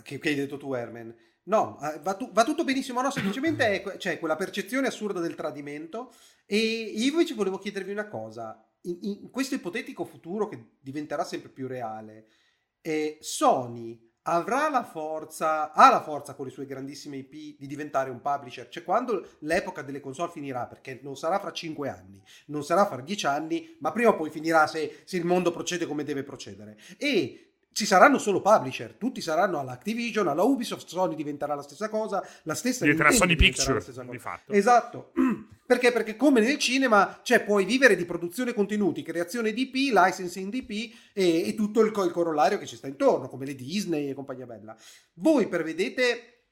che, 0.02 0.18
che 0.18 0.30
hai 0.30 0.36
detto 0.36 0.58
tu, 0.58 0.74
Herman, 0.74 1.14
No, 1.48 1.80
eh, 1.82 2.00
va, 2.00 2.16
tu, 2.16 2.32
va, 2.32 2.44
tutto 2.44 2.64
benissimo, 2.64 3.02
no, 3.02 3.12
semplicemente 3.12 3.82
c'è 3.84 3.98
cioè, 3.98 4.20
quella 4.20 4.36
percezione 4.36 4.88
assurda 4.88 5.20
del 5.20 5.36
tradimento. 5.36 6.14
E 6.46 6.58
io 6.58 7.12
invece 7.12 7.34
volevo 7.34 7.58
chiedervi 7.58 7.92
una 7.92 8.08
cosa, 8.08 8.64
in, 8.82 8.98
in 9.02 9.30
questo 9.30 9.56
ipotetico 9.56 10.06
futuro 10.06 10.48
che 10.48 10.78
diventerà 10.80 11.24
sempre 11.24 11.50
più 11.50 11.68
reale, 11.68 12.28
eh, 12.82 13.18
Sony 13.22 14.14
avrà 14.28 14.70
la 14.70 14.84
forza, 14.84 15.72
ha 15.72 15.90
la 15.90 16.02
forza 16.02 16.34
con 16.34 16.46
le 16.46 16.52
sue 16.52 16.66
grandissime 16.66 17.18
IP 17.18 17.60
di 17.60 17.68
diventare 17.68 18.10
un 18.10 18.22
publisher, 18.22 18.68
cioè 18.70 18.84
quando 18.84 19.28
l'epoca 19.40 19.82
delle 19.82 20.00
console 20.00 20.32
finirà, 20.32 20.66
perché 20.66 21.00
non 21.04 21.16
sarà 21.16 21.40
fra 21.40 21.52
5 21.52 21.90
anni, 21.90 22.22
non 22.48 22.64
sarà 22.64 22.86
fra 22.88 23.02
10 23.02 23.26
anni, 23.28 23.76
ma 23.80 23.92
prima 23.92 24.10
o 24.10 24.16
poi 24.16 24.30
finirà 24.30 24.66
se, 24.68 25.04
se 25.06 25.18
il 25.18 25.26
mondo 25.26 25.52
procede 25.52 25.86
come 25.86 26.04
deve 26.04 26.24
procedere. 26.24 26.78
E 26.98 27.55
ci 27.76 27.86
saranno 27.86 28.20
solo 28.20 28.40
publisher, 28.40 28.94
tutti 28.94 29.20
saranno 29.20 29.60
all'Activision, 29.60 30.30
alla 30.30 30.44
Ubisoft, 30.44 30.88
Sony 30.88 31.14
diventerà 31.14 31.56
la 31.56 31.62
stessa 31.62 31.90
cosa, 31.90 32.26
la 32.44 32.56
stessa 32.56 32.86
diventerà 32.86 33.12
Sony 33.12 33.36
Pictures, 33.36 33.92
di 34.10 34.18
fatto. 34.18 34.54
Esatto. 34.54 35.12
Perché? 35.68 35.92
Perché 35.92 36.16
come 36.16 36.40
nel 36.40 36.58
cinema, 36.58 37.20
cioè 37.22 37.44
puoi 37.44 37.66
vivere 37.66 37.98
di 37.98 38.06
produzione 38.06 38.54
contenuti, 38.54 39.04
creazione 39.04 39.52
di 39.52 39.64
IP, 39.64 39.94
licensing 39.94 40.50
di 40.50 40.66
IP 40.66 40.96
e, 41.12 41.50
e 41.50 41.54
tutto 41.54 41.82
il, 41.82 41.88
il, 41.88 42.12
corollario 42.12 42.58
che 42.58 42.66
ci 42.66 42.78
sta 42.78 42.88
intorno, 42.88 43.28
come 43.28 43.46
le 43.46 43.56
Disney 43.56 44.08
e 44.08 44.14
compagnia 44.14 44.46
bella. 44.46 44.74
Voi 45.16 45.50
prevedete 45.50 46.44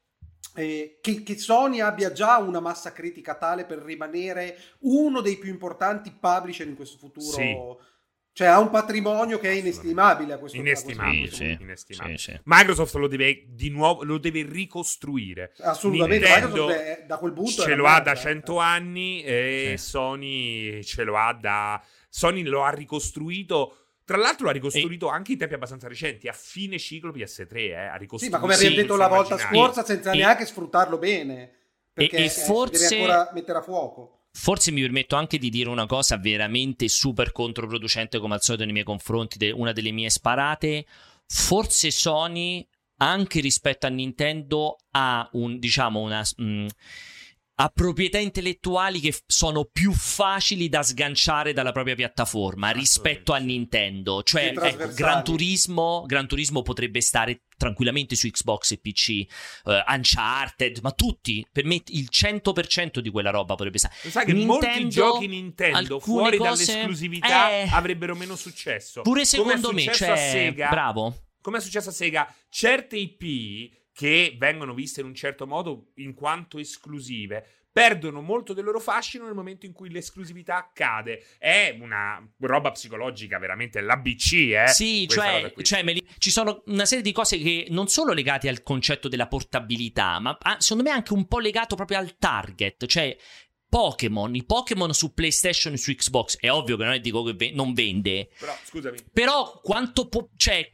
eh, 0.55 0.99
che, 0.99 1.23
che, 1.23 1.37
Sony 1.37 1.79
abbia 1.79 2.11
già 2.11 2.37
una 2.37 2.59
massa 2.59 2.91
critica 2.91 3.35
tale 3.35 3.63
per 3.63 3.77
rimanere 3.77 4.57
uno 4.79 5.21
dei 5.21 5.37
più 5.37 5.51
importanti 5.51 6.11
publisher 6.11 6.67
in 6.67 6.75
questo 6.75 6.97
futuro. 6.97 7.31
Sì. 7.31 7.55
Cioè 8.35 8.47
ha 8.47 8.59
un 8.59 8.71
patrimonio 8.71 9.37
che 9.37 9.49
è 9.49 9.53
inestimabile 9.53 10.33
a 10.33 10.37
questo, 10.39 10.57
inestimabile, 10.57 11.17
a 11.17 11.27
questo 11.27 11.43
sì, 11.43 11.57
inestimabile. 11.61 12.17
Sì, 12.17 12.31
sì. 12.31 12.39
Microsoft 12.45 12.95
lo 12.95 13.07
deve 13.07 13.45
di 13.49 13.69
nuovo 13.69 14.03
lo 14.03 14.17
deve 14.17 14.43
ricostruire. 14.43 15.53
Assolutamente, 15.59 16.27
Nintendo 16.27 16.69
è, 16.69 17.03
da 17.05 17.17
quel 17.17 17.31
punto 17.31 17.61
ce 17.61 17.75
lo 17.75 17.85
ha 17.85 18.01
da 18.01 18.15
100 18.15 18.57
anni 18.57 19.21
e 19.21 19.75
Sony 19.77 20.83
ce 20.83 21.03
lo 21.03 21.15
ha 21.15 21.31
da 21.39 21.79
Sony 22.09 22.41
lo 22.41 22.63
ha 22.63 22.71
ricostruito 22.71 23.77
tra 24.03 24.17
l'altro 24.17 24.47
l'ha 24.47 24.51
ricostruito 24.51 25.09
e... 25.09 25.11
anche 25.13 25.33
in 25.33 25.37
tempi 25.37 25.53
abbastanza 25.53 25.87
recenti, 25.87 26.27
a 26.27 26.33
fine 26.33 26.79
ciclo 26.79 27.11
PS3, 27.11 27.55
eh, 27.55 27.73
ha 27.75 27.95
ricostruito. 27.95 28.25
Sì, 28.25 28.29
ma 28.29 28.39
come 28.39 28.55
abbiamo 28.55 28.75
detto 28.75 28.95
la 28.95 29.07
volta 29.07 29.37
scorsa, 29.37 29.85
senza 29.85 30.11
e... 30.11 30.17
neanche 30.17 30.45
sfruttarlo 30.45 30.97
bene, 30.97 31.51
perché 31.93 32.17
e, 32.17 32.23
e 32.25 32.29
forse... 32.29 32.89
deve 32.89 33.11
ancora 33.11 33.31
mettere 33.33 33.59
a 33.59 33.61
fuoco. 33.61 34.22
Forse 34.35 34.71
mi 34.71 34.81
permetto 34.81 35.15
anche 35.15 35.37
di 35.37 35.49
dire 35.49 35.69
una 35.69 35.85
cosa 35.85 36.17
veramente 36.17 36.87
super 36.89 37.31
controproducente 37.31 38.17
come 38.17 38.33
al 38.33 38.41
solito 38.41 38.63
nei 38.63 38.73
miei 38.73 38.85
confronti, 38.85 39.37
de- 39.37 39.51
una 39.51 39.71
delle 39.71 39.91
mie 39.91 40.09
sparate. 40.09 40.85
Forse 41.27 41.91
Sony, 41.91 42.67
anche 42.97 43.39
rispetto 43.39 43.85
a 43.85 43.89
Nintendo, 43.89 44.77
ha 44.91 45.29
un, 45.33 45.59
diciamo, 45.59 45.99
una... 46.01 46.23
Mh, 46.37 46.65
ha 47.55 47.69
proprietà 47.69 48.17
intellettuali 48.17 48.99
che 48.99 49.15
sono 49.27 49.65
più 49.65 49.93
facili 49.93 50.69
da 50.69 50.81
sganciare 50.81 51.53
dalla 51.53 51.71
propria 51.71 51.93
piattaforma 51.93 52.71
rispetto 52.71 53.33
a 53.33 53.37
Nintendo. 53.37 54.23
Cioè, 54.23 54.53
ecco, 54.55 54.91
Gran 54.93 55.23
Turismo, 55.23 56.03
Gran 56.07 56.27
Turismo 56.27 56.63
potrebbe 56.63 57.01
stare 57.01 57.43
tranquillamente 57.55 58.15
su 58.15 58.27
Xbox 58.27 58.71
e 58.71 58.79
PC, 58.79 59.25
uh, 59.65 59.71
eh, 59.71 59.83
Uncharted, 59.87 60.79
ma 60.81 60.91
tutti, 60.91 61.45
per 61.51 61.65
me 61.65 61.81
il 61.87 62.07
100% 62.11 62.99
di 62.99 63.09
quella 63.11 63.29
roba 63.29 63.53
potrebbe 63.55 63.77
stare. 63.77 63.93
Lo 64.01 64.09
sai 64.09 64.25
che 64.25 64.33
Nintendo, 64.33 64.67
molti 64.67 64.89
giochi 64.89 65.27
Nintendo 65.27 65.99
fuori 65.99 66.37
cose, 66.37 66.65
dall'esclusività 66.65 67.51
eh, 67.51 67.69
avrebbero 67.71 68.15
meno 68.15 68.35
successo. 68.35 69.01
Pure 69.01 69.25
secondo 69.25 69.71
me, 69.71 69.83
cioè, 69.93 70.17
Sega, 70.17 70.69
bravo. 70.69 71.27
Come 71.39 71.57
è 71.59 71.61
successo 71.61 71.89
a 71.89 71.91
Sega, 71.91 72.33
certe 72.49 72.97
IP 72.97 73.81
che 73.93 74.35
vengono 74.37 74.73
viste 74.73 75.01
in 75.01 75.07
un 75.07 75.15
certo 75.15 75.45
modo 75.45 75.91
in 75.95 76.13
quanto 76.13 76.57
esclusive 76.57 77.63
perdono 77.73 78.21
molto 78.21 78.53
del 78.53 78.63
loro 78.63 78.79
fascino 78.79 79.25
nel 79.25 79.33
momento 79.33 79.65
in 79.65 79.73
cui 79.73 79.89
l'esclusività 79.89 80.69
cade. 80.71 81.25
È 81.39 81.75
una 81.81 82.23
roba 82.41 82.71
psicologica, 82.71 83.39
veramente 83.39 83.81
l'ABC, 83.81 84.33
eh? 84.33 84.67
Sì, 84.67 85.07
cioè, 85.07 85.51
cioè 85.63 85.81
li, 85.83 86.05
ci 86.19 86.29
sono 86.29 86.61
una 86.67 86.85
serie 86.85 87.03
di 87.03 87.11
cose 87.11 87.39
che 87.39 87.65
non 87.69 87.87
solo 87.87 88.13
legate 88.13 88.47
al 88.47 88.61
concetto 88.61 89.07
della 89.07 89.27
portabilità, 89.27 90.19
ma 90.19 90.37
secondo 90.59 90.87
me 90.87 90.95
anche 90.95 91.13
un 91.13 91.27
po' 91.27 91.39
legato 91.39 91.75
proprio 91.75 91.97
al 91.97 92.15
target, 92.19 92.85
cioè 92.85 93.17
Pokémon, 93.67 94.35
i 94.35 94.45
Pokémon 94.45 94.93
su 94.93 95.15
PlayStation 95.15 95.73
e 95.73 95.77
su 95.77 95.91
Xbox, 95.95 96.37
è 96.37 96.51
ovvio 96.51 96.77
che 96.77 96.83
non 96.83 96.93
è 96.93 96.99
dico 96.99 97.23
che 97.23 97.51
non 97.55 97.73
vende. 97.73 98.29
Però, 98.37 98.55
scusami. 98.65 98.99
Però 99.11 99.59
quanto 99.63 100.07
po- 100.09 100.29
cioè 100.37 100.71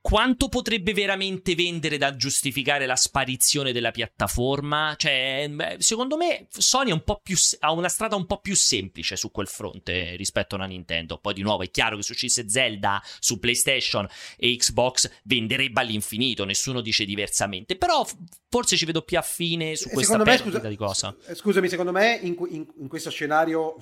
quanto 0.00 0.48
potrebbe 0.48 0.94
veramente 0.94 1.54
vendere 1.54 1.98
da 1.98 2.16
giustificare 2.16 2.86
la 2.86 2.96
sparizione 2.96 3.72
della 3.72 3.90
piattaforma? 3.90 4.94
Cioè, 4.96 5.50
secondo 5.78 6.16
me 6.16 6.46
Sony 6.50 6.98
più, 7.22 7.36
ha 7.60 7.72
una 7.72 7.88
strada 7.88 8.16
un 8.16 8.26
po' 8.26 8.40
più 8.40 8.56
semplice 8.56 9.16
su 9.16 9.30
quel 9.30 9.46
fronte 9.46 10.16
rispetto 10.16 10.54
a 10.54 10.58
una 10.58 10.66
Nintendo. 10.66 11.18
Poi 11.18 11.34
di 11.34 11.42
nuovo 11.42 11.62
è 11.62 11.70
chiaro 11.70 11.96
che 11.96 12.02
se 12.02 12.12
uscisse 12.12 12.48
Zelda 12.48 13.02
su 13.18 13.38
PlayStation 13.38 14.08
e 14.36 14.56
Xbox 14.56 15.10
venderebbe 15.24 15.80
all'infinito, 15.80 16.44
nessuno 16.44 16.80
dice 16.80 17.04
diversamente. 17.04 17.76
Però 17.76 18.06
forse 18.48 18.76
ci 18.76 18.86
vedo 18.86 19.02
più 19.02 19.18
affine 19.18 19.76
su 19.76 19.90
questa 19.90 20.12
secondo 20.12 20.30
me, 20.30 20.38
scusa, 20.38 20.68
di 20.68 20.76
cosa. 20.76 21.14
Eh, 21.26 21.34
scusami, 21.34 21.68
secondo 21.68 21.92
me 21.92 22.18
in, 22.22 22.36
in, 22.48 22.66
in, 22.78 22.88
questo 22.88 23.10
scenario 23.10 23.76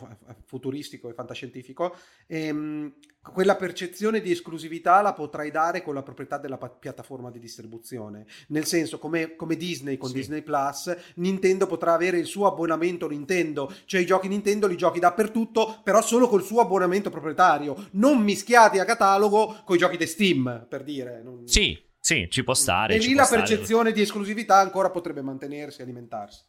futuristico 0.44 1.08
e 1.08 1.14
fantascientifico 1.14 1.96
ehm, 2.26 2.92
quella 3.32 3.56
percezione 3.56 4.20
di 4.20 4.30
esclusività 4.30 5.00
la 5.02 5.12
potrai 5.12 5.50
dare 5.50 5.82
con 5.82 5.94
la 5.94 6.02
proprietà 6.08 6.38
della 6.38 6.56
piattaforma 6.56 7.30
di 7.30 7.38
distribuzione. 7.38 8.24
Nel 8.48 8.64
senso, 8.64 8.98
come, 8.98 9.36
come 9.36 9.56
Disney 9.56 9.98
con 9.98 10.08
sì. 10.08 10.14
Disney 10.14 10.40
Plus, 10.40 10.96
Nintendo 11.16 11.66
potrà 11.66 11.92
avere 11.92 12.18
il 12.18 12.24
suo 12.24 12.46
abbonamento 12.46 13.06
Nintendo, 13.06 13.70
cioè 13.84 14.00
i 14.00 14.06
giochi 14.06 14.28
Nintendo 14.28 14.66
li 14.66 14.76
giochi 14.76 15.00
dappertutto, 15.00 15.80
però 15.84 16.00
solo 16.00 16.26
col 16.26 16.42
suo 16.42 16.62
abbonamento 16.62 17.10
proprietario, 17.10 17.88
non 17.92 18.22
mischiati 18.22 18.78
a 18.78 18.86
catalogo 18.86 19.60
con 19.64 19.76
i 19.76 19.78
giochi 19.78 19.98
di 19.98 20.06
Steam, 20.06 20.66
per 20.66 20.82
dire. 20.82 21.20
Non... 21.22 21.46
Sì, 21.46 21.78
sì, 22.00 22.26
ci 22.30 22.42
può 22.42 22.54
stare. 22.54 22.94
E 22.94 22.98
lì 22.98 23.12
la 23.12 23.26
percezione 23.28 23.92
di 23.92 24.00
esclusività 24.00 24.56
ancora 24.56 24.88
potrebbe 24.88 25.20
mantenersi, 25.20 25.82
alimentarsi. 25.82 26.40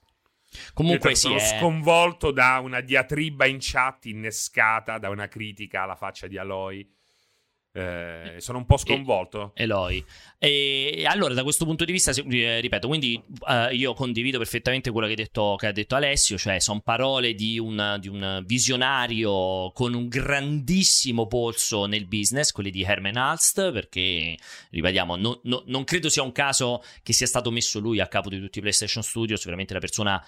Comunque 0.73 1.15
sì, 1.15 1.27
sono 1.27 1.35
è... 1.35 1.39
sconvolto 1.39 2.31
da 2.31 2.59
una 2.63 2.79
diatriba 2.79 3.45
in 3.45 3.57
chat 3.59 4.05
innescata 4.05 4.97
da 4.97 5.09
una 5.09 5.27
critica 5.27 5.83
alla 5.83 5.95
faccia 5.95 6.27
di 6.27 6.37
Aloy 6.37 6.97
eh, 7.71 8.35
sono 8.39 8.57
un 8.57 8.65
po' 8.65 8.77
sconvolto. 8.77 9.51
Eloy. 9.53 10.03
E 10.37 11.03
allora, 11.07 11.33
da 11.33 11.43
questo 11.43 11.65
punto 11.65 11.85
di 11.85 11.91
vista, 11.91 12.11
eh, 12.11 12.59
ripeto, 12.59 12.87
quindi 12.87 13.21
uh, 13.41 13.73
io 13.73 13.93
condivido 13.93 14.37
perfettamente 14.37 14.89
quello 14.91 15.07
che, 15.07 15.15
detto, 15.15 15.55
che, 15.57 15.67
ha 15.67 15.71
detto 15.71 15.95
Alessio, 15.95 16.37
cioè 16.37 16.59
sono 16.59 16.81
parole 16.81 17.33
di 17.35 17.59
un, 17.59 17.97
di 17.99 18.07
un, 18.07 18.43
visionario 18.45 19.71
con 19.73 19.93
un 19.93 20.07
grandissimo 20.07 21.27
polso 21.27 21.85
nel 21.85 22.07
business, 22.07 22.51
quelli 22.51 22.71
di 22.71 22.83
Herman 22.83 23.17
Alst, 23.17 23.71
perché, 23.71 24.37
ripetiamo, 24.71 25.15
no, 25.15 25.39
no, 25.43 25.63
non 25.67 25.83
credo 25.83 26.09
sia 26.09 26.23
un 26.23 26.31
caso 26.31 26.83
che 27.03 27.13
sia 27.13 27.27
stato 27.27 27.51
messo 27.51 27.79
lui 27.79 27.99
a 27.99 28.07
capo 28.07 28.29
di 28.29 28.39
tutti 28.39 28.57
i 28.57 28.61
PlayStation 28.61 29.03
Studios, 29.03 29.43
veramente 29.43 29.73
la 29.73 29.79
persona 29.79 30.25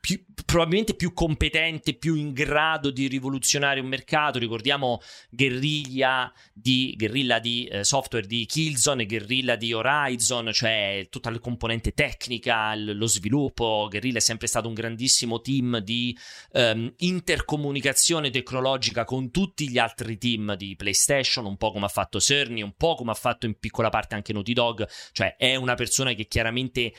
più, 0.00 0.24
probabilmente 0.44 0.94
più 0.94 1.12
competente, 1.12 1.94
più 1.94 2.14
in 2.14 2.32
grado 2.32 2.90
di 2.90 3.06
rivoluzionare 3.08 3.80
un 3.80 3.86
mercato. 3.86 4.38
Ricordiamo 4.38 5.00
Guerriglia 5.30 6.32
di, 6.52 6.94
guerrilla 6.96 7.38
di 7.38 7.66
eh, 7.66 7.84
software 7.84 8.26
di 8.26 8.46
Killzone 8.46 9.06
Guerrilla 9.06 9.56
di 9.56 9.72
Horizon, 9.72 10.50
cioè 10.52 11.06
tutta 11.10 11.30
la 11.30 11.38
componente 11.38 11.92
tecnica, 11.92 12.74
l- 12.74 12.96
lo 12.96 13.06
sviluppo. 13.06 13.86
Guerrilla 13.90 14.18
è 14.18 14.22
sempre 14.22 14.46
stato 14.46 14.68
un 14.68 14.74
grandissimo 14.74 15.40
team 15.40 15.78
di 15.78 16.16
um, 16.52 16.92
intercomunicazione 16.98 18.30
tecnologica 18.30 19.04
con 19.04 19.30
tutti 19.30 19.68
gli 19.68 19.78
altri 19.78 20.18
team 20.18 20.54
di 20.56 20.76
PlayStation, 20.76 21.44
un 21.44 21.56
po' 21.56 21.72
come 21.72 21.86
ha 21.86 21.90
fatto 21.90 22.20
Cerny, 22.20 22.62
un 22.62 22.74
po' 22.76 22.94
come 22.94 23.10
ha 23.10 23.14
fatto 23.14 23.46
in 23.46 23.58
piccola 23.58 23.88
parte 23.90 24.14
anche 24.14 24.32
Naughty 24.32 24.52
Dog, 24.52 24.88
cioè 25.12 25.36
è 25.36 25.54
una 25.56 25.74
persona 25.74 26.12
che 26.12 26.26
chiaramente 26.26 26.92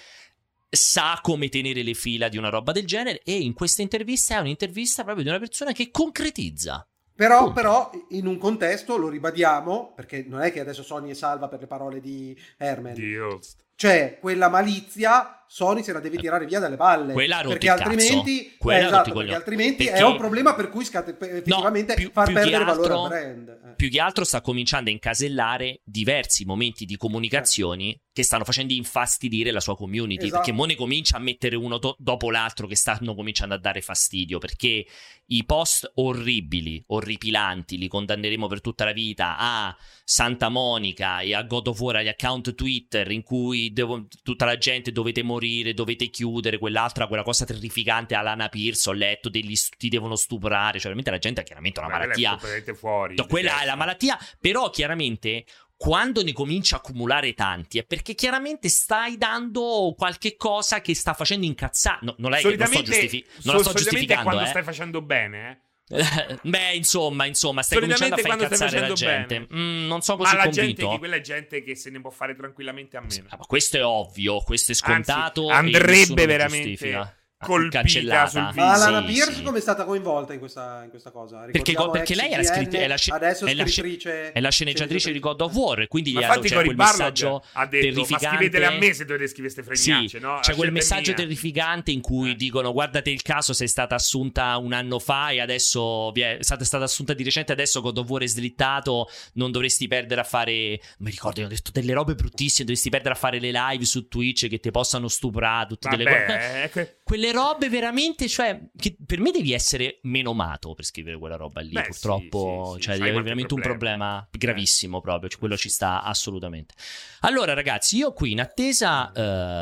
sa 0.70 1.20
come 1.22 1.50
tenere 1.50 1.82
le 1.82 1.94
fila 1.94 2.30
di 2.30 2.38
una 2.38 2.50
roba 2.50 2.72
del 2.72 2.86
genere 2.86 3.22
e 3.24 3.40
in 3.40 3.54
questa 3.54 3.82
intervista 3.82 4.36
è 4.36 4.40
un'intervista 4.40 5.04
proprio 5.04 5.24
di 5.24 5.30
una 5.30 5.40
persona 5.40 5.72
che 5.72 5.90
concretizza. 5.92 6.88
Però, 7.16 7.52
però, 7.52 7.92
in 8.12 8.28
un 8.28 8.38
contesto, 8.38 8.96
lo 8.96 9.10
ribadiamo, 9.10 9.92
perché 9.94 10.24
non 10.26 10.40
è 10.40 10.54
che 10.54 10.62
adesso 10.62 10.84
Sony 10.84 11.12
è 11.12 11.14
salva 11.14 11.50
per 11.50 11.60
le 11.60 11.68
parole 11.68 12.00
di 12.00 12.34
Herman. 12.58 12.94
Dio. 12.94 13.42
Cioè, 13.76 14.20
quella 14.22 14.48
malizia 14.48 15.39
Sony 15.52 15.82
se 15.82 15.92
la 15.94 16.00
deve 16.00 16.18
tirare 16.18 16.46
via 16.46 16.60
dalle 16.60 16.76
balle. 16.76 17.12
Quella 17.12 17.42
perché 17.42 17.70
altrimenti, 17.70 18.56
eh, 18.56 18.76
esatto, 18.76 19.12
perché 19.14 19.34
altrimenti 19.34 19.86
perché... 19.86 20.00
è 20.00 20.04
un 20.04 20.16
problema 20.16 20.54
per 20.54 20.70
cui 20.70 20.86
scate, 20.86 21.18
effettivamente 21.20 21.94
no, 21.94 22.00
più, 22.00 22.12
far 22.12 22.26
più 22.26 22.36
perdere 22.36 22.64
altro, 22.64 22.82
valore 22.84 23.18
al 23.18 23.34
brand. 23.34 23.50
Eh. 23.50 23.76
Più 23.76 23.90
che 23.90 24.00
altro 24.00 24.26
sta 24.26 24.42
cominciando 24.42 24.92
a 24.92 24.94
incasellare 24.94 25.82
diversi 25.84 26.46
momenti 26.46 26.86
di 26.86 26.98
comunicazioni 26.98 27.94
eh. 27.94 28.02
che 28.14 28.22
stanno 28.22 28.44
facendo 28.44 28.74
infastidire 28.74 29.50
la 29.50 29.60
sua 29.60 29.76
community. 29.76 30.26
Esatto. 30.26 30.36
Perché 30.36 30.52
Mone 30.52 30.76
comincia 30.76 31.18
a 31.18 31.20
mettere 31.20 31.56
uno 31.56 31.80
to- 31.80 31.96
dopo 31.98 32.30
l'altro 32.30 32.68
che 32.68 32.76
stanno 32.76 33.16
cominciando 33.16 33.56
a 33.56 33.58
dare 33.58 33.82
fastidio. 33.82 34.38
Perché 34.38 34.86
i 35.32 35.46
post 35.46 35.92
orribili, 35.96 36.84
orripilanti, 36.86 37.80
li 37.80 37.88
condanneremo 37.88 38.46
per 38.46 38.62
tutta 38.62 38.86
la 38.86 38.92
vita 38.92 39.36
a 39.40 39.76
Santa 40.04 40.50
Monica 40.50 41.22
e 41.22 41.34
a 41.34 41.42
God 41.42 41.68
of 41.68 41.80
War, 41.80 41.96
agli 41.96 42.08
account 42.08 42.54
Twitter 42.54 43.10
in 43.10 43.24
cui 43.24 43.74
devo, 43.74 44.06
tutta 44.22 44.46
la 44.46 44.58
gente 44.58 44.92
dovete 44.92 45.24
morire 45.24 45.38
morire, 45.40 45.74
dovete 45.74 46.10
chiudere, 46.10 46.58
quell'altra, 46.58 47.08
quella 47.08 47.24
cosa 47.24 47.46
terrificante 47.46 48.14
Alana 48.14 48.50
Pierce, 48.50 48.90
ho 48.90 48.94
letto, 48.94 49.30
degli, 49.30 49.56
ti 49.78 49.88
devono 49.88 50.16
stuprare, 50.16 50.74
cioè 50.74 50.94
veramente 50.94 51.10
la 51.12 51.18
gente 51.18 51.42
ha 51.42 51.44
chiaramente 51.44 51.80
una 51.80 51.88
Beh, 51.88 51.98
malattia. 51.98 52.38
Fuori, 52.76 53.16
no, 53.16 53.26
quella 53.26 53.62
è 53.62 53.66
la 53.66 53.76
malattia, 53.76 54.18
però 54.40 54.70
chiaramente 54.70 55.46
quando 55.76 56.22
ne 56.24 56.34
comincia 56.34 56.76
a 56.76 56.80
accumulare 56.80 57.34
tanti 57.34 57.80
è 57.80 57.86
perché 57.86 58.14
chiaramente 58.14 58.68
stai 58.68 59.18
dando 59.18 59.96
qualche 59.98 60.36
cosa 60.36 60.82
che 60.82 60.94
sta 60.94 61.14
facendo 61.14 61.46
incazzare. 61.46 62.00
No, 62.02 62.16
non, 62.18 62.34
è, 62.34 62.42
non 62.44 62.68
sto, 62.68 62.82
giustifi- 62.82 63.26
non 63.44 63.60
sto 63.64 63.74
giustificando. 63.74 64.24
quando 64.24 64.44
eh. 64.44 64.48
stai 64.48 64.64
facendo 64.64 65.02
bene, 65.02 65.50
eh. 65.50 65.69
Beh, 66.44 66.76
insomma, 66.76 67.26
insomma, 67.26 67.64
stai 67.64 67.80
cominciando 67.80 68.16
a 68.16 68.18
far 68.20 68.40
incazzare 68.40 68.80
la 68.80 68.94
gente. 68.94 69.48
Mm, 69.54 69.88
non 69.88 70.02
so 70.02 70.18
così 70.18 70.36
ma 70.36 70.44
la 70.46 70.50
gente 70.50 70.88
di 70.88 70.98
quella 71.00 71.20
gente 71.20 71.64
che 71.64 71.76
se 71.76 71.90
ne 71.90 72.00
può 72.00 72.12
fare 72.12 72.36
tranquillamente 72.36 72.98
a 72.98 73.02
meno. 73.02 73.12
Sì, 73.12 73.24
questo 73.48 73.78
è 73.78 73.84
ovvio, 73.84 74.40
questo 74.42 74.72
è 74.72 74.76
scontato. 74.76 75.48
Anzi, 75.50 75.76
andrebbe 75.76 76.26
veramente 76.28 77.18
colpita 77.40 77.88
sul 78.28 78.48
video. 78.50 78.66
Ma 78.66 78.74
Alana 78.74 79.00
sì, 79.00 79.14
Pierce 79.14 79.34
sì. 79.36 79.44
come 79.44 79.58
è 79.60 79.62
stata 79.62 79.86
coinvolta 79.86 80.34
in 80.34 80.40
questa, 80.40 80.82
in 80.84 80.90
questa 80.90 81.12
cosa? 81.12 81.46
Perché, 81.52 81.74
perché 81.92 82.16
lei 82.16 82.32
era 82.32 82.44
scritta, 82.44 82.78
è 82.78 82.88
la, 82.88 82.98
adesso 83.08 83.46
è, 83.46 83.56
scrittrice, 83.56 84.32
è 84.34 84.40
la 84.40 84.50
sceneggiatrice 84.50 85.12
di 85.12 85.20
God 85.20 85.42
of 85.42 85.54
War, 85.54 85.88
quindi 85.88 86.12
ma 86.14 86.22
infatti 86.22 86.50
c'è 86.50 86.64
quel 86.64 86.76
messaggio 86.76 87.44
ha 87.54 87.66
detto, 87.66 87.86
terrificante. 87.86 88.26
Ma 88.26 88.34
scrivetele 88.34 88.66
a 88.66 88.72
me 88.72 88.94
se 88.94 89.06
dovete 89.06 89.28
scrivere 89.28 89.54
queste 89.54 89.64
fregnacce, 89.64 90.18
sì, 90.18 90.24
no? 90.24 90.40
C'è 90.42 90.56
quel 90.56 90.72
messaggio 90.72 91.12
mia. 91.12 91.20
terrificante 91.20 91.92
in 91.92 92.02
cui 92.02 92.32
eh. 92.32 92.36
dicono 92.36 92.74
guardate 92.74 93.10
il 93.10 93.22
caso, 93.22 93.54
sei 93.54 93.68
stata 93.68 93.96
assunta 93.96 94.58
un 94.58 94.74
anno 94.74 95.00
fa 95.00 95.30
e 95.30 95.40
adesso 95.40 96.14
è 96.14 96.38
stata, 96.42 96.64
stata 96.66 96.84
assunta 96.84 97.14
di 97.14 97.24
recente, 97.24 97.52
adesso 97.54 97.82
God 97.82 97.98
of 97.98 98.10
War 98.10 98.22
è 98.22 98.28
slittato, 98.28 99.10
non 99.34 99.52
dovresti 99.52 99.88
perdere 99.88 100.22
a 100.22 100.26
fare, 100.26 100.80
mi 101.00 101.10
ricordo, 101.10 101.44
ho 101.44 101.48
detto 101.48 101.72
delle 101.72 101.94
robe 101.94 102.16
bruttissime, 102.16 102.66
dovresti 102.66 102.90
perdere 102.90 103.14
a 103.14 103.18
fare 103.18 103.40
le 103.40 103.52
live 103.52 103.86
su 103.86 104.08
Twitch 104.08 104.48
che 104.48 104.60
ti 104.60 104.72
possano 104.72 105.08
stuprare, 105.08 105.68
tutte 105.68 105.90
Vabbè, 105.90 106.04
delle 106.04 106.26
cose. 106.26 106.64
Ecco. 106.64 106.98
Quelle 107.30 107.46
robe 107.46 107.70
veramente, 107.70 108.28
cioè, 108.28 108.60
che 108.76 108.96
per 109.06 109.20
me 109.20 109.32
devi 109.32 109.54
essere 109.54 110.00
meno 110.04 110.34
mato 110.34 110.74
per 110.74 110.86
scrivere 110.86 111.18
quella 111.18 111.36
roba 111.36 111.62
lì, 111.62 111.72
Beh, 111.72 111.84
purtroppo, 111.84 112.72
sì, 112.74 112.76
sì, 112.76 112.82
cioè 112.82 112.94
devi 112.96 113.10
avere 113.10 113.24
veramente 113.24 113.54
problema. 113.54 113.74
un 113.74 113.78
problema 113.78 114.28
gravissimo 114.32 114.98
eh. 114.98 115.02
proprio, 115.02 115.30
cioè, 115.30 115.40
quello 115.40 115.58
ci 115.58 115.70
sta 115.70 116.02
assolutamente. 116.04 116.74
Allora 117.22 117.54
ragazzi, 117.54 117.98
io 117.98 118.14
qui 118.14 118.32
in 118.32 118.40
attesa 118.40 119.12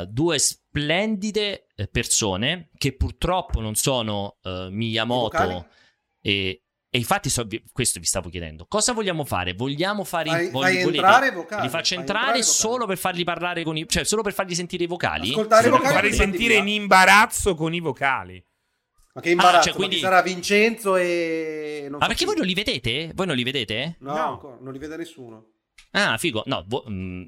uh, 0.02 0.06
due 0.06 0.40
splendide 0.40 1.68
eh, 1.76 1.88
persone 1.88 2.70
che 2.78 2.96
purtroppo 2.96 3.60
non 3.60 3.76
sono 3.76 4.38
uh, 4.44 4.70
Miyamoto 4.70 5.68
e 6.22 6.67
e 6.90 7.00
infatti, 7.00 7.30
so, 7.30 7.46
questo 7.74 8.00
vi 8.00 8.06
stavo 8.06 8.30
chiedendo. 8.30 8.66
Cosa 8.66 8.94
vogliamo 8.94 9.26
fare? 9.26 9.54
Vogliamo 9.54 10.06
fare. 10.06 10.30
Fai, 10.30 10.50
voglio, 10.50 10.68
fai 10.68 10.82
entrare 10.82 11.32
vocali. 11.32 11.64
Li 11.64 11.70
faccio 11.70 11.96
entrare, 11.96 12.44
solo 12.44 12.86
per 12.86 12.98
fargli 12.98 13.26
parlare 13.26 13.64
con 13.64 13.76
i. 13.76 13.86
cioè, 13.88 14.06
solo 14.06 14.22
per 14.22 14.34
fargli 14.34 14.56
sentire 14.56 14.86
i 14.86 14.88
vocali? 14.88 15.32
Ascoltare 15.32 15.68
i 15.68 15.70
vocali. 15.70 15.88
Per 15.88 15.94
farli 15.94 16.14
sentire 16.14 16.56
in 16.56 16.68
imbarazzo 16.70 17.56
con 17.56 17.74
i 17.74 17.82
vocali. 17.82 18.44
Ma 19.14 19.22
che 19.22 19.32
imbarazzo, 19.32 19.58
ah, 19.58 19.62
cioè, 19.64 19.74
quindi... 19.74 19.98
sarà 19.98 20.22
Vincenzo 20.22 20.96
e... 20.96 21.88
Non 21.90 21.98
Ma 22.00 22.08
perché 22.08 22.24
voi 22.24 22.36
non 22.36 22.46
li 22.46 22.54
vedete? 22.54 23.12
Voi 23.16 23.26
non 23.26 23.36
li 23.36 23.44
vedete? 23.44 23.98
No, 24.00 24.14
no. 24.14 24.58
non 24.62 24.72
li 24.72 24.80
vede 24.80 24.96
nessuno. 24.96 25.46
Ah, 25.92 26.18
figo. 26.18 26.44
No, 26.46 26.64
vo- 26.68 26.84
mh, 26.86 26.94
mm, 26.94 27.24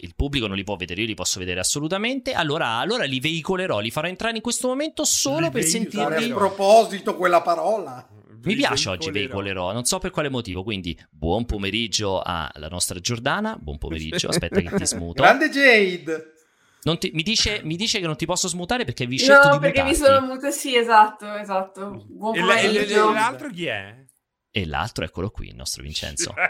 il 0.00 0.14
pubblico 0.14 0.46
non 0.46 0.56
li 0.56 0.64
può 0.64 0.76
vedere, 0.76 1.00
io 1.00 1.06
li 1.06 1.14
posso 1.14 1.38
vedere 1.38 1.60
assolutamente. 1.60 2.32
Allora, 2.32 2.76
allora 2.76 3.04
li 3.04 3.20
veicolerò, 3.20 3.80
li 3.80 3.90
farò 3.90 4.06
entrare 4.06 4.36
in 4.36 4.42
questo 4.42 4.68
momento 4.68 5.04
solo 5.04 5.46
li 5.46 5.50
per 5.50 5.64
sentirli. 5.64 6.30
A 6.30 6.34
proposito, 6.34 7.16
quella 7.16 7.40
parola. 7.40 8.06
Mi 8.42 8.54
piace 8.54 8.88
oggi 8.88 9.10
veicolerò, 9.10 9.72
non 9.72 9.84
so 9.84 9.98
per 9.98 10.10
quale 10.10 10.28
motivo. 10.28 10.62
Quindi, 10.62 10.98
buon 11.10 11.44
pomeriggio 11.44 12.20
alla 12.22 12.68
nostra 12.70 12.98
Giordana. 13.00 13.56
Buon 13.58 13.78
pomeriggio, 13.78 14.28
aspetta 14.30 14.60
che 14.60 14.76
ti 14.76 14.86
smuto. 14.86 15.22
Grande 15.22 15.50
Jade. 15.50 16.32
Ti, 16.80 17.10
mi, 17.12 17.22
dice, 17.22 17.60
mi, 17.64 17.76
dice, 17.76 17.98
che 18.00 18.06
non 18.06 18.16
ti 18.16 18.24
posso 18.24 18.48
smutare 18.48 18.84
perché 18.84 19.04
vi 19.04 19.18
scelto 19.18 19.48
no, 19.48 19.54
di 19.54 19.60
perché 19.60 19.82
mutarti. 19.82 20.00
mi 20.00 20.06
sono 20.06 20.26
muta, 20.26 20.50
sì, 20.50 20.76
esatto, 20.76 21.34
esatto. 21.34 22.06
Buon 22.08 22.36
e, 22.36 22.40
e, 22.40 22.92
e 22.92 22.96
l'altro 22.96 23.50
chi 23.50 23.66
è? 23.66 24.04
E 24.50 24.64
l'altro, 24.64 25.04
eccolo 25.04 25.28
qui, 25.30 25.48
il 25.48 25.54
nostro 25.54 25.82
Vincenzo. 25.82 26.32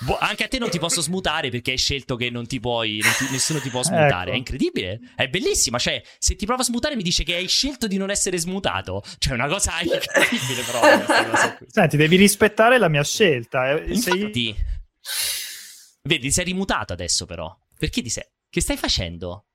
boh, 0.00 0.18
anche 0.18 0.44
a 0.44 0.48
te 0.48 0.58
non 0.58 0.68
ti 0.68 0.78
posso 0.78 1.00
smutare 1.00 1.48
perché 1.48 1.70
hai 1.70 1.78
scelto 1.78 2.16
che 2.16 2.28
non 2.28 2.46
ti 2.46 2.60
puoi, 2.60 3.00
non 3.02 3.12
ti, 3.16 3.26
nessuno 3.30 3.58
ti 3.58 3.70
può 3.70 3.82
smutare. 3.82 4.24
Ecco. 4.24 4.32
È 4.32 4.36
incredibile, 4.36 5.00
è 5.16 5.28
bellissima. 5.28 5.78
Cioè, 5.78 6.02
se 6.18 6.36
ti 6.36 6.44
prova 6.44 6.60
a 6.60 6.64
smutare, 6.64 6.96
mi 6.96 7.02
dice 7.02 7.24
che 7.24 7.34
hai 7.34 7.48
scelto 7.48 7.86
di 7.86 7.96
non 7.96 8.10
essere 8.10 8.36
smutato. 8.36 9.02
Cioè, 9.18 9.32
una 9.32 9.48
cosa 9.48 9.72
incredibile, 9.80 10.62
proprio. 10.64 11.56
Senti, 11.66 11.96
devi 11.96 12.16
rispettare 12.16 12.76
la 12.76 12.88
mia 12.88 13.02
scelta. 13.02 13.70
Eh, 13.70 13.94
Infatti, 13.94 14.54
sei... 15.00 15.98
vedi, 16.02 16.30
sei 16.30 16.44
rimutato 16.44 16.92
adesso, 16.92 17.24
però. 17.24 17.50
Perché 17.78 18.02
ti 18.02 18.10
sei. 18.10 18.24
Che 18.50 18.60
stai 18.60 18.76
facendo? 18.76 19.46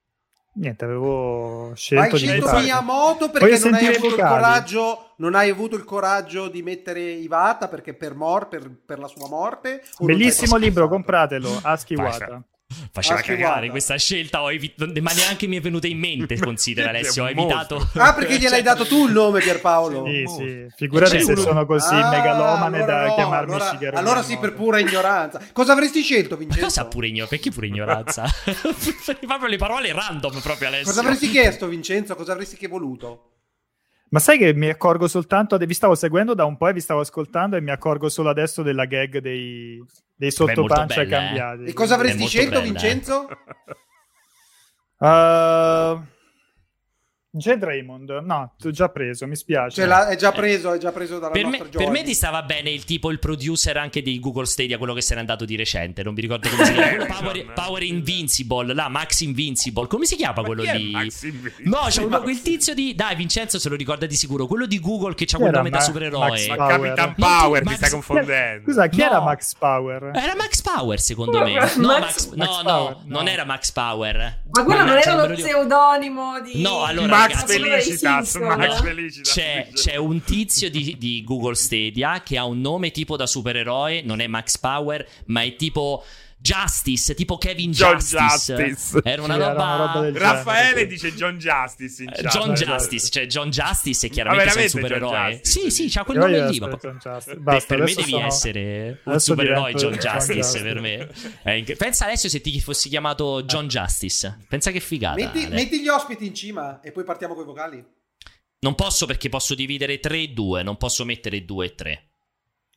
Niente, 0.60 0.86
avevo 0.86 1.72
scelto 1.76 2.16
hai 2.16 2.22
di 2.22 2.28
scelto 2.28 2.54
Miyamoto 2.54 3.30
perché 3.30 3.60
non 3.60 3.74
hai 3.76 3.88
avuto 3.88 4.08
il 4.08 4.16
coraggio 4.16 5.12
non 5.18 5.36
hai 5.36 5.50
avuto 5.50 5.76
il 5.76 5.84
coraggio 5.84 6.48
di 6.48 6.64
mettere 6.64 7.02
Ivata 7.02 7.68
perché 7.68 7.94
per, 7.94 8.16
mor- 8.16 8.48
per, 8.48 8.70
per 8.86 8.98
la 9.00 9.08
sua 9.08 9.28
morte? 9.28 9.84
Bellissimo 10.00 10.58
libro 10.58 10.88
compratelo 10.88 11.60
Ask 11.62 11.92
Iwata 11.92 12.42
Faceva 12.92 13.20
Ask 13.20 13.28
cagare 13.28 13.70
questa 13.70 13.96
scelta, 13.96 14.42
ho 14.42 14.52
evit- 14.52 15.00
ma 15.00 15.12
neanche 15.14 15.48
mi 15.48 15.56
è 15.56 15.62
venuta 15.62 15.88
in 15.88 16.00
mente. 16.00 16.38
Considera 16.42 16.90
Alessio, 16.90 17.24
ho 17.24 17.30
evitato. 17.30 17.90
Ah, 17.96 18.14
perché 18.14 18.38
gliel'hai 18.38 18.62
dato 18.62 18.86
tu 18.86 19.06
il 19.08 19.14
nome, 19.14 19.40
Pierpaolo? 19.40 20.06
Sì, 20.06 20.24
sì. 20.28 20.68
Figurati 20.76 21.22
se 21.22 21.36
sono 21.38 21.66
così 21.66 21.94
ah, 21.94 22.10
megalomane 22.10 22.84
allora 22.84 23.02
da 23.02 23.08
no, 23.08 23.16
chiamarmi 23.16 23.54
allora, 23.54 23.70
Shigeru. 23.70 23.98
Allora 23.98 24.22
sì, 24.22 24.38
per 24.38 24.54
pura 24.54 24.80
ignoranza. 24.80 25.42
Cosa 25.54 25.72
avresti 25.72 26.02
scelto, 26.02 26.36
Vincenzo? 26.36 26.62
Ma 26.62 26.68
cosa 26.68 26.86
pure 26.88 27.08
ignoranza? 27.08 27.36
Perché 27.36 27.52
pure 27.52 27.68
ignoranza? 27.68 28.26
proprio 29.26 29.48
le 29.48 29.58
parole 29.58 29.94
random, 29.94 30.40
proprio 30.42 30.68
Alessio. 30.68 30.88
Cosa 30.88 31.00
avresti 31.00 31.30
chiesto, 31.30 31.68
Vincenzo? 31.68 32.16
Cosa 32.16 32.34
avresti 32.34 32.58
che 32.58 32.68
voluto? 32.68 33.32
Ma 34.10 34.20
sai 34.20 34.38
che 34.38 34.54
mi 34.54 34.70
accorgo 34.70 35.08
soltanto, 35.08 35.58
vi 35.58 35.74
stavo 35.74 35.96
seguendo 35.96 36.34
da 36.34 36.46
un 36.46 36.58
po' 36.58 36.68
e 36.68 36.74
vi 36.74 36.80
stavo 36.80 37.00
ascoltando 37.00 37.56
e 37.56 37.62
mi 37.62 37.72
accorgo 37.72 38.08
solo 38.10 38.30
adesso 38.30 38.62
della 38.62 38.86
gag 38.86 39.20
dei, 39.20 39.84
dei 40.18 40.32
sottopancia 40.32 40.86
bella, 40.86 41.02
eh. 41.04 41.08
cambiati. 41.08 41.64
Eh? 41.64 41.70
E 41.70 41.74
cosa 41.74 41.96
avresti 41.96 42.28
scelto, 42.28 42.60
bella, 42.60 42.64
Vincenzo? 42.64 43.28
Uh, 45.00 46.02
c'è 47.38 47.58
Draymond? 47.58 48.22
No, 48.24 48.54
ti 48.58 48.68
ho 48.68 48.72
già 48.72 48.90
preso, 48.90 49.28
mi 49.28 49.36
spiace. 49.36 49.82
Cioè, 49.82 50.06
è 50.08 50.16
già 50.16 50.32
preso, 50.32 50.74
è 50.74 50.78
già 50.78 50.92
preso 50.92 51.20
dalla 51.20 51.32
per 51.32 51.44
nostra 51.44 51.64
me, 51.66 51.70
Per 51.70 51.90
me 51.90 52.04
ti 52.04 52.14
stava 52.14 52.44
bene 52.44 52.70
il 52.70 52.84
tipo, 52.84 53.12
il 53.12 53.20
producer 53.20 53.78
anche 53.78 54.02
di 54.02 54.20
Google 54.20 54.46
Stadia, 54.46 54.78
quello 54.78 54.94
che 54.94 55.02
se 55.02 55.14
n'è 55.14 55.20
andato 55.20 55.46
di 55.46 55.56
recente, 55.56 56.04
non 56.04 56.14
mi 56.14 56.22
ricordo 56.22 56.50
come 56.50 56.66
si 56.66 56.74
chiama. 56.74 57.06
Power, 57.18 57.54
Power, 57.54 57.84
Invincible, 57.84 58.74
là, 58.74 58.90
Max 58.90 59.22
Invincible, 59.22 59.88
come 59.88 60.06
si 60.06 60.16
chiama 60.16 60.44
quello 60.44 60.64
lì? 60.64 60.92
No, 61.64 61.86
c'è 61.88 62.04
uno, 62.04 62.22
quel 62.22 62.42
tizio 62.42 62.74
di... 62.74 62.96
Dai, 62.96 63.16
Vincenzo 63.16 63.60
se 63.60 63.70
lo 63.70 63.76
ricorda 63.76 64.06
di 64.06 64.16
sicuro, 64.16 64.48
quello 64.48 64.66
di 64.66 64.80
Google 64.80 65.14
che 65.14 65.26
c'ha 65.26 65.38
quel 65.38 65.52
nome 65.52 65.70
da 65.70 65.80
supereroe. 65.80 66.48
Ma 66.48 66.56
Capitan 66.56 67.14
Power, 67.16 67.64
ti 67.64 67.76
stai 67.76 67.90
confondendo. 67.90 68.64
Scusa, 68.64 68.88
chi 68.88 69.00
no. 69.00 69.06
era 69.06 69.22
Max 69.22 69.56
Power? 69.56 70.12
Era 70.14 70.36
Max 70.36 70.62
Power, 70.62 71.00
secondo 71.00 71.40
me. 71.44 71.54
No, 71.78 72.00
Max, 72.00 72.32
no, 72.32 72.62
no, 72.64 73.02
non 73.06 73.28
era 73.28 73.46
Max 73.46 73.72
Power. 73.72 74.42
Ma 74.50 74.64
quello 74.64 74.84
non 74.84 74.98
era 74.98 75.14
lo 75.16 75.34
pseudonimo 75.34 76.42
di... 76.42 76.62
No, 76.62 76.84
allora 76.84 77.27
Max 77.28 77.46
Felicitas, 77.46 78.36
Max 78.36 78.82
Felicitas. 78.82 79.34
C'è, 79.34 79.70
c'è, 79.74 79.96
un 79.96 80.22
tizio 80.24 80.70
di, 80.70 80.96
di, 80.98 81.24
Google 81.24 81.56
Stadia 81.56 82.22
che 82.24 82.38
ha 82.38 82.46
un 82.46 82.62
nome 82.62 82.92
tipo 82.92 83.16
da 83.16 83.26
supereroe, 83.26 84.02
non 84.02 84.20
è 84.20 84.28
Max 84.28 84.58
Power, 84.58 85.08
ma 85.26 85.44
è 85.44 85.56
tipo... 85.56 86.04
Justice, 86.48 87.14
tipo 87.14 87.38
Kevin 87.38 87.72
John 87.72 87.98
Justice. 87.98 88.56
Justice. 88.56 89.02
Era 89.04 89.22
una 89.22 89.36
roba... 89.36 89.52
Era 89.52 89.84
una 89.84 89.94
roba 89.94 90.20
Raffaele 90.20 90.68
genere. 90.70 90.88
dice 90.88 91.14
John 91.14 91.38
Justice. 91.38 92.04
In 92.04 92.10
chat. 92.10 92.32
John 92.32 92.54
Justice, 92.54 93.10
cioè 93.10 93.26
John 93.26 93.50
Justice 93.50 94.08
è 94.08 94.10
chiaramente 94.10 94.62
un 94.62 94.70
supereroe. 94.70 95.40
Sì, 95.44 95.70
sì, 95.70 95.90
c'ha 95.90 96.04
quel 96.06 96.18
nome 96.20 96.50
lì. 96.50 96.60
Ma... 96.60 96.68
Basta, 96.68 97.76
per 97.76 97.84
me 97.84 97.94
devi 97.94 98.10
sono... 98.10 98.26
essere 98.26 99.02
un 99.04 99.20
supereroe 99.20 99.74
John 99.74 99.94
Justice, 99.94 100.34
Justice 100.34 100.64
per 100.64 100.80
me. 100.80 101.10
Eh, 101.44 101.76
pensa 101.78 102.06
Alessio 102.06 102.30
se 102.30 102.40
ti 102.40 102.60
fossi 102.62 102.88
chiamato 102.88 103.44
John 103.44 103.68
Justice. 103.68 104.46
Pensa 104.48 104.72
che 104.72 104.80
figata. 104.80 105.16
Metti, 105.16 105.48
metti 105.48 105.82
gli 105.82 105.90
ospiti 105.90 106.26
in 106.26 106.34
cima 106.34 106.80
e 106.82 106.92
poi 106.92 107.04
partiamo 107.04 107.34
con 107.34 107.44
i 107.44 107.48
vocali. 107.48 107.86
Non 108.60 108.74
posso 108.74 109.06
perché 109.06 109.30
posso 109.30 109.54
dividere 109.54 110.00
3 110.00 110.20
e 110.20 110.28
2, 110.30 110.64
non 110.64 110.78
posso 110.78 111.06
mettere 111.06 111.46
2 111.46 111.66
e 111.66 111.76
3. 111.76 112.10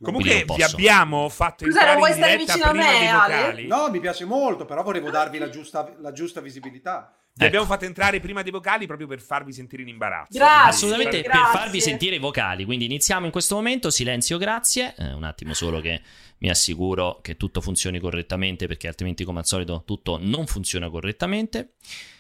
Comunque 0.03 0.45
vi 0.57 0.63
abbiamo 0.63 1.29
fatto 1.29 1.65
Scusa, 1.65 1.81
entrare 1.81 2.13
in 2.13 2.45
diretta 2.45 2.71
prima 2.71 2.85
me, 2.85 2.99
dei 2.99 3.13
vocali. 3.13 3.67
No, 3.67 3.91
mi 3.91 4.01
piace 4.01 4.25
molto, 4.25 4.65
però 4.65 4.83
volevo 4.83 5.11
darvi 5.11 5.39
la 5.39 5.51
giusta, 5.51 5.95
la 5.99 6.13
giusta 6.13 6.41
visibilità. 6.41 7.15
Vi 7.33 7.45
ecco. 7.47 7.57
abbiamo 7.57 7.67
fatto 7.67 7.85
entrare 7.85 8.19
prima 8.19 8.43
dei 8.43 8.51
vocali 8.51 8.87
proprio 8.87 9.07
per 9.07 9.21
farvi 9.21 9.53
sentire 9.53 9.83
in 9.83 9.89
imbarazzo. 9.89 10.37
Grazie, 10.37 10.69
Assolutamente 10.69 11.21
grazie. 11.21 11.41
per 11.41 11.61
farvi 11.61 11.81
sentire 11.81 12.17
i 12.17 12.19
vocali. 12.19 12.65
Quindi 12.65 12.87
iniziamo 12.87 13.27
in 13.27 13.33
questo 13.33 13.55
momento. 13.55 13.91
Silenzio, 13.91 14.39
grazie. 14.39 14.95
Eh, 14.97 15.13
un 15.13 15.25
attimo 15.25 15.53
solo 15.55 15.81
che 15.81 16.01
mi 16.39 16.51
assicuro 16.51 17.21
che 17.23 17.37
tutto 17.37 17.61
funzioni 17.61 17.99
correttamente, 18.01 18.67
perché 18.67 18.89
altrimenti, 18.89 19.25
come 19.25 19.41
al 19.41 19.47
solito, 19.47 19.83
tutto 19.85 20.19
non 20.21 20.47
funziona 20.47 20.89
correttamente. 20.91 21.75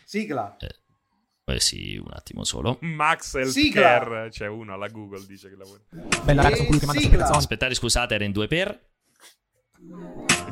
Sigla. 0.04 0.56
Eh, 0.58 0.68
eh 1.50 1.60
sì, 1.60 1.96
un 1.96 2.10
attimo 2.12 2.44
solo. 2.44 2.78
Max 2.80 3.34
Healthcare, 3.34 4.28
c'è 4.30 4.46
uno 4.46 4.74
alla 4.74 4.88
Google 4.88 5.24
dice 5.26 5.48
che 5.48 5.56
lavora. 5.56 5.80
Bella 6.24 6.42
raga, 6.42 6.56
sono 6.56 6.66
colui 6.66 6.78
che 6.80 6.86
manda 6.86 7.00
sempre 7.00 7.18
canzoni. 7.18 7.38
Aspettate, 7.38 7.74
scusate, 7.74 8.14
era 8.14 8.24
in 8.24 8.32
due 8.32 8.46
per. 8.46 8.88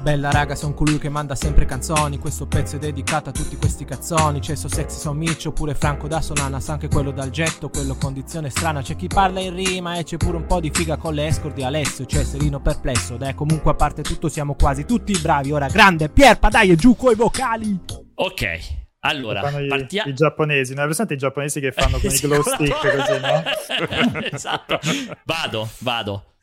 Bella 0.00 0.30
raga, 0.30 0.54
sono 0.54 0.74
colui 0.74 0.98
che 0.98 1.08
manda 1.08 1.34
sempre 1.34 1.64
canzoni. 1.64 2.18
Questo 2.18 2.46
pezzo 2.46 2.76
è 2.76 2.78
dedicato 2.78 3.30
a 3.30 3.32
tutti 3.32 3.56
questi 3.56 3.84
cazzoni. 3.84 4.38
C'è 4.40 4.54
So 4.54 4.68
Sexy, 4.68 4.98
So 4.98 5.12
Miccio, 5.12 5.52
pure 5.52 5.74
Franco 5.74 6.06
da 6.06 6.20
Solana. 6.20 6.60
Sa 6.60 6.74
anche 6.74 6.88
quello 6.88 7.10
dal 7.10 7.30
getto, 7.30 7.68
quello 7.68 7.96
condizione 7.96 8.48
strana. 8.48 8.80
C'è 8.80 8.96
chi 8.96 9.08
parla 9.08 9.40
in 9.40 9.54
rima 9.54 9.98
e 9.98 10.04
c'è 10.04 10.16
pure 10.16 10.36
un 10.36 10.46
po' 10.46 10.60
di 10.60 10.70
figa 10.72 10.96
con 10.96 11.14
le 11.14 11.26
escort 11.26 11.54
di 11.54 11.62
Alessio. 11.62 12.06
C'è 12.06 12.24
Serino 12.24 12.60
perplesso. 12.60 13.16
Dai, 13.16 13.34
comunque 13.34 13.72
a 13.72 13.74
parte 13.74 14.02
tutto, 14.02 14.28
siamo 14.28 14.54
quasi 14.54 14.84
tutti 14.84 15.18
bravi. 15.18 15.52
Ora, 15.52 15.66
grande 15.66 16.08
Pierpa, 16.08 16.48
dai, 16.48 16.70
e 16.70 16.76
giù 16.76 16.96
coi 16.96 17.14
vocali. 17.14 17.78
Ok. 18.14 18.86
Allora, 19.00 19.42
partiamo. 19.68 20.10
I 20.10 20.14
giapponesi, 20.14 20.72
non 20.72 20.80
hai 20.80 20.86
presente 20.86 21.14
i 21.14 21.16
giapponesi 21.18 21.60
che 21.60 21.72
fanno 21.72 21.98
con 21.98 22.10
i 22.10 22.18
glow 22.18 22.42
stick 22.42 22.80
così, 22.80 23.20
no? 23.20 24.20
esatto. 24.32 24.78
Vado, 25.24 25.68
vado. 25.78 26.34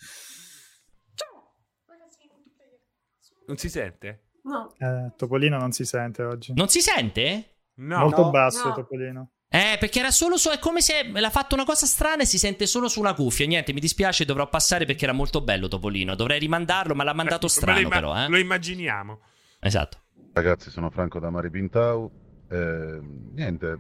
Non 3.47 3.57
si 3.57 3.69
sente? 3.69 4.29
No. 4.43 4.73
Eh, 4.77 5.11
Topolino 5.15 5.57
non 5.57 5.71
si 5.71 5.85
sente 5.85 6.23
oggi. 6.23 6.53
Non 6.55 6.67
si 6.67 6.81
sente? 6.81 7.57
No. 7.75 7.99
Molto 7.99 8.23
no. 8.23 8.29
basso, 8.31 8.69
no. 8.69 8.73
Topolino. 8.73 9.29
Eh, 9.47 9.77
perché 9.79 9.99
era 9.99 10.11
solo 10.11 10.37
su. 10.37 10.49
È 10.49 10.59
come 10.59 10.81
se 10.81 11.09
l'ha 11.13 11.29
fatto 11.29 11.53
una 11.53 11.65
cosa 11.65 11.85
strana 11.85 12.23
e 12.23 12.25
si 12.25 12.37
sente 12.37 12.65
solo 12.65 12.87
su 12.87 12.99
una 12.99 13.13
cuffia. 13.13 13.45
Niente, 13.45 13.73
mi 13.73 13.79
dispiace, 13.79 14.25
dovrò 14.25 14.49
passare 14.49 14.85
perché 14.85 15.03
era 15.03 15.13
molto 15.13 15.41
bello 15.41 15.67
Topolino. 15.67 16.15
Dovrei 16.15 16.39
rimandarlo, 16.39 16.95
ma 16.95 17.03
l'ha 17.03 17.13
mandato 17.13 17.47
strano, 17.49 17.79
imma- 17.79 17.89
però. 17.89 18.17
Eh. 18.17 18.27
Lo 18.27 18.37
immaginiamo. 18.37 19.19
Esatto. 19.59 19.99
Ragazzi, 20.33 20.69
sono 20.69 20.89
Franco 20.89 21.19
da 21.19 21.29
Mari 21.29 21.49
Pintau. 21.49 22.11
Eh, 22.47 22.99
niente, 23.33 23.79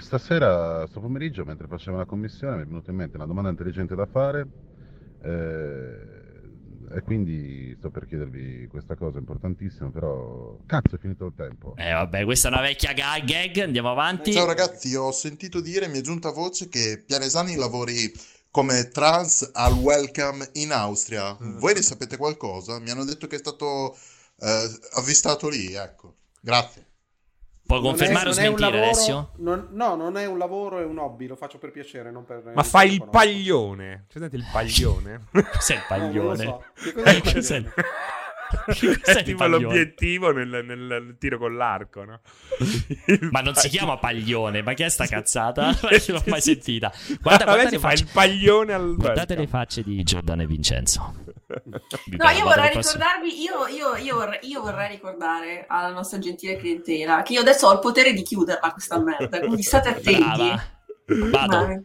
stasera, 0.00 0.78
questo 0.78 1.00
pomeriggio, 1.00 1.44
mentre 1.44 1.66
facevo 1.66 1.96
la 1.96 2.04
commissione, 2.04 2.56
mi 2.56 2.62
è 2.62 2.66
venuta 2.66 2.90
in 2.90 2.96
mente 2.96 3.16
una 3.16 3.26
domanda 3.26 3.50
intelligente 3.50 3.94
da 3.94 4.06
fare. 4.06 4.46
Eh, 5.22 6.14
e 6.90 7.00
quindi 7.02 7.74
sto 7.78 7.90
per 7.90 8.06
chiedervi 8.06 8.68
questa 8.68 8.94
cosa 8.94 9.18
importantissima, 9.18 9.90
però 9.90 10.56
cazzo 10.66 10.96
è 10.96 10.98
finito 10.98 11.26
il 11.26 11.32
tempo. 11.34 11.74
Eh 11.76 11.92
vabbè, 11.92 12.24
questa 12.24 12.48
è 12.48 12.52
una 12.52 12.60
vecchia 12.60 12.92
gag, 12.92 13.58
andiamo 13.58 13.90
avanti. 13.90 14.32
Ciao 14.32 14.46
ragazzi, 14.46 14.94
ho 14.94 15.10
sentito 15.10 15.60
dire, 15.60 15.88
mi 15.88 15.98
è 15.98 16.02
giunta 16.02 16.30
voce 16.30 16.68
che 16.68 17.02
Pianesani 17.04 17.56
lavori 17.56 18.12
come 18.50 18.88
trans 18.88 19.50
al 19.52 19.72
Welcome 19.72 20.48
in 20.52 20.72
Austria. 20.72 21.36
Mm. 21.42 21.58
Voi 21.58 21.74
ne 21.74 21.82
sapete 21.82 22.16
qualcosa? 22.16 22.78
Mi 22.78 22.90
hanno 22.90 23.04
detto 23.04 23.26
che 23.26 23.36
è 23.36 23.38
stato 23.40 23.96
eh, 24.38 24.68
avvistato 24.92 25.48
lì, 25.48 25.74
ecco. 25.74 26.14
Grazie. 26.40 26.83
Può 27.66 27.80
confermare 27.80 28.26
è, 28.26 28.28
o 28.28 28.32
smentire 28.32 28.70
lavoro, 28.70 28.82
Alessio? 28.82 29.30
Non, 29.36 29.68
no, 29.70 29.94
non 29.94 30.16
è 30.16 30.26
un 30.26 30.36
lavoro, 30.36 30.80
è 30.80 30.84
un 30.84 30.98
hobby, 30.98 31.26
lo 31.26 31.36
faccio 31.36 31.58
per 31.58 31.70
piacere, 31.70 32.10
non 32.10 32.24
per... 32.24 32.52
Ma 32.54 32.62
fai 32.62 32.92
il 32.92 33.08
paglione. 33.08 34.06
C'è 34.08 34.18
il 34.18 34.46
paglione? 34.52 35.26
Cos'è 35.32 35.74
il 35.74 35.84
paglione? 35.88 36.44
No, 36.44 36.62
so. 36.74 36.92
Che 36.92 37.22
cos'è 37.32 37.56
il 37.56 37.64
paglione? 37.72 38.22
è 39.04 39.22
tipo 39.22 39.46
l'obiettivo 39.46 40.32
nel, 40.32 40.48
nel, 40.48 40.78
nel, 40.78 41.16
tiro 41.18 41.38
con 41.38 41.56
l'arco, 41.56 42.04
no? 42.04 42.20
ma 43.30 43.40
non 43.40 43.54
si 43.54 43.68
chiama 43.68 43.96
paglione, 43.98 44.62
ma 44.62 44.74
che 44.74 44.86
è 44.86 44.88
sta 44.88 45.06
cazzata? 45.06 45.76
non 45.80 46.00
l'ho 46.06 46.22
mai 46.26 46.40
sentita. 46.40 46.92
Guarda, 47.20 47.44
guarda 47.44 47.68
si 47.68 47.78
fa 47.78 47.92
il 47.92 48.06
paglione 48.12 48.72
al 48.72 48.96
Guardate 48.96 49.34
le 49.34 49.46
facce 49.46 49.82
di 49.82 50.02
Giordano 50.02 50.42
e 50.42 50.46
Vincenzo. 50.46 51.23
No, 51.64 52.28
io 52.30 52.44
vorrei 52.44 52.74
ricordarvi, 52.74 53.42
io, 53.42 53.66
io, 53.66 53.96
io, 53.96 54.14
vorrei, 54.16 54.38
io, 54.42 54.60
vorrei, 54.60 54.88
ricordare 54.88 55.64
alla 55.68 55.90
nostra 55.90 56.18
gentile 56.18 56.56
clientela 56.56 57.22
che 57.22 57.34
io 57.34 57.40
adesso 57.40 57.66
ho 57.66 57.72
il 57.72 57.78
potere 57.78 58.12
di 58.12 58.22
chiuderla 58.22 58.72
questa 58.72 58.98
merda, 58.98 59.40
quindi 59.40 59.62
state 59.62 59.88
attenti. 59.96 60.60
Vado. 61.30 61.82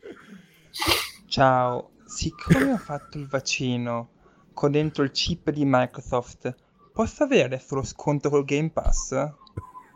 Ciao, 1.27 1.91
siccome 2.05 2.73
ho 2.73 2.77
fatto 2.77 3.17
il 3.17 3.27
vaccino 3.27 4.11
con 4.53 4.71
dentro 4.71 5.03
il 5.03 5.11
chip 5.11 5.51
di 5.51 5.63
Microsoft, 5.65 6.53
posso 6.93 7.23
avere 7.23 7.43
adesso 7.43 7.75
lo 7.75 7.83
sconto 7.83 8.29
col 8.29 8.45
Game 8.45 8.71
Pass? 8.71 9.11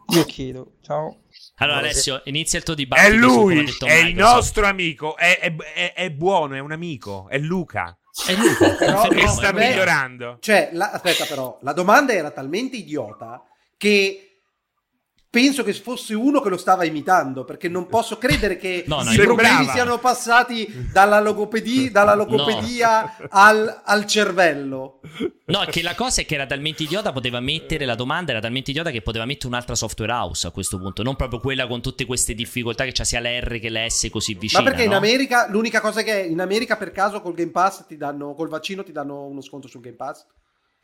Io 0.10 0.26
chiedo, 0.26 0.74
ciao. 0.82 1.22
Allora 1.58 1.80
Alessio, 1.80 2.22
inizia 2.26 2.60
il 2.60 2.66
tuo 2.66 2.76
dibattito. 2.76 3.08
È 3.08 3.16
lui, 3.16 3.66
è 3.80 3.94
il 3.94 4.16
nostro 4.16 4.66
amico, 4.66 5.16
è, 5.16 5.40
è, 5.40 5.56
è, 5.56 5.94
è, 5.94 6.12
buono, 6.12 6.56
è 6.56 6.60
un 6.60 6.72
amico, 6.72 7.28
è 7.30 7.38
Luca. 7.40 7.98
È 8.26 8.36
Luca, 8.36 8.76
però, 8.76 9.08
che 9.08 9.28
sta 9.28 9.52
migliorando. 9.52 10.38
Cioè, 10.40 10.70
la, 10.74 10.92
aspetta 10.92 11.26
però, 11.26 11.58
la 11.62 11.74
domanda 11.74 12.14
era 12.14 12.30
talmente 12.30 12.78
idiota 12.78 13.44
che 13.76 14.33
penso 15.34 15.64
che 15.64 15.74
fosse 15.74 16.14
uno 16.14 16.42
che 16.42 16.50
lo 16.50 16.58
stava 16.58 16.86
imitando, 16.86 17.44
perché 17.44 17.68
non 17.68 17.88
posso 17.88 18.20
credere 18.20 18.56
che 18.56 18.84
no, 18.86 19.02
no, 19.02 19.14
i 19.14 19.18
problemi 19.18 19.66
siano 19.66 19.98
passati 19.98 20.90
dalla 20.92 21.20
logopedia, 21.20 21.90
dalla 21.90 22.14
logopedia 22.14 23.16
no. 23.18 23.28
al, 23.32 23.82
al, 23.84 24.06
cervello. 24.06 25.00
No, 25.46 25.66
che 25.72 25.82
la 25.82 25.96
cosa 25.96 26.22
è 26.22 26.26
che 26.28 26.36
era 26.36 26.46
talmente 26.46 26.84
idiota, 26.84 27.12
poteva 27.12 27.40
mettere 27.40 27.86
la 27.86 27.96
domanda, 27.96 28.30
era 28.30 28.42
talmente 28.42 28.70
idiota 28.70 28.92
che 28.92 29.02
poteva 29.02 29.26
mettere 29.26 29.48
un'altra 29.48 29.74
software 29.74 30.12
house 30.12 30.46
a 30.46 30.52
questo 30.52 30.78
punto, 30.78 31.02
non 31.02 31.16
proprio 31.16 31.40
quella 31.40 31.66
con 31.66 31.82
tutte 31.82 32.06
queste 32.06 32.36
difficoltà 32.36 32.84
che 32.84 32.92
c'ha 32.92 33.04
sia 33.04 33.20
l'R 33.20 33.58
che 33.58 33.72
l'S 33.72 34.10
così 34.12 34.36
vicina. 34.36 34.62
Ma 34.62 34.70
perché 34.70 34.84
in 34.84 34.94
America, 34.94 35.48
l'unica 35.50 35.82
cosa 35.82 36.02
è 36.02 36.04
che 36.04 36.20
in 36.20 36.42
America 36.42 36.78
per 36.78 36.92
caso 36.92 37.22
col 37.22 37.34
Game 37.34 37.50
Pass 37.50 37.88
ti 37.88 37.98
danno, 37.98 38.36
col 38.36 38.50
vaccino 38.50 38.84
ti 38.84 38.92
danno 38.92 39.26
uno 39.26 39.42
sconto 39.42 39.68
sul 39.68 39.82
Game 39.82 39.96
Pass? 39.96 40.28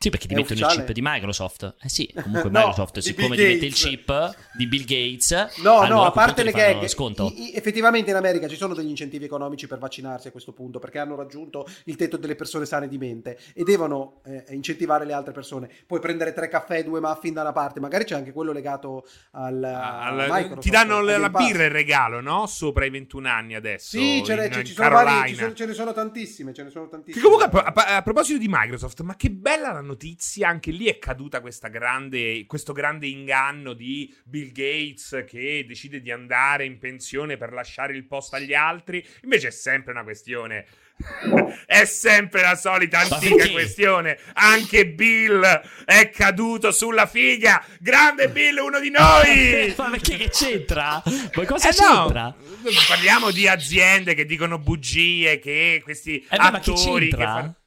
Sì, 0.02 0.08
perché 0.08 0.28
ti 0.28 0.34
mettono 0.34 0.58
il 0.58 0.66
chip 0.66 0.92
di 0.92 1.02
Microsoft. 1.02 1.74
Eh 1.78 1.90
sì, 1.90 2.10
comunque 2.14 2.48
no, 2.48 2.60
Microsoft, 2.60 3.00
siccome 3.00 3.36
ti 3.36 3.42
mette 3.42 3.66
il 3.66 3.74
chip 3.74 4.34
di 4.56 4.66
Bill 4.66 4.86
Gates, 4.86 5.58
no, 5.62 5.84
no, 5.84 6.04
a 6.04 6.10
parte 6.10 6.42
le 6.42 6.52
gag, 6.52 6.82
i, 6.82 7.52
effettivamente 7.54 8.08
in 8.08 8.16
America 8.16 8.48
ci 8.48 8.56
sono 8.56 8.72
degli 8.72 8.88
incentivi 8.88 9.26
economici 9.26 9.66
per 9.66 9.76
vaccinarsi 9.76 10.28
a 10.28 10.30
questo 10.30 10.54
punto, 10.54 10.78
perché 10.78 11.00
hanno 11.00 11.16
raggiunto 11.16 11.66
il 11.84 11.96
tetto 11.96 12.16
delle 12.16 12.34
persone 12.34 12.64
sane 12.64 12.88
di 12.88 12.96
mente 12.96 13.38
e 13.52 13.62
devono 13.62 14.22
eh, 14.24 14.42
incentivare 14.54 15.04
le 15.04 15.12
altre 15.12 15.34
persone. 15.34 15.68
Puoi 15.86 16.00
prendere 16.00 16.32
tre 16.32 16.48
caffè 16.48 16.78
e 16.78 16.82
due 16.82 17.00
muffin 17.00 17.34
da 17.34 17.42
una 17.42 17.52
parte, 17.52 17.78
magari 17.78 18.04
c'è 18.04 18.14
anche 18.14 18.32
quello 18.32 18.52
legato 18.52 19.06
al, 19.32 19.62
al 19.62 20.28
Microsoft. 20.30 20.62
Ti 20.62 20.70
danno 20.70 21.02
la, 21.02 21.18
la 21.18 21.28
birra 21.28 21.64
in 21.64 21.72
regalo, 21.72 22.22
no? 22.22 22.46
Sopra 22.46 22.86
i 22.86 22.90
21 22.90 23.28
anni 23.28 23.54
adesso. 23.54 23.98
Sì, 23.98 24.22
ce, 24.24 24.32
in, 24.32 24.50
ci, 24.50 24.64
ci, 24.64 24.72
sono 24.72 24.88
vari, 24.88 25.28
ci 25.28 25.34
sono, 25.34 25.52
ce 25.52 25.66
ne 25.66 25.74
sono 25.74 25.92
tantissime, 25.92 26.54
ce 26.54 26.62
ne 26.62 26.70
sono 26.70 26.88
tantissime. 26.88 27.22
Che 27.22 27.30
comunque 27.30 27.60
a, 27.60 27.72
a, 27.74 27.96
a 27.96 28.02
proposito 28.02 28.38
di 28.38 28.48
Microsoft, 28.48 29.02
ma 29.02 29.14
che 29.14 29.28
bella 29.30 29.72
la 29.72 29.88
notizia 29.90 30.48
anche 30.48 30.70
lì 30.70 30.86
è 30.86 30.98
caduta 30.98 31.40
grande, 31.40 32.46
questo 32.46 32.72
grande 32.72 33.08
inganno 33.08 33.72
di 33.72 34.14
Bill 34.24 34.52
Gates 34.52 35.24
che 35.26 35.64
decide 35.66 36.00
di 36.00 36.10
andare 36.12 36.64
in 36.64 36.78
pensione 36.78 37.36
per 37.36 37.52
lasciare 37.52 37.94
il 37.94 38.06
posto 38.06 38.36
agli 38.36 38.54
altri. 38.54 39.04
Invece 39.22 39.48
è 39.48 39.50
sempre 39.50 39.92
una 39.92 40.04
questione. 40.04 40.66
è 41.66 41.86
sempre 41.86 42.42
la 42.42 42.54
solita 42.54 42.98
antica 42.98 43.48
questione. 43.50 44.18
Anche 44.34 44.86
Bill 44.86 45.42
è 45.84 46.10
caduto 46.10 46.70
sulla 46.70 47.06
figlia. 47.06 47.64
Grande 47.78 48.28
Bill, 48.28 48.58
uno 48.58 48.78
di 48.78 48.90
noi. 48.90 49.74
Ma 49.76 49.90
perché 49.90 50.16
che 50.16 50.28
c'entra? 50.28 51.02
Ma 51.34 51.44
cosa 51.46 51.70
eh 51.70 51.72
c'entra? 51.72 52.24
No, 52.24 52.70
parliamo 52.86 53.30
di 53.30 53.48
aziende 53.48 54.14
che 54.14 54.26
dicono 54.26 54.58
bugie, 54.58 55.38
che 55.38 55.80
questi 55.82 56.18
eh 56.30 56.36
beh, 56.36 56.42
attori 56.42 57.08
che 57.08 57.16
fanno 57.16 57.59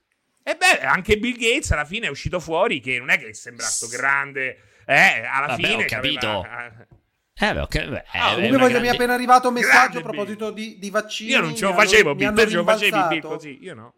e 0.44 0.56
beh, 0.56 0.86
anche 0.86 1.18
Bill 1.18 1.38
Gates 1.38 1.72
alla 1.72 1.86
fine 1.86 2.08
è 2.08 2.10
uscito 2.10 2.40
fuori 2.40 2.80
che 2.80 3.00
non 3.00 3.10
è 3.10 3.18
che 3.18 3.34
sembra 3.34 3.66
sto 3.66 3.88
grande. 3.88 4.58
Eh, 4.86 5.26
alla 5.26 5.48
Vabbè, 5.48 5.62
fine. 5.62 5.84
Ho 5.84 5.88
capito. 5.88 6.28
Aveva... 6.28 6.86
Eh, 7.36 7.54
beh, 7.54 7.60
okay, 7.62 7.90
beh, 7.90 8.04
ah, 8.12 8.34
comunque 8.36 8.58
grande... 8.58 8.80
mi 8.80 8.88
è 8.88 8.92
appena 8.92 9.14
arrivato 9.14 9.48
un 9.48 9.56
messaggio 9.56 10.00
a 10.00 10.02
proposito 10.02 10.52
di, 10.52 10.78
di, 10.80 10.90
vaccini. 10.90 11.32
Io 11.32 11.42
non 11.42 11.56
ce 11.56 11.66
lo 11.66 11.74
facevo, 11.74 12.14
Bill, 12.14 12.34
te 12.34 12.48
ce 12.48 12.56
lo 12.56 12.64
facevi 12.64 13.00
Bill 13.08 13.22
così, 13.22 13.58
io 13.62 13.74
no. 13.74 13.94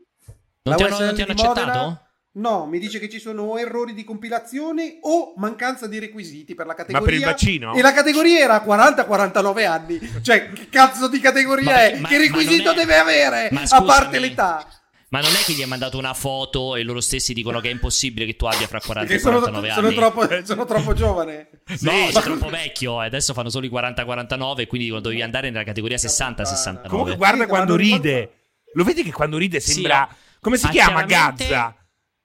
Non 0.63 0.75
ti 0.77 0.83
hanno, 0.83 0.99
non 0.99 1.15
ti 1.15 1.21
hanno 1.21 1.31
accettato? 1.31 1.99
No, 2.35 2.65
mi 2.65 2.79
dice 2.79 2.99
che 2.99 3.07
ci 3.07 3.19
sono 3.19 3.57
errori 3.57 3.93
di 3.93 4.03
compilazione 4.03 4.97
o 5.01 5.33
mancanza 5.37 5.87
di 5.87 5.99
requisiti 5.99 6.53
per 6.53 6.65
la 6.65 6.73
categoria. 6.73 6.99
Ma 6.99 7.05
per 7.05 7.13
il 7.17 7.23
vaccino? 7.23 7.73
E 7.73 7.81
la 7.81 7.93
categoria 7.93 8.39
era 8.39 8.63
40-49 8.63 9.65
anni. 9.65 10.21
Cioè, 10.21 10.51
che 10.51 10.67
cazzo 10.69 11.07
di 11.07 11.19
categoria 11.19 11.71
ma, 11.71 11.85
è? 11.85 11.99
Ma, 11.99 12.07
che 12.09 12.17
requisito 12.17 12.71
è... 12.71 12.75
deve 12.75 12.97
avere? 12.97 13.49
a 13.69 13.81
parte 13.83 14.19
l'età. 14.19 14.67
Ma 15.16 15.22
non 15.22 15.32
è 15.32 15.45
che 15.45 15.53
gli 15.53 15.61
hai 15.61 15.68
mandato 15.68 15.97
una 15.97 16.13
foto 16.13 16.76
e 16.76 16.84
loro 16.84 16.99
stessi 16.99 17.34
dicono 17.34 17.61
che 17.61 17.70
è 17.70 17.72
impossibile 17.72 18.26
che 18.26 18.36
tu 18.36 18.47
abbia 18.47 18.68
fra 18.68 18.82
40 18.82 19.13
e 19.13 19.22
49 19.22 19.70
sono, 19.70 19.88
anni. 19.88 19.93
Sono 19.95 20.11
troppo, 20.11 20.45
sono 20.45 20.66
troppo 20.66 20.93
giovane. 20.93 21.49
No, 21.66 21.91
sì, 21.91 22.11
sei 22.11 22.22
troppo 22.22 22.49
vecchio. 22.49 23.01
Eh, 23.01 23.05
adesso 23.05 23.34
fanno 23.34 23.49
solo 23.49 23.66
i 23.66 23.70
40-49, 23.70 24.68
quindi 24.68 24.89
dovevi 24.89 25.22
andare 25.22 25.49
nella 25.51 25.63
categoria 25.63 25.95
60-69. 25.95 26.88
Comunque, 26.89 27.16
guarda 27.16 27.43
sì, 27.43 27.49
quando 27.49 27.76
ride. 27.78 28.32
Lo 28.74 28.84
vedi 28.84 29.03
che 29.03 29.13
quando 29.13 29.38
ride 29.38 29.61
sembra. 29.61 30.05
Sì, 30.11 30.39
come 30.41 30.57
si 30.57 30.68
chiama 30.68 31.03
Gazza? 31.03 31.74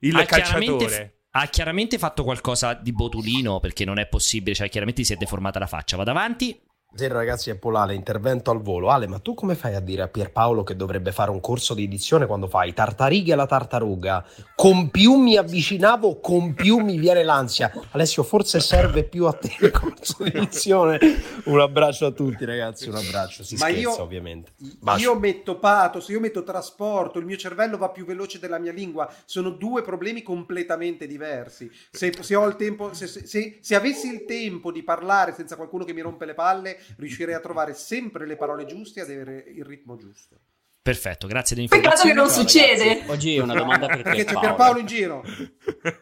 Il 0.01 0.24
calciatore. 0.26 1.20
Ha 1.30 1.47
chiaramente 1.47 1.97
fatto 1.97 2.24
qualcosa 2.24 2.74
di 2.74 2.93
botulino 2.93 3.61
perché 3.61 3.84
non 3.84 4.01
è 4.01 4.09
possibile, 4.09 4.57
cioè 4.57 4.68
chiaramente 4.68 5.05
si 5.05 5.12
è 5.12 5.16
deformata 5.16 5.61
la 5.61 5.68
faccia. 5.68 5.97
Vado 5.97 6.11
avanti. 6.11 6.61
Buonasera 6.93 7.20
ragazzi, 7.20 7.51
è 7.51 7.55
Polale, 7.55 7.95
intervento 7.95 8.51
al 8.51 8.61
volo. 8.61 8.91
Ale, 8.91 9.07
ma 9.07 9.20
tu 9.20 9.32
come 9.34 9.55
fai 9.55 9.76
a 9.76 9.80
dire 9.80 10.03
a 10.03 10.09
Pierpaolo 10.09 10.64
che 10.64 10.74
dovrebbe 10.74 11.12
fare 11.12 11.30
un 11.30 11.38
corso 11.38 11.72
di 11.72 11.84
edizione 11.84 12.26
quando 12.26 12.49
fai 12.49 12.74
tartarighe 12.74 13.32
alla 13.32 13.47
tartaruga? 13.47 14.26
Con 14.57 14.91
più 14.91 15.14
mi 15.14 15.36
avvicinavo, 15.36 16.18
con 16.18 16.53
più 16.53 16.78
mi 16.78 16.99
viene 16.99 17.22
l'ansia. 17.22 17.72
Alessio, 17.93 18.24
forse 18.24 18.59
serve 18.59 19.05
più 19.05 19.26
a 19.26 19.32
te 19.34 19.55
il 19.61 19.70
corso 19.70 20.24
di 20.24 20.32
edizione. 20.34 20.99
Un 21.45 21.61
abbraccio 21.61 22.07
a 22.07 22.11
tutti 22.11 22.45
ragazzi, 22.45 22.88
un 22.88 22.97
abbraccio, 22.97 23.45
si 23.45 23.55
ma 23.55 23.66
scherza 23.66 23.80
io, 23.80 24.03
ovviamente. 24.03 24.51
Bacio. 24.80 25.01
Io 25.01 25.16
metto 25.16 25.61
pathos, 25.61 26.09
io 26.09 26.18
metto 26.18 26.43
trasporto, 26.43 27.20
il 27.20 27.24
mio 27.24 27.36
cervello 27.36 27.78
va 27.78 27.91
più 27.91 28.05
veloce 28.05 28.41
della 28.41 28.59
mia 28.59 28.72
lingua. 28.72 29.09
Sono 29.26 29.51
due 29.51 29.82
problemi 29.82 30.22
completamente 30.22 31.07
diversi. 31.07 31.70
Se, 31.93 32.12
se 32.18 32.34
ho 32.34 32.45
il 32.49 32.57
tempo, 32.57 32.93
se, 32.95 33.07
se, 33.07 33.59
se 33.61 33.74
avessi 33.76 34.09
il 34.12 34.24
tempo 34.24 34.72
di 34.72 34.82
parlare 34.82 35.32
senza 35.32 35.55
qualcuno 35.55 35.84
che 35.84 35.93
mi 35.93 36.01
rompe 36.01 36.24
le 36.24 36.34
palle 36.34 36.78
riuscirei 36.97 37.35
a 37.35 37.41
trovare 37.41 37.74
sempre 37.74 38.26
le 38.26 38.37
parole 38.37 38.66
giuste 38.66 39.01
e 39.01 39.03
ad 39.03 39.11
avere 39.11 39.45
il 39.49 39.64
ritmo 39.64 39.97
giusto. 39.97 40.37
Perfetto, 40.83 41.26
grazie 41.26 41.55
dell'informazione. 41.55 42.14
Peccato 42.14 42.31
che 42.31 42.37
non 42.37 42.47
succede. 42.47 42.85
Ragazzi, 42.85 43.11
oggi 43.11 43.37
è 43.37 43.41
una 43.41 43.55
domanda 43.55 43.87
per 43.87 44.03
Perché 44.03 44.24
c'è 44.24 44.39
Pierpaolo 44.39 44.78
in 44.78 44.87
giro. 44.87 45.24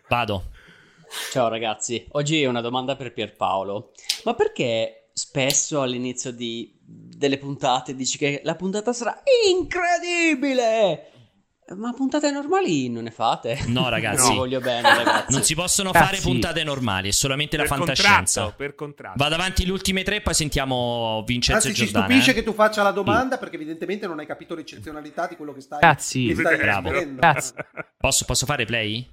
Vado. 0.09 0.51
Ciao 1.31 1.49
ragazzi, 1.49 2.07
oggi 2.11 2.43
è 2.43 2.47
una 2.47 2.61
domanda 2.61 2.95
per 2.95 3.13
Pierpaolo. 3.13 3.93
Ma 4.25 4.35
perché 4.35 5.09
spesso 5.15 5.83
all'inizio 5.83 6.31
di, 6.31 6.79
delle 6.81 7.39
puntate 7.39 7.95
dici 7.95 8.19
che 8.19 8.41
la 8.45 8.55
puntata 8.55 8.93
sarà 8.93 9.21
incredibile? 9.51 11.11
Ma 11.77 11.93
puntate 11.93 12.31
normali 12.31 12.89
non 12.89 13.03
ne 13.05 13.11
fate? 13.11 13.59
No, 13.67 13.91
ragazzi. 13.91 14.31
No, 14.31 14.37
voglio 14.37 14.61
bene, 14.61 14.83
ragazzi. 15.05 15.33
Non 15.33 15.43
si 15.43 15.55
possono 15.55 15.93
ragazzi. 15.93 16.17
fare 16.17 16.23
puntate 16.23 16.65
normali, 16.65 17.09
è 17.09 17.13
solamente 17.13 17.57
per 17.57 17.69
la 17.69 17.77
fantascienza. 17.77 18.41
Contratto, 18.41 18.57
per 18.57 18.75
contratto. 18.75 19.19
Vado 19.19 19.35
avanti 19.35 19.67
le 19.67 19.73
ultime 19.73 20.03
tre, 20.03 20.23
poi 20.23 20.33
sentiamo 20.33 21.23
Vincenzo 21.27 21.69
Anzi, 21.69 21.83
e 21.83 21.85
Giordana. 21.85 22.07
ci 22.07 22.11
stupisce 22.13 22.31
eh? 22.31 22.35
che 22.35 22.43
tu 22.43 22.55
faccia 22.55 22.83
la 22.83 22.91
domanda 22.91 23.37
perché 23.37 23.57
evidentemente 23.57 24.07
non 24.07 24.19
hai 24.19 24.27
capito 24.27 24.55
l'eccezionalità 24.55 25.27
di 25.27 25.37
quello 25.37 25.53
che 25.53 25.61
stai 25.61 25.81
Ragazzi, 25.81 26.27
che 26.27 26.35
stai 26.35 26.57
bravo. 26.57 26.91
Ragazzi. 26.91 27.53
Posso, 27.99 28.25
posso 28.25 28.47
fare 28.47 28.65
play? 28.65 29.07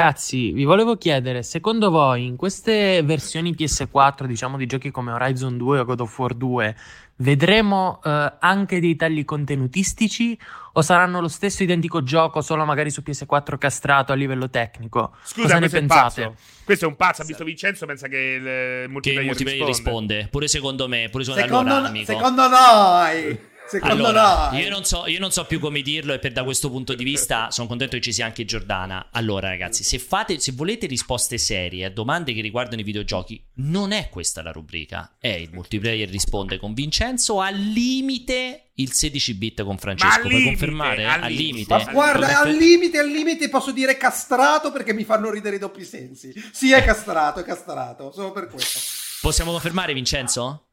Ragazzi, 0.00 0.52
vi 0.52 0.64
volevo 0.64 0.96
chiedere, 0.96 1.42
secondo 1.42 1.90
voi 1.90 2.24
in 2.24 2.36
queste 2.36 3.02
versioni 3.02 3.52
PS4, 3.52 4.24
diciamo 4.24 4.56
di 4.56 4.64
giochi 4.64 4.90
come 4.90 5.12
Horizon 5.12 5.58
2 5.58 5.80
o 5.80 5.84
God 5.84 6.00
of 6.00 6.18
War 6.18 6.32
2, 6.32 6.76
vedremo 7.16 8.00
eh, 8.02 8.32
anche 8.38 8.80
dei 8.80 8.96
tagli 8.96 9.26
contenutistici 9.26 10.38
o 10.72 10.82
saranno 10.82 11.20
lo 11.20 11.28
stesso 11.28 11.62
identico 11.62 12.02
gioco, 12.02 12.40
solo 12.40 12.64
magari 12.64 12.90
su 12.90 13.02
PS4 13.04 13.58
castrato 13.58 14.12
a 14.12 14.14
livello 14.14 14.48
tecnico? 14.50 15.12
Scusa, 15.22 15.42
Cosa 15.42 15.54
ne 15.54 15.60
questo 15.68 15.78
pensate? 15.78 16.22
È 16.22 16.26
un 16.26 16.32
pazzo. 16.32 16.44
questo 16.64 16.84
è 16.84 16.88
un 16.88 16.96
pazzo, 16.96 17.22
ha 17.22 17.24
visto 17.24 17.44
Vincenzo, 17.44 17.86
pensa 17.86 18.08
che 18.08 18.16
il 18.16 18.88
multiplayer, 18.88 19.00
che 19.02 19.10
il 19.10 19.24
multiplayer 19.26 19.66
risponde. 19.66 20.14
risponde. 20.14 20.28
Pure 20.30 20.48
secondo 20.48 20.88
me, 20.88 21.08
pure 21.10 21.24
secondo, 21.24 21.46
secondo, 21.46 21.70
allora, 21.72 21.88
amico. 21.88 22.12
secondo 22.12 22.48
noi. 22.48 23.48
Secondo 23.70 24.06
allora. 24.08 24.50
Io 24.58 24.68
non, 24.68 24.84
so, 24.84 25.06
io 25.06 25.20
non 25.20 25.30
so 25.30 25.44
più 25.44 25.60
come 25.60 25.80
dirlo 25.80 26.12
e 26.12 26.18
per 26.18 26.32
da 26.32 26.42
questo 26.42 26.68
punto 26.70 26.94
di 26.94 27.04
vista 27.04 27.52
sono 27.52 27.68
contento 27.68 27.94
che 27.94 28.02
ci 28.02 28.12
sia 28.12 28.24
anche 28.24 28.44
Giordana. 28.44 29.10
Allora 29.12 29.48
ragazzi, 29.48 29.84
se, 29.84 30.00
fate, 30.00 30.40
se 30.40 30.50
volete 30.52 30.86
risposte 30.86 31.38
serie 31.38 31.84
a 31.84 31.90
domande 31.90 32.32
che 32.32 32.40
riguardano 32.40 32.80
i 32.80 32.84
videogiochi, 32.84 33.40
non 33.56 33.92
è 33.92 34.08
questa 34.08 34.42
la 34.42 34.50
rubrica. 34.50 35.14
È 35.20 35.28
il 35.28 35.50
multiplayer 35.52 36.08
risponde 36.08 36.58
con 36.58 36.74
Vincenzo, 36.74 37.40
al 37.40 37.54
limite 37.54 38.70
il 38.74 38.92
16 38.92 39.34
bit 39.34 39.62
con 39.62 39.78
Francesco. 39.78 40.20
Puoi 40.20 40.32
limite, 40.32 40.48
confermare? 40.48 41.04
al 41.04 41.22
Al 41.22 41.30
limite. 41.30 41.52
limite. 41.52 41.74
Ma 41.84 41.92
guarda, 41.92 42.40
al 42.40 42.50
limite, 42.52 42.98
al 42.98 43.08
limite 43.08 43.48
posso 43.48 43.70
dire 43.70 43.96
castrato 43.96 44.72
perché 44.72 44.92
mi 44.92 45.04
fanno 45.04 45.30
ridere 45.30 45.56
i 45.56 45.58
doppi 45.60 45.84
sensi. 45.84 46.32
Sì, 46.50 46.72
è 46.72 46.82
castrato, 46.84 47.38
è 47.38 47.44
castrato, 47.44 48.10
solo 48.10 48.32
per 48.32 48.48
questo. 48.48 48.80
Possiamo 49.20 49.52
confermare 49.52 49.92
Vincenzo? 49.92 50.69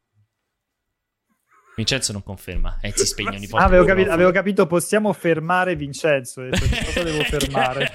Vincenzo 1.78 2.12
non 2.12 2.24
conferma 2.24 2.80
e 2.82 2.92
si 2.96 3.06
spegnono 3.06 3.38
i 3.38 3.48
Ah, 3.52 3.62
avevo, 3.66 3.86
capito, 3.86 4.10
avevo 4.12 4.32
capito, 4.32 4.66
possiamo 4.66 5.14
fermare 5.14 5.76
Vincenzo. 5.76 6.42
Detto, 6.42 6.66
Cosa 6.86 7.04
devo 7.04 7.24
fermare? 7.24 7.92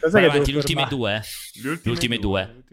Cos'è 0.00 0.10
Vai 0.10 0.22
che 0.22 0.28
avanti, 0.28 0.50
devo 0.50 0.50
le 0.50 0.56
ultime 0.56 0.86
fermare? 0.88 0.88
due. 0.88 1.22
Le 1.62 1.68
ultime, 1.68 1.80
Le 1.84 1.90
ultime 1.90 2.18
due. 2.18 2.64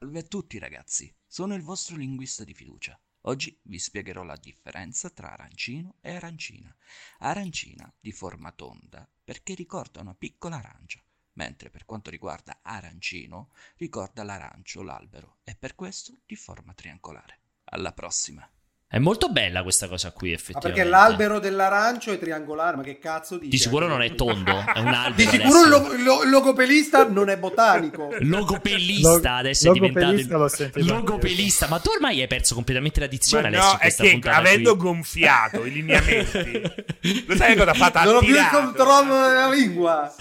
Salve 0.00 0.18
a 0.18 0.22
tutti 0.24 0.58
ragazzi, 0.58 1.14
sono 1.28 1.54
il 1.54 1.62
vostro 1.62 1.94
linguista 1.94 2.42
di 2.42 2.54
fiducia. 2.54 2.98
Oggi 3.22 3.56
vi 3.62 3.78
spiegherò 3.78 4.24
la 4.24 4.36
differenza 4.36 5.10
tra 5.10 5.30
arancino 5.32 5.94
e 6.00 6.12
arancina. 6.12 6.74
Arancina 7.18 7.92
di 8.00 8.10
forma 8.10 8.50
tonda 8.50 9.08
perché 9.22 9.54
ricorda 9.54 10.00
una 10.00 10.14
piccola 10.14 10.56
arancia, 10.56 11.00
mentre 11.34 11.70
per 11.70 11.84
quanto 11.84 12.10
riguarda 12.10 12.58
arancino 12.62 13.50
ricorda 13.76 14.24
l'arancio, 14.24 14.82
l'albero, 14.82 15.36
e 15.44 15.54
per 15.54 15.76
questo 15.76 16.14
di 16.26 16.34
forma 16.34 16.72
triangolare. 16.74 17.38
Alla 17.70 17.92
prossima! 17.92 18.48
È 18.90 18.96
molto 18.98 19.28
bella 19.28 19.62
questa 19.62 19.86
cosa 19.86 20.12
qui, 20.12 20.30
Ma 20.30 20.36
effettivamente. 20.36 20.72
perché 20.82 20.88
l'albero 20.88 21.38
dell'arancio 21.40 22.10
è 22.10 22.18
triangolare, 22.18 22.74
ma 22.78 22.82
che 22.82 22.98
cazzo 22.98 23.36
dici? 23.36 23.50
Di 23.50 23.58
sicuro 23.58 23.86
non 23.86 24.00
è 24.00 24.14
tondo, 24.14 24.64
è 24.72 24.78
un 24.78 24.86
albero. 24.94 25.30
Di 25.30 25.36
sicuro 25.36 25.62
il, 25.64 25.68
lo- 25.68 25.92
lo- 26.02 26.22
logopelista 26.24 27.06
non 27.06 27.28
è 27.28 27.36
botanico. 27.36 28.08
Logopelista 28.20 29.08
Log- 29.10 29.24
adesso 29.26 29.68
è 29.68 29.72
diventato 29.74 30.06
logopelista 30.16 30.78
il... 30.78 30.86
logopelista 30.86 31.68
ma 31.68 31.78
tu 31.80 31.90
ormai 31.90 32.22
hai 32.22 32.26
perso 32.28 32.54
completamente 32.54 32.98
la 33.00 33.06
dizione 33.08 33.50
Ma 33.50 33.58
Alessio, 33.78 34.04
no, 34.04 34.14
è 34.16 34.20
che 34.20 34.28
avendo 34.30 34.74
qui. 34.74 34.84
gonfiato 34.86 35.64
i 35.66 35.70
lineamenti, 35.70 36.62
lo 37.26 37.36
sai 37.36 37.56
cosa 37.56 37.70
ha 37.72 37.74
fatto? 37.74 37.98
Ha 37.98 38.04
Non 38.04 38.16
ho 38.16 38.20
più 38.20 38.34
il 38.34 38.48
controllo 38.50 39.28
della 39.28 39.50
lingua. 39.50 40.14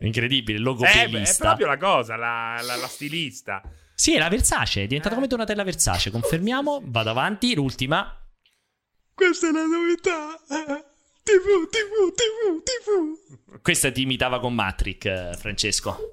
incredibile 0.00 0.58
Eh, 0.58 0.60
beh, 0.60 0.64
è 0.64 0.64
logopelista 0.64 1.44
proprio 1.46 1.66
la 1.68 1.76
cosa, 1.76 2.16
la, 2.16 2.60
la- 2.62 2.76
la 2.76 2.88
stilista. 2.88 3.62
Sì 3.94 4.14
è 4.14 4.18
la 4.18 4.28
Versace 4.28 4.82
è 4.82 4.86
diventata 4.86 5.14
come 5.14 5.26
Donatella 5.26 5.62
Versace 5.64 6.10
confermiamo 6.10 6.80
vado 6.84 7.10
avanti 7.10 7.54
l'ultima 7.54 8.18
Questa 9.14 9.48
è 9.48 9.52
la 9.52 9.64
novità. 9.64 10.36
TV, 11.24 11.68
TV, 11.70 12.12
TV, 12.12 12.62
TV. 12.62 13.60
questa 13.62 13.90
ti 13.90 14.02
imitava 14.02 14.40
con 14.40 14.52
Matrix 14.52 15.04
eh, 15.06 15.30
Francesco 15.38 16.10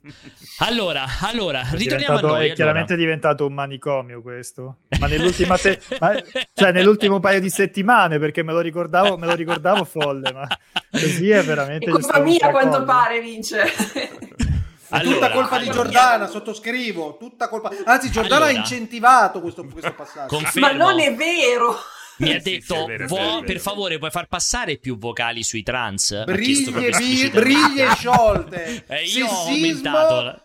allora 0.60 1.04
allora 1.20 1.60
È, 1.60 1.76
ritorniamo 1.76 2.16
a 2.18 2.20
noi 2.20 2.48
è 2.48 2.54
chiaramente 2.54 2.96
diventato 2.96 3.46
un 3.46 3.52
manicomio 3.52 4.20
questo. 4.22 4.78
Ma 4.98 5.06
nell'ultima 5.06 5.56
se- 5.56 5.80
ma- 6.00 6.20
cioè 6.54 6.72
nell'ultimo 6.72 7.20
paio 7.20 7.40
di 7.40 7.50
settimane, 7.50 8.18
perché 8.18 8.42
me 8.42 8.52
lo 8.52 8.60
ricordavo, 8.60 9.16
me 9.16 9.26
lo 9.26 9.34
ricordavo 9.34 9.84
folle, 9.84 10.32
ma 10.32 10.44
così 10.90 11.30
è 11.30 11.44
veramente. 11.44 11.86
È 11.86 11.90
colpa 11.90 12.18
mia 12.20 12.46
a 12.46 12.50
quanto 12.50 12.82
tracollo. 12.82 12.84
pare, 12.84 13.20
vince. 13.20 13.62
Allora, 14.90 15.14
tutta 15.14 15.30
colpa 15.30 15.58
di. 15.58 15.70
Giordana, 15.70 16.26
sottoscrivo. 16.26 17.16
Tutta 17.18 17.48
colpa. 17.48 17.70
Anzi, 17.84 18.10
Giordana 18.10 18.44
Allora. 18.46 18.58
ha 18.58 18.60
incentivato 18.62 19.40
questo, 19.40 19.64
questo 19.64 19.92
passaggio. 19.96 20.34
Confermo. 20.36 20.66
Ma 20.66 20.72
non 20.72 21.00
è 21.00 21.14
vero. 21.14 21.76
mi 22.18 22.34
ha 22.34 22.40
Sì, 22.40 22.50
detto 22.50 22.74
sì, 22.74 22.80
è 22.80 22.84
vero, 22.86 23.04
è 23.04 23.06
"Vo- 23.06 23.14
vero, 23.16 23.30
vero. 23.34 23.42
per 23.44 23.60
favore 23.60 23.98
puoi 23.98 24.10
far 24.10 24.26
passare 24.26 24.76
più 24.78 24.98
vocali 24.98 25.42
sui 25.44 25.62
trans 25.62 26.24
Briglie, 26.24 26.88
esplicitamente. 26.88 27.40
briglie 27.40 27.94
sciolte. 27.94 28.84
Eh, 28.88 29.04
io 29.04 29.26
ho 29.26 29.44
Sessismo, 29.46 29.88
aumentato 29.88 30.20
la- 30.22 30.42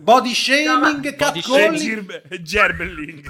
Body 0.00 0.34
shaming, 0.34 0.78
Body 0.94 1.08
E 1.08 1.14
catcalling. 1.16 2.38
Gerbelling. 2.40 3.26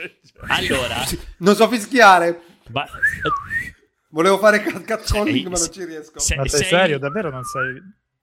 allora 0.48 0.96
Non 1.38 1.54
so 1.54 1.68
fischiare. 1.68 2.40
ba- 2.68 2.88
Volevo 4.10 4.38
fare 4.38 4.62
cat- 4.62 4.82
catcalling, 4.84 5.34
Sei- 5.34 5.42
ma 5.44 5.58
non 5.58 5.70
ci 5.72 5.84
riesco. 5.84 6.18
se- 6.18 6.34
Ma 6.36 6.46
sei 6.48 6.60
sei- 6.60 6.68
serio, 6.68 6.98
davvero 6.98 7.30
non 7.30 7.44
sai. 7.44 7.80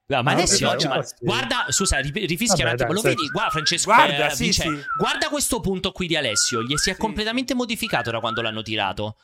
No, 0.08 0.22
ma 0.22 0.32
No, 0.34 0.38
adesso 0.38 0.60
però, 0.60 0.72
oggi, 0.72 0.88
ma- 0.88 1.04
guarda, 1.20 1.66
scusa, 1.70 1.98
ri- 1.98 2.12
rifischia 2.28 2.64
un 2.66 2.72
Vabbè, 2.72 2.84
attimo. 2.84 2.88
dai, 2.88 2.94
Lo 2.94 3.00
sai- 3.02 3.16
vedi? 3.16 3.28
Guarda, 3.30 3.50
Francesco, 3.52 3.94
Guarda, 3.94 4.28
eh, 4.28 4.36
sì, 4.36 4.54
sì. 4.54 4.84
guarda 5.00 5.30
questo 5.30 5.60
punto 5.62 5.92
qui 5.92 6.06
di 6.06 6.16
Alessio. 6.16 6.62
Gli 6.62 6.76
si 6.78 6.92
è 6.92 6.96
completamente 6.96 7.56
modificato 7.56 8.12
da 8.12 8.20
quando 8.20 8.42
l'hanno 8.44 8.62
tirato. 8.62 9.18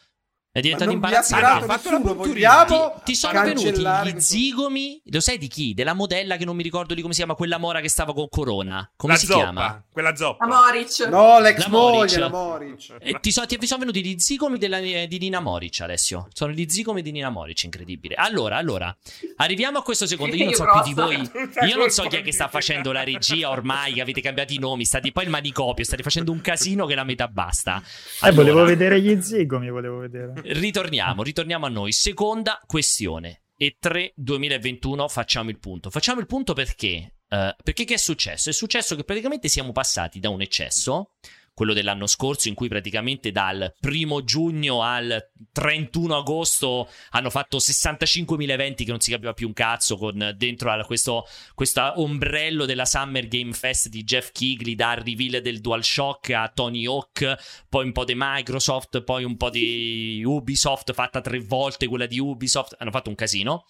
È 0.53 0.59
diventato 0.59 0.91
imbarazzante. 0.91 1.45
Ha 1.45 1.61
fatto 1.77 1.91
la 1.91 1.97
vogliamo 1.99 2.93
Ti, 2.97 3.01
ti 3.05 3.15
sono 3.15 3.41
venuti 3.41 3.71
gli 3.71 4.19
zigomi. 4.19 5.01
Lo 5.05 5.21
sai 5.21 5.37
di 5.37 5.47
chi? 5.47 5.73
Della 5.73 5.93
modella 5.93 6.35
che 6.35 6.43
non 6.43 6.57
mi 6.57 6.63
ricordo 6.63 6.93
di 6.93 6.99
come 7.01 7.13
si 7.13 7.19
chiama, 7.19 7.35
quella 7.35 7.57
mora 7.57 7.79
che 7.79 7.87
stava 7.87 8.13
con 8.13 8.27
Corona. 8.27 8.91
Come 8.97 9.13
la 9.13 9.19
si 9.19 9.27
zoppa, 9.27 9.39
chiama? 9.41 9.85
quella 9.89 10.13
zoppa. 10.15 10.43
Amoric. 10.43 11.07
No, 11.07 11.39
l'ex 11.39 11.57
La 11.59 11.69
Moric. 11.69 11.99
moglie, 11.99 12.17
la 12.19 12.29
Moric. 12.29 12.95
E 12.99 13.19
ti, 13.21 13.31
so- 13.31 13.45
ti 13.45 13.65
sono 13.65 13.79
venuti 13.79 14.03
gli 14.03 14.17
zigomi 14.19 14.57
della- 14.57 14.79
di 14.81 15.17
Nina 15.19 15.39
Moric, 15.39 15.79
Alessio. 15.81 16.27
Sono 16.33 16.51
gli 16.51 16.65
zigomi 16.67 17.01
di 17.01 17.11
Nina 17.11 17.29
Moric, 17.29 17.63
incredibile. 17.63 18.15
Allora, 18.15 18.57
allora, 18.57 18.93
arriviamo 19.37 19.77
a 19.77 19.83
questo 19.83 20.05
secondo. 20.05 20.35
Io 20.35 20.45
non 20.45 20.53
so 20.55 20.65
più 20.69 20.81
di 20.83 20.93
voi. 20.93 21.31
Io 21.65 21.77
non 21.77 21.89
so 21.91 22.03
chi 22.03 22.17
è 22.17 22.21
che 22.21 22.33
sta 22.33 22.49
facendo 22.49 22.91
la 22.91 23.03
regia 23.05 23.49
ormai, 23.49 23.93
che 23.93 24.01
avete 24.01 24.19
cambiato 24.19 24.51
i 24.51 24.57
nomi. 24.59 24.83
State 24.83 25.13
poi 25.13 25.23
il 25.23 25.29
manicopio, 25.29 25.85
state 25.85 26.03
facendo 26.03 26.33
un 26.33 26.41
casino 26.41 26.85
che 26.85 26.95
la 26.95 27.05
metà 27.05 27.29
basta. 27.29 27.81
Eh, 28.23 28.31
volevo 28.31 28.57
Allora, 28.59 28.75
vedere 28.75 28.99
gli 29.01 29.21
zigomi, 29.21 29.69
volevo 29.69 29.99
vedere. 29.99 30.39
Ritorniamo, 30.43 31.23
ritorniamo 31.23 31.65
a 31.65 31.69
noi. 31.69 31.91
Seconda 31.91 32.61
questione. 32.65 33.43
E3 33.59 34.13
2021 34.15 35.07
facciamo 35.07 35.49
il 35.49 35.59
punto. 35.59 35.89
Facciamo 35.89 36.19
il 36.19 36.25
punto 36.25 36.53
perché? 36.53 37.13
Eh, 37.27 37.55
perché 37.63 37.85
che 37.85 37.93
è 37.93 37.97
successo? 37.97 38.49
È 38.49 38.53
successo 38.53 38.95
che 38.95 39.03
praticamente 39.03 39.47
siamo 39.47 39.71
passati 39.71 40.19
da 40.19 40.29
un 40.29 40.41
eccesso, 40.41 41.11
quello 41.53 41.73
dell'anno 41.73 42.07
scorso, 42.07 42.47
in 42.47 42.53
cui 42.53 42.67
praticamente 42.67 43.31
dal 43.31 43.73
primo 43.79 44.23
giugno 44.23 44.81
al 44.81 45.31
31 45.51 46.17
agosto 46.17 46.89
hanno 47.11 47.29
fatto 47.29 47.57
65.000 47.57 48.49
eventi 48.49 48.83
che 48.83 48.91
non 48.91 48.99
si 48.99 49.11
capiva 49.11 49.33
più 49.33 49.47
un 49.47 49.53
cazzo, 49.53 49.97
con 49.97 50.33
dentro 50.37 50.71
a 50.71 50.83
questo, 50.85 51.27
questo 51.53 51.99
ombrello 52.01 52.65
della 52.65 52.85
Summer 52.85 53.27
Game 53.27 53.53
Fest 53.53 53.89
di 53.89 54.03
Jeff 54.03 54.31
Kigley, 54.31 54.75
dal 54.75 54.97
reveal 54.97 55.41
del 55.41 55.61
DualShock 55.61 56.29
a 56.31 56.51
Tony 56.53 56.85
Hawk, 56.85 57.65
poi 57.69 57.85
un 57.85 57.91
po' 57.91 58.05
di 58.05 58.13
Microsoft, 58.15 59.01
poi 59.03 59.23
un 59.23 59.37
po' 59.37 59.49
di 59.49 60.23
Ubisoft 60.25 60.93
fatta 60.93 61.21
tre 61.21 61.39
volte, 61.39 61.87
quella 61.87 62.05
di 62.05 62.19
Ubisoft, 62.19 62.75
hanno 62.79 62.91
fatto 62.91 63.09
un 63.09 63.15
casino. 63.15 63.65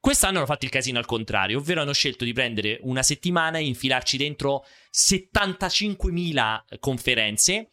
Quest'anno 0.00 0.38
hanno 0.38 0.46
fatto 0.46 0.64
il 0.64 0.70
casino 0.70 0.98
al 0.98 1.04
contrario, 1.04 1.58
ovvero 1.58 1.82
hanno 1.82 1.92
scelto 1.92 2.24
di 2.24 2.32
prendere 2.32 2.78
una 2.82 3.02
settimana 3.02 3.58
e 3.58 3.66
infilarci 3.66 4.16
dentro 4.16 4.64
75.000 4.90 6.78
conferenze, 6.80 7.68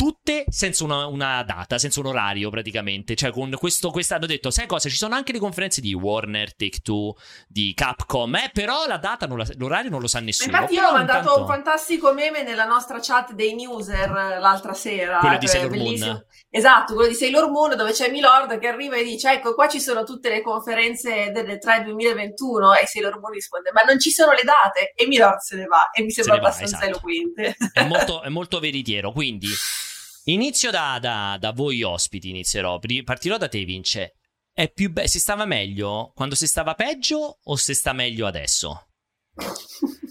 tutte 0.00 0.46
senza 0.48 0.82
una, 0.84 1.04
una 1.04 1.42
data, 1.42 1.76
senza 1.76 2.00
un 2.00 2.06
orario 2.06 2.48
praticamente. 2.48 3.14
Cioè, 3.14 3.30
con 3.32 3.54
questo, 3.58 3.90
questa 3.90 4.14
hanno 4.14 4.24
detto, 4.24 4.50
sai 4.50 4.66
cosa? 4.66 4.88
Ci 4.88 4.96
sono 4.96 5.14
anche 5.14 5.30
le 5.30 5.38
conferenze 5.38 5.82
di 5.82 5.92
Warner, 5.92 6.56
Take-Two, 6.56 7.16
di 7.46 7.74
Capcom, 7.74 8.34
eh, 8.36 8.50
però 8.50 8.86
la 8.86 8.96
data, 8.96 9.26
non 9.26 9.36
la- 9.36 9.46
l'orario 9.58 9.90
non 9.90 10.00
lo 10.00 10.06
sa 10.06 10.20
nessuno. 10.20 10.52
Infatti 10.52 10.72
io 10.72 10.88
ho 10.88 10.92
mandato 10.92 11.18
intanto- 11.18 11.40
un 11.42 11.46
fantastico 11.46 12.14
meme 12.14 12.42
nella 12.42 12.64
nostra 12.64 12.98
chat 12.98 13.32
dei 13.32 13.54
newser 13.54 14.08
eh, 14.08 14.38
l'altra 14.38 14.72
sera. 14.72 15.18
Quello 15.18 15.36
di 15.36 15.44
eh, 15.44 15.48
Sailor 15.48 15.76
Moon. 15.76 16.24
Esatto, 16.48 16.94
quello 16.94 17.10
di 17.10 17.14
Sailor 17.14 17.50
Moon 17.50 17.76
dove 17.76 17.92
c'è 17.92 18.10
Milord 18.10 18.58
che 18.58 18.68
arriva 18.68 18.96
e 18.96 19.04
dice 19.04 19.32
ecco 19.32 19.54
qua 19.54 19.68
ci 19.68 19.80
sono 19.80 20.04
tutte 20.04 20.30
le 20.30 20.40
conferenze 20.40 21.30
delle 21.30 21.58
3 21.58 21.82
2021 21.84 22.74
e 22.74 22.86
Sailor 22.86 23.20
Moon 23.20 23.32
risponde 23.32 23.70
ma 23.72 23.82
non 23.82 24.00
ci 24.00 24.10
sono 24.10 24.32
le 24.32 24.42
date 24.44 24.94
e 24.96 25.06
Milord 25.06 25.40
se 25.40 25.56
ne 25.56 25.66
va 25.66 25.90
e 25.90 26.02
mi 26.02 26.10
sembra 26.10 26.36
ne 26.36 26.40
va, 26.40 26.46
abbastanza 26.46 26.76
esatto. 26.76 26.90
eloquente. 26.90 27.56
è 27.74 27.84
molto, 27.86 28.22
è 28.24 28.28
molto 28.30 28.58
veritiero. 28.58 29.12
Quindi 29.12 29.48
inizio 30.32 30.70
da, 30.70 30.98
da- 31.00 31.36
da 31.38 31.52
voi 31.52 31.82
ospiti. 31.82 32.30
Inizierò. 32.30 32.78
Partirò 33.04 33.36
da 33.36 33.48
te, 33.48 33.64
Vince. 33.64 34.14
è 34.52 34.70
più 34.70 34.90
be- 34.90 35.08
si 35.08 35.18
stava 35.20 35.44
meglio 35.46 36.12
quando 36.14 36.34
si 36.34 36.46
stava 36.46 36.74
peggio 36.74 37.38
o 37.42 37.56
si 37.56 37.74
sta 37.74 37.92
meglio 37.92 38.26
adesso? 38.26 38.86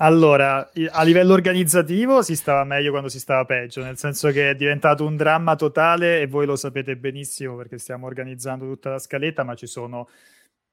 Allora, 0.00 0.70
a 0.90 1.02
livello 1.02 1.32
organizzativo 1.32 2.22
si 2.22 2.36
stava 2.36 2.62
meglio 2.62 2.90
quando 2.90 3.08
si 3.08 3.18
stava 3.18 3.44
peggio, 3.44 3.82
nel 3.82 3.98
senso 3.98 4.30
che 4.30 4.50
è 4.50 4.54
diventato 4.54 5.04
un 5.04 5.16
dramma 5.16 5.56
totale 5.56 6.20
e 6.20 6.28
voi 6.28 6.46
lo 6.46 6.54
sapete 6.54 6.96
benissimo 6.96 7.56
perché 7.56 7.78
stiamo 7.78 8.06
organizzando 8.06 8.64
tutta 8.64 8.90
la 8.90 9.00
scaletta, 9.00 9.42
ma 9.42 9.56
ci 9.56 9.66
sono 9.66 10.08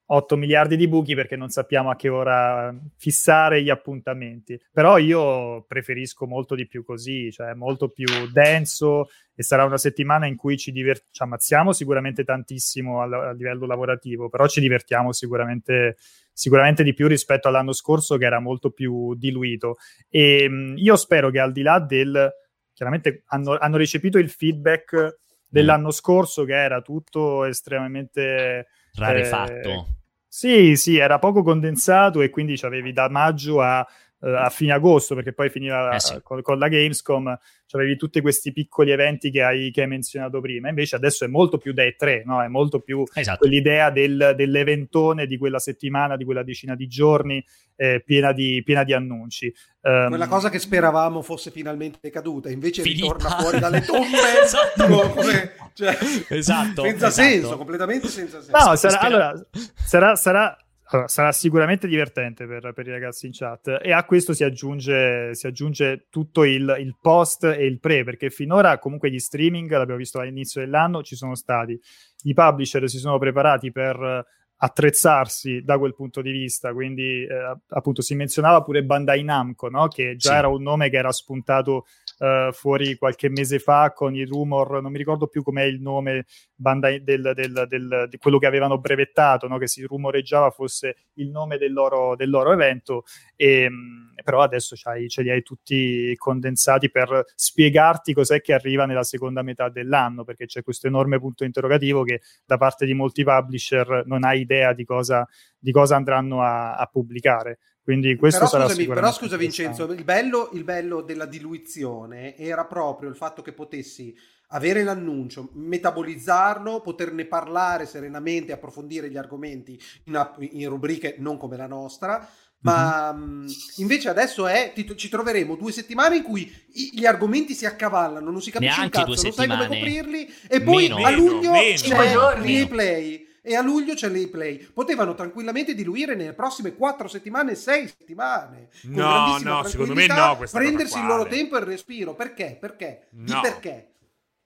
8 0.07 0.37
miliardi 0.37 0.75
di 0.77 0.87
buchi 0.87 1.15
perché 1.15 1.35
non 1.35 1.49
sappiamo 1.49 1.89
a 1.89 1.95
che 1.95 2.09
ora 2.09 2.75
fissare 2.97 3.63
gli 3.63 3.69
appuntamenti. 3.69 4.59
Però 4.71 4.97
io 4.97 5.63
preferisco 5.67 6.27
molto 6.27 6.53
di 6.53 6.67
più 6.67 6.83
così, 6.83 7.31
cioè 7.31 7.53
molto 7.53 7.89
più 7.89 8.05
denso 8.31 9.09
e 9.33 9.43
sarà 9.43 9.65
una 9.65 9.77
settimana 9.77 10.27
in 10.27 10.35
cui 10.35 10.57
ci, 10.57 10.71
divert- 10.71 11.07
ci 11.11 11.23
ammazziamo 11.23 11.73
sicuramente 11.73 12.23
tantissimo 12.23 13.01
a, 13.01 13.29
a, 13.29 13.31
livello 13.31 13.65
lavorativo, 13.65 14.29
però 14.29 14.47
ci 14.47 14.61
divertiamo 14.61 15.11
sicuramente, 15.11 15.97
sicuramente 16.31 16.83
di 16.83 16.93
più 16.93 17.07
rispetto 17.07 17.47
all'anno 17.47 17.73
scorso 17.73 18.17
che 18.17 18.25
era 18.25 18.39
molto 18.39 18.69
più 18.69 19.15
diluito. 19.15 19.77
E 20.09 20.47
mh, 20.47 20.75
io 20.77 20.95
spero 20.95 21.29
che 21.29 21.39
al 21.39 21.51
di 21.51 21.61
là 21.61 21.79
del... 21.79 22.31
Chiaramente 22.75 23.23
hanno, 23.27 23.55
hanno 23.57 23.77
recepito 23.77 24.17
il 24.17 24.29
feedback 24.29 25.19
dell'anno 25.47 25.91
scorso 25.91 26.43
che 26.43 26.53
era 26.53 26.81
tutto 26.81 27.45
estremamente 27.45 28.67
rarefatto. 28.95 29.69
Eh, 29.69 29.85
sì, 30.27 30.75
sì, 30.75 30.97
era 30.97 31.17
poco 31.17 31.43
condensato 31.43 32.21
e 32.21 32.29
quindi 32.29 32.59
avevi 32.61 32.91
da 32.91 33.09
maggio 33.09 33.61
a 33.61 33.85
a 34.19 34.49
fine 34.49 34.71
agosto, 34.71 35.13
perché 35.13 35.33
poi 35.33 35.49
finiva 35.49 35.93
eh 35.93 35.99
sì. 35.99 36.19
con, 36.23 36.41
con, 36.41 36.57
la 36.57 36.67
Gamescom, 36.67 37.37
avevi 37.71 37.97
tutti 37.97 38.21
questi 38.21 38.53
piccoli 38.53 38.91
eventi 38.91 39.29
che 39.29 39.43
hai, 39.43 39.69
che 39.71 39.81
hai, 39.81 39.87
menzionato 39.87 40.39
prima. 40.39 40.69
Invece 40.69 40.95
adesso 40.95 41.25
è 41.25 41.27
molto 41.27 41.57
più 41.57 41.73
da 41.73 41.83
E3, 41.83 42.23
no? 42.25 42.41
è 42.41 42.47
molto 42.47 42.79
più 42.79 43.03
esatto. 43.13 43.39
quell'idea 43.39 43.89
del, 43.89 44.33
dell'eventone 44.35 45.25
di 45.25 45.37
quella 45.37 45.59
settimana, 45.59 46.15
di 46.15 46.23
quella 46.23 46.43
decina 46.43 46.75
di 46.75 46.87
giorni, 46.87 47.43
eh, 47.75 48.01
piena, 48.03 48.31
di, 48.31 48.61
piena, 48.63 48.83
di, 48.83 48.93
annunci. 48.93 49.53
Um, 49.81 50.07
quella 50.07 50.27
cosa 50.27 50.49
che 50.49 50.59
speravamo 50.59 51.21
fosse 51.21 51.51
finalmente 51.51 52.09
caduta, 52.09 52.49
invece 52.49 52.81
Finita. 52.81 53.13
ritorna 53.13 53.37
fuori 53.37 53.59
dalle 53.59 53.81
tombe 53.85 54.41
esatto. 54.41 55.09
come, 55.09 55.51
cioè, 55.73 55.97
esatto, 56.29 56.83
senza 56.83 57.07
esatto. 57.07 57.11
senso, 57.11 57.57
completamente 57.57 58.07
senza 58.07 58.41
senso. 58.41 58.69
No, 58.69 58.75
sarà, 58.75 58.99
allora, 58.99 59.47
sarà, 59.85 60.15
sarà 60.15 60.64
allora, 60.89 61.07
sarà 61.07 61.31
sicuramente 61.31 61.87
divertente 61.87 62.45
per, 62.45 62.71
per, 62.73 62.87
i 62.87 62.91
ragazzi 62.91 63.25
in 63.25 63.31
chat 63.33 63.79
e 63.81 63.91
a 63.91 64.03
questo 64.05 64.33
si 64.33 64.43
aggiunge, 64.43 65.33
si 65.33 65.47
aggiunge 65.47 66.07
tutto 66.09 66.43
il, 66.43 66.75
il, 66.79 66.95
post 67.01 67.43
e 67.43 67.65
il 67.65 67.79
pre, 67.79 68.03
perché 68.03 68.29
finora 68.29 68.77
comunque 68.77 69.09
gli 69.09 69.19
streaming, 69.19 69.71
l'abbiamo 69.71 69.99
visto 69.99 70.19
all'inizio 70.19 70.61
dell'anno, 70.61 71.01
ci 71.01 71.15
sono 71.15 71.35
stati. 71.35 71.79
I 72.23 72.33
publisher 72.33 72.87
si 72.87 72.99
sono 72.99 73.17
preparati 73.17 73.71
per 73.71 74.25
attrezzarsi 74.57 75.61
da 75.63 75.77
quel 75.77 75.93
punto 75.95 76.21
di 76.21 76.31
vista, 76.31 76.71
quindi 76.73 77.23
eh, 77.23 77.57
appunto 77.69 78.01
si 78.01 78.15
menzionava 78.15 78.61
pure 78.61 78.83
Bandai 78.83 79.23
Namco, 79.23 79.69
no? 79.69 79.87
che 79.87 80.15
già 80.15 80.31
sì. 80.31 80.37
era 80.37 80.47
un 80.47 80.61
nome 80.61 80.89
che 80.89 80.97
era 80.97 81.11
spuntato 81.11 81.85
uh, 82.19 82.51
fuori 82.51 82.95
qualche 82.97 83.29
mese 83.29 83.59
fa 83.59 83.91
con 83.93 84.15
i 84.15 84.25
rumor, 84.25 84.81
non 84.81 84.91
mi 84.91 84.97
ricordo 84.97 85.27
più 85.27 85.43
com'è 85.43 85.63
il 85.63 85.81
nome 85.81 86.25
Bandai, 86.55 87.03
del, 87.03 87.31
del, 87.35 87.65
del, 87.67 88.07
di 88.09 88.17
quello 88.17 88.37
che 88.37 88.45
avevano 88.45 88.77
brevettato, 88.77 89.47
no? 89.47 89.57
che 89.57 89.67
si 89.67 89.83
rumoreggiava 89.83 90.49
fosse 90.51 90.95
il 91.15 91.29
nome 91.29 91.57
del 91.57 91.73
loro, 91.73 92.15
del 92.15 92.29
loro 92.29 92.51
evento, 92.51 93.03
e, 93.35 93.61
ehm, 93.61 94.13
però 94.25 94.41
adesso 94.41 94.75
ce 94.75 95.21
li 95.21 95.29
hai 95.29 95.43
tutti 95.43 96.15
condensati 96.17 96.89
per 96.89 97.25
spiegarti 97.35 98.11
cos'è 98.11 98.41
che 98.41 98.53
arriva 98.53 98.87
nella 98.87 99.03
seconda 99.03 99.43
metà 99.43 99.69
dell'anno, 99.69 100.23
perché 100.23 100.47
c'è 100.47 100.63
questo 100.63 100.87
enorme 100.87 101.19
punto 101.19 101.43
interrogativo 101.43 102.01
che 102.01 102.21
da 102.43 102.57
parte 102.57 102.87
di 102.87 102.95
molti 102.95 103.23
publisher 103.23 104.01
non 104.07 104.23
hai 104.23 104.41
idea 104.41 104.73
di 104.73 104.83
cosa, 104.83 105.27
di 105.59 105.71
cosa 105.71 105.95
andranno 105.95 106.41
a, 106.41 106.75
a 106.75 106.87
pubblicare. 106.87 107.59
Quindi 107.83 108.15
questo 108.15 108.39
però, 108.39 108.49
sarà 108.49 108.67
scusami, 108.67 108.87
però 108.87 109.11
scusa 109.11 109.37
Vincenzo, 109.37 109.83
il 109.91 110.03
bello, 110.03 110.49
il 110.53 110.63
bello 110.63 111.01
della 111.01 111.27
diluizione 111.27 112.35
era 112.35 112.65
proprio 112.65 113.09
il 113.09 113.15
fatto 113.15 113.43
che 113.43 113.53
potessi 113.53 114.11
avere 114.49 114.83
l'annuncio, 114.83 115.49
metabolizzarlo, 115.53 116.81
poterne 116.81 117.25
parlare 117.25 117.85
serenamente, 117.85 118.51
approfondire 118.51 119.09
gli 119.09 119.17
argomenti 119.17 119.79
in, 120.05 120.29
in 120.53 120.69
rubriche 120.69 121.15
non 121.19 121.37
come 121.37 121.57
la 121.57 121.67
nostra, 121.67 122.27
ma 122.65 123.13
mm-hmm. 123.13 123.47
invece 123.75 124.09
adesso 124.09 124.47
è, 124.47 124.71
ti, 124.73 124.91
ci 124.97 125.07
troveremo 125.07 125.55
due 125.55 125.71
settimane 125.71 126.17
in 126.17 126.23
cui 126.23 126.51
i, 126.73 126.91
gli 126.93 127.05
argomenti 127.05 127.53
si 127.53 127.67
accavallano, 127.67 128.31
non 128.31 128.41
si 128.41 128.49
capisce 128.49 128.75
Neanche 128.75 128.97
un 128.97 129.05
cazzo, 129.05 129.21
non 129.21 129.33
sai 129.33 129.47
come 129.47 129.67
coprirli 129.67 130.33
e 130.47 130.61
poi 130.61 130.89
meno, 130.89 131.05
a 131.05 131.09
luglio 131.11 131.51
meno, 131.51 131.75
c'è 131.75 131.97
meno. 131.97 132.29
replay 132.31 133.23
e 133.47 133.55
a 133.55 133.61
luglio 133.61 133.93
c'è 133.93 134.09
l'E-Play. 134.09 134.69
Potevano 134.73 135.13
tranquillamente 135.13 135.75
diluire 135.75 136.15
nelle 136.15 136.33
prossime 136.33 136.73
4 136.73 137.07
settimane, 137.07 137.53
6 137.53 137.87
settimane. 137.87 138.69
No, 138.85 139.37
no, 139.37 139.63
secondo 139.65 139.93
me 139.93 140.07
no. 140.07 140.39
Prendersi 140.51 140.97
il 140.97 141.05
loro 141.05 141.27
tempo 141.27 141.55
e 141.55 141.59
il 141.59 141.65
respiro. 141.67 142.15
Perché? 142.15 142.57
Perché? 142.59 143.09
No. 143.11 143.25
Di 143.25 143.39
perché? 143.41 143.89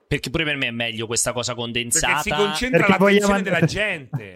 Perché 0.06 0.30
pure 0.30 0.44
per 0.44 0.58
me 0.58 0.68
è 0.68 0.72
meglio 0.72 1.08
questa 1.08 1.32
cosa 1.32 1.56
condensata. 1.56 2.22
Perché 2.22 2.30
si 2.30 2.36
concentra 2.36 2.86
Perché 2.86 2.92
l'attenzione 2.92 3.26
vogliamo... 3.26 3.42
della 3.42 3.66
gente. 3.66 4.34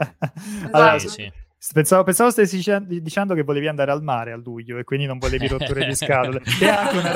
allora, 0.72 0.97
sì, 0.99 1.10
sì. 1.10 1.31
Pensavo, 1.72 2.03
pensavo 2.03 2.30
stessi 2.30 2.57
dicendo 2.57 3.34
che 3.34 3.44
volevi 3.44 3.68
andare 3.68 3.91
al 3.91 4.03
mare 4.03 4.34
a 4.34 4.35
luglio 4.35 4.77
e 4.77 4.84
quindi 4.84 5.06
non 5.06 5.18
volevi 5.18 5.48
rotture 5.48 5.85
di 5.85 5.95
scatole. 5.95 6.41
che 6.41 6.65
è 6.65 6.69
anche, 6.69 6.98
una, 6.98 7.11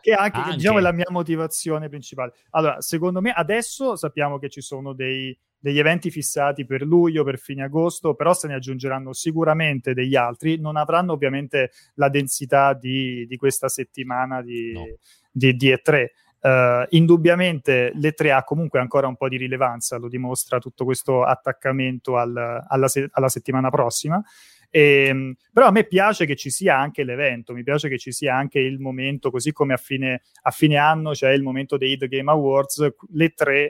che 0.00 0.10
è 0.12 0.14
anche, 0.14 0.38
anche. 0.38 0.56
diciamo, 0.56 0.78
la 0.78 0.92
mia 0.92 1.08
motivazione 1.10 1.90
principale. 1.90 2.32
Allora, 2.50 2.80
secondo 2.80 3.20
me 3.20 3.32
adesso 3.32 3.94
sappiamo 3.96 4.38
che 4.38 4.48
ci 4.48 4.62
sono 4.62 4.94
dei, 4.94 5.36
degli 5.58 5.78
eventi 5.78 6.10
fissati 6.10 6.64
per 6.64 6.82
luglio, 6.82 7.22
per 7.22 7.38
fine 7.38 7.64
agosto, 7.64 8.14
però 8.14 8.32
se 8.32 8.48
ne 8.48 8.54
aggiungeranno 8.54 9.12
sicuramente 9.12 9.92
degli 9.92 10.16
altri. 10.16 10.58
Non 10.58 10.76
avranno 10.78 11.12
ovviamente 11.12 11.72
la 11.94 12.08
densità 12.08 12.72
di, 12.72 13.26
di 13.26 13.36
questa 13.36 13.68
settimana 13.68 14.40
di, 14.40 14.72
no. 14.72 14.84
di, 15.30 15.54
di 15.54 15.70
E3 15.70 16.06
Uh, 16.42 16.84
indubbiamente 16.88 17.92
l'E3 17.94 18.32
ha 18.32 18.42
comunque 18.42 18.80
ancora 18.80 19.06
un 19.06 19.14
po' 19.14 19.28
di 19.28 19.36
rilevanza, 19.36 19.96
lo 19.96 20.08
dimostra 20.08 20.58
tutto 20.58 20.84
questo 20.84 21.22
attaccamento 21.22 22.16
al, 22.16 22.64
alla, 22.68 22.88
se- 22.88 23.08
alla, 23.12 23.28
settimana 23.28 23.70
prossima. 23.70 24.20
E, 24.68 25.06
ehm, 25.06 25.34
però 25.52 25.68
a 25.68 25.70
me 25.70 25.84
piace 25.84 26.26
che 26.26 26.34
ci 26.34 26.50
sia 26.50 26.76
anche 26.76 27.04
l'evento, 27.04 27.52
mi 27.52 27.62
piace 27.62 27.88
che 27.88 27.96
ci 27.96 28.10
sia 28.10 28.34
anche 28.34 28.58
il 28.58 28.80
momento, 28.80 29.30
così 29.30 29.52
come 29.52 29.74
a 29.74 29.76
fine, 29.76 30.22
a 30.42 30.50
fine 30.50 30.78
anno 30.78 31.12
c'è 31.12 31.30
il 31.30 31.42
momento 31.42 31.76
dei 31.76 31.96
The 31.96 32.08
Game 32.08 32.30
Awards, 32.30 32.92
l'E3 33.14 33.68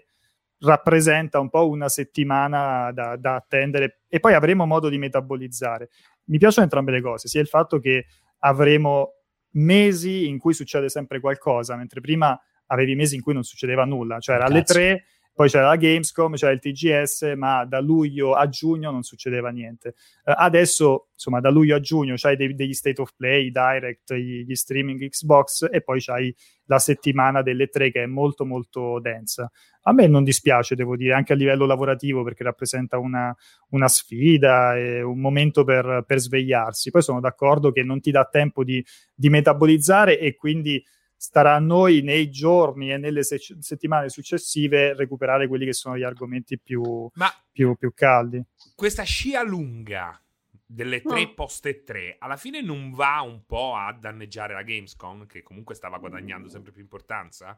rappresenta 0.61 1.41
un 1.41 1.51
po' 1.51 1.69
una 1.69 1.91
settimana 1.91 2.91
da, 2.93 3.17
da 3.17 3.35
attendere 3.35 4.01
e 4.09 4.19
poi 4.19 4.33
avremo 4.33 4.65
modo 4.65 4.89
di 4.89 4.97
metabolizzare. 4.97 5.91
Mi 6.25 6.39
piacciono 6.39 6.65
entrambe 6.65 6.93
le 6.93 7.03
cose, 7.03 7.29
sia 7.29 7.43
il 7.43 7.49
fatto 7.49 7.79
che 7.81 8.07
avremo 8.39 9.17
mesi 9.57 10.27
in 10.27 10.39
cui 10.39 10.55
succede 10.55 10.89
sempre 10.89 11.21
qualcosa, 11.21 11.77
mentre 11.77 12.01
prima 12.01 12.41
avevi 12.73 12.95
mesi 12.95 13.15
in 13.15 13.21
cui 13.21 13.35
non 13.35 13.45
succedeva 13.45 13.85
nulla, 13.85 14.19
cioè 14.19 14.37
era 14.37 14.47
alle 14.47 14.63
3, 14.63 15.05
poi 15.35 15.49
c'era 15.49 15.69
la 15.69 15.77
Gamescom, 15.77 16.35
c'era 16.35 16.53
il 16.53 16.61
TGS, 16.61 17.33
ma 17.37 17.65
da 17.65 17.81
luglio 17.81 18.35
a 18.35 18.49
giugno 18.49 18.91
non 18.91 19.03
succedeva 19.03 19.49
niente. 19.49 19.95
Uh, 20.25 20.33
adesso, 20.37 21.09
insomma, 21.15 21.41
da 21.41 21.49
luglio 21.49 21.75
a 21.75 21.81
giugno 21.81 22.15
c'hai 22.17 22.37
dei, 22.37 22.55
degli 22.55 22.75
state 22.75 23.01
of 23.01 23.15
play, 23.17 23.51
direct, 23.51 24.13
gli, 24.13 24.45
gli, 24.45 24.55
streaming 24.55 25.09
Xbox 25.09 25.69
e 25.71 25.81
poi 25.81 26.01
c'hai 26.03 26.35
la 26.67 26.79
settimana 26.79 27.41
delle 27.41 27.69
tre 27.69 27.91
che 27.91 28.03
è 28.03 28.07
molto 28.07 28.45
molto 28.45 29.01
densa. 29.01 29.51
A 29.85 29.93
me 29.93 30.07
non 30.07 30.23
dispiace, 30.23 30.75
devo 30.75 30.97
dire, 30.97 31.15
anche 31.15 31.33
a 31.33 31.37
livello 31.37 31.65
lavorativo 31.65 32.23
perché 32.23 32.45
rappresenta 32.45 32.99
una, 32.99 33.35
una 33.71 33.89
sfida 33.89 34.77
e 34.77 35.01
un 35.01 35.19
momento 35.19 35.65
per, 35.65 36.05
per, 36.07 36.19
svegliarsi. 36.19 36.91
Poi 36.91 37.03
sono 37.03 37.21
d'accordo 37.21 37.73
che 37.73 37.83
non 37.83 38.01
ti 38.01 38.11
dà 38.11 38.29
tempo 38.31 38.65
di, 38.65 38.85
di 39.15 39.31
metabolizzare 39.31 40.19
e 40.19 40.35
quindi 40.35 40.83
starà 41.23 41.55
a 41.55 41.61
noi 41.61 42.03
nei 42.03 42.31
giorni 42.31 42.91
e 42.91 42.97
nelle 42.97 43.23
se- 43.23 43.39
settimane 43.61 44.09
successive 44.09 44.93
recuperare 44.97 45.47
quelli 45.47 45.65
che 45.65 45.73
sono 45.73 45.97
gli 45.97 46.03
argomenti 46.03 46.59
più, 46.59 47.09
Ma 47.15 47.33
più, 47.53 47.77
più 47.77 47.93
caldi. 47.95 48.43
Questa 48.75 49.05
scia 49.05 49.45
lunga 49.45 50.21
delle 50.67 51.01
tre 51.01 51.25
no. 51.25 51.35
poste 51.35 51.85
3 51.85 52.17
alla 52.19 52.37
fine 52.37 52.61
non 52.61 52.91
va 52.91 53.21
un 53.21 53.45
po' 53.47 53.77
a 53.77 53.93
danneggiare 53.93 54.53
la 54.55 54.63
Gamescom 54.63 55.27
che 55.27 55.43
comunque 55.43 55.77
stava 55.77 55.99
guadagnando 55.99 56.49
sempre 56.49 56.73
più 56.73 56.83
importanza? 56.83 57.57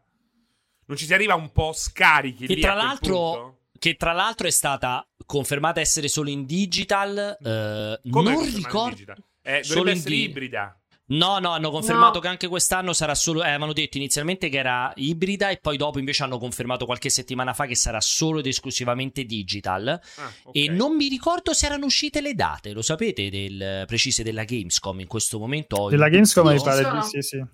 Non 0.85 0.99
ci 0.99 1.07
si 1.07 1.15
arriva 1.15 1.35
un 1.35 1.51
po' 1.51 1.73
scarichi 1.73 2.47
che 2.47 2.59
tra 2.59 2.74
l'altro 2.74 3.61
che 3.78 3.95
tra 3.95 4.12
l'altro 4.12 4.47
è 4.47 4.51
stata 4.51 5.09
confermata 5.24 5.81
essere 5.81 6.09
solo 6.09 6.28
in 6.28 6.45
digital 6.45 7.39
eh, 7.41 8.11
Come 8.11 8.32
non 8.32 8.45
ricordo 8.45 9.15
eh, 9.41 9.62
dovrebbe 9.66 9.91
essere 9.93 10.15
di- 10.15 10.23
ibrida 10.24 10.78
No, 11.07 11.39
no, 11.39 11.51
hanno 11.51 11.71
confermato 11.71 12.15
no. 12.15 12.21
che 12.21 12.29
anche 12.29 12.49
quest'anno 12.49 12.93
sarà 12.93 13.15
solo. 13.15 13.43
Eh, 13.43 13.49
avevano 13.49 13.73
detto 13.73 13.99
inizialmente 13.99 14.49
che 14.49 14.59
era 14.59 14.91
ibrida 14.97 15.51
e 15.51 15.59
poi 15.59 15.77
dopo 15.77 15.99
invece 15.99 16.23
hanno 16.23 16.39
confermato 16.39 16.87
qualche 16.87 17.11
settimana 17.11 17.53
fa 17.53 17.67
che 17.67 17.75
sarà 17.75 18.01
solo 18.01 18.39
ed 18.39 18.47
esclusivamente 18.47 19.25
digital. 19.25 19.87
Ah, 19.89 20.33
okay. 20.45 20.65
E 20.65 20.69
non 20.71 20.97
mi 20.97 21.09
ricordo 21.09 21.53
se 21.53 21.67
erano 21.67 21.85
uscite 21.85 22.21
le 22.21 22.35
date, 22.35 22.73
lo 22.73 22.83
sapete, 22.83 23.29
del, 23.29 23.85
precise 23.87 24.23
della 24.23 24.45
Gamescom 24.45 25.01
in 25.01 25.07
questo 25.07 25.39
momento. 25.39 25.89
Della 25.89 26.09
Gamescom 26.09 26.49
mi 26.49 26.63
pare 26.63 26.83
di 26.83 27.03
sì, 27.03 27.21
sì. 27.21 27.45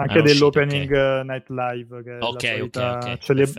Anche 0.00 0.22
dell'opening 0.22 0.90
okay. 0.90 1.24
night 1.24 1.48
live 1.48 2.02
che 2.02 2.16
ok, 2.20 2.42
è 2.42 2.56
solita, 2.56 2.96
okay, 2.96 3.18
cioè 3.18 3.36
le, 3.36 3.52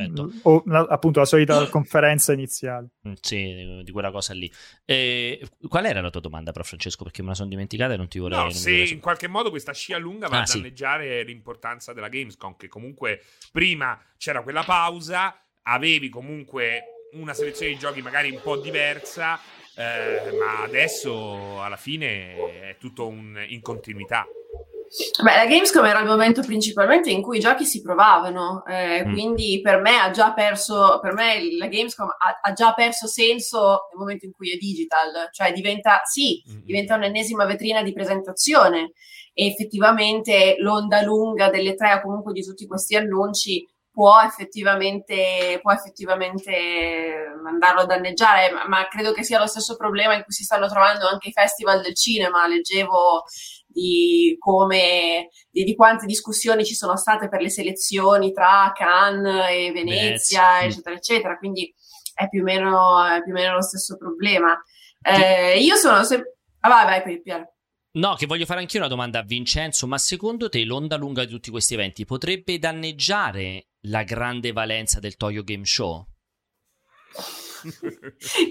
o, 0.43 0.63
la, 0.65 0.85
appunto 0.89 1.19
la 1.19 1.25
solita 1.25 1.67
conferenza 1.69 2.33
iniziale. 2.33 2.89
Mm, 3.07 3.13
sì 3.19 3.81
di 3.83 3.91
quella 3.91 4.11
cosa 4.11 4.33
lì. 4.33 4.51
E, 4.85 5.45
qual 5.67 5.85
era 5.85 6.01
la 6.01 6.09
tua 6.09 6.21
domanda 6.21 6.51
però 6.51 6.63
Francesco? 6.63 7.03
Perché 7.03 7.21
me 7.21 7.29
la 7.29 7.35
sono 7.35 7.49
dimenticata 7.49 7.93
e 7.93 7.97
non 7.97 8.07
ti 8.07 8.19
vorrei 8.19 8.43
no 8.43 8.49
se 8.51 8.71
in 8.71 8.99
qualche 8.99 9.27
modo 9.27 9.49
questa 9.49 9.73
scia 9.73 9.97
lunga 9.97 10.27
va 10.27 10.39
ah, 10.39 10.41
a 10.41 10.45
danneggiare 10.45 11.19
sì. 11.19 11.25
l'importanza 11.25 11.93
della 11.93 12.09
Gamescom 12.09 12.55
che 12.55 12.67
comunque 12.67 13.21
prima 13.51 13.99
c'era 14.17 14.43
quella 14.43 14.63
pausa 14.63 15.35
avevi 15.63 16.09
comunque 16.09 16.83
una 17.13 17.33
selezione 17.33 17.73
di 17.73 17.77
giochi 17.77 18.01
magari 18.01 18.29
un 18.29 18.39
po' 18.41 18.57
diversa 18.57 19.39
eh, 19.75 20.31
ma 20.37 20.63
adesso 20.63 21.61
alla 21.61 21.77
fine 21.77 22.69
è 22.69 22.77
tutto 22.79 23.07
un, 23.07 23.43
in 23.47 23.61
continuità 23.61 24.25
Beh, 25.23 25.35
la 25.37 25.45
Gamescom 25.45 25.85
era 25.85 26.01
il 26.01 26.05
momento 26.05 26.41
principalmente 26.41 27.09
in 27.09 27.21
cui 27.21 27.37
i 27.37 27.39
giochi 27.39 27.63
si 27.63 27.81
provavano, 27.81 28.65
eh, 28.65 29.05
mm. 29.05 29.13
quindi 29.13 29.61
per 29.61 29.79
me 29.79 29.97
ha 29.97 30.11
già 30.11 30.33
perso, 30.33 30.99
per 31.01 31.13
me 31.13 31.39
la 31.57 31.67
Gamescom 31.67 32.09
ha, 32.09 32.39
ha, 32.41 32.51
già 32.51 32.73
perso 32.73 33.07
senso 33.07 33.87
nel 33.89 33.99
momento 33.99 34.25
in 34.25 34.33
cui 34.33 34.51
è 34.51 34.57
digital, 34.57 35.29
cioè 35.31 35.53
diventa, 35.53 36.01
sì, 36.03 36.43
mm. 36.49 36.65
diventa 36.65 36.95
un'ennesima 36.95 37.45
vetrina 37.45 37.81
di 37.81 37.93
presentazione 37.93 38.91
e 39.33 39.45
effettivamente 39.45 40.55
l'onda 40.59 41.01
lunga 41.03 41.49
delle 41.49 41.75
tre 41.75 41.93
o 41.93 42.01
comunque 42.01 42.33
di 42.33 42.43
tutti 42.43 42.67
questi 42.67 42.97
annunci 42.97 43.65
può 43.91 44.21
effettivamente, 44.21 45.59
può 45.61 45.71
effettivamente 45.71 47.33
mandarlo 47.41 47.81
a 47.81 47.85
danneggiare, 47.85 48.51
ma, 48.51 48.67
ma, 48.67 48.87
credo 48.87 49.11
che 49.11 49.23
sia 49.23 49.39
lo 49.39 49.47
stesso 49.47 49.75
problema 49.75 50.15
in 50.15 50.23
cui 50.23 50.33
si 50.33 50.43
stanno 50.43 50.67
trovando 50.67 51.07
anche 51.07 51.29
i 51.29 51.33
festival 51.33 51.81
del 51.81 51.95
cinema. 51.95 52.47
Leggevo 52.47 53.23
di 53.71 54.35
come 54.39 55.29
di, 55.49 55.63
di 55.63 55.75
quante 55.75 56.05
discussioni 56.05 56.65
ci 56.65 56.75
sono 56.75 56.95
state 56.97 57.29
per 57.29 57.41
le 57.41 57.49
selezioni 57.49 58.31
tra 58.31 58.71
Cannes 58.75 59.49
e 59.49 59.71
Venezia, 59.71 60.61
yes. 60.61 60.73
eccetera, 60.73 60.95
eccetera. 60.95 61.37
Quindi 61.37 61.73
è 62.13 62.27
più 62.29 62.41
o 62.41 62.43
meno, 62.43 63.05
è 63.05 63.21
più 63.23 63.31
o 63.31 63.35
meno 63.35 63.55
lo 63.55 63.61
stesso 63.61 63.97
problema. 63.97 64.59
Eh, 65.01 65.59
io 65.59 65.75
sono 65.75 66.03
sempre. 66.03 66.37
Ah, 66.59 66.69
vai, 66.69 67.01
vai, 67.03 67.21
Pier. 67.21 67.49
No, 67.93 68.15
che 68.15 68.25
voglio 68.25 68.45
fare 68.45 68.61
anch'io 68.61 68.79
una 68.79 68.87
domanda 68.87 69.19
a 69.19 69.23
Vincenzo, 69.23 69.85
ma 69.85 69.97
secondo 69.97 70.47
te 70.47 70.63
l'onda 70.63 70.95
lunga 70.95 71.25
di 71.25 71.31
tutti 71.31 71.49
questi 71.51 71.73
eventi 71.73 72.05
potrebbe 72.05 72.57
danneggiare 72.57 73.67
la 73.87 74.03
grande 74.03 74.53
valenza 74.53 74.99
del 74.99 75.17
Toyo 75.17 75.43
Game 75.43 75.65
Show? 75.65 76.05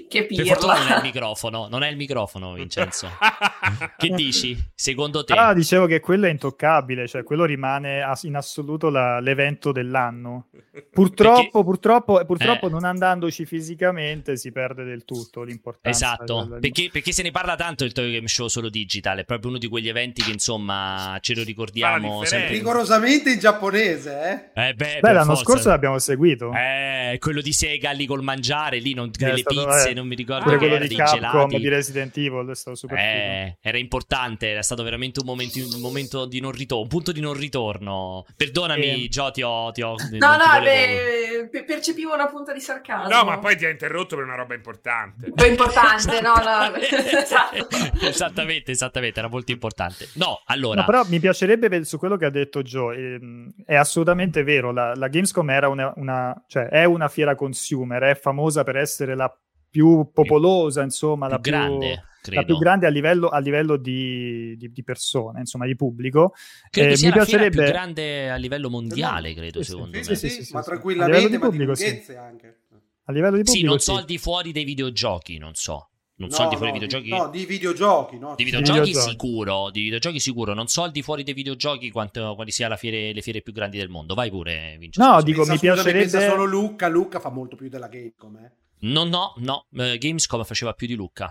Che 0.08 0.26
pirla. 0.26 0.42
Per 0.42 0.52
fortuna 0.52 0.78
non 0.78 0.92
è 0.92 0.96
il 0.96 1.02
microfono, 1.02 1.68
non 1.68 1.82
è 1.82 1.88
il 1.88 1.96
microfono, 1.96 2.52
Vincenzo. 2.54 3.08
che 3.96 4.08
dici? 4.10 4.56
Secondo 4.74 5.24
te? 5.24 5.34
Ah, 5.34 5.52
dicevo 5.52 5.86
che 5.86 6.00
quello 6.00 6.26
è 6.26 6.30
intoccabile, 6.30 7.06
cioè 7.06 7.22
quello 7.22 7.44
rimane 7.44 8.04
in 8.22 8.36
assoluto 8.36 8.90
la, 8.90 9.20
l'evento 9.20 9.72
dell'anno. 9.72 10.48
Purtroppo, 10.90 11.34
perché... 11.34 11.64
purtroppo, 11.64 12.24
purtroppo 12.24 12.66
eh. 12.66 12.70
non 12.70 12.84
andandoci 12.84 13.44
fisicamente 13.44 14.36
si 14.36 14.52
perde 14.52 14.84
del 14.84 15.04
tutto 15.04 15.42
l'importanza. 15.42 15.88
Esatto, 15.88 16.44
della... 16.44 16.58
perché, 16.58 16.88
perché, 16.92 17.12
se 17.12 17.22
ne 17.22 17.30
parla 17.30 17.56
tanto 17.56 17.84
del 17.84 17.92
Tokyo 17.92 18.12
Game 18.12 18.28
Show 18.28 18.48
solo 18.48 18.68
digital, 18.68 19.18
è 19.18 19.24
proprio 19.24 19.50
uno 19.50 19.58
di 19.58 19.68
quegli 19.68 19.88
eventi 19.88 20.22
che 20.22 20.30
insomma 20.30 21.18
ce 21.20 21.34
lo 21.34 21.42
ricordiamo 21.42 22.24
sempre. 22.24 22.50
Rigorosamente 22.50 23.30
in 23.32 23.38
giapponese, 23.38 24.50
eh? 24.54 24.68
eh 24.68 24.74
beh, 24.74 24.98
beh 25.00 25.12
l'anno 25.12 25.34
forza. 25.34 25.42
scorso 25.42 25.68
l'abbiamo 25.68 25.98
seguito. 25.98 26.52
Eh, 26.52 27.16
quello 27.18 27.40
di 27.40 27.52
Sega 27.52 27.90
lì 27.90 28.06
col 28.06 28.22
mangiare, 28.22 28.78
lì 28.78 28.94
non, 29.00 29.10
le 29.32 29.38
stato, 29.38 29.66
pizze, 29.66 29.90
eh, 29.90 29.94
non 29.94 30.06
mi 30.06 30.14
ricordo 30.14 30.44
pure 30.44 30.56
quello 30.56 30.78
di 30.78 30.94
Capcom 30.94 31.48
di 31.48 31.68
Resident 31.68 32.16
Evil 32.16 32.48
è 32.48 32.54
stato 32.54 32.76
super 32.76 32.98
eh, 32.98 33.58
era 33.60 33.78
importante 33.78 34.48
era 34.48 34.62
stato 34.62 34.82
veramente 34.82 35.20
un 35.20 35.26
momento, 35.26 35.58
un 35.58 35.80
momento, 35.80 36.26
di 36.26 36.40
non 36.40 36.52
ritorno 36.52 36.82
un 36.82 36.88
punto 36.88 37.12
di 37.12 37.20
non 37.20 37.34
ritorno. 37.34 38.24
Perdonami 38.36 39.04
eh. 39.04 39.08
Gio 39.08 39.30
ti 39.30 39.42
ho, 39.42 39.70
ti 39.72 39.82
ho 39.82 39.94
no 40.12 40.36
no 40.36 40.60
beh, 40.62 41.64
percepivo 41.64 42.14
una 42.14 42.26
punta 42.26 42.52
di 42.52 42.60
sarcasmo. 42.60 43.08
No 43.08 43.24
ma 43.24 43.38
poi 43.38 43.56
ti 43.56 43.64
ha 43.64 43.70
interrotto 43.70 44.16
per 44.16 44.24
una 44.24 44.34
roba 44.34 44.54
importante. 44.54 45.32
Importante 45.46 46.20
no 46.20 46.34
no. 46.34 46.78
Esatto. 47.20 47.68
esattamente 48.00 48.72
esattamente 48.72 49.18
era 49.18 49.28
molto 49.28 49.52
importante. 49.52 50.08
No 50.14 50.42
allora. 50.46 50.80
No, 50.80 50.86
però 50.86 51.04
mi 51.06 51.20
piacerebbe 51.20 51.84
su 51.84 51.98
quello 51.98 52.16
che 52.16 52.26
ha 52.26 52.30
detto 52.30 52.62
Joe 52.62 52.96
ehm, 52.96 53.52
è 53.64 53.74
assolutamente 53.74 54.42
vero 54.42 54.72
la, 54.72 54.94
la 54.94 55.08
Gamescom 55.08 55.48
era 55.50 55.68
una, 55.68 55.92
una 55.96 56.44
cioè 56.46 56.68
è 56.68 56.84
una 56.84 57.08
fiera 57.08 57.34
consumer 57.34 58.02
è 58.02 58.14
famosa 58.14 58.64
per 58.64 58.76
essere 58.76 58.89
la 59.14 59.32
più 59.70 60.10
popolosa, 60.12 60.82
insomma, 60.82 61.26
più 61.26 61.34
la, 61.36 61.40
più, 61.40 61.50
grande, 61.52 62.04
la 62.24 62.44
più 62.44 62.58
grande 62.58 62.86
a 62.86 62.90
livello, 62.90 63.28
a 63.28 63.38
livello 63.38 63.76
di, 63.76 64.56
di, 64.56 64.72
di, 64.72 64.82
persone, 64.82 65.40
insomma, 65.40 65.66
di 65.66 65.76
pubblico. 65.76 66.32
Credo 66.68 66.92
eh, 66.92 66.96
sia 66.96 67.08
mi 67.10 67.14
la 67.16 67.24
piacerebbe... 67.24 67.62
più 67.62 67.72
grande 67.72 68.30
a 68.30 68.36
livello 68.36 68.68
mondiale, 68.68 69.32
credo, 69.34 69.62
sì, 69.62 69.70
secondo 69.70 70.02
sì, 70.02 70.10
me. 70.10 70.16
Sì, 70.16 70.28
sì, 70.28 70.44
sì, 70.44 70.52
ma 70.52 70.62
tranquillamente, 70.62 71.38
ma 71.38 71.48
pubblico, 71.48 71.72
di 71.72 72.14
anche. 72.16 72.60
A 73.04 73.12
livello 73.12 73.36
di 73.36 73.42
pubblico, 73.44 73.58
sì, 73.58 73.62
non 73.62 73.78
so 73.78 73.96
al 73.96 74.04
di 74.04 74.18
fuori 74.18 74.52
dei 74.52 74.64
videogiochi, 74.64 75.38
non 75.38 75.54
so. 75.54 75.86
Non 76.20 76.28
no, 76.28 76.34
so 76.34 76.42
al 76.42 76.48
di 76.50 76.56
fuori 76.56 76.72
no, 76.72 76.78
dei 76.78 76.86
videogiochi. 76.86 77.22
No, 77.22 77.30
di 77.30 77.46
videogiochi. 77.46 78.18
No. 78.18 78.34
Di 78.36 78.44
videogiochi, 78.44 78.80
videogiochi 78.80 79.10
sicuro. 79.10 79.70
Di 79.70 79.82
videogiochi 79.82 80.20
sicuro. 80.20 80.52
Non 80.52 80.66
so 80.66 80.82
al 80.82 80.90
di 80.90 81.00
fuori 81.00 81.22
dei 81.22 81.32
videogiochi 81.32 81.90
quanto, 81.90 82.34
quali 82.34 82.50
siano 82.50 82.76
le 82.78 83.20
fiere 83.22 83.40
più 83.40 83.54
grandi 83.54 83.78
del 83.78 83.88
mondo. 83.88 84.12
Vai 84.12 84.28
pure, 84.28 84.76
Vincenzo. 84.78 85.10
No, 85.10 85.22
dico, 85.22 85.38
pensa, 85.38 85.52
mi 85.52 85.58
piacerebbe... 85.58 85.98
Pensa 85.98 86.28
solo 86.28 86.44
Luca. 86.44 86.88
Luca 86.88 87.20
fa 87.20 87.30
molto 87.30 87.56
più 87.56 87.70
della 87.70 87.88
Gamecom, 87.88 88.36
eh. 88.36 88.52
No, 88.80 89.04
no, 89.04 89.34
no, 89.38 89.66
uh, 89.70 89.98
Gamescom 89.98 90.44
faceva 90.44 90.72
più 90.72 90.86
di 90.86 90.94
Luca. 90.94 91.30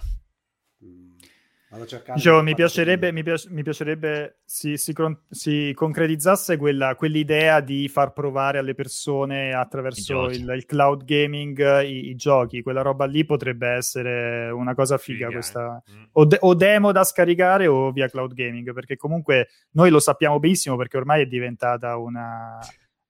Dicevo, 2.15 2.41
mi 2.41 2.55
piacerebbe, 2.55 3.11
mi, 3.11 3.21
piace, 3.21 3.47
mi 3.51 3.61
piacerebbe 3.61 4.39
si, 4.43 4.75
si, 4.75 4.91
si 5.29 5.71
concretizzasse 5.75 6.57
quella, 6.57 6.95
quell'idea 6.95 7.59
di 7.59 7.87
far 7.87 8.11
provare 8.11 8.57
alle 8.57 8.73
persone 8.73 9.53
attraverso 9.53 10.29
il, 10.29 10.49
il, 10.49 10.65
cloud 10.65 11.03
gaming 11.03 11.83
i, 11.83 12.09
i, 12.09 12.15
giochi. 12.15 12.63
Quella 12.63 12.81
roba 12.81 13.05
lì 13.05 13.23
potrebbe 13.23 13.67
essere 13.67 14.49
una 14.49 14.73
cosa 14.73 14.97
figa, 14.97 15.27
figa 15.27 15.31
questa. 15.31 15.83
Eh. 15.85 15.91
Mm. 15.91 16.03
O, 16.13 16.25
de- 16.25 16.39
o, 16.41 16.55
demo 16.55 16.91
da 16.91 17.03
scaricare 17.03 17.67
o 17.67 17.91
via 17.91 18.09
cloud 18.09 18.33
gaming, 18.33 18.73
perché 18.73 18.95
comunque 18.95 19.49
noi 19.73 19.91
lo 19.91 19.99
sappiamo 19.99 20.39
benissimo 20.39 20.75
perché 20.75 20.97
ormai 20.97 21.21
è 21.21 21.27
diventata 21.27 21.97
una, 21.97 22.57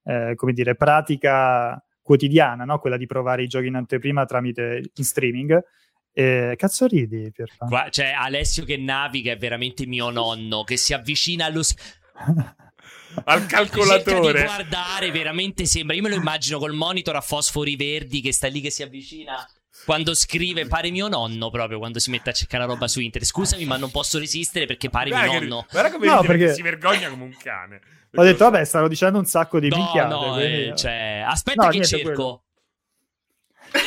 eh, 0.04 0.34
come 0.36 0.52
dire, 0.52 0.76
pratica 0.76 1.82
quotidiana, 2.10 2.64
no? 2.64 2.80
quella 2.80 2.98
di 2.98 3.06
provare 3.06 3.44
i 3.44 3.48
giochi 3.48 3.68
in 3.68 3.76
anteprima 3.76 4.26
tramite 4.26 4.82
in 4.96 5.04
streaming. 5.04 5.64
Eh, 6.12 6.56
cazzo 6.58 6.88
ridi, 6.88 7.32
Pierpa? 7.32 7.68
Qua 7.68 7.88
c'è 7.92 8.10
Alessio 8.10 8.66
che 8.66 8.78
naviga, 8.78 9.32
è 9.32 9.38
veramente 9.38 9.86
mio 9.86 10.10
nonno, 10.10 10.64
che 10.64 10.76
si 10.76 10.96
avvicina 10.96 11.46
allo... 11.46 11.62
al 13.26 13.46
calcolatore. 13.46 14.40
di 14.40 14.44
guardare, 14.44 15.12
veramente 15.12 15.68
sembra. 15.68 15.96
Io 15.96 16.02
me 16.02 16.10
lo 16.10 16.16
immagino 16.16 16.58
col 16.58 16.74
monitor 16.74 17.16
a 17.16 17.22
fosfori 17.22 17.76
verdi 17.76 18.22
che 18.22 18.34
sta 18.34 18.48
lì 18.48 18.60
che 18.60 18.72
si 18.72 18.82
avvicina. 18.82 19.48
Quando 19.86 20.16
scrive, 20.16 20.66
pare 20.66 20.90
mio 20.90 21.08
nonno 21.08 21.52
proprio 21.52 21.78
quando 21.78 22.00
si 22.00 22.10
mette 22.10 22.32
a 22.32 22.34
cercare 22.34 22.66
la 22.66 22.74
roba 22.74 22.88
su 22.88 23.02
internet. 23.02 23.30
Scusami, 23.30 23.66
ma 23.66 23.78
non 23.78 23.92
posso 23.92 24.18
resistere 24.18 24.66
perché 24.66 24.90
pare 24.90 25.10
guarda 25.10 25.30
mio 25.30 25.40
che, 25.40 25.46
nonno. 25.46 25.66
Guarda 25.70 25.92
come 25.92 26.08
no, 26.08 26.22
perché... 26.24 26.54
si 26.56 26.64
vergogna 26.64 27.08
come 27.08 27.24
un 27.24 27.36
cane. 27.38 27.82
Ho 28.16 28.24
detto, 28.24 28.44
vabbè, 28.46 28.64
stanno 28.64 28.88
dicendo 28.88 29.20
un 29.20 29.26
sacco 29.26 29.60
di 29.60 29.70
no, 29.70 29.78
minchiate. 29.78 30.14
No, 30.14 30.34
quindi... 30.34 30.68
eh, 30.68 30.74
cioè, 30.76 31.24
aspetta 31.26 31.66
no, 31.66 31.70
che 31.70 31.86
cerco. 31.86 32.04
Quello. 32.06 32.44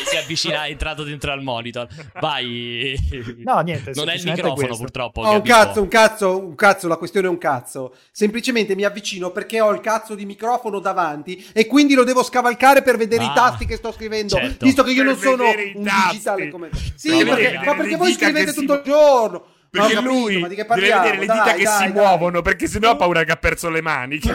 si 0.07 0.17
avvicina, 0.17 0.65
è 0.65 0.71
entrato 0.71 1.03
dentro 1.03 1.33
al 1.33 1.43
monitor. 1.43 1.89
Vai. 2.21 2.97
No, 3.39 3.61
niente. 3.61 3.93
Non 3.95 4.09
è 4.09 4.15
il 4.15 4.23
microfono, 4.25 4.55
questo. 4.55 4.77
purtroppo. 4.77 5.23
Oh, 5.23 5.33
un 5.33 5.43
cazzo, 5.43 5.83
un 5.83 5.89
cazzo, 5.89 6.39
un 6.39 6.55
cazzo. 6.55 6.87
La 6.89 6.97
questione 6.97 7.27
è 7.27 7.31
un 7.31 7.39
cazzo. 7.39 7.95
Semplicemente 8.13 8.77
mi 8.77 8.85
avvicino 8.85 9.31
perché 9.31 9.61
ho 9.61 9.73
il 9.73 9.81
cazzo 9.81 10.15
di 10.15 10.25
microfono 10.25 10.79
davanti 10.79 11.45
e 11.53 11.67
quindi 11.67 11.95
lo 11.95 12.05
devo 12.05 12.23
scavalcare 12.23 12.83
per 12.83 12.97
vedere 12.97 13.25
ah, 13.25 13.31
i 13.31 13.35
tasti 13.35 13.67
che 13.67 13.77
sto 13.77 13.91
scrivendo. 13.93 14.37
Certo. 14.37 14.65
Visto 14.65 14.83
che 14.85 14.93
io 14.93 15.05
per 15.05 15.07
non 15.07 15.19
sono 15.19 15.45
un 15.75 15.91
digitale 16.11 16.49
come. 16.49 16.71
Sì, 16.95 17.25
perché, 17.25 17.61
ma 17.65 17.75
perché 17.75 17.97
voi 17.97 18.13
scrivete 18.13 18.53
tutto 18.53 18.75
il 18.75 18.83
giorno. 18.85 19.47
Perché 19.73 19.95
capito, 19.95 20.13
lui 20.13 20.35
deve 20.35 20.67
vedere 20.67 21.15
le 21.15 21.21
dita 21.21 21.45
dai, 21.45 21.57
che 21.57 21.63
dai, 21.63 21.77
si 21.79 21.85
dai. 21.85 21.93
muovono, 21.93 22.43
perché 22.43 22.67
sennò 22.67 22.91
ha 22.91 22.97
paura 22.97 23.25
che 23.25 23.33
ha 23.33 23.37
perso 23.37 23.71
le 23.71 23.81
mani. 23.81 24.21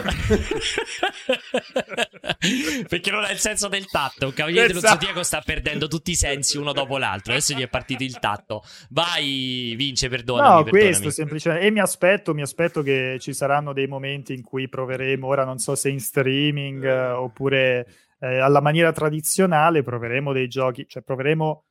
perché 2.90 3.12
non 3.12 3.24
ha 3.24 3.30
il 3.30 3.38
senso 3.38 3.68
del 3.68 3.86
tatto. 3.86 4.26
Un 4.26 4.34
cavaliere 4.34 4.72
esatto. 4.72 4.82
dello 4.82 4.94
zodiaco 5.00 5.22
sta 5.22 5.42
perdendo 5.46 5.88
tutti 5.88 6.10
i 6.10 6.16
sensi 6.16 6.58
uno 6.58 6.74
dopo 6.74 6.98
l'altro. 6.98 7.34
Adesso 7.34 7.54
gli 7.54 7.62
è 7.62 7.68
partito 7.68 8.02
il 8.02 8.18
tatto. 8.18 8.64
Vai, 8.90 9.76
vince, 9.78 10.10
perdonami. 10.10 10.48
No, 10.48 10.64
perdonami. 10.64 10.90
questo 10.90 11.12
semplicemente. 11.12 11.68
E 11.68 11.70
mi 11.70 11.82
aspetto, 11.82 12.34
mi 12.34 12.42
aspetto 12.42 12.82
che 12.82 13.18
ci 13.20 13.32
saranno 13.32 13.74
dei 13.74 13.86
momenti 13.86 14.34
in 14.34 14.42
cui 14.42 14.68
proveremo, 14.68 15.28
ora 15.28 15.46
non 15.46 15.60
so 15.60 15.76
se 15.76 15.90
in 15.90 16.00
streaming 16.00 16.84
eh, 16.84 17.10
oppure 17.10 17.86
eh, 18.22 18.40
alla 18.40 18.60
maniera 18.60 18.92
tradizionale, 18.92 19.84
proveremo 19.84 20.34
dei 20.34 20.48
giochi, 20.48 20.88
cioè 20.88 21.04
proveremo 21.04 21.64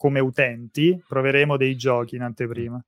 come 0.00 0.18
utenti 0.18 0.98
proveremo 1.06 1.58
dei 1.58 1.76
giochi 1.76 2.16
in 2.16 2.22
anteprima. 2.22 2.82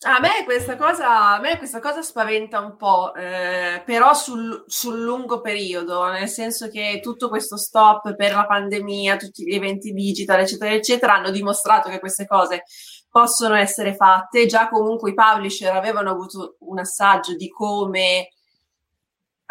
A 0.00 0.18
me 0.18 0.42
questa 0.44 0.76
cosa, 0.76 1.34
a 1.36 1.40
me 1.40 1.58
questa 1.58 1.78
cosa 1.78 2.02
spaventa 2.02 2.58
un 2.58 2.76
po', 2.76 3.14
eh, 3.14 3.80
però 3.84 4.14
sul, 4.14 4.64
sul, 4.66 5.00
lungo 5.00 5.40
periodo, 5.40 6.08
nel 6.10 6.28
senso 6.28 6.68
che 6.68 6.98
tutto 7.00 7.28
questo 7.28 7.56
stop 7.56 8.16
per 8.16 8.32
la 8.32 8.46
pandemia, 8.46 9.16
tutti 9.16 9.44
gli 9.44 9.54
eventi 9.54 9.92
digital, 9.92 10.40
eccetera, 10.40 10.72
eccetera, 10.72 11.14
hanno 11.14 11.30
dimostrato 11.30 11.88
che 11.88 12.00
queste 12.00 12.26
cose 12.26 12.64
possono 13.08 13.54
essere 13.54 13.94
fatte. 13.94 14.46
Già 14.46 14.68
comunque 14.68 15.10
i 15.10 15.14
publisher 15.14 15.76
avevano 15.76 16.10
avuto 16.10 16.56
un 16.60 16.80
assaggio 16.80 17.36
di 17.36 17.48
come 17.48 18.30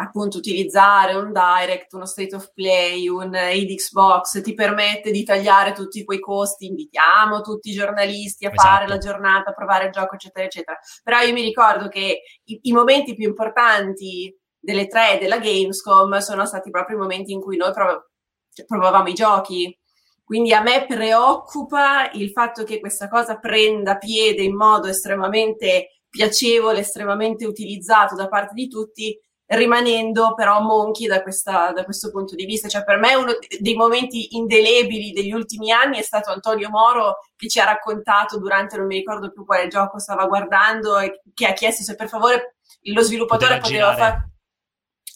appunto 0.00 0.38
utilizzare 0.38 1.14
un 1.14 1.32
direct, 1.32 1.92
uno 1.92 2.06
state 2.06 2.34
of 2.34 2.52
play, 2.52 3.08
un 3.08 3.34
id 3.34 3.74
Xbox 3.74 4.40
ti 4.42 4.54
permette 4.54 5.10
di 5.10 5.24
tagliare 5.24 5.72
tutti 5.72 6.04
quei 6.04 6.20
costi, 6.20 6.66
invitiamo 6.66 7.40
tutti 7.40 7.70
i 7.70 7.74
giornalisti 7.74 8.46
a 8.46 8.50
esatto. 8.52 8.68
fare 8.68 8.86
la 8.86 8.98
giornata, 8.98 9.50
a 9.50 9.54
provare 9.54 9.86
il 9.86 9.90
gioco, 9.90 10.14
eccetera, 10.14 10.46
eccetera. 10.46 10.78
Però 11.02 11.20
io 11.20 11.32
mi 11.32 11.42
ricordo 11.42 11.88
che 11.88 12.22
i, 12.44 12.58
i 12.62 12.72
momenti 12.72 13.14
più 13.14 13.26
importanti 13.26 14.32
delle 14.56 14.86
tre 14.86 15.18
della 15.20 15.38
Gamescom 15.38 16.18
sono 16.18 16.46
stati 16.46 16.70
proprio 16.70 16.96
i 16.96 17.00
momenti 17.00 17.32
in 17.32 17.40
cui 17.40 17.56
noi 17.56 17.72
prov- 17.72 18.06
cioè, 18.52 18.66
provavamo 18.66 19.08
i 19.08 19.14
giochi. 19.14 19.76
Quindi 20.22 20.52
a 20.52 20.62
me 20.62 20.84
preoccupa 20.86 22.10
il 22.12 22.30
fatto 22.30 22.62
che 22.62 22.78
questa 22.78 23.08
cosa 23.08 23.38
prenda 23.38 23.96
piede 23.96 24.42
in 24.42 24.54
modo 24.54 24.86
estremamente 24.86 26.02
piacevole, 26.08 26.80
estremamente 26.80 27.46
utilizzato 27.46 28.14
da 28.14 28.28
parte 28.28 28.54
di 28.54 28.68
tutti, 28.68 29.18
rimanendo 29.48 30.34
però 30.34 30.60
monchi 30.60 31.06
da, 31.06 31.22
questa, 31.22 31.72
da, 31.72 31.84
questo 31.84 32.10
punto 32.10 32.34
di 32.34 32.44
vista. 32.44 32.68
Cioè, 32.68 32.84
per 32.84 32.98
me 32.98 33.14
uno 33.14 33.32
dei 33.58 33.74
momenti 33.74 34.36
indelebili 34.36 35.12
degli 35.12 35.32
ultimi 35.32 35.72
anni 35.72 35.98
è 35.98 36.02
stato 36.02 36.30
Antonio 36.30 36.68
Moro 36.68 37.18
che 37.36 37.48
ci 37.48 37.58
ha 37.58 37.64
raccontato 37.64 38.38
durante, 38.38 38.76
non 38.76 38.86
mi 38.86 38.96
ricordo 38.96 39.32
più 39.32 39.44
quale 39.44 39.68
gioco 39.68 39.98
stava 39.98 40.26
guardando, 40.26 40.98
e 40.98 41.22
che 41.32 41.46
ha 41.46 41.52
chiesto 41.52 41.82
se 41.82 41.94
per 41.94 42.08
favore 42.08 42.56
lo 42.82 43.02
sviluppatore 43.02 43.58
poteva, 43.58 43.90
poteva 43.90 43.96
far 43.96 44.28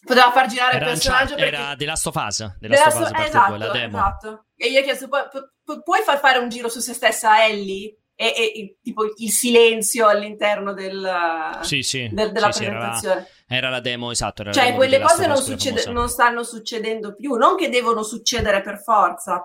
poteva 0.05 0.33
far 0.33 0.49
girare 0.49 0.77
era 0.77 0.87
il 0.87 0.93
personaggio 0.93 1.37
perché... 1.37 1.55
era 1.55 1.77
The 1.77 1.85
Last 1.85 2.07
of 2.09 2.15
Us, 2.17 2.57
The 2.59 2.69
Last 2.69 2.87
of 2.97 3.03
Us 3.03 3.21
esatto, 3.21 3.73
esatto. 3.73 4.47
e 4.57 4.67
io 4.69 4.81
ho 4.81 4.83
chiesto 4.83 5.09
pu- 5.09 5.83
puoi 5.83 6.03
far 6.03 6.19
fare 6.19 6.39
un 6.39 6.49
giro 6.49 6.69
su 6.69 6.81
se 6.81 6.93
stessa 6.93 7.31
a 7.31 7.45
Ellie 7.45 8.03
e, 8.15 8.27
e, 8.27 8.79
tipo 8.83 9.05
il 9.17 9.31
silenzio 9.31 10.07
all'interno 10.07 10.73
del, 10.73 11.59
sì, 11.63 11.83
sì, 11.83 12.09
del, 12.13 12.31
della 12.31 12.53
sì, 12.53 12.65
presentazione. 12.65 13.15
Era, 13.15 13.29
era, 13.57 13.69
la 13.69 13.81
demo, 13.81 14.11
esatto. 14.11 14.45
cioè, 14.51 14.65
demo 14.65 14.77
quelle 14.77 15.01
cose 15.01 15.27
non, 15.27 15.37
succede, 15.37 15.91
non, 15.93 16.09
stanno 16.09 16.43
succedendo 16.43 17.15
più, 17.15 17.35
non 17.35 17.57
che 17.57 17.69
devono 17.69 18.03
succedere 18.03 18.62
per 18.62 18.83
forza, 18.83 19.43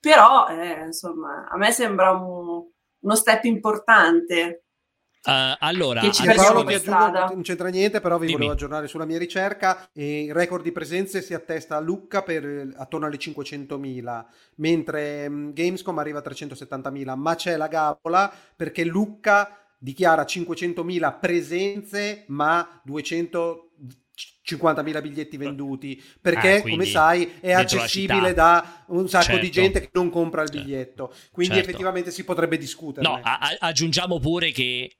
però 0.00 0.46
eh, 0.48 0.84
insomma, 0.86 1.46
a 1.48 1.56
me 1.56 1.70
sembra 1.72 2.10
un, 2.10 2.64
uno 3.00 3.14
step 3.14 3.44
importante. 3.44 4.62
Uh, 5.26 5.56
allora, 5.58 6.00
che 6.02 6.12
ci 6.12 6.24
Paolo 6.24 6.62
ti 6.64 6.74
aggiungo, 6.74 7.10
non 7.10 7.42
c'entra 7.42 7.68
niente, 7.68 8.00
però 8.00 8.16
vi 8.16 8.26
Dimmi. 8.26 8.34
volevo 8.34 8.52
aggiornare 8.52 8.86
sulla 8.86 9.04
mia 9.04 9.18
ricerca. 9.18 9.88
E 9.92 10.24
il 10.24 10.32
record 10.32 10.62
di 10.62 10.70
presenze 10.70 11.20
si 11.20 11.34
attesta 11.34 11.76
a 11.76 11.80
Lucca 11.80 12.22
per 12.22 12.68
attorno 12.76 13.06
alle 13.06 13.16
500.000, 13.16 14.24
mentre 14.56 15.26
um, 15.26 15.52
Gamescom 15.52 15.98
arriva 15.98 16.20
a 16.20 16.22
370.000, 16.24 17.16
ma 17.16 17.34
c'è 17.34 17.56
la 17.56 17.66
gabola 17.66 18.32
perché 18.54 18.84
Lucca 18.84 19.65
dichiara 19.86 20.24
500.000 20.24 21.18
presenze, 21.20 22.24
ma 22.26 22.80
200 22.84 23.70
50.000 24.46 25.02
biglietti 25.02 25.36
venduti 25.36 26.02
perché, 26.20 26.54
ah, 26.54 26.62
come 26.62 26.86
sai, 26.86 27.34
è 27.40 27.52
accessibile 27.52 28.32
da 28.32 28.84
un 28.88 29.08
sacco 29.08 29.24
certo. 29.24 29.40
di 29.42 29.50
gente 29.50 29.80
che 29.80 29.90
non 29.92 30.08
compra 30.08 30.42
il 30.42 30.50
biglietto. 30.50 31.12
Quindi, 31.30 31.54
certo. 31.54 31.68
effettivamente 31.68 32.10
si 32.10 32.24
potrebbe 32.24 32.56
discutere. 32.56 33.06
No, 33.06 33.20
a- 33.22 33.38
aggiungiamo 33.58 34.18
pure 34.18 34.52
che 34.52 34.96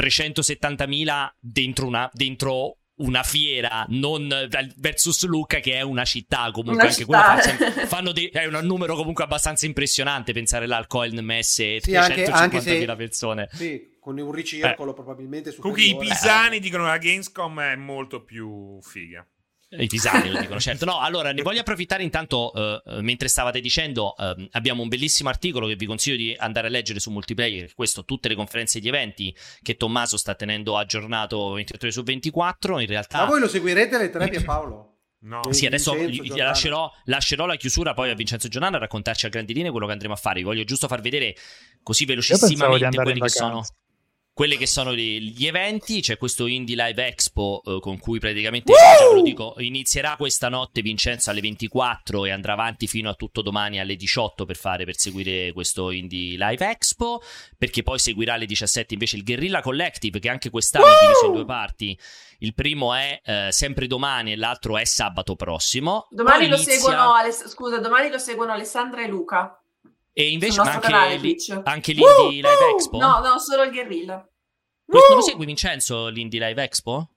370.000 0.00 1.28
dentro 1.40 1.86
una, 1.86 2.08
dentro 2.12 2.78
una 2.94 3.22
fiera 3.22 3.86
non 3.88 4.28
versus 4.76 5.24
Lucca 5.24 5.60
che 5.60 5.74
è 5.74 5.80
una 5.80 6.04
città 6.04 6.50
comunque 6.52 6.74
una 6.74 6.82
anche 6.82 6.94
città. 6.94 7.60
quella 7.64 7.86
fanno 7.86 8.12
dei, 8.12 8.26
è 8.28 8.44
un 8.44 8.58
numero 8.64 8.94
comunque 8.94 9.24
abbastanza 9.24 9.64
impressionante 9.66 10.32
pensare 10.32 10.66
là 10.66 10.76
al 10.76 10.86
Coin 10.86 11.18
Messe 11.24 11.80
sì, 11.80 11.92
350.000 11.92 12.96
persone 12.96 13.48
sì 13.52 13.90
con 13.98 14.18
un 14.18 14.30
ricircolo 14.32 14.90
eh. 14.90 14.94
probabilmente 14.94 15.52
su 15.52 15.60
comunque 15.60 15.84
i 15.84 15.96
pisani 15.96 16.56
eh. 16.56 16.60
dicono 16.60 16.84
che 16.84 16.90
la 16.90 16.98
Gamescom 16.98 17.60
è 17.60 17.76
molto 17.76 18.22
più 18.22 18.78
figa 18.82 19.26
i 19.78 19.86
pisani 19.86 20.30
lo 20.30 20.38
dicono, 20.40 20.60
certo. 20.60 20.84
No, 20.84 21.00
allora 21.00 21.32
ne 21.32 21.42
voglio 21.42 21.60
approfittare 21.60 22.02
intanto, 22.02 22.52
uh, 22.54 23.00
mentre 23.00 23.28
stavate 23.28 23.60
dicendo, 23.60 24.14
uh, 24.16 24.46
abbiamo 24.52 24.82
un 24.82 24.88
bellissimo 24.88 25.28
articolo 25.28 25.66
che 25.66 25.76
vi 25.76 25.86
consiglio 25.86 26.16
di 26.16 26.34
andare 26.38 26.66
a 26.66 26.70
leggere 26.70 27.00
su 27.00 27.10
Multiplayer, 27.10 27.74
questo 27.74 28.04
tutte 28.04 28.28
le 28.28 28.34
conferenze 28.34 28.80
di 28.80 28.88
eventi 28.88 29.34
che 29.62 29.76
Tommaso 29.76 30.16
sta 30.16 30.34
tenendo 30.34 30.76
aggiornato 30.76 31.52
24 31.52 31.86
ore 31.86 31.92
su 31.92 32.02
24, 32.02 32.80
in 32.80 32.86
realtà... 32.86 33.18
Ma 33.18 33.24
voi 33.24 33.40
lo 33.40 33.48
seguirete 33.48 33.98
le 33.98 34.10
tre 34.10 34.28
Pierpaolo? 34.28 34.88
No. 35.22 35.40
Sì, 35.50 35.66
adesso 35.66 35.96
gli 35.96 36.34
lascerò, 36.34 36.90
lascerò, 37.04 37.46
la 37.46 37.54
chiusura 37.54 37.94
poi 37.94 38.10
a 38.10 38.14
Vincenzo 38.14 38.48
Giordano 38.48 38.74
a 38.74 38.80
raccontarci 38.80 39.26
a 39.26 39.28
grandi 39.28 39.54
linee 39.54 39.70
quello 39.70 39.86
che 39.86 39.92
andremo 39.92 40.14
a 40.14 40.16
fare. 40.16 40.40
Vi 40.40 40.44
voglio 40.44 40.64
giusto 40.64 40.88
far 40.88 41.00
vedere 41.00 41.36
così 41.80 42.04
velocissimamente 42.06 42.96
quelli 42.96 43.20
che 43.20 43.28
sono 43.28 43.64
quelli 44.34 44.56
che 44.56 44.66
sono 44.66 44.94
gli 44.94 45.46
eventi, 45.46 46.00
c'è 46.00 46.16
questo 46.16 46.46
Indie 46.46 46.74
Live 46.74 47.06
Expo 47.06 47.60
eh, 47.64 47.80
con 47.80 47.98
cui 47.98 48.18
praticamente, 48.18 48.72
diciamo, 48.72 49.16
lo 49.16 49.22
dico, 49.22 49.54
inizierà 49.58 50.16
questa 50.16 50.48
notte 50.48 50.80
Vincenzo 50.80 51.30
alle 51.30 51.42
24 51.42 52.24
e 52.24 52.30
andrà 52.30 52.54
avanti 52.54 52.86
fino 52.86 53.10
a 53.10 53.14
tutto 53.14 53.42
domani 53.42 53.78
alle 53.78 53.94
18 53.94 54.46
per 54.46 54.56
fare, 54.56 54.84
per 54.84 54.96
seguire 54.96 55.52
questo 55.52 55.90
Indie 55.90 56.38
Live 56.38 56.66
Expo, 56.66 57.22
perché 57.58 57.82
poi 57.82 57.98
seguirà 57.98 58.34
alle 58.34 58.46
17 58.46 58.94
invece 58.94 59.16
il 59.16 59.24
Guerrilla 59.24 59.60
Collective 59.60 60.18
che 60.18 60.30
anche 60.30 60.48
quest'anno 60.48 60.86
è 60.86 61.00
diviso 61.00 61.26
in 61.26 61.32
due 61.32 61.44
parti. 61.44 61.98
Il 62.38 62.54
primo 62.54 62.94
è 62.94 63.20
eh, 63.22 63.48
sempre 63.50 63.86
domani 63.86 64.32
e 64.32 64.36
l'altro 64.36 64.78
è 64.78 64.84
sabato 64.84 65.36
prossimo. 65.36 66.08
Domani 66.10 66.48
lo 66.48 66.56
inizia... 66.56 66.72
seguono, 66.72 67.12
Aless- 67.12 67.48
scusa, 67.48 67.78
domani 67.78 68.10
lo 68.10 68.18
seguono 68.18 68.52
Alessandra 68.52 69.02
e 69.02 69.08
Luca. 69.08 69.61
E 70.12 70.30
invece 70.30 70.60
anche, 70.60 70.78
canale, 70.80 71.20
anche 71.64 71.92
l'Indie 71.92 72.26
uh, 72.26 72.30
Live 72.30 72.70
Expo? 72.74 72.98
No, 72.98 73.20
no, 73.20 73.38
solo 73.38 73.62
il 73.62 73.70
Guerrilla. 73.70 74.26
Questo 74.84 75.08
non 75.08 75.18
lo 75.18 75.24
segui 75.24 75.46
Vincenzo 75.46 76.08
l'Indie 76.08 76.46
Live 76.46 76.62
Expo? 76.62 77.08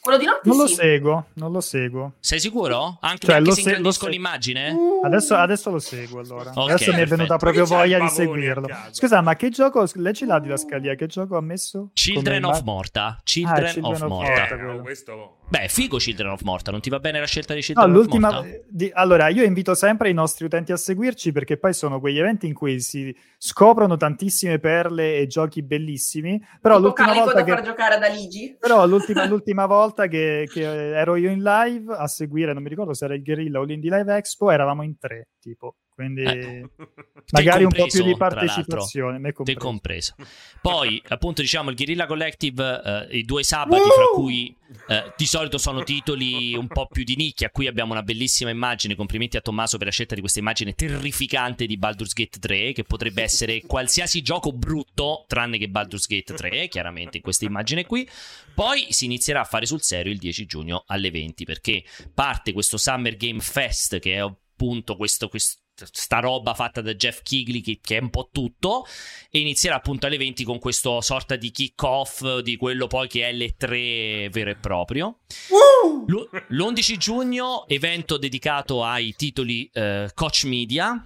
Quello 0.00 0.16
di 0.16 0.24
notte 0.24 0.48
non 0.48 0.54
sì. 0.54 0.62
lo 0.62 0.68
seguo, 0.68 1.26
non 1.34 1.52
lo 1.52 1.60
seguo. 1.60 2.14
Sei 2.20 2.40
sicuro? 2.40 2.96
Anche, 3.02 3.26
cioè, 3.26 3.36
anche 3.36 3.52
se 3.52 3.60
ingrandisco 3.60 4.04
se- 4.06 4.10
l'immagine? 4.10 4.74
Adesso, 5.04 5.34
adesso, 5.34 5.70
lo 5.70 5.78
seguo 5.78 6.20
allora. 6.20 6.50
Okay, 6.50 6.74
adesso 6.74 6.92
mi 6.94 7.00
è 7.00 7.06
venuta 7.06 7.36
proprio 7.36 7.66
voglia 7.66 8.00
di 8.00 8.08
seguirlo. 8.08 8.66
Scusa, 8.92 9.20
ma 9.20 9.36
che 9.36 9.50
gioco, 9.50 9.86
leggi 9.94 10.24
là 10.24 10.38
di 10.38 10.48
la 10.48 10.56
scalia, 10.56 10.94
che 10.94 11.06
gioco 11.06 11.36
ha 11.36 11.42
messo? 11.42 11.90
Children 11.92 12.44
of 12.44 12.62
Morta. 12.62 13.20
Children, 13.22 13.64
ah, 13.64 13.72
Children 13.72 13.94
of, 13.94 14.00
of, 14.00 14.08
Morta. 14.08 14.56
Morta 14.56 14.72
eh, 14.72 14.80
questo... 14.80 15.38
Beh, 15.50 15.66
figo 15.66 15.96
Children 15.96 16.30
of 16.30 16.42
Morta, 16.42 16.70
non 16.70 16.80
ti 16.80 16.90
va 16.90 17.00
bene 17.00 17.18
la 17.18 17.26
scelta 17.26 17.54
di 17.54 17.60
Children 17.60 17.90
no, 17.90 17.98
of 17.98 18.06
Morta? 18.06 18.44
Di, 18.68 18.88
allora, 18.94 19.26
io 19.30 19.42
invito 19.42 19.74
sempre 19.74 20.08
i 20.08 20.12
nostri 20.14 20.44
utenti 20.44 20.70
a 20.70 20.76
seguirci 20.76 21.32
perché 21.32 21.56
poi 21.56 21.72
sono 21.72 21.98
quegli 21.98 22.20
eventi 22.20 22.46
in 22.46 22.54
cui 22.54 22.78
si 22.78 23.12
scoprono 23.36 23.96
tantissime 23.96 24.60
perle 24.60 25.16
e 25.16 25.26
giochi 25.26 25.64
bellissimi, 25.64 26.40
però 26.60 26.76
tipo 26.76 26.86
l'ultima 26.86 27.14
volta 27.14 27.42
che... 27.42 27.50
far 27.50 27.62
giocare 27.62 27.98
da 27.98 28.06
Ligi. 28.06 28.56
Però 28.60 28.86
l'ultima, 28.86 29.26
l'ultima 29.26 29.66
volta 29.66 30.06
che, 30.06 30.48
che, 30.48 30.62
ero 30.62 31.16
io 31.16 31.30
in 31.30 31.42
live 31.42 31.96
a 31.96 32.06
seguire, 32.06 32.52
non 32.52 32.62
mi 32.62 32.68
ricordo 32.68 32.94
se 32.94 33.06
era 33.06 33.14
il 33.14 33.24
Guerrilla 33.24 33.58
o 33.58 33.64
l'Indie 33.64 33.90
Live 33.90 34.16
Expo, 34.18 34.52
eravamo 34.52 34.84
in 34.84 34.98
tre, 34.98 35.30
tipo 35.40 35.78
quindi 36.00 36.22
eh. 36.22 36.66
magari 37.32 37.64
un 37.64 37.72
po' 37.72 37.86
più 37.86 38.02
di 38.02 38.16
partecipazione 38.16 39.18
me 39.18 39.32
compreso. 39.32 39.58
Te 39.58 39.64
compreso 39.64 40.14
poi 40.62 41.02
appunto 41.08 41.42
diciamo 41.42 41.68
il 41.68 41.76
Guerrilla 41.76 42.06
Collective 42.06 43.08
eh, 43.10 43.18
i 43.18 43.24
due 43.24 43.42
sabati 43.42 43.82
uh! 43.82 43.92
fra 43.92 44.04
cui 44.14 44.56
eh, 44.88 45.12
di 45.14 45.26
solito 45.26 45.58
sono 45.58 45.82
titoli 45.82 46.54
un 46.54 46.68
po' 46.68 46.86
più 46.90 47.04
di 47.04 47.16
nicchia 47.16 47.50
qui 47.50 47.66
abbiamo 47.66 47.92
una 47.92 48.02
bellissima 48.02 48.48
immagine 48.48 48.94
complimenti 48.94 49.36
a 49.36 49.42
Tommaso 49.42 49.76
per 49.76 49.86
la 49.88 49.92
scelta 49.92 50.14
di 50.14 50.20
questa 50.20 50.38
immagine 50.38 50.72
terrificante 50.72 51.66
di 51.66 51.76
Baldur's 51.76 52.14
Gate 52.14 52.38
3 52.38 52.72
che 52.72 52.84
potrebbe 52.84 53.22
essere 53.22 53.60
qualsiasi 53.66 54.22
gioco 54.22 54.52
brutto 54.52 55.24
tranne 55.28 55.58
che 55.58 55.68
Baldur's 55.68 56.06
Gate 56.06 56.32
3 56.32 56.68
chiaramente 56.68 57.18
in 57.18 57.22
questa 57.22 57.44
immagine 57.44 57.84
qui 57.84 58.08
poi 58.54 58.86
si 58.88 59.04
inizierà 59.04 59.40
a 59.40 59.44
fare 59.44 59.66
sul 59.66 59.82
serio 59.82 60.12
il 60.12 60.18
10 60.18 60.46
giugno 60.46 60.84
alle 60.86 61.10
20 61.10 61.44
perché 61.44 61.84
parte 62.14 62.54
questo 62.54 62.78
Summer 62.78 63.16
Game 63.16 63.40
Fest 63.40 63.98
che 63.98 64.14
è 64.14 64.22
appunto 64.60 64.96
questo, 64.96 65.28
questo 65.28 65.58
sta 65.90 66.20
roba 66.20 66.54
fatta 66.54 66.80
da 66.80 66.94
Jeff 66.94 67.22
Kigley 67.22 67.60
che, 67.60 67.78
che, 67.82 67.96
è 67.96 68.00
un 68.00 68.10
po' 68.10 68.28
tutto 68.32 68.86
e 69.30 69.38
inizierà 69.38 69.76
appunto 69.76 70.06
alle 70.06 70.16
20 70.16 70.44
con 70.44 70.58
questo 70.58 71.00
sorta 71.00 71.36
di 71.36 71.50
kick 71.50 71.82
off 71.82 72.38
di 72.40 72.56
quello 72.56 72.86
poi 72.86 73.08
che 73.08 73.28
è 73.28 73.32
L3 73.32 74.30
vero 74.30 74.50
e 74.50 74.56
proprio 74.56 75.18
uh! 75.48 76.04
l'11 76.48 76.96
giugno 76.96 77.66
evento 77.68 78.16
dedicato 78.16 78.84
ai 78.84 79.14
titoli 79.16 79.68
eh, 79.72 80.10
Coach 80.14 80.44
Media 80.44 81.04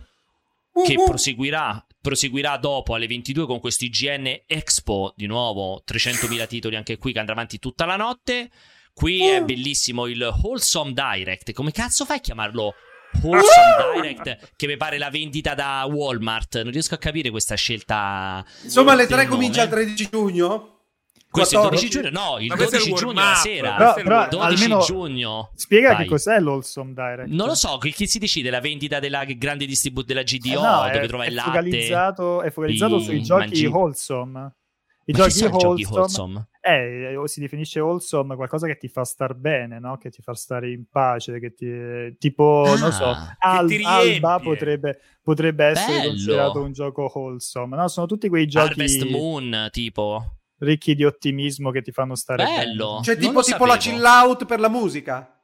che 0.82 0.96
uh-huh. 0.96 1.05
proseguirà, 1.05 1.86
proseguirà 2.01 2.56
dopo 2.56 2.94
alle 2.94 3.06
22 3.06 3.46
con 3.46 3.60
questo 3.60 3.84
IGN 3.84 4.42
Expo 4.46 5.12
di 5.16 5.26
nuovo 5.26 5.84
300.000 5.86 6.48
titoli 6.48 6.76
anche 6.76 6.98
qui 6.98 7.12
che 7.12 7.20
andrà 7.20 7.34
avanti 7.34 7.59
tutta 7.59 7.84
la 7.84 7.96
notte 7.96 8.51
qui 8.92 9.20
uh. 9.20 9.34
è 9.34 9.42
bellissimo 9.42 10.06
il 10.06 10.34
Wholesome 10.42 10.92
Direct 10.92 11.52
come 11.52 11.70
cazzo 11.70 12.05
fai 12.05 12.16
a 12.16 12.20
chiamarlo 12.20 12.74
Wholesome 13.22 14.00
Direct 14.00 14.52
che 14.56 14.66
mi 14.66 14.76
pare 14.76 14.98
la 14.98 15.10
vendita 15.10 15.54
da 15.54 15.84
Walmart. 15.88 16.62
Non 16.62 16.72
riesco 16.72 16.94
a 16.94 16.98
capire 16.98 17.30
questa 17.30 17.54
scelta. 17.54 18.44
Insomma, 18.62 18.94
le 18.94 19.06
tre 19.06 19.26
comincia 19.26 19.62
il 19.62 19.68
13 19.68 20.08
giugno. 20.10 20.68
Questo 21.34 21.58
14? 21.58 21.84
il 21.84 21.90
12 21.90 22.12
giugno? 22.12 22.30
No, 22.30 22.38
il 22.38 22.54
12 22.54 22.92
giugno 22.94 23.12
la 23.12 23.34
sera. 23.34 23.74
Però, 23.74 23.94
però 23.94 24.28
12 24.28 24.78
giugno. 24.86 25.50
Spiega 25.56 25.94
Vai. 25.94 26.02
che 26.04 26.08
cos'è 26.08 26.38
l'Holsome 26.38 26.92
Direct. 26.94 27.28
Non 27.28 27.48
lo 27.48 27.54
so, 27.56 27.76
chi 27.78 28.06
si 28.06 28.18
decide 28.20 28.50
la 28.50 28.60
vendita 28.60 29.00
della 29.00 29.24
grande 29.24 29.66
distribuzione 29.66 30.22
della 30.22 30.38
GDO 30.38 30.60
eh 30.60 30.62
no, 30.62 30.92
dove 30.92 31.00
è, 31.00 31.06
trovai 31.08 31.28
il 31.28 31.34
latte? 31.34 31.50
Focalizzato, 31.50 32.42
è 32.42 32.50
focalizzato 32.50 32.98
sui 33.00 33.22
giochi 33.22 33.40
mangi... 33.40 33.66
wholesome. 33.66 34.54
I 35.06 35.12
giochi 35.12 35.44
wholesome, 35.44 35.59
giochi 35.59 35.85
wholesome? 35.85 36.48
Eh, 36.60 37.20
si 37.26 37.40
definisce 37.40 37.81
wholesome 37.81 38.36
qualcosa 38.36 38.66
che 38.66 38.76
ti 38.76 38.89
fa 38.89 39.05
star 39.05 39.35
bene, 39.35 39.78
no? 39.78 39.98
Che 39.98 40.10
ti 40.10 40.22
fa 40.22 40.35
stare 40.35 40.70
in 40.70 40.86
pace, 40.89 41.39
che 41.39 41.52
ti, 41.52 42.16
tipo, 42.18 42.64
ah, 42.66 42.78
non 42.78 42.93
so, 42.93 43.14
Al, 43.39 43.68
Alba 43.85 44.39
potrebbe, 44.40 45.01
potrebbe 45.22 45.66
essere 45.66 45.98
Bello. 45.98 46.09
considerato 46.09 46.62
un 46.62 46.72
gioco 46.72 47.10
wholesome, 47.12 47.76
no? 47.76 47.89
Sono 47.89 48.06
tutti 48.06 48.28
quei 48.28 48.47
giochi... 48.47 48.68
Harvest 48.68 49.05
Moon, 49.09 49.68
tipo 49.70 50.39
ricchi 50.59 50.94
di 50.94 51.05
ottimismo 51.05 51.70
che 51.70 51.82
ti 51.82 51.93
fanno 51.93 52.14
stare 52.14 52.44
Bello. 52.44 52.93
bene. 52.93 53.05
Cioè, 53.05 53.16
tipo, 53.16 53.43
tipo 53.43 53.66
la 53.66 53.76
chill 53.76 54.02
out 54.02 54.47
per 54.47 54.60
la 54.60 54.68
musica. 54.68 55.40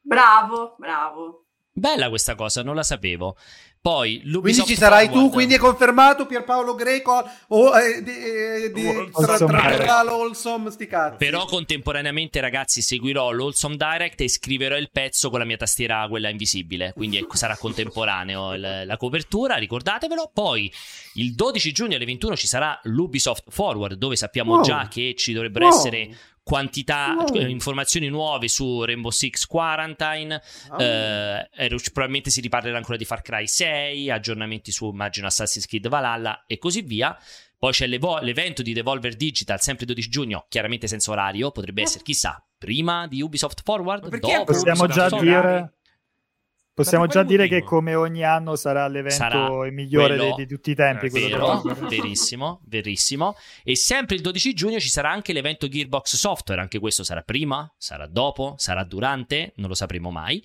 Bravo, 0.00 0.76
bravo. 0.78 1.47
Bella 1.78 2.08
questa 2.08 2.34
cosa, 2.34 2.62
non 2.62 2.74
la 2.74 2.82
sapevo. 2.82 3.36
Poi 3.80 4.20
Quindi 4.22 4.64
ci 4.64 4.74
sarai 4.74 5.06
Forward. 5.06 5.28
tu, 5.28 5.32
quindi 5.32 5.54
è 5.54 5.58
confermato 5.58 6.26
Pierpaolo 6.26 6.74
Greco 6.74 7.24
o 7.48 7.78
eh, 7.78 8.02
di, 8.02 8.10
eh, 8.10 8.72
di, 8.74 9.10
tra, 9.12 9.36
tra, 9.36 10.02
l'Olsom 10.02 10.68
sti 10.68 10.86
cazzi. 10.88 11.16
Però 11.16 11.44
contemporaneamente 11.44 12.40
ragazzi 12.40 12.82
seguirò 12.82 13.30
l'Olsom 13.30 13.76
Direct 13.76 14.20
e 14.20 14.28
scriverò 14.28 14.76
il 14.76 14.90
pezzo 14.90 15.30
con 15.30 15.38
la 15.38 15.44
mia 15.44 15.56
tastiera 15.56 16.06
quella 16.08 16.28
invisibile, 16.28 16.92
quindi 16.92 17.18
ecco, 17.18 17.36
sarà 17.36 17.56
contemporaneo 17.56 18.54
il, 18.54 18.82
la 18.84 18.96
copertura, 18.96 19.54
ricordatevelo. 19.54 20.32
Poi 20.34 20.70
il 21.14 21.34
12 21.34 21.72
giugno 21.72 21.94
alle 21.94 22.04
21 22.04 22.36
ci 22.36 22.48
sarà 22.48 22.78
l'Ubisoft 22.82 23.44
Forward 23.48 23.94
dove 23.94 24.16
sappiamo 24.16 24.54
wow. 24.54 24.62
già 24.62 24.88
che 24.90 25.14
ci 25.16 25.32
dovrebbero 25.32 25.66
wow. 25.66 25.74
essere 25.74 26.10
quantità, 26.48 27.14
oh. 27.14 27.36
informazioni 27.36 28.08
nuove 28.08 28.48
su 28.48 28.82
Rainbow 28.82 29.10
Six 29.10 29.44
Quarantine. 29.44 30.40
Oh. 30.70 30.82
Eh, 30.82 31.76
probabilmente 31.92 32.30
si 32.30 32.40
riparlerà 32.40 32.78
ancora 32.78 32.96
di 32.96 33.04
Far 33.04 33.20
Cry 33.20 33.46
6, 33.46 34.08
aggiornamenti 34.08 34.72
su 34.72 34.88
immagino 34.88 35.26
Assassin's 35.26 35.66
Creed 35.66 35.88
Valhalla 35.88 36.44
e 36.46 36.56
così 36.56 36.80
via. 36.80 37.14
Poi 37.58 37.72
c'è 37.72 37.86
l'evo- 37.86 38.20
l'evento 38.20 38.62
di 38.62 38.72
Devolver 38.72 39.14
Digital, 39.14 39.60
sempre 39.60 39.84
12 39.84 40.08
giugno, 40.08 40.46
chiaramente 40.48 40.86
senza 40.86 41.10
orario, 41.10 41.50
potrebbe 41.50 41.82
oh. 41.82 41.84
essere 41.84 42.02
chissà, 42.02 42.42
prima 42.56 43.06
di 43.06 43.20
Ubisoft 43.20 43.60
Forward, 43.62 44.08
dopo 44.16 44.44
possiamo 44.44 44.86
già 44.86 45.10
dire 45.10 45.77
Possiamo 46.82 47.06
già 47.08 47.24
dire 47.24 47.42
motivo? 47.42 47.60
che 47.60 47.66
come 47.66 47.94
ogni 47.96 48.24
anno 48.24 48.54
sarà 48.54 48.86
l'evento 48.86 49.16
sarà 49.16 49.48
migliore 49.70 50.16
quello... 50.16 50.34
di, 50.36 50.46
di, 50.46 50.54
tutti 50.54 50.70
i 50.70 50.74
tempi. 50.76 51.06
Eh, 51.06 51.10
vero, 51.10 51.60
verissimo, 51.90 52.60
verissimo. 52.66 53.36
E 53.64 53.74
sempre 53.74 54.14
il 54.14 54.22
12 54.22 54.54
giugno 54.54 54.78
ci 54.78 54.88
sarà 54.88 55.10
anche 55.10 55.32
l'evento 55.32 55.66
Gearbox 55.66 56.14
Software, 56.14 56.60
anche 56.60 56.78
questo 56.78 57.02
sarà 57.02 57.22
prima, 57.22 57.68
sarà 57.76 58.06
dopo, 58.06 58.54
sarà 58.58 58.84
durante, 58.84 59.54
non 59.56 59.68
lo 59.68 59.74
sapremo 59.74 60.12
mai. 60.12 60.44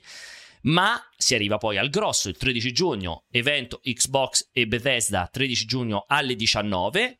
Ma 0.64 1.00
si 1.16 1.36
arriva 1.36 1.58
poi 1.58 1.78
al 1.78 1.90
grosso, 1.90 2.30
il 2.30 2.38
13 2.38 2.72
giugno, 2.72 3.26
evento 3.30 3.80
Xbox 3.84 4.50
e 4.52 4.66
Bethesda, 4.66 5.30
13 5.32 5.66
giugno 5.66 6.06
alle 6.08 6.36
19, 6.36 7.18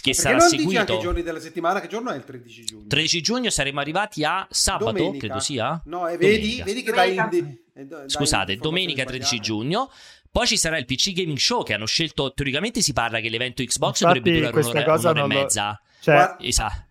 che 0.00 0.14
sarà 0.14 0.38
non 0.38 0.48
seguito. 0.48 0.78
anche 0.78 0.94
i 0.94 1.00
giorni 1.00 1.22
della 1.22 1.40
settimana, 1.40 1.80
che 1.80 1.88
giorno 1.88 2.10
è 2.10 2.16
il 2.16 2.24
13 2.24 2.64
giugno? 2.64 2.86
13 2.88 3.20
giugno 3.20 3.50
saremo 3.50 3.80
arrivati 3.80 4.24
a 4.24 4.46
sabato, 4.50 4.92
domenica. 4.92 5.26
credo 5.26 5.40
sia. 5.40 5.82
No, 5.84 6.08
e 6.08 6.16
vedi, 6.16 6.62
vedi 6.64 6.82
che 6.82 6.92
dai 6.92 7.16
Scusate, 8.06 8.56
domenica 8.56 9.04
13 9.04 9.38
giugno. 9.40 9.90
Poi 10.30 10.46
ci 10.46 10.56
sarà 10.56 10.78
il 10.78 10.84
PC 10.84 11.12
Gaming 11.12 11.38
Show 11.38 11.64
che 11.64 11.74
hanno 11.74 11.86
scelto, 11.86 12.32
teoricamente 12.32 12.82
si 12.82 12.92
parla 12.92 13.18
che 13.18 13.28
l'evento 13.28 13.64
Xbox 13.64 14.00
Infatti, 14.00 14.20
dovrebbe 14.20 14.50
durare 14.50 14.84
un'ora, 14.84 15.10
un'ora 15.10 15.24
e 15.24 15.26
mezza. 15.26 15.68
Lo... 15.68 15.78
Cioè, 16.00 16.36
esatto. 16.38 16.88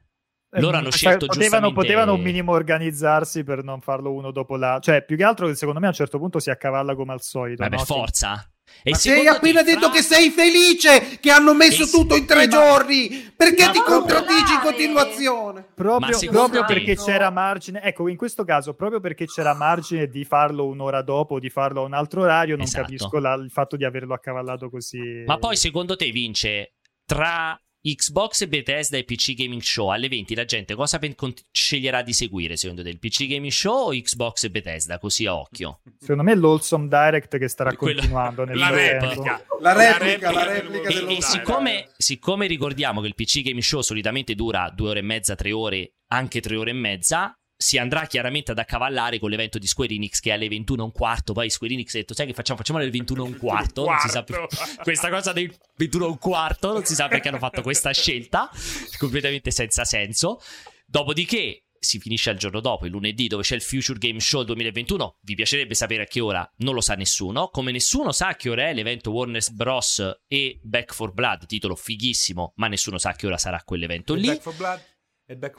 Loro 0.53 0.78
hanno 0.78 0.91
scelto 0.91 1.28
potevano, 1.28 1.41
giustamente... 1.41 1.76
potevano 1.76 2.14
un 2.14 2.22
minimo 2.22 2.52
organizzarsi 2.53 3.44
per 3.44 3.64
non 3.64 3.82
farlo 3.82 4.11
uno 4.11 4.32
dopo 4.32 4.56
l'altro. 4.57 4.91
Cioè, 4.91 5.06
più 5.06 5.16
che 5.16 5.24
altro, 5.24 5.53
secondo 5.53 5.80
me 5.80 5.86
a 5.86 5.90
un 5.90 5.95
certo 5.95 6.18
punto 6.18 6.40
si 6.40 6.49
accavalla 6.49 6.95
come 6.95 7.14
al 7.14 7.22
solito. 7.22 7.61
Ma 7.61 7.70
no? 7.70 7.78
per 7.78 7.86
forza. 7.86 8.48
E 8.84 8.91
Ma 8.91 8.98
sei 8.98 9.28
appena 9.28 9.62
detto 9.62 9.88
fra... 9.88 9.91
che 9.91 10.02
sei 10.02 10.30
felice 10.30 11.20
che 11.20 11.32
hanno 11.32 11.54
messo 11.54 11.84
e 11.84 11.90
tutto 11.90 12.16
in 12.16 12.26
tre 12.26 12.48
ma... 12.48 12.48
giorni. 12.48 13.32
Perché 13.36 13.66
ma 13.66 13.72
ti 13.72 13.80
contraddici 13.80 14.54
in 14.54 14.60
continuazione? 14.62 15.66
Proprio, 15.74 16.18
proprio 16.30 16.66
perché 16.66 16.96
c'era 16.96 17.30
margine. 17.30 17.82
Ecco, 17.82 18.08
in 18.08 18.18
questo 18.18 18.44
caso, 18.44 18.74
proprio 18.74 19.00
perché 19.00 19.26
c'era 19.26 19.54
margine 19.54 20.08
di 20.08 20.24
farlo 20.24 20.66
un'ora 20.66 21.02
dopo, 21.02 21.40
di 21.40 21.50
farlo 21.50 21.82
a 21.82 21.86
un 21.86 21.94
altro 21.94 22.22
orario, 22.22 22.56
non 22.56 22.66
esatto. 22.66 22.84
capisco 22.84 23.20
la, 23.20 23.34
il 23.36 23.52
fatto 23.52 23.76
di 23.76 23.86
averlo 23.86 24.14
accavallato 24.14 24.70
così. 24.70 25.24
Ma 25.26 25.38
poi, 25.38 25.56
secondo 25.56 25.96
te, 25.96 26.10
vince 26.12 26.74
tra 27.06 27.60
Xbox, 27.81 28.45
Bethesda 28.47 28.97
e 28.97 29.03
PC 29.03 29.35
Gaming 29.35 29.61
Show 29.61 29.89
alle 29.89 30.10
20 30.10 30.35
la 30.35 30.45
gente 30.45 30.76
cosa 30.76 30.99
pen- 30.99 31.15
sceglierà 31.51 32.01
di 32.01 32.14
seguire 32.14 32.57
secondo 32.57 32.84
te? 32.84 32.89
Il 32.89 32.99
PC 32.99 33.27
Gaming 33.27 33.51
Show 33.51 33.88
o 33.88 33.91
Xbox 33.91 34.43
e 34.43 34.49
Bethesda? 34.49 34.99
Così 34.99 35.26
a 35.26 35.35
occhio. 35.35 35.81
Secondo 35.97 36.23
me 36.23 36.35
l'Awesome 36.35 36.88
Direct 36.88 37.38
che 37.38 37.47
starà 37.47 37.73
Quello... 37.76 37.99
continuando 37.99 38.43
nel 38.45 38.57
la 38.57 38.69
replica. 38.69 39.43
La 39.61 39.73
replica, 39.73 40.31
la 40.31 40.43
replica, 40.43 40.89
e, 40.89 41.18
e 41.18 41.22
siccome, 41.22 41.89
siccome 41.97 42.47
ricordiamo 42.47 43.01
che 43.01 43.07
il 43.07 43.15
PC 43.15 43.41
Gaming 43.41 43.64
Show 43.64 43.81
solitamente 43.81 44.35
dura 44.35 44.69
due 44.76 44.89
ore 44.89 44.99
e 44.99 45.03
mezza, 45.03 45.35
tre 45.35 45.51
ore, 45.51 45.93
anche 46.07 46.41
tre 46.41 46.56
ore 46.57 46.72
e 46.72 46.73
mezza, 46.73 47.34
si 47.70 47.78
andrà 47.78 48.08
chiaramente 48.08 48.50
ad 48.50 48.58
accavallare 48.58 49.20
con 49.20 49.30
l'evento 49.30 49.60
di 49.60 49.68
Square 49.68 49.94
Enix 49.94 50.22
che 50.22 50.32
è 50.32 50.34
alle 50.34 50.48
21 50.48 50.82
e 50.82 50.86
un 50.86 50.91
quarto. 50.91 51.34
Poi 51.34 51.52
Square 51.52 51.74
Enix 51.76 51.94
ha 51.94 52.00
detto: 52.00 52.16
Sai 52.16 52.26
che 52.26 52.34
facciamo? 52.34 52.58
Facciamo 52.58 52.80
alle 52.80 52.90
21 52.90 53.24
e 53.24 53.28
un 53.28 53.38
quarto. 53.38 53.86
Non 53.86 54.00
si 54.00 54.10
sa 54.10 54.24
più. 54.24 54.34
Questa 54.82 55.10
cosa 55.12 55.34
dei 55.34 55.56
21 55.76 56.06
e 56.06 56.08
un 56.08 56.18
quarto, 56.18 56.74
non 56.74 56.84
si 56.84 56.96
sa 56.96 57.08
perché 57.08 57.28
hanno 57.28 57.38
fatto 57.38 57.62
questa 57.62 57.91
scelta, 57.91 58.50
completamente 58.98 59.52
senza 59.52 59.86
senso. 59.86 60.41
Dopodiché 60.88 61.66
si 61.78 62.00
finisce 62.00 62.32
al 62.32 62.38
giorno 62.38 62.60
dopo, 62.60 62.86
il 62.86 62.91
lunedì, 62.91 63.28
dove 63.28 63.44
c'è 63.44 63.54
il 63.54 63.62
Future 63.62 64.00
Game 64.00 64.20
Show 64.20 64.41
2021. 64.44 65.18
Vi 65.22 65.36
piacerebbe 65.36 65.76
sapere 65.76 66.04
a 66.04 66.06
che 66.08 66.22
ora? 66.22 66.52
Non 66.58 66.74
lo 66.74 66.82
sa 66.82 66.96
nessuno. 66.96 67.50
Come 67.50 67.72
nessuno 67.72 68.12
sa 68.12 68.30
a 68.30 68.36
che 68.36 68.50
ora 68.50 68.68
è 68.68 68.74
l'evento 68.74 69.12
Warner 69.12 69.44
Bros. 69.52 70.22
e 70.28 70.60
Back 70.64 70.91
for 70.91 71.14
Blood, 71.14 71.46
titolo 71.46 71.76
fighissimo, 71.76 72.54
ma 72.56 72.68
nessuno 72.68 72.98
sa 72.98 73.12
a 73.12 73.14
che 73.14 73.28
ora 73.28 73.38
sarà 73.38 73.62
quell'evento 73.64 74.16
lì. 74.16 74.26
Back 74.26 74.41
for 74.41 74.56
Blood 74.56 74.89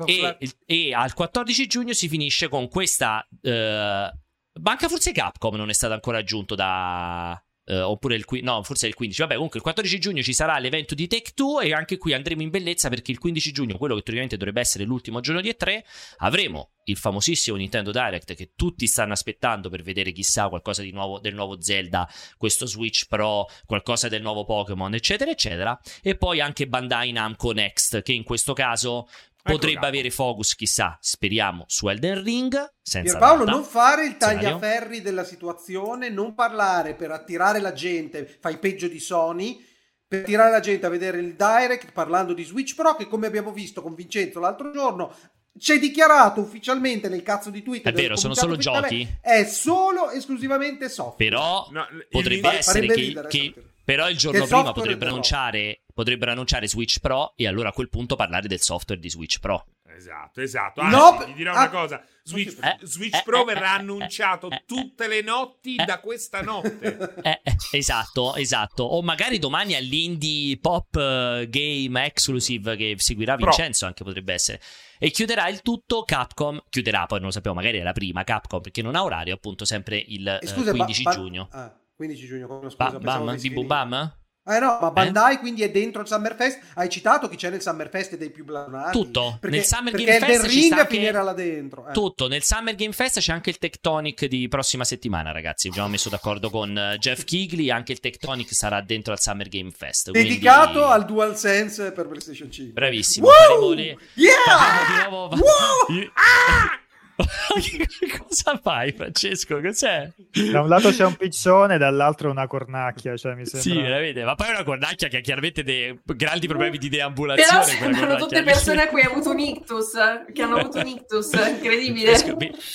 e, 0.05 0.37
e, 0.67 0.93
al 0.93 1.15
14 1.15 1.67
giugno 1.67 1.93
si 1.93 2.09
finisce 2.09 2.49
con 2.49 2.69
questa. 2.69 3.27
Uh, 3.41 4.19
Banca 4.53 4.89
forse 4.89 5.13
Capcom 5.13 5.55
non 5.55 5.71
è 5.71 5.75
stato 5.75 5.93
ancora 5.93 6.19
aggiunto 6.19 6.55
da. 6.57 7.41
Uh, 7.63 7.83
oppure 7.83 8.17
il, 8.17 8.25
no, 8.43 8.65
forse 8.65 8.89
il 8.89 8.95
15. 8.95 9.21
Vabbè, 9.21 9.35
comunque 9.35 9.59
il 9.59 9.63
14 9.63 10.01
giugno 10.01 10.23
ci 10.23 10.33
sarà 10.33 10.59
l'evento 10.59 10.97
di 10.97 11.07
Take 11.07 11.33
Two 11.35 11.61
e 11.61 11.73
anche 11.73 11.99
qui 11.99 12.13
andremo 12.13 12.43
in 12.43 12.51
bellezza 12.51 12.89
perché 12.89 13.13
il 13.13 13.19
15 13.19 13.53
giugno, 13.53 13.77
quello 13.77 13.95
che 13.95 14.01
teoricamente 14.01 14.37
dovrebbe 14.37 14.61
essere 14.61 14.83
l'ultimo 14.83 15.21
giorno 15.21 15.41
di 15.41 15.51
E3, 15.51 15.81
avremo 16.19 16.73
il 16.91 16.97
famosissimo 16.97 17.57
Nintendo 17.57 17.93
Direct 17.93 18.35
che 18.35 18.53
tutti 18.57 18.89
stanno 18.89 19.13
aspettando 19.13 19.69
per 19.69 19.83
vedere 19.83 20.11
chissà 20.11 20.49
qualcosa 20.49 20.83
di 20.83 20.91
nuovo 20.91 21.21
del 21.21 21.35
nuovo 21.35 21.61
Zelda, 21.61 22.09
questo 22.37 22.67
Switch 22.67 23.07
Pro, 23.07 23.47
qualcosa 23.67 24.09
del 24.09 24.23
nuovo 24.23 24.45
Pokémon, 24.45 24.93
eccetera, 24.95 25.31
eccetera. 25.31 25.79
E 26.03 26.17
poi 26.17 26.41
anche 26.41 26.67
Bandai 26.67 27.13
Namco 27.13 27.53
Next, 27.53 28.03
che 28.03 28.13
in 28.13 28.25
questo 28.25 28.53
caso 28.53 29.09
Potrebbe 29.43 29.79
ecco 29.79 29.87
avere 29.87 30.11
focus, 30.11 30.55
chissà, 30.55 30.99
speriamo, 31.01 31.65
su 31.67 31.89
Elden 31.89 32.23
Ring. 32.23 32.73
Senza 32.83 33.19
Paolo, 33.19 33.45
non 33.45 33.65
fare 33.65 34.07
il 34.07 34.17
tagliaferri 34.17 35.01
della 35.01 35.25
situazione, 35.25 36.09
non 36.09 36.35
parlare 36.35 36.95
per 36.95 37.11
attirare 37.11 37.61
la 37.61 37.73
gente, 37.73 38.39
fai 38.41 38.59
peggio 38.59 38.89
di 38.89 38.99
Sony, 38.99 39.65
per 40.07 40.21
attirare 40.21 40.51
la 40.51 40.61
gente 40.61 40.87
a 40.87 40.91
vedere 40.91 41.19
il 41.19 41.35
direct 41.35 41.93
parlando 41.93 42.33
di 42.33 42.45
Switch 42.45 42.75
Pro, 42.75 42.97
che 42.97 43.07
come 43.07 43.27
abbiamo 43.27 43.53
visto 43.53 43.81
con 43.81 43.95
Vincenzo 43.95 44.41
l'altro 44.41 44.73
giorno, 44.73 45.15
c'è 45.59 45.79
dichiarato 45.79 46.41
ufficialmente 46.41 47.09
nel 47.09 47.23
cazzo 47.23 47.51
di 47.51 47.63
Twitter. 47.63 47.93
È 47.93 47.97
vero, 47.97 48.17
sono 48.17 48.35
solo 48.35 48.57
giochi. 48.57 49.07
È 49.21 49.45
solo 49.45 50.11
esclusivamente 50.11 50.89
software. 50.89 51.31
Però 51.31 51.69
no, 51.71 51.87
potrebbe 52.09 52.59
essere 52.59 52.87
che, 52.87 53.25
che 53.29 53.55
però 53.85 54.09
il 54.09 54.17
giorno 54.17 54.47
prima 54.47 54.73
potrebbero 54.73 55.11
annunciare, 55.11 55.83
potrebbero 56.01 56.31
annunciare 56.31 56.67
Switch 56.67 56.99
Pro 56.99 57.35
e 57.37 57.47
allora 57.47 57.69
a 57.69 57.73
quel 57.73 57.91
punto 57.91 58.17
parlare 58.17 58.49
del 58.49 58.61
software 58.61 59.01
di 59.01 59.11
Switch 59.11 59.39
Pro. 59.39 59.67
Esatto, 59.95 60.41
esatto. 60.41 60.81
Anzi, 60.81 60.97
no, 60.97 61.25
ti 61.27 61.35
dirò 61.35 61.53
ah, 61.53 61.57
una 61.57 61.69
cosa: 61.69 62.03
Switch, 62.23 62.57
eh, 62.63 62.79
Switch 62.83 63.17
eh, 63.17 63.23
Pro 63.23 63.43
eh, 63.43 63.45
verrà 63.45 63.77
eh, 63.77 63.81
annunciato 63.81 64.49
eh, 64.49 64.63
tutte 64.67 65.09
le 65.09 65.21
notti 65.21 65.75
da 65.77 66.01
questa 66.01 66.41
notte. 66.41 67.17
esatto, 67.73 68.35
esatto. 68.37 68.83
O 68.83 69.03
magari 69.03 69.39
domani 69.39 69.75
all'Indie 69.75 70.59
Pop 70.59 70.95
Game 70.95 72.05
Exclusive 72.07 72.77
che 72.77 72.95
seguirà 72.97 73.37
Vincenzo, 73.37 73.81
Pro. 73.81 73.89
anche 73.89 74.05
potrebbe 74.05 74.33
essere. 74.33 74.61
E 74.99 75.11
chiuderà 75.11 75.49
il 75.49 75.61
tutto 75.61 76.05
Capcom. 76.05 76.63
Chiuderà, 76.71 77.05
poi 77.05 77.19
non 77.19 77.27
lo 77.27 77.33
sappiamo, 77.35 77.57
magari 77.57 77.79
è 77.79 77.83
la 77.83 77.93
prima 77.93 78.25
Capcom 78.25 78.63
perché 78.63 78.81
non 78.81 78.95
ha 78.95 79.05
orario, 79.05 79.35
appunto, 79.35 79.67
sempre 79.67 79.99
il 79.99 80.39
scusa, 80.45 80.71
15 80.71 81.03
ba- 81.03 81.11
ba- 81.11 81.17
giugno. 81.17 81.49
Ah. 81.51 81.75
15 81.97 82.27
giugno, 82.27 82.47
come 82.47 82.71
scusa, 82.71 82.99
ba- 82.99 82.99
Bam, 82.99 83.37
di 83.37 83.51
Bubam? 83.51 84.20
Eh 84.43 84.59
no, 84.59 84.79
ma 84.81 84.91
Bandai 84.91 85.35
eh? 85.35 85.39
quindi 85.39 85.63
è 85.63 85.71
dentro 85.71 86.01
il 86.01 86.09
Summerfest. 86.09 86.61
Hai 86.75 86.89
citato 86.89 87.29
chi 87.29 87.37
c'è 87.37 87.51
nel 87.51 87.61
Summerfest 87.61 88.17
dei 88.17 88.31
più 88.31 88.45
blasonati? 88.45 88.99
Tutto. 88.99 89.37
Perché, 89.39 89.57
nel 89.57 89.65
Summer 89.67 89.93
Game 89.93 90.19
Fest 90.19 90.45
il 90.45 90.51
Ring 90.51 90.87
finirà 90.87 91.23
là 91.23 91.33
dentro. 91.35 91.89
Eh. 91.89 91.93
Tutto. 91.93 92.27
Nel 92.27 92.43
Summer 92.43 92.75
Game 92.75 92.93
Fest 92.93 93.21
c'è 93.21 93.33
anche 93.33 93.51
il 93.51 93.59
Tectonic 93.59 94.25
di 94.25 94.49
prossima 94.49 94.85
settimana, 94.85 95.31
ragazzi. 95.31 95.69
Abbiamo 95.69 95.89
messo 95.89 96.09
d'accordo 96.09 96.49
con 96.49 96.77
eh, 96.77 96.97
Jeff 96.99 97.25
Kigley. 97.25 97.71
Anche 97.71 97.93
il 97.93 98.01
Tectonic 98.01 98.55
sarà 98.55 98.81
dentro 98.81 99.13
al 99.13 99.21
Summer 99.21 99.49
Game 99.49 99.71
Fest. 99.71 100.11
Dedicato 100.11 100.73
quindi... 100.73 100.93
al 100.93 101.05
DualSense 101.05 101.93
per 101.93 102.07
PlayStation 102.09 102.51
5. 102.51 102.73
Bravissimo. 102.73 103.29
Woo! 103.29 103.75
Le... 103.75 103.99
Yeah! 104.15 105.05
Di 105.05 105.11
nuovo... 105.11 105.37
ah! 106.15 106.80
Cosa 108.27 108.61
fai, 108.63 108.93
Francesco? 108.93 109.61
Cos'è? 109.61 110.11
Da 110.51 110.63
un 110.63 110.69
lato 110.69 110.91
c'è 110.91 111.05
un 111.05 111.17
piccione, 111.17 111.79
dall'altro 111.79 112.31
una 112.31 112.47
cornacchia. 112.47 113.17
Cioè, 113.17 113.35
mi 113.35 113.47
sembra... 113.47 113.61
Sì, 113.61 113.81
vede, 113.81 114.25
ma 114.25 114.35
poi 114.35 114.49
è 114.49 114.51
una 114.51 114.65
cornacchia 114.65 115.09
che 115.09 115.19
ha 115.19 115.21
chiaramente 115.21 115.63
dei 115.63 115.99
grandi 116.05 116.47
problemi 116.47 116.79
di 116.79 116.89
deambulazione. 116.89 117.51
Però 117.51 117.63
sembrano 117.63 118.17
tutte 118.17 118.43
persone 118.43 118.83
a 118.83 118.89
cui 118.89 119.03
ha 119.03 119.09
avuto 119.09 119.31
un 119.31 119.39
ictus, 119.39 119.93
che 120.33 120.43
hanno 120.43 120.57
avuto 120.57 120.79
un 120.79 120.87
ictus, 120.87 121.33
incredibile. 121.49 122.13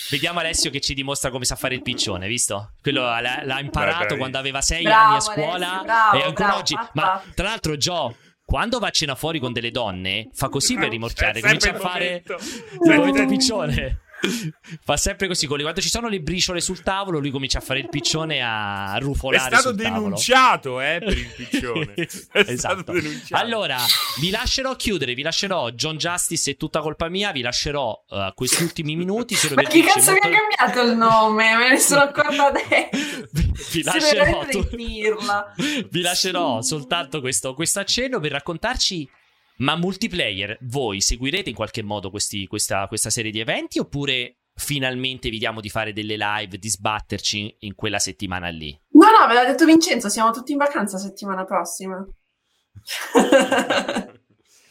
Vediamo 0.10 0.40
Alessio 0.40 0.70
che 0.70 0.80
ci 0.80 0.94
dimostra 0.94 1.30
come 1.30 1.46
sa 1.46 1.56
fare 1.56 1.76
il 1.76 1.82
piccione, 1.82 2.28
visto? 2.28 2.74
Quello 2.82 3.02
l'ha, 3.02 3.42
l'ha 3.44 3.60
imparato 3.60 4.14
Beh, 4.14 4.18
quando 4.18 4.38
aveva 4.38 4.62
sei 4.62 4.84
bravo, 4.84 5.06
anni 5.06 5.16
a 5.16 5.20
scuola 5.20 5.68
Alessio, 5.68 5.84
bravo, 5.84 6.18
e 6.18 6.22
ancora 6.22 6.48
bravo, 6.48 6.60
oggi. 6.60 6.76
Ma 6.94 7.22
tra 7.34 7.48
l'altro, 7.48 7.78
Gio, 7.78 8.16
quando 8.46 8.78
va 8.78 8.88
a 8.88 8.92
cena 8.92 9.16
fuori 9.16 9.40
con 9.40 9.52
delle 9.54 9.72
donne, 9.72 10.30
fa 10.34 10.50
così 10.50 10.76
per 10.76 10.90
rimorchiare, 10.90 11.42
comincia 11.42 11.72
a 11.72 11.80
fare 11.80 12.24
il 12.26 13.26
piccione. 13.28 14.02
Fa 14.84 14.98
sempre 14.98 15.28
così, 15.28 15.46
quando 15.46 15.82
ci 15.82 15.90
sono 15.90 16.08
le 16.08 16.20
briciole 16.22 16.62
sul 16.62 16.82
tavolo, 16.82 17.20
lui 17.20 17.32
comincia 17.32 17.60
a 17.60 17.62
fare 17.62 17.80
il 17.80 17.90
piccione 17.90 18.42
a 18.42 18.98
rufolare. 19.00 19.54
È 19.54 19.60
stato 19.60 19.76
denunciato 19.76 20.80
eh, 20.80 21.00
per 21.00 21.18
il 21.18 21.28
piccione. 21.36 21.94
È 21.96 22.46
esatto. 22.48 22.94
Allora, 23.32 23.78
vi 24.20 24.30
lascerò 24.30 24.76
chiudere, 24.76 25.14
vi 25.14 25.22
lascerò 25.22 25.70
John 25.72 25.98
Justice 25.98 26.52
è 26.52 26.58
tutta 26.58 26.82
colpa 26.82 27.10
mia, 27.10 27.32
vi 27.32 27.42
lascerò 27.42 28.04
uh, 28.10 28.34
questi 28.34 28.64
ultimi 28.64 28.96
minuti. 28.96 29.36
Ma 29.54 29.64
chi 29.64 29.82
cazzo 29.84 30.12
molto... 30.12 30.28
mi 30.28 30.36
ha 30.36 30.40
cambiato 30.40 30.90
il 30.90 30.98
nome? 30.98 31.56
Me 31.56 31.70
ne 31.70 31.80
sono 31.80 32.02
accorta 32.02 32.48
adesso. 32.48 33.28
vi, 33.72 33.84
lascerò, 33.84 34.46
tu... 34.46 34.68
vi 35.90 36.02
lascerò 36.02 36.62
soltanto 36.62 37.20
questo, 37.20 37.54
questo 37.54 37.80
accenno 37.80 38.20
per 38.20 38.32
raccontarci 38.32 39.10
ma 39.58 39.76
multiplayer, 39.76 40.58
voi 40.62 41.02
seguirete 41.02 41.50
in 41.50 41.56
qualche 41.56 41.84
modo 41.84 42.10
questi, 42.10 42.48
questa, 42.48 42.88
questa 42.88 43.10
serie 43.10 43.32
di 43.32 43.40
eventi 43.40 43.80
oppure 43.80 44.38
finalmente 44.54 45.30
vediamo 45.30 45.62
di 45.62 45.70
fare 45.70 45.94
delle 45.94 46.16
live, 46.18 46.58
di 46.58 46.70
sbatterci 46.70 47.58
in 47.60 47.76
quella 47.76 48.00
settimana 48.00 48.50
lì? 48.50 48.78
No, 48.92 49.08
no, 49.18 49.28
ve 49.28 49.34
l'ha 49.34 49.46
detto 49.46 49.66
Vincenzo, 49.66 50.10
siamo 50.10 50.32
tutti 50.32 50.52
in 50.54 50.58
vacanza 50.58 50.98
settimana 50.98 51.44
prossima. 51.44 52.06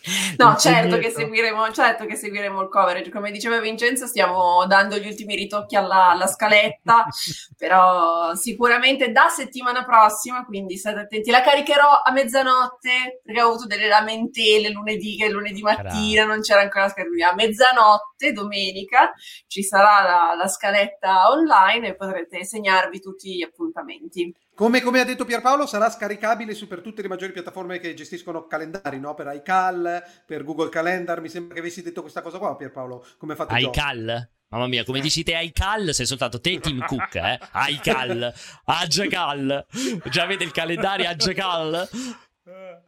No, 0.37 0.57
certo 0.57 0.99
che, 0.99 1.11
seguiremo, 1.11 1.71
certo 1.73 2.05
che 2.07 2.17
seguiremo 2.17 2.61
il 2.61 2.69
coverage. 2.69 3.11
Come 3.11 3.31
diceva 3.31 3.61
Vincenzo, 3.61 4.07
stiamo 4.07 4.67
dando 4.67 4.99
gli 4.99 5.07
ultimi 5.07 5.35
ritocchi 5.35 5.77
alla, 5.77 6.11
alla 6.11 6.27
scaletta, 6.27 7.07
però 7.57 8.35
sicuramente 8.35 9.11
da 9.11 9.29
settimana 9.29 9.85
prossima, 9.85 10.45
quindi 10.45 10.77
state 10.77 11.01
attenti. 11.01 11.31
La 11.31 11.41
caricherò 11.41 12.03
a 12.05 12.13
mezzanotte, 12.13 13.21
perché 13.25 13.43
ho 13.43 13.49
avuto 13.49 13.67
delle 13.67 13.89
lamentele 13.89 14.71
lunedì, 14.71 15.17
che 15.17 15.31
lunedì 15.31 15.63
mattina 15.63 16.25
non 16.25 16.41
c'era 16.41 16.61
ancora 16.61 16.85
la 16.85 16.91
scaletta. 16.91 17.31
A 17.31 17.35
mezzanotte, 17.35 18.33
domenica, 18.33 19.13
ci 19.47 19.63
sarà 19.63 20.03
la, 20.03 20.35
la 20.37 20.49
scaletta 20.49 21.31
online 21.31 21.89
e 21.89 21.97
potrete 21.97 22.45
segnarvi 22.45 23.01
tutti 23.01 23.35
gli 23.37 23.43
appuntamenti. 23.43 24.33
Come, 24.55 24.81
come, 24.83 25.01
ha 25.01 25.05
detto 25.05 25.25
Pierpaolo, 25.25 25.67
sarà 25.67 25.91
scaricabile 25.91 26.55
su 26.55 26.69
per 26.69 26.81
tutte 26.81 27.03
le 27.03 27.09
maggiori 27.09 27.33
piattaforme 27.33 27.81
che 27.81 27.93
gestiscono 27.93 28.47
calendari, 28.47 29.01
no? 29.01 29.15
Per 29.15 29.29
iCal, 29.35 30.03
per 30.25 30.45
Google 30.45 30.69
Calendar. 30.69 31.21
Mi 31.21 31.29
sembra 31.29 31.55
che 31.55 31.61
avessi 31.61 31.83
detto 31.83 32.03
questa 32.03 32.23
cosa 32.23 32.39
qua, 32.39 32.55
Pierpaolo. 32.57 33.05
Come 33.19 33.35
fate 33.35 33.59
iCal? 33.59 34.29
Mamma 34.55 34.69
mia, 34.69 34.85
come 34.85 35.01
dici 35.01 35.25
te 35.25 35.37
iCal, 35.37 35.93
sei 35.93 36.07
soltanto 36.07 36.41
te 36.41 36.61
Tim 36.61 36.85
Cook, 36.87 37.17
eh? 37.17 37.41
iCal, 37.71 38.33
Agecal. 38.67 39.67
Già 40.09 40.23
avete 40.23 40.45
il 40.45 40.53
calendario 40.53 41.09
Agecal? 41.09 41.89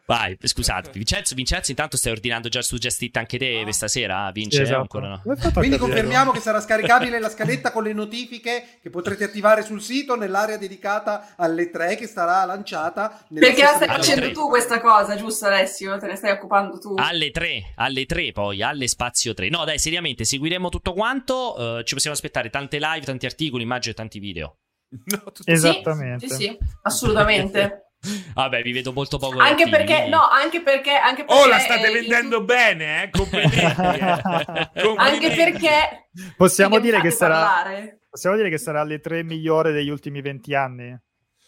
Vai, 0.04 0.36
scusate, 0.38 0.90
Vincenzo, 0.92 1.34
Vincenzo, 1.34 1.70
intanto 1.70 1.96
stai 1.96 2.12
ordinando 2.12 2.48
già 2.48 2.60
su 2.60 2.76
Just 2.76 3.00
It 3.00 3.16
anche 3.16 3.38
te 3.38 3.62
questa 3.62 3.88
sera? 3.88 4.30
Vince? 4.30 4.62
Esatto. 4.62 4.80
Ancora 4.80 5.08
no? 5.08 5.22
Quindi 5.54 5.78
confermiamo 5.78 6.30
che 6.30 6.40
sarà 6.40 6.60
scaricabile 6.60 7.18
la 7.18 7.30
scaletta 7.30 7.72
con 7.72 7.82
le 7.84 7.94
notifiche 7.94 8.78
che 8.82 8.90
potrete 8.90 9.24
attivare 9.24 9.62
sul 9.62 9.80
sito 9.80 10.14
nell'area 10.14 10.58
dedicata 10.58 11.34
alle 11.36 11.70
tre 11.70 11.96
che 11.96 12.06
sarà 12.06 12.44
lanciata. 12.44 13.24
Perché 13.32 13.62
la 13.62 13.74
stai 13.74 13.88
facendo 13.88 14.30
tu 14.32 14.48
questa 14.48 14.80
cosa, 14.80 15.16
giusto 15.16 15.46
Alessio? 15.46 15.96
Te 15.96 16.06
ne 16.06 16.16
stai 16.16 16.32
occupando 16.32 16.78
tu? 16.78 16.94
Alle 16.96 17.30
tre, 17.30 17.72
alle 17.76 18.04
tre 18.04 18.32
poi, 18.32 18.62
alle 18.62 18.88
spazio 18.88 19.32
3. 19.32 19.48
No 19.48 19.64
dai, 19.64 19.78
seriamente, 19.78 20.24
seguiremo 20.24 20.68
tutto 20.68 20.92
quanto, 20.92 21.54
uh, 21.58 21.82
ci 21.82 21.94
possiamo 21.94 22.14
aspettare 22.14 22.50
tante 22.50 22.78
live, 22.78 23.06
tanti 23.06 23.24
articoli, 23.24 23.62
immagino 23.62 23.92
e 23.92 23.96
tanti 23.96 24.18
video. 24.18 24.58
No, 24.88 25.32
Esattamente. 25.44 26.28
Sì, 26.28 26.34
sì, 26.34 26.42
sì 26.42 26.58
assolutamente. 26.82 27.80
Vabbè, 28.34 28.62
vi 28.62 28.72
vedo 28.72 28.92
molto 28.92 29.18
poco. 29.18 29.38
Anche 29.38 29.64
attivi, 29.64 29.70
perché, 29.70 30.06
no, 30.08 30.28
anche 30.28 30.62
perché, 30.62 30.92
anche 30.92 31.24
perché. 31.24 31.42
Oh, 31.42 31.46
la 31.46 31.58
state 31.58 31.90
vendendo 31.90 32.38
tu... 32.38 32.44
bene, 32.44 33.02
eh? 33.04 33.10
Complimenti. 33.10 33.56
eh. 33.60 34.94
Anche 34.96 35.30
perché. 35.34 36.08
Possiamo 36.36 36.78
dire 36.78 37.00
che 37.00 37.10
sarà. 37.10 37.64
Possiamo 38.08 38.36
dire 38.36 38.48
che 38.48 38.58
sarà 38.58 38.82
le 38.84 39.00
tre 39.00 39.22
migliori 39.22 39.72
degli 39.72 39.90
ultimi 39.90 40.20
venti 40.20 40.54
anni. 40.54 40.96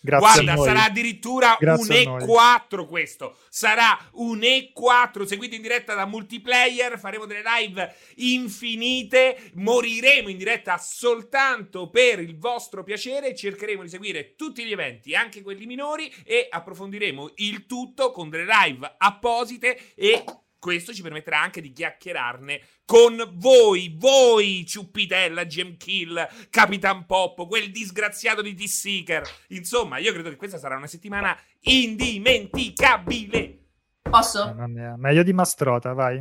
Grazie 0.00 0.44
Guarda, 0.44 0.62
sarà 0.62 0.84
addirittura 0.84 1.56
Grazie 1.58 2.06
un 2.06 2.18
E4 2.18 2.86
questo. 2.86 3.36
Sarà 3.48 3.98
un 4.12 4.38
E4 4.38 5.24
seguito 5.24 5.54
in 5.54 5.62
diretta 5.62 5.94
da 5.94 6.06
multiplayer. 6.06 6.98
Faremo 6.98 7.26
delle 7.26 7.42
live 7.42 7.94
infinite. 8.16 9.50
Moriremo 9.54 10.28
in 10.28 10.38
diretta 10.38 10.78
soltanto 10.78 11.90
per 11.90 12.20
il 12.20 12.38
vostro 12.38 12.84
piacere. 12.84 13.34
Cercheremo 13.34 13.82
di 13.82 13.88
seguire 13.88 14.34
tutti 14.36 14.64
gli 14.64 14.72
eventi, 14.72 15.14
anche 15.14 15.42
quelli 15.42 15.66
minori, 15.66 16.12
e 16.24 16.46
approfondiremo 16.48 17.32
il 17.36 17.66
tutto 17.66 18.12
con 18.12 18.28
delle 18.28 18.46
live 18.46 18.94
apposite 18.98 19.94
e 19.94 20.24
questo 20.58 20.92
ci 20.92 21.02
permetterà 21.02 21.40
anche 21.40 21.60
di 21.60 21.72
chiacchierarne 21.72 22.60
con 22.84 23.16
voi, 23.34 23.94
voi, 23.98 24.64
Ciuppitella, 24.66 25.46
Gem 25.46 25.76
Kill, 25.76 26.26
Capitan 26.50 27.06
Pop, 27.06 27.46
quel 27.46 27.70
disgraziato 27.70 28.42
di 28.42 28.54
T-Seeker. 28.54 29.22
Insomma, 29.48 29.98
io 29.98 30.12
credo 30.12 30.30
che 30.30 30.36
questa 30.36 30.58
sarà 30.58 30.76
una 30.76 30.86
settimana 30.86 31.36
indimenticabile. 31.60 33.58
Posso? 34.02 34.54
Meglio 34.96 35.22
di 35.22 35.32
Mastrota, 35.32 35.92
vai. 35.92 36.16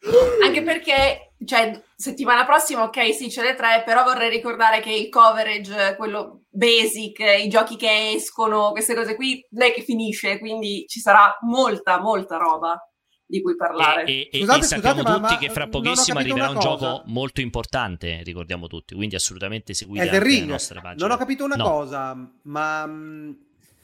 Anche 0.44 0.62
perché, 0.62 1.34
cioè, 1.44 1.80
settimana 1.94 2.44
prossima, 2.44 2.82
ok, 2.82 3.14
sì, 3.14 3.28
c'è 3.28 3.42
le 3.42 3.54
tre, 3.54 3.82
però 3.84 4.02
vorrei 4.02 4.28
ricordare 4.28 4.80
che 4.80 4.92
il 4.92 5.08
coverage, 5.08 5.94
quello 5.96 6.42
basic, 6.50 7.20
i 7.20 7.48
giochi 7.48 7.76
che 7.76 8.10
escono, 8.10 8.72
queste 8.72 8.94
cose 8.94 9.14
qui, 9.14 9.44
non 9.50 9.68
è 9.68 9.72
che 9.72 9.82
finisce, 9.82 10.38
quindi 10.38 10.84
ci 10.88 11.00
sarà 11.00 11.36
molta, 11.42 12.00
molta 12.00 12.36
roba 12.36 12.82
di 13.28 13.42
cui 13.42 13.54
parlare. 13.56 14.04
E, 14.04 14.28
e, 14.32 14.38
scusate, 14.38 14.58
e 14.60 14.62
sappiamo 14.62 15.00
scusate, 15.02 15.20
tutti 15.20 15.32
ma, 15.34 15.38
che 15.38 15.50
fra 15.50 15.68
pochissimo 15.68 16.18
arriverà 16.18 16.48
un 16.48 16.58
gioco 16.58 17.02
molto 17.06 17.40
importante, 17.42 18.22
ricordiamo 18.24 18.66
tutti, 18.66 18.94
quindi 18.94 19.14
assolutamente 19.14 19.74
seguite 19.74 20.10
la 20.10 20.44
nostra 20.46 20.80
pagina. 20.80 21.06
Non 21.06 21.14
ho 21.14 21.18
capito 21.18 21.44
una 21.44 21.56
no. 21.56 21.64
cosa, 21.64 22.16
ma... 22.42 22.86
Mm, 22.86 23.30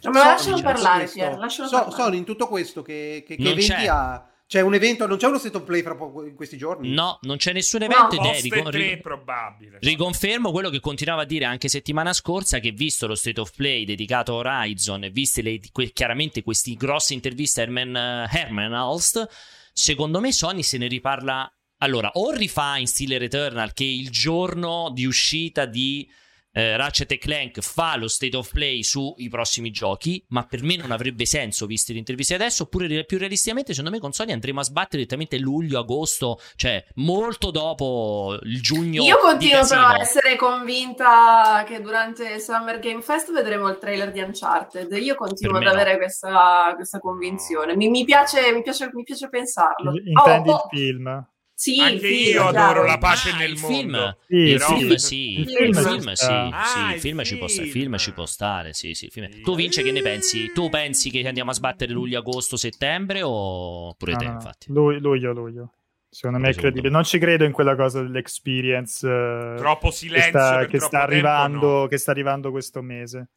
ma 0.05 0.13
so, 0.13 0.25
lascialo 0.51 0.61
parlare, 0.61 1.07
Pier, 1.07 1.39
lascialo 1.39 1.69
so, 1.69 1.77
parlare. 1.77 2.03
Sono 2.03 2.15
in 2.15 2.25
tutto 2.25 2.47
questo 2.47 2.83
che, 2.83 3.23
che, 3.27 3.37
che 3.37 3.43
eventi 3.43 3.67
c'è. 3.67 3.87
ha... 3.87 4.29
C'è 4.47 4.61
un 4.61 4.75
evento, 4.75 5.07
non 5.07 5.17
c'è 5.17 5.27
uno 5.27 5.39
state 5.39 5.57
of 5.57 5.65
play 5.65 5.83
fra 5.83 5.97
po- 5.97 6.27
in 6.27 6.35
questi 6.35 6.57
giorni? 6.57 6.93
No, 6.93 7.19
non 7.23 7.39
c'è 7.39 7.53
nessun 7.53 7.83
evento. 7.83 8.17
No, 8.17 8.31
ed 8.31 8.37
è 8.37 8.41
ricon- 8.43 8.71
ri- 8.71 9.01
probabile. 9.01 9.79
Riconfermo 9.81 10.51
quello 10.53 10.69
che 10.69 10.81
continuava 10.81 11.23
a 11.23 11.25
dire 11.25 11.47
anche 11.47 11.69
settimana 11.69 12.13
scorsa: 12.13 12.59
che 12.59 12.71
visto 12.71 13.07
lo 13.07 13.15
state 13.15 13.41
of 13.41 13.55
play 13.57 13.85
dedicato 13.85 14.33
a 14.39 14.61
Horizon 14.63 15.05
e 15.05 15.11
viste 15.11 15.41
le, 15.43 15.59
que- 15.73 15.93
chiaramente 15.93 16.43
queste 16.43 16.75
grosse 16.75 17.15
interviste 17.15 17.61
a 17.61 17.65
Herman, 17.65 18.27
uh, 18.31 18.37
Herman 18.37 18.73
Alst, 18.75 19.27
secondo 19.73 20.21
me 20.21 20.31
Sony 20.31 20.63
se 20.63 20.79
ne 20.79 20.89
riparla. 20.89 21.51
Allora, 21.79 22.11
o 22.15 22.31
rifà 22.31 22.77
in 22.77 22.87
stile 22.87 23.19
Returnal 23.19 23.73
che 23.73 23.85
il 23.85 24.11
giorno 24.11 24.91
di 24.93 25.05
uscita 25.07 25.67
di 25.67 26.09
eh, 26.57 26.77
Ratchet 26.77 27.19
Clank 27.19 27.61
fa 27.61 27.97
lo 27.97 28.07
state 28.07 28.37
of 28.37 28.51
play 28.53 28.85
sui 28.85 29.29
prossimi 29.29 29.73
giochi, 29.73 30.25
ma 30.29 30.47
per 30.47 30.63
me 30.63 30.77
non 30.77 30.93
avrebbe 30.93 31.27
senso 31.27 31.67
viste 31.67 31.93
le 31.93 31.99
interviste 31.99 32.35
adesso, 32.35 32.63
oppure 32.63 33.05
più 33.05 33.19
realisticamente 33.19 33.73
secondo 33.73 33.91
me 33.91 34.01
con 34.01 34.13
Sony 34.13 34.31
andremo 34.31 34.61
a 34.61 34.63
sbattere 34.63 34.99
direttamente 34.99 35.37
luglio, 35.39 35.81
agosto, 35.81 36.39
cioè 36.55 36.85
molto 36.95 37.51
dopo 37.51 38.39
il 38.43 38.63
giugno. 38.63 39.03
Io 39.03 39.19
continuo 39.19 39.67
però 39.67 39.87
a 39.87 39.99
essere 39.99 40.37
convinta 40.37 41.65
che 41.67 41.81
durante 41.81 42.35
il 42.35 42.41
Summer 42.41 42.79
Game 42.79 43.03
Fest 43.03 43.33
vedremo 43.33 43.69
il 43.69 43.79
trailer 43.79 44.13
di 44.13 44.21
Uncharted, 44.21 44.93
io 44.93 45.17
continuo 45.17 45.59
ad 45.59 45.67
avere 45.67 45.93
no. 45.93 45.99
questa, 45.99 46.73
questa, 46.77 47.01
convinzione, 47.01 47.75
mi, 47.75 47.89
mi, 47.89 48.05
piace, 48.05 48.53
mi, 48.53 48.63
piace, 48.63 48.91
mi 48.93 49.03
piace 49.03 49.29
pensarlo. 49.29 49.93
Intendi 49.93 50.49
oh, 50.51 50.53
oh. 50.53 50.69
il 50.71 50.79
film? 50.79 51.27
Sì, 51.57 51.79
Anche 51.79 52.09
io 52.09 52.47
adoro 52.49 52.85
la 52.85 52.99
pace 52.99 53.31
ah, 53.31 53.37
nel 53.37 53.53
il 53.53 53.59
mondo. 53.61 53.77
Film. 53.77 54.17
Sì, 54.27 54.35
il 54.35 54.61
sì. 54.61 54.75
film 54.75 54.95
sì, 54.97 55.39
il 55.39 55.49
film, 55.49 55.73
film 55.73 56.13
sì, 56.13 56.25
Ah, 56.31 56.65
sì, 56.65 56.79
il 56.81 56.91
il 56.95 57.01
film 57.01 57.23
ci 57.23 57.39
può 57.39 57.47
stare, 57.47 57.67
il 57.67 57.73
film. 57.73 57.97
ci 57.97 58.13
può 58.13 58.27
stare, 58.27 58.73
sì, 58.73 58.95
sì, 58.95 59.05
il 59.05 59.11
film. 59.13 59.41
Tu 59.41 59.55
Vince 59.55 59.83
che 59.83 59.93
ne 59.93 60.03
pensi? 60.03 60.51
Tu 60.53 60.69
pensi 60.69 61.11
che 61.11 61.27
andiamo 61.27 61.51
a 61.53 61.55
sbattere 61.55 61.93
luglio, 61.93 62.19
agosto, 62.19 62.57
settembre 62.57 63.21
o 63.23 63.95
pure 63.95 64.13
No, 64.13 64.19
te, 64.19 64.25
infatti? 64.25 64.73
Lu- 64.73 64.99
luglio, 64.99 65.33
luglio. 65.33 65.73
Secondo 66.09 66.39
me 66.39 66.51
è 66.51 66.55
credibile. 66.55 66.91
Non 66.91 67.05
ci 67.05 67.19
credo 67.19 67.45
in 67.45 67.53
quella 67.53 67.75
cosa 67.75 68.01
dell'experience 68.01 69.05
eh, 69.09 69.55
Troppo 69.57 69.89
che 69.89 69.95
silenzio 69.95 70.31
sta, 70.31 70.59
per 70.59 70.67
che 70.67 70.79
troppo 70.79 70.87
sta 70.87 70.99
tempo, 71.07 71.13
arrivando, 71.13 71.67
no. 71.81 71.87
che 71.87 71.99
sta 71.99 72.11
arrivando 72.13 72.51
questo 72.51 72.83
mese. 72.83 73.31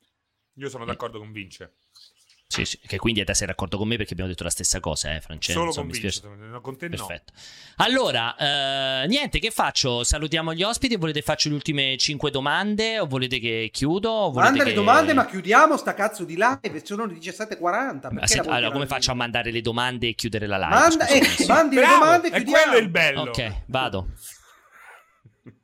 Io 0.56 0.69
sono 0.69 0.85
d'accordo 0.85 1.19
con 1.19 1.31
Vince. 1.31 1.73
Sì, 2.58 2.66
sì, 2.66 2.80
che 2.88 2.98
quindi 2.98 3.24
te 3.24 3.34
sei 3.36 3.46
d'accordo 3.48 3.78
con 3.78 3.88
me 3.88 3.98
perché 3.98 4.14
abbiamo 4.14 4.30
detto 4.32 4.44
la 4.44 4.50
stessa 4.50 4.80
cosa, 4.80 5.14
eh, 5.14 5.22
Francesco. 5.22 5.60
Solo 5.60 5.66
insomma, 5.68 5.86
con 5.88 5.96
mi 5.96 6.02
Vince. 6.02 6.18
spiace. 6.18 6.36
no, 6.38 6.62
Con 6.62 6.78
te 6.78 6.88
no. 6.88 6.96
Perfetto. 6.96 7.34
Allora, 7.78 8.36
eh, 9.04 9.08
niente, 9.08 9.38
che 9.40 9.52
faccio? 9.52 10.04
Salutiamo 10.04 10.54
gli 10.54 10.64
ospiti. 10.64 10.96
Volete 10.96 11.22
faccio 11.22 11.50
le 11.50 11.56
ultime 11.56 11.96
5 11.98 12.32
domande? 12.32 13.00
O 13.00 13.06
volete 13.06 13.40
che 13.40 13.70
chiudo? 13.72 14.10
O 14.10 14.32
volete 14.32 14.50
Manda 14.50 14.64
le 14.64 14.70
che- 14.72 14.76
domande, 14.76 15.14
ma 15.14 15.26
chiudiamo 15.28 15.78
sta 15.78 15.94
cazzo 15.94 16.24
di 16.24 16.36
live. 16.36 16.82
Sono 16.84 17.06
le 17.06 17.14
17.40. 17.14 18.10
Ma 18.12 18.20
perché 18.22 18.28
se- 18.28 18.40
allora, 18.40 18.72
come 18.72 18.88
faccio 18.88 19.12
a 19.12 19.14
mandare 19.14 19.52
le 19.52 19.62
domande 19.62 20.08
e 20.08 20.14
chiudere 20.16 20.48
la 20.48 20.58
live? 20.58 20.70
Manda, 20.70 21.08
eh, 21.08 21.18
adesso. 21.20 21.46
mandi 21.54 21.76
le 21.76 21.82
Bravo, 21.82 22.04
domande 22.04 22.28
e 22.28 22.32
è 22.32 22.36
chiudiamo. 22.38 22.64
quello 22.64 22.78
il 22.78 22.90
bello. 22.90 23.22
Ok, 23.22 23.62
vado. 23.68 24.08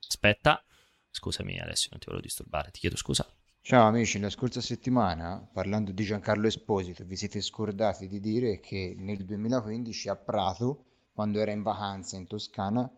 Aspetta. 0.08 0.64
Scusami 1.10 1.60
Alessio, 1.60 1.90
non 1.92 2.00
ti 2.00 2.06
volevo 2.08 2.24
disturbare, 2.26 2.72
ti 2.72 2.80
chiedo 2.80 2.98
scusa. 2.98 3.28
Ciao 3.66 3.88
amici, 3.88 4.20
la 4.20 4.30
scorsa 4.30 4.60
settimana, 4.60 5.40
parlando 5.54 5.94
di 5.94 6.04
Giancarlo 6.04 6.48
Esposito, 6.48 7.06
vi 7.06 7.16
siete 7.16 7.40
scordati 7.40 8.10
di 8.10 8.20
dire 8.20 8.60
che 8.60 8.94
nel 8.98 9.24
2015 9.24 10.10
a 10.10 10.18
Prato, 10.18 10.84
quando 11.14 11.40
era 11.40 11.52
in 11.52 11.62
vacanza 11.64 12.18
in 12.18 12.28
Toscana, 12.28 12.92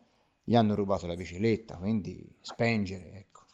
gli 0.44 0.56
hanno 0.56 0.74
rubato 0.74 1.06
la 1.06 1.14
bicicletta, 1.16 1.78
quindi 1.78 2.28
spengere, 2.42 3.12
ecco. 3.14 3.46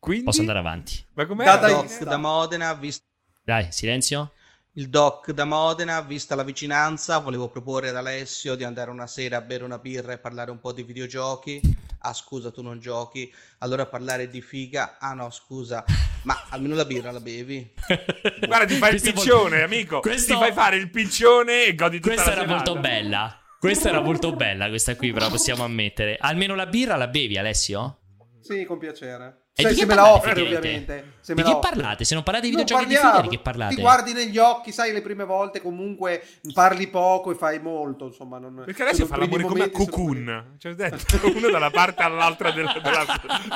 Quindi? 0.00 0.24
Posso 0.24 0.40
andare 0.40 0.58
avanti? 0.58 1.04
Ma 1.14 1.26
com'è? 1.26 1.44
Da- 1.44 1.54
Il 1.54 1.60
dai, 1.60 1.72
doc 1.72 1.88
sta. 1.88 2.04
da 2.04 2.16
Modena, 2.16 2.74
vis- 2.74 3.02
Dai, 3.44 3.70
silenzio. 3.70 4.32
Il 4.76 4.88
doc 4.88 5.30
da 5.30 5.44
Modena, 5.44 6.00
vista 6.00 6.34
la 6.34 6.42
vicinanza, 6.42 7.18
volevo 7.18 7.48
proporre 7.48 7.90
ad 7.90 7.96
Alessio 7.96 8.56
di 8.56 8.64
andare 8.64 8.90
una 8.90 9.06
sera 9.06 9.36
a 9.36 9.40
bere 9.40 9.62
una 9.64 9.78
birra 9.78 10.12
e 10.12 10.18
parlare 10.18 10.50
un 10.50 10.58
po' 10.58 10.72
di 10.72 10.82
videogiochi. 10.82 11.60
Ah, 12.00 12.12
scusa, 12.12 12.50
tu 12.50 12.60
non 12.60 12.80
giochi. 12.80 13.32
Allora 13.58 13.86
parlare 13.86 14.28
di 14.28 14.42
figa. 14.42 14.98
Ah, 14.98 15.14
no, 15.14 15.30
scusa, 15.30 15.84
ma 16.24 16.46
almeno 16.50 16.74
la 16.74 16.84
birra 16.84 17.12
la 17.12 17.20
bevi. 17.20 17.72
Guarda, 18.44 18.66
ti 18.66 18.74
fai 18.74 18.94
il 18.94 19.00
Questo 19.00 19.12
piccione, 19.12 19.58
molto- 19.60 19.64
amico. 19.74 20.00
questo- 20.00 20.32
Ti 20.34 20.38
fai 20.40 20.52
fare 20.52 20.76
il 20.76 20.90
piccione 20.90 21.64
e 21.66 21.74
godi 21.74 22.00
tutta 22.00 22.12
Questa 22.14 22.30
la 22.30 22.36
era 22.36 22.46
serata. 22.48 22.70
molto 22.70 22.80
bella. 22.88 23.38
Questa 23.58 23.88
era 23.88 24.00
molto 24.00 24.34
bella, 24.34 24.68
questa 24.68 24.94
qui, 24.96 25.12
però 25.12 25.28
possiamo 25.30 25.64
ammettere. 25.64 26.18
Almeno 26.20 26.54
la 26.54 26.66
birra 26.66 26.96
la 26.96 27.06
bevi, 27.08 27.38
Alessio? 27.38 28.00
Sì, 28.42 28.64
con 28.64 28.76
piacere. 28.78 29.43
E 29.56 29.72
Se, 29.72 29.86
me 29.86 29.94
la 29.94 30.12
offri, 30.12 30.40
ovviamente. 30.40 31.12
Se 31.20 31.32
Di 31.32 31.42
che 31.42 31.48
offri. 31.50 31.70
parlate? 31.70 32.04
Se 32.04 32.14
non 32.14 32.24
parlate 32.24 32.46
di 32.46 32.50
videogiochi 32.50 32.86
di 32.86 32.94
parliamo. 32.94 33.20
di 33.28 33.36
che 33.36 33.40
parlate? 33.40 33.74
Ti 33.76 33.80
guardi 33.80 34.12
negli 34.12 34.36
occhi, 34.36 34.72
sai, 34.72 34.92
le 34.92 35.00
prime 35.00 35.24
volte 35.24 35.60
comunque 35.60 36.26
parli 36.52 36.88
poco 36.88 37.30
e 37.30 37.36
fai 37.36 37.60
molto, 37.60 38.06
insomma. 38.06 38.38
Non... 38.38 38.62
Perché 38.64 38.82
adesso 38.82 39.06
fa 39.06 39.16
l'amore 39.16 39.44
come 39.44 39.62
a 39.62 39.66
momenti, 39.68 39.76
sono- 39.76 39.90
Cocoon. 39.90 40.54
Cioè, 40.58 40.74
detto, 40.74 41.26
uno 41.36 41.50
dalla 41.50 41.70
parte 41.70 42.02
all'altra 42.02 42.50
della, 42.50 42.72
della, 42.82 43.06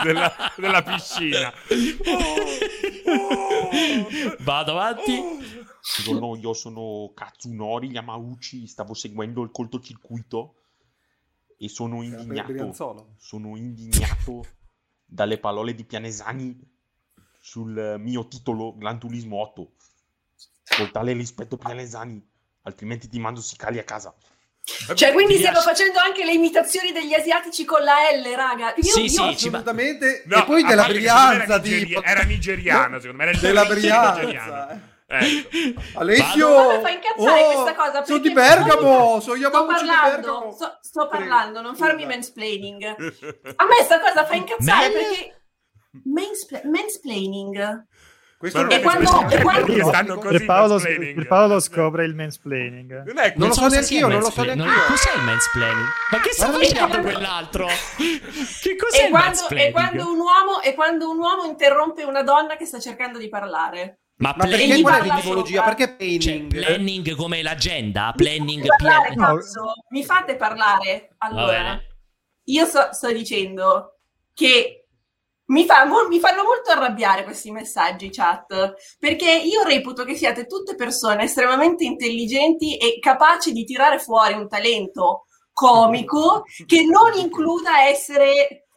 della- 0.05 0.53
della 0.57 0.83
piscina. 0.85 1.53
Vado 4.39 4.71
avanti. 4.71 5.21
Buongiorno, 6.05 6.37
io 6.37 6.53
sono 6.55 7.11
Katsunori 7.15 7.89
Yamauchi, 7.89 8.67
stavo 8.69 8.95
seguendo 8.95 9.43
il 9.43 9.51
cortocircuito 9.51 10.55
e 11.59 11.69
sono 11.69 12.03
indignato. 12.03 12.73
Sono 13.17 13.57
indignato 13.57 14.45
dalle 15.11 15.39
parole 15.39 15.75
di 15.75 15.85
Pianesani 15.85 16.61
sul 17.41 17.97
mio 17.99 18.29
titolo 18.29 18.77
Gran 18.77 18.99
Turismo 18.99 19.39
8. 19.41 19.73
Con 20.77 20.91
tale 20.93 21.15
rispetto 21.15 21.57
Pianesani, 21.57 22.23
altrimenti 22.63 23.09
ti 23.09 23.19
mando 23.19 23.41
sicali 23.41 23.79
a 23.79 23.85
casa. 23.85 24.15
Cioè, 24.95 25.13
quindi 25.13 25.37
stiamo 25.37 25.63
piace- 25.63 25.71
facendo 25.71 25.99
anche 25.99 26.27
le 26.27 26.33
imitazioni 26.35 26.93
degli 26.93 27.15
asiatici 27.15 27.65
con 27.65 27.83
la 27.83 27.95
L, 28.15 28.35
raga. 28.37 28.75
Io, 28.77 28.83
Sì, 28.83 29.03
io- 29.05 29.09
sì, 29.09 29.21
Assolutamente. 29.23 30.25
No, 30.27 30.37
e 30.37 30.45
poi 30.45 30.63
della 30.63 30.85
Brianza, 30.87 31.45
era, 31.45 31.57
nigeri- 31.57 31.87
tipo. 31.87 32.03
era 32.03 32.23
nigeriano, 32.25 33.01
secondo 33.01 33.23
me. 33.25 33.31
Era 33.31 33.39
Della. 33.39 33.65
Brianza. 33.65 34.97
Ecco. 35.11 35.81
Alessio, 36.01 36.81
fa 36.81 36.91
incazzare 36.91 37.43
oh, 37.43 37.53
questa 37.63 37.75
cosa, 37.75 38.05
sono 38.05 38.19
di 38.19 38.31
Bergamo, 38.31 39.21
sono 39.21 39.21
sto 39.21 39.37
Yamauchi 39.37 39.83
di 39.83 39.89
parlando, 39.89 40.17
Bergamo. 40.27 40.53
sto, 40.53 40.79
sto 40.83 41.09
parlando, 41.09 41.61
non 41.63 41.75
farmi 41.77 42.03
Scusa. 42.03 42.13
mansplaining. 42.15 42.85
A 42.85 43.65
me 43.65 43.83
sta 43.85 44.01
cosa 44.01 44.27
fa 44.27 44.35
incazzare 44.35 44.89
Men- 44.89 44.93
perché 44.93 45.33
Manspla- 46.05 46.61
mansplaining. 46.65 47.87
Questo 48.37 48.61
non 48.61 48.71
E 48.71 48.77
è 48.77 48.83
quando- 48.83 49.27
e 49.31 49.41
quando- 49.41 49.87
stanno 49.89 50.19
così 50.19 50.37
Per 50.37 50.45
Paolo, 50.45 50.79
per 50.79 51.27
Paolo 51.27 51.59
scopre 51.61 52.05
il 52.05 52.15
mansplaining. 52.15 53.03
Non 53.07 53.19
è 53.19 53.33
Non 53.37 53.49
lo 53.49 53.55
so 53.55 53.67
neanche 53.67 53.95
io, 53.95 54.07
il 54.07 54.13
non 54.13 54.21
lo 54.23 54.31
so 54.31 54.43
neanche 54.45 54.63
io. 54.63 54.85
Cos'è 54.89 55.17
il 55.17 55.23
mansplaining? 55.25 55.87
Ma 56.13 56.21
che 56.21 56.33
sta 56.33 56.53
facendo 56.53 57.01
quell'altro? 57.01 57.67
Che 58.63 58.77
cos'è 58.77 59.01
E 59.01 59.05
il 59.07 59.11
quando, 59.11 59.27
mansplaining? 59.27 59.69
e 59.69 59.73
quando 59.73 60.13
un 60.13 60.19
uomo, 60.21 60.61
e 60.63 60.75
quando 60.75 61.11
un 61.11 61.19
uomo 61.19 61.45
interrompe 61.47 62.05
una 62.05 62.23
donna 62.23 62.57
che 62.57 62.67
sta 62.67 62.79
cercando 62.79 63.17
di 63.19 63.29
parlare. 63.31 64.01
Ma, 64.19 64.35
Ma 64.37 64.45
E 64.45 64.49
perché 64.49 64.81
parla 64.81 65.15
l'etimologia? 65.15 65.65
sopra. 65.65 65.75
Perché 65.75 66.19
Cioè, 66.19 66.47
planning? 66.47 66.49
planning 66.49 67.15
come 67.15 67.43
l'agenda? 67.43 68.13
Planning 68.15 68.63
Mi 68.63 68.67
fate 68.69 68.77
parlare, 68.83 69.15
cazzo. 69.15 69.73
Mi 69.91 70.05
fate 70.05 70.37
parlare. 70.37 71.15
Allora, 71.19 71.81
io 72.45 72.65
sto, 72.67 72.89
sto 72.93 73.13
dicendo 73.13 73.99
che 74.35 74.87
mi, 75.47 75.65
fa 75.65 75.85
mi 76.09 76.19
fanno 76.21 76.43
molto 76.43 76.71
arrabbiare 76.71 77.25
questi 77.25 77.51
messaggi 77.51 78.11
chat 78.11 78.75
perché 78.99 79.31
io 79.31 79.63
reputo 79.63 80.05
che 80.05 80.15
siate 80.15 80.47
tutte 80.47 80.75
persone 80.75 81.25
estremamente 81.25 81.85
intelligenti 81.85 82.77
e 82.77 82.99
capaci 82.99 83.53
di 83.53 83.65
tirare 83.65 83.99
fuori 83.99 84.35
un 84.35 84.49
talento 84.49 85.25
comico 85.53 86.43
che 86.67 86.83
non 86.85 87.19
includa 87.19 87.87
essere 87.87 88.68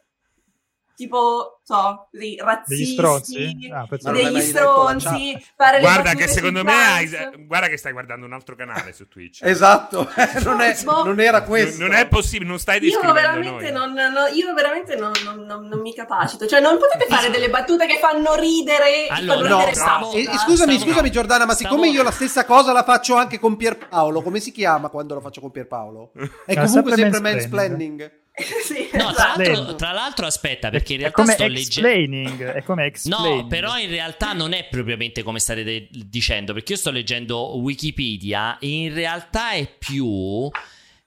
tipo 0.94 1.60
so, 1.64 2.08
così, 2.10 2.36
razzisti, 2.40 2.84
Degli 2.84 2.92
stronzi? 2.92 3.70
Ah, 3.72 3.86
degli 4.12 4.40
stronzi, 4.40 5.46
fare 5.56 5.76
le 5.78 5.82
Guarda 5.82 6.14
che 6.14 6.28
secondo 6.28 6.62
me 6.64 6.72
hai, 6.72 7.08
guarda 7.46 7.68
che 7.68 7.76
stai 7.76 7.92
guardando 7.92 8.26
un 8.26 8.32
altro 8.32 8.54
canale 8.56 8.92
su 8.92 9.08
Twitch. 9.08 9.40
Esatto, 9.42 10.10
non, 10.44 10.60
è- 10.60 10.76
non 10.84 11.20
era 11.20 11.42
questo. 11.42 11.80
Non, 11.82 11.90
non 11.90 11.98
è 11.98 12.08
possibile, 12.08 12.48
non 12.50 12.58
stai 12.58 12.76
Io 12.76 12.82
descrivendo 13.00 13.20
veramente, 13.20 13.70
noi. 13.70 13.92
non, 13.94 14.12
no, 14.12 14.26
io 14.26 14.52
veramente 14.54 14.96
non, 14.96 15.12
non- 15.24 15.44
non- 15.44 15.66
non 15.66 15.80
mi 15.80 15.94
capacito. 15.94 16.46
Cioè, 16.46 16.60
non 16.60 16.78
potete 16.78 17.06
fare 17.06 17.30
delle 17.30 17.48
battute 17.50 17.86
che 17.86 17.98
fanno 17.98 18.34
ridere. 18.34 19.06
Allora, 19.08 19.36
fanno 19.38 19.48
No, 19.48 19.58
ridere 19.58 19.74
Safka. 19.74 20.16
E, 20.16 20.20
e 20.22 20.38
scusami, 20.38 20.72
Stavo- 20.74 20.90
scusami 20.90 21.10
Giordana, 21.10 21.46
ma 21.46 21.54
stavo- 21.54 21.74
siccome 21.74 21.88
io 21.90 22.02
la 22.02 22.10
stessa 22.10 22.44
cosa 22.44 22.72
la 22.72 22.82
faccio 22.84 23.14
anche 23.14 23.38
con 23.38 23.56
Pierpaolo, 23.56 24.22
come 24.22 24.40
si 24.40 24.52
chiama 24.52 24.88
quando 24.88 25.14
lo 25.14 25.20
faccio 25.20 25.40
con 25.40 25.50
Pierpaolo? 25.50 26.12
È 26.44 26.54
No, 26.54 26.64
comunque 26.64 26.94
sempre 26.94 26.94
sempre 26.96 27.20
mansplaining. 27.20 28.20
Sì, 28.64 28.88
No, 28.94 29.12
tra 29.12 29.34
esatto. 29.34 29.42
l'altro, 29.42 29.74
tra 29.74 29.92
l'altro, 29.92 30.26
aspetta, 30.26 30.70
perché 30.70 30.94
in 30.94 30.98
È 31.00 31.02
realtà 31.02 31.22
come 31.22 31.32
sto 31.34 31.46
leggendo. 31.46 32.52
è 32.52 32.62
come 32.62 32.86
explaining. 32.86 33.40
No, 33.42 33.46
però 33.46 33.78
in 33.78 33.88
realtà 33.90 34.32
non 34.32 34.52
è 34.54 34.66
propriamente 34.70 35.22
come 35.22 35.38
state 35.38 35.62
de- 35.62 35.88
dicendo, 35.90 36.52
perché 36.54 36.72
io 36.72 36.78
sto 36.78 36.90
leggendo 36.90 37.56
Wikipedia 37.58 38.58
e 38.58 38.68
in 38.68 38.94
realtà 38.94 39.52
è 39.52 39.68
più 39.78 40.48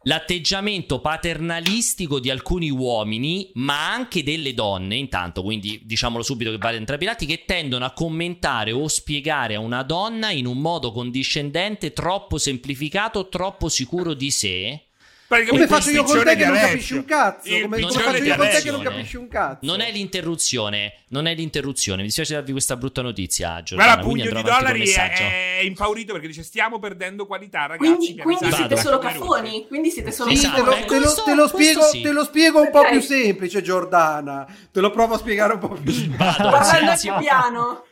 l'atteggiamento 0.08 1.02
paternalistico 1.02 2.20
di 2.20 2.30
alcuni 2.30 2.70
uomini, 2.70 3.50
ma 3.56 3.92
anche 3.92 4.22
delle 4.22 4.54
donne, 4.54 4.96
intanto, 4.96 5.42
quindi 5.42 5.82
diciamolo 5.84 6.22
subito 6.22 6.52
che 6.52 6.58
vale 6.60 6.78
entrambi 6.78 7.06
i 7.06 7.08
lati, 7.08 7.26
che 7.26 7.44
tendono 7.46 7.86
a 7.86 7.92
commentare 7.92 8.72
o 8.72 8.88
spiegare 8.88 9.56
a 9.56 9.60
una 9.60 9.82
donna 9.82 10.30
in 10.30 10.46
un 10.46 10.60
modo 10.60 10.92
condiscendente, 10.92 11.92
troppo 11.92 12.38
semplificato, 12.38 13.30
troppo 13.30 13.68
sicuro 13.68 14.14
di 14.14 14.30
sé. 14.30 14.85
Come 15.28 15.66
faccio 15.66 15.90
io 15.90 16.04
con 16.04 16.24
te 16.24 16.36
che 16.36 16.46
non 16.46 16.56
capisci 16.56 16.94
un 16.94 17.06
cazzo? 17.06 17.50
Il 17.50 17.62
Come, 17.64 17.80
faccio 17.80 18.00
io 18.00 18.36
con 18.36 18.48
te 18.48 18.62
che 18.62 18.72
non 18.72 18.82
capisci 18.84 19.18
un 19.18 19.28
cazzo? 19.28 19.66
Non 19.66 19.82
è 19.82 19.92
l'interruzione, 19.92 20.94
non 21.08 21.26
è 21.26 21.34
l'interruzione. 21.34 22.02
Mi 22.02 22.08
dispiace 22.08 22.36
darvi 22.36 22.52
questa 22.52 22.78
brutta 22.78 23.02
notizia, 23.02 23.64
Giordana. 23.64 23.94
Guarda, 23.94 24.10
quindi 24.10 24.30
pugno 24.30 24.42
di 24.42 24.48
dollari 24.48 24.88
è, 24.88 25.58
è 25.58 25.62
impaurito 25.64 26.14
perché 26.14 26.28
dice 26.28 26.44
stiamo 26.44 26.78
perdendo 26.78 27.26
qualità, 27.26 27.66
ragazzi. 27.66 28.16
Quindi, 28.16 28.22
quindi 28.22 28.52
siete 28.52 28.78
solo 28.78 29.00
caffoni. 29.00 29.66
Quindi 29.68 29.90
siete 29.90 30.12
solo 30.12 30.30
Sì, 30.30 30.36
Esatto, 30.36 30.56
te 30.56 30.62
lo, 30.64 30.86
te 30.86 31.00
lo- 31.00 31.24
te 31.24 31.34
lo 31.36 31.48
spiego, 31.48 31.82
sì. 31.82 32.02
te 32.02 32.12
lo 32.12 32.24
spiego 32.24 32.62
un 32.62 32.70
po' 32.70 32.86
più 32.88 33.00
semplice, 33.02 33.64
Giordana. 33.64 34.46
Te 34.72 34.80
lo 34.80 34.92
provo 34.92 35.16
a 35.16 35.18
spiegare 35.18 35.54
un 35.54 35.60
po' 35.60 35.70
più 35.70 35.92
Vado, 36.16 36.50
Parlando 36.50 36.94
più 37.02 37.14
piano. 37.18 37.84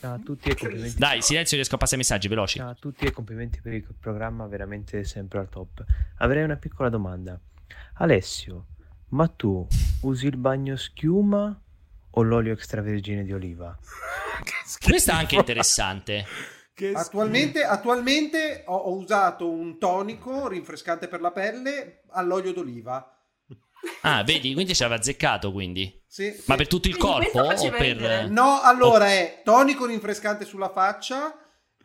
Ciao 0.00 0.14
a 0.14 0.20
tutti 0.24 0.48
e 0.48 0.56
complimenti. 0.56 0.96
Dai, 0.96 1.22
silenzio, 1.22 1.56
riesco 1.56 1.74
a 1.74 1.78
passare 1.78 1.96
i 1.96 2.04
messaggi 2.04 2.28
veloci. 2.28 2.58
Ciao 2.58 2.70
a 2.70 2.76
tutti 2.78 3.04
e 3.04 3.10
complimenti 3.10 3.60
per 3.60 3.72
il 3.74 3.84
programma 3.98 4.46
veramente 4.46 5.04
sempre 5.04 5.40
al 5.40 5.48
top. 5.48 5.84
Avrei 6.18 6.44
una 6.44 6.56
piccola 6.56 6.88
domanda. 6.88 7.38
Alessio, 7.94 8.66
ma 9.10 9.26
tu 9.28 9.66
usi 10.02 10.26
il 10.26 10.36
bagno 10.36 10.76
schiuma 10.76 11.58
o 12.10 12.22
l'olio 12.22 12.52
extravergine 12.52 13.24
di 13.24 13.32
oliva? 13.32 13.76
Questa 14.82 15.12
è 15.12 15.16
anche 15.16 15.36
interessante. 15.36 16.24
Attualmente, 16.94 17.62
attualmente 17.62 18.64
ho, 18.66 18.74
ho, 18.74 18.94
usato 18.96 19.50
un 19.50 19.78
tonico 19.78 20.48
rinfrescante 20.48 21.08
per 21.08 21.20
la 21.20 21.30
pelle 21.30 22.04
all'olio 22.10 22.52
d'oliva. 22.52 23.16
Ah, 24.02 24.22
vedi, 24.24 24.54
quindi 24.54 24.74
ci 24.74 24.82
aveva 24.82 24.98
azzeccato 24.98 25.52
quindi. 25.52 26.02
Sì, 26.06 26.34
Ma 26.46 26.56
per 26.56 26.68
tutto 26.68 26.88
il 26.88 26.96
corpo 26.96 27.40
o 27.40 27.70
per... 27.70 28.30
No, 28.30 28.60
allora 28.62 29.08
è 29.08 29.42
tonico 29.44 29.86
rinfrescante 29.86 30.44
sulla 30.44 30.70
faccia, 30.70 31.34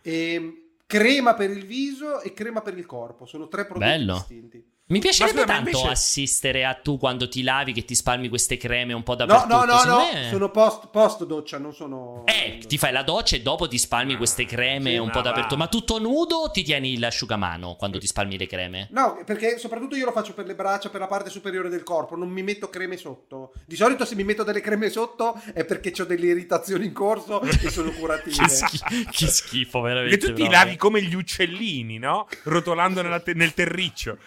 e 0.02 0.65
crema 0.86 1.34
per 1.34 1.50
il 1.50 1.66
viso 1.66 2.22
e 2.22 2.34
crema 2.34 2.62
per 2.62 2.78
il 2.78 2.86
corpo. 2.86 3.26
Sono 3.26 3.48
tre 3.48 3.66
prodotti 3.66 3.90
Bello. 3.90 4.14
distinti. 4.14 4.74
Mi 4.88 5.00
piacerebbe 5.00 5.42
scusa, 5.42 5.52
tanto 5.52 5.70
invece... 5.70 5.88
assistere 5.88 6.64
a 6.64 6.76
tu 6.76 7.00
quando 7.00 7.28
ti 7.28 7.42
lavi 7.42 7.74
che 7.74 7.86
ti 7.86 7.96
spalmi 7.96 8.30
queste 8.30 8.56
creme 8.58 8.94
un 8.94 9.02
po' 9.02 9.16
dappertutto. 9.16 9.48
No, 9.48 9.66
no, 9.66 9.84
no, 9.84 9.84
no. 9.84 9.98
Me... 10.14 10.30
sono 10.30 10.52
post, 10.52 10.90
post, 10.92 11.26
doccia, 11.26 11.58
non 11.58 11.74
sono... 11.74 12.22
Eh, 12.26 12.60
ti 12.68 12.78
fai 12.78 12.92
la 12.92 13.02
doccia 13.02 13.36
e 13.36 13.42
dopo 13.42 13.68
ti 13.68 13.80
spalmi 13.80 14.14
ah, 14.14 14.18
queste 14.18 14.46
creme 14.46 14.92
sì, 14.92 14.98
un 14.98 15.10
po' 15.10 15.22
dappertutto. 15.22 15.58
Ma 15.58 15.66
tutto 15.70 15.98
nudo 15.98 16.36
o 16.36 16.52
ti 16.52 16.62
tieni 16.62 17.00
l'asciugamano 17.00 17.74
quando 17.74 17.98
ti 17.98 18.06
spalmi 18.06 18.38
le 18.38 18.46
creme? 18.46 18.88
No, 18.92 19.20
perché 19.26 19.58
soprattutto 19.58 19.96
io 19.96 20.06
lo 20.06 20.12
faccio 20.12 20.36
per 20.36 20.46
le 20.46 20.54
braccia, 20.54 20.90
per 20.90 21.00
la 21.00 21.08
parte 21.08 21.32
superiore 21.32 21.70
del 21.70 21.82
corpo, 21.82 22.16
non 22.16 22.30
mi 22.30 22.44
metto 22.44 22.70
creme 22.70 22.96
sotto. 22.96 23.54
Di 23.66 23.76
solito 23.76 24.06
se 24.06 24.14
mi 24.14 24.24
metto 24.24 24.44
delle 24.44 24.62
creme 24.62 24.92
sotto 24.92 25.42
è 25.56 25.66
perché 25.66 26.00
ho 26.00 26.06
delle 26.06 26.28
irritazioni 26.28 26.86
in 26.86 26.94
corso 26.94 27.42
e 27.42 27.72
sono 27.72 27.90
curative. 27.90 28.36
che, 28.46 28.50
schifo, 28.50 28.86
che 29.10 29.28
schifo, 29.30 29.82
veramente. 29.82 30.16
Che 30.16 30.28
tu 30.28 30.34
ti 30.34 30.48
lavi 30.48 30.76
come 30.76 31.02
gli 31.02 31.16
uccellini, 31.16 31.98
no? 31.98 32.28
Rotolando 32.44 33.02
te- 33.24 33.34
nel 33.34 33.56
terriccio. 33.56 34.20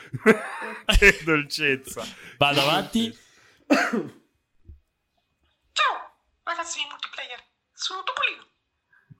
che 0.98 1.22
dolcezza. 1.24 2.04
Vado 2.36 2.60
avanti. 2.60 3.16
Ciao, 5.72 6.14
ragazzi 6.42 6.78
di 6.78 6.86
multiplayer. 6.86 7.44
Sono 7.72 8.02
Topolino. 8.02 8.46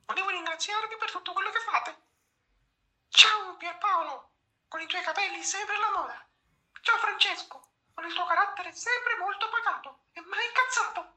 Volevo 0.07 0.31
ringraziarvi 0.31 0.97
per 0.99 1.11
tutto 1.11 1.33
quello 1.33 1.51
che 1.51 1.61
fate. 1.61 1.97
Ciao 3.09 3.57
Pierpaolo, 3.57 4.31
con 4.69 4.81
i 4.81 4.87
tuoi 4.87 5.03
capelli 5.03 5.43
sempre 5.43 5.79
la 5.79 5.91
moda. 5.99 6.27
Ciao 6.81 6.97
Francesco, 6.99 7.73
con 7.95 8.05
il 8.07 8.15
tuo 8.15 8.27
carattere 8.27 8.73
sempre 8.73 9.17
molto 9.19 9.49
pagato 9.49 10.05
e 10.13 10.21
mai 10.23 10.47
incazzato. 10.47 11.17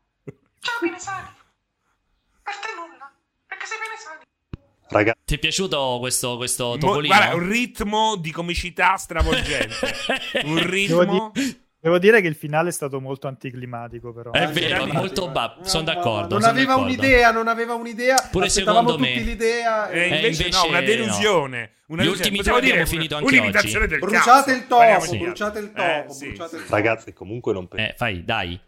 Ciao 0.59 0.79
Pinesani. 0.79 1.35
Per 2.43 2.57
te 2.57 2.73
nulla, 2.75 3.13
perché 3.45 3.65
sei 3.65 3.79
Pinesani. 3.79 4.31
Raga. 4.91 5.15
Ti 5.23 5.35
è 5.35 5.39
piaciuto 5.39 5.97
questo, 5.99 6.35
questo 6.35 6.76
topolino? 6.77 7.15
Guarda, 7.15 7.35
un 7.35 7.47
ritmo 7.47 8.18
di 8.18 8.31
comicità 8.31 8.97
stravolgente. 8.97 9.76
un 10.43 10.69
ritmo... 10.69 10.99
Devo, 10.99 11.31
di- 11.34 11.61
devo, 11.80 11.97
dire 11.97 12.19
che 12.19 12.27
il 12.27 12.35
finale 12.35 12.69
è 12.69 12.72
stato 12.73 12.99
molto 12.99 13.27
anticlimatico, 13.27 14.11
però. 14.11 14.31
È 14.31 14.47
vero, 14.49 14.85
molto 14.88 15.30
ba- 15.30 15.59
sono 15.61 15.84
d'accordo. 15.84 16.34
Non 16.34 16.41
sono 16.41 16.51
aveva 16.51 16.73
d'accordo. 16.73 16.91
un'idea, 16.91 17.31
non 17.31 17.47
aveva 17.47 17.73
un'idea. 17.73 18.27
Pure 18.30 18.49
secondo 18.49 18.97
me. 18.97 19.13
tutti 19.13 19.23
l'idea. 19.23 19.89
E 19.89 19.99
eh, 19.99 20.03
invece, 20.07 20.43
invece, 20.43 20.49
no, 20.49 20.68
una 20.68 20.81
delusione. 20.81 21.59
No. 21.59 21.80
Una 21.95 22.03
Gli 22.03 22.07
ultimi 22.07 22.38
tre 22.41 22.53
abbiamo 22.53 22.85
finito 22.85 23.15
anche 23.15 23.39
oggi. 23.39 23.72
Del 23.88 23.99
bruciate 23.99 24.51
il 24.53 24.68
topo, 24.68 24.99
sì. 25.01 25.18
bruciate 25.18 25.59
il 25.59 25.72
topo. 25.72 25.81
Eh, 25.81 26.05
sì, 26.09 26.27
bruciate 26.27 26.57
sì. 26.57 26.63
Il 26.63 26.69
Ragazzi, 26.69 27.13
comunque 27.13 27.53
non 27.53 27.68
penso. 27.68 27.91
Eh, 27.91 27.95
fai, 27.95 28.23
dai. 28.23 28.59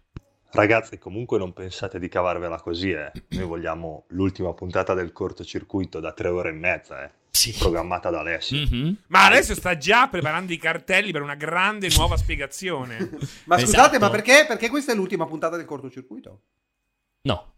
Ragazzi, 0.53 0.99
comunque 0.99 1.39
non 1.39 1.51
pensate 1.51 1.97
di 1.97 2.07
cavarvela 2.07 2.61
così, 2.61 2.91
eh. 2.91 3.11
Noi 3.29 3.45
vogliamo 3.45 4.05
l'ultima 4.09 4.53
puntata 4.53 4.93
del 4.93 5.11
cortocircuito 5.11 5.99
da 5.99 6.13
tre 6.13 6.27
ore 6.27 6.49
e 6.49 6.53
mezza, 6.53 7.03
eh. 7.03 7.11
Sì. 7.31 7.51
Programmata 7.57 8.11
da 8.11 8.19
Alessio. 8.19 8.57
Mm-hmm. 8.57 8.93
Ma 9.07 9.25
Alessio 9.25 9.55
sta 9.55 9.75
già 9.75 10.07
preparando 10.07 10.53
i 10.53 10.57
cartelli 10.57 11.11
per 11.11 11.23
una 11.23 11.33
grande 11.33 11.89
nuova 11.95 12.15
spiegazione. 12.15 12.97
ma 13.45 13.57
scusate, 13.57 13.63
esatto. 13.63 13.99
ma 13.99 14.09
perché, 14.11 14.45
perché 14.47 14.69
questa 14.69 14.91
è 14.91 14.95
l'ultima 14.95 15.25
puntata 15.25 15.57
del 15.57 15.65
cortocircuito? 15.65 16.41
No. 17.23 17.52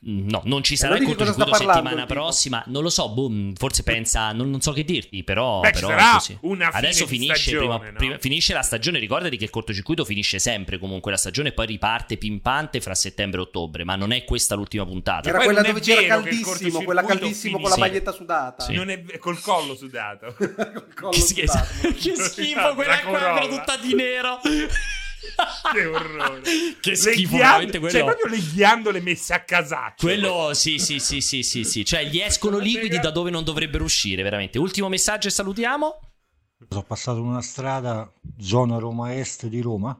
No, 0.00 0.42
non 0.44 0.62
ci 0.62 0.76
sarà 0.76 0.96
il 0.96 1.04
cortocircuito 1.04 1.54
settimana 1.54 2.06
prossima. 2.06 2.62
Non 2.66 2.82
lo 2.82 2.90
so, 2.90 3.08
boh, 3.08 3.30
forse 3.54 3.82
pensa, 3.82 4.32
non, 4.32 4.50
non, 4.50 4.60
so 4.60 4.72
che 4.72 4.84
dirti, 4.84 5.24
però, 5.24 5.60
Beh, 5.60 5.70
però 5.70 5.88
adesso 5.90 7.06
finisce, 7.06 7.36
stagione, 7.36 7.58
prima, 7.58 7.90
no? 7.90 7.96
prima, 7.96 8.18
finisce 8.18 8.52
la 8.52 8.62
stagione. 8.62 8.98
Ricordati 8.98 9.36
che 9.36 9.44
il 9.44 9.50
cortocircuito 9.50 10.04
finisce 10.04 10.38
sempre 10.38 10.78
comunque 10.78 11.10
la 11.10 11.16
stagione, 11.16 11.52
poi 11.52 11.66
riparte 11.66 12.16
pimpante 12.16 12.80
fra 12.80 12.94
settembre 12.94 13.40
e 13.40 13.42
ottobre. 13.44 13.84
Ma 13.84 13.96
non 13.96 14.12
è 14.12 14.24
questa 14.24 14.54
l'ultima 14.54 14.84
puntata. 14.84 15.28
Era 15.28 15.38
quella 15.38 15.62
dove 15.62 15.80
c'era 15.80 16.20
caldissimo, 16.20 16.82
quella 16.82 17.04
caldissimo 17.04 17.58
con 17.58 17.70
la 17.70 17.76
maglietta 17.78 18.12
sudata. 18.12 18.64
Sì. 18.64 18.74
Non 18.74 18.90
è 18.90 19.02
col 19.18 19.40
collo 19.40 19.74
sudato. 19.74 20.34
col 20.36 20.94
collo 20.94 21.10
che, 21.10 21.20
sudato. 21.20 21.66
che 21.98 22.14
schifo, 22.14 22.74
quella 22.74 23.00
qua 23.00 23.46
tutta 23.48 23.76
di 23.76 23.94
nero 23.94 24.40
che 25.72 25.84
orrore. 25.84 26.42
che 26.80 26.94
schifo, 26.94 27.36
veramente 27.36 27.78
quello. 27.78 27.92
Cioè, 27.92 28.04
proprio 28.04 28.26
le 28.26 28.38
ghiandole 28.38 29.00
messe 29.00 29.34
a 29.34 29.42
casaccio. 29.42 30.06
Quello, 30.06 30.50
sì, 30.54 30.78
sì, 30.78 30.98
sì, 30.98 31.20
sì, 31.20 31.42
sì, 31.42 31.64
sì. 31.64 31.84
Cioè, 31.84 32.04
gli 32.06 32.18
escono 32.18 32.58
liquidi 32.58 32.98
da 32.98 33.10
dove 33.10 33.30
non 33.30 33.44
dovrebbero 33.44 33.84
uscire, 33.84 34.22
veramente. 34.22 34.58
Ultimo 34.58 34.88
messaggio 34.88 35.28
e 35.28 35.30
salutiamo. 35.30 36.00
Sono 36.68 36.82
passato 36.84 37.20
una 37.20 37.42
strada, 37.42 38.10
zona 38.38 38.78
Roma 38.78 39.14
Est 39.14 39.46
di 39.46 39.60
Roma, 39.60 39.98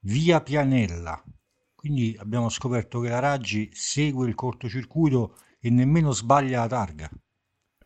via 0.00 0.40
Pianella. 0.40 1.22
Quindi 1.74 2.16
abbiamo 2.18 2.48
scoperto 2.48 3.00
che 3.00 3.08
la 3.08 3.20
Raggi 3.20 3.70
segue 3.72 4.28
il 4.28 4.34
cortocircuito 4.34 5.36
e 5.60 5.70
nemmeno 5.70 6.10
sbaglia 6.10 6.60
la 6.60 6.66
targa. 6.66 7.10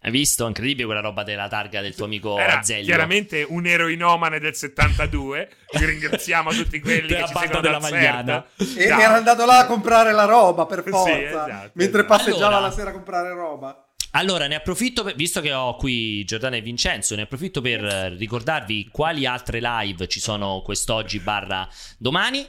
Hai 0.04 0.10
visto? 0.10 0.46
Incredibile 0.46 0.84
quella 0.84 1.00
roba 1.00 1.22
della 1.22 1.48
targa 1.48 1.80
del 1.80 1.94
tuo 1.94 2.04
amico 2.04 2.36
Era 2.38 2.58
Azeglio. 2.58 2.84
Chiaramente 2.84 3.42
un 3.48 3.64
eroinomane 3.64 4.38
del 4.38 4.54
72. 4.54 5.48
Vi 5.78 5.82
ringraziamo 5.82 6.50
tutti 6.52 6.78
quelli 6.78 7.06
che 7.06 7.24
ci 7.26 7.34
seguono 7.34 7.62
della 7.62 7.80
Magliana. 7.80 8.44
E 8.76 8.84
era 8.84 9.14
andato 9.14 9.46
là 9.46 9.60
a 9.60 9.66
comprare 9.66 10.12
la 10.12 10.26
roba 10.26 10.66
per 10.66 10.84
forza. 10.86 11.10
Sì, 11.10 11.22
esatto, 11.22 11.70
mentre 11.72 12.02
esatto. 12.02 12.04
passeggiava 12.04 12.46
allora, 12.48 12.60
la 12.60 12.70
sera 12.70 12.90
a 12.90 12.92
comprare 12.92 13.32
roba. 13.32 13.88
Allora, 14.10 14.46
ne 14.46 14.56
approfitto, 14.56 15.04
per, 15.04 15.14
visto 15.14 15.40
che 15.40 15.54
ho 15.54 15.74
qui 15.76 16.22
Giordano 16.24 16.56
e 16.56 16.60
Vincenzo, 16.60 17.14
ne 17.14 17.22
approfitto 17.22 17.62
per 17.62 17.80
ricordarvi 17.80 18.90
quali 18.92 19.24
altre 19.24 19.58
live 19.58 20.06
ci 20.06 20.20
sono 20.20 20.60
quest'oggi 20.62 21.18
barra 21.18 21.66
domani. 21.96 22.46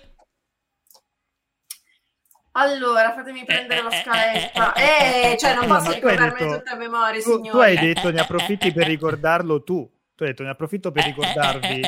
Allora, 2.57 3.13
fatemi 3.13 3.43
prendere 3.43 3.81
la 3.81 3.91
scaletta. 3.91 4.73
Eh, 4.73 5.35
cioè, 5.37 5.55
non 5.55 5.67
posso 5.67 5.91
ricordarmi 5.91 6.39
detto, 6.39 6.57
tutta 6.57 6.71
a 6.71 6.75
memoria, 6.75 7.21
tu, 7.21 7.31
signori. 7.31 7.49
Tu 7.49 7.57
hai 7.57 7.77
detto 7.77 8.11
ne 8.11 8.19
approfitti 8.21 8.71
per 8.71 8.87
ricordarlo 8.87 9.63
tu. 9.63 9.89
Tu 10.15 10.23
hai 10.23 10.29
detto 10.29 10.43
ne 10.43 10.49
approfitto 10.49 10.91
per 10.93 11.03
ricordarvi. 11.03 11.81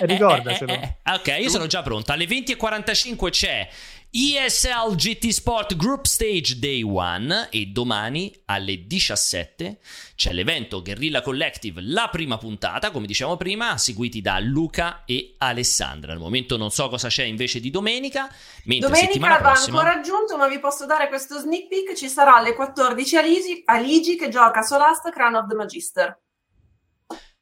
Ricordacelo. 0.00 0.72
Ok, 1.14 1.36
io 1.38 1.48
sono 1.48 1.66
già 1.66 1.82
pronto. 1.82 2.10
Alle 2.10 2.24
20.45 2.24 3.30
c'è 3.30 3.68
ESL 4.10 4.94
GT 4.94 5.28
Sport 5.28 5.76
Group 5.76 6.06
Stage 6.06 6.58
Day 6.58 6.80
1 6.82 7.48
e 7.50 7.66
domani 7.66 8.34
alle 8.46 8.86
17 8.86 9.80
c'è 10.16 10.32
l'evento 10.32 10.80
Guerrilla 10.80 11.20
Collective, 11.20 11.82
la 11.82 12.08
prima 12.10 12.38
puntata, 12.38 12.90
come 12.90 13.06
diciamo 13.06 13.36
prima, 13.36 13.76
seguiti 13.76 14.22
da 14.22 14.38
Luca 14.38 15.02
e 15.04 15.34
Alessandra. 15.36 16.12
Al 16.12 16.20
momento 16.20 16.56
non 16.56 16.70
so 16.70 16.88
cosa 16.88 17.08
c'è 17.08 17.24
invece 17.24 17.60
di 17.60 17.68
domenica, 17.68 18.32
mentre 18.64 18.88
domenica 18.88 19.28
va 19.28 19.50
prossima... 19.50 19.80
ancora 19.80 19.98
aggiunto, 19.98 20.38
ma 20.38 20.48
vi 20.48 20.58
posso 20.58 20.86
dare 20.86 21.08
questo 21.08 21.38
sneak 21.38 21.68
peek, 21.68 21.94
ci 21.94 22.08
sarà 22.08 22.36
alle 22.36 22.54
14 22.54 23.16
Aligi, 23.18 23.62
Aligi 23.66 24.16
che 24.16 24.30
gioca 24.30 24.62
Solast 24.62 25.10
Crown 25.10 25.34
of 25.34 25.48
the 25.48 25.54
Magister. 25.54 26.18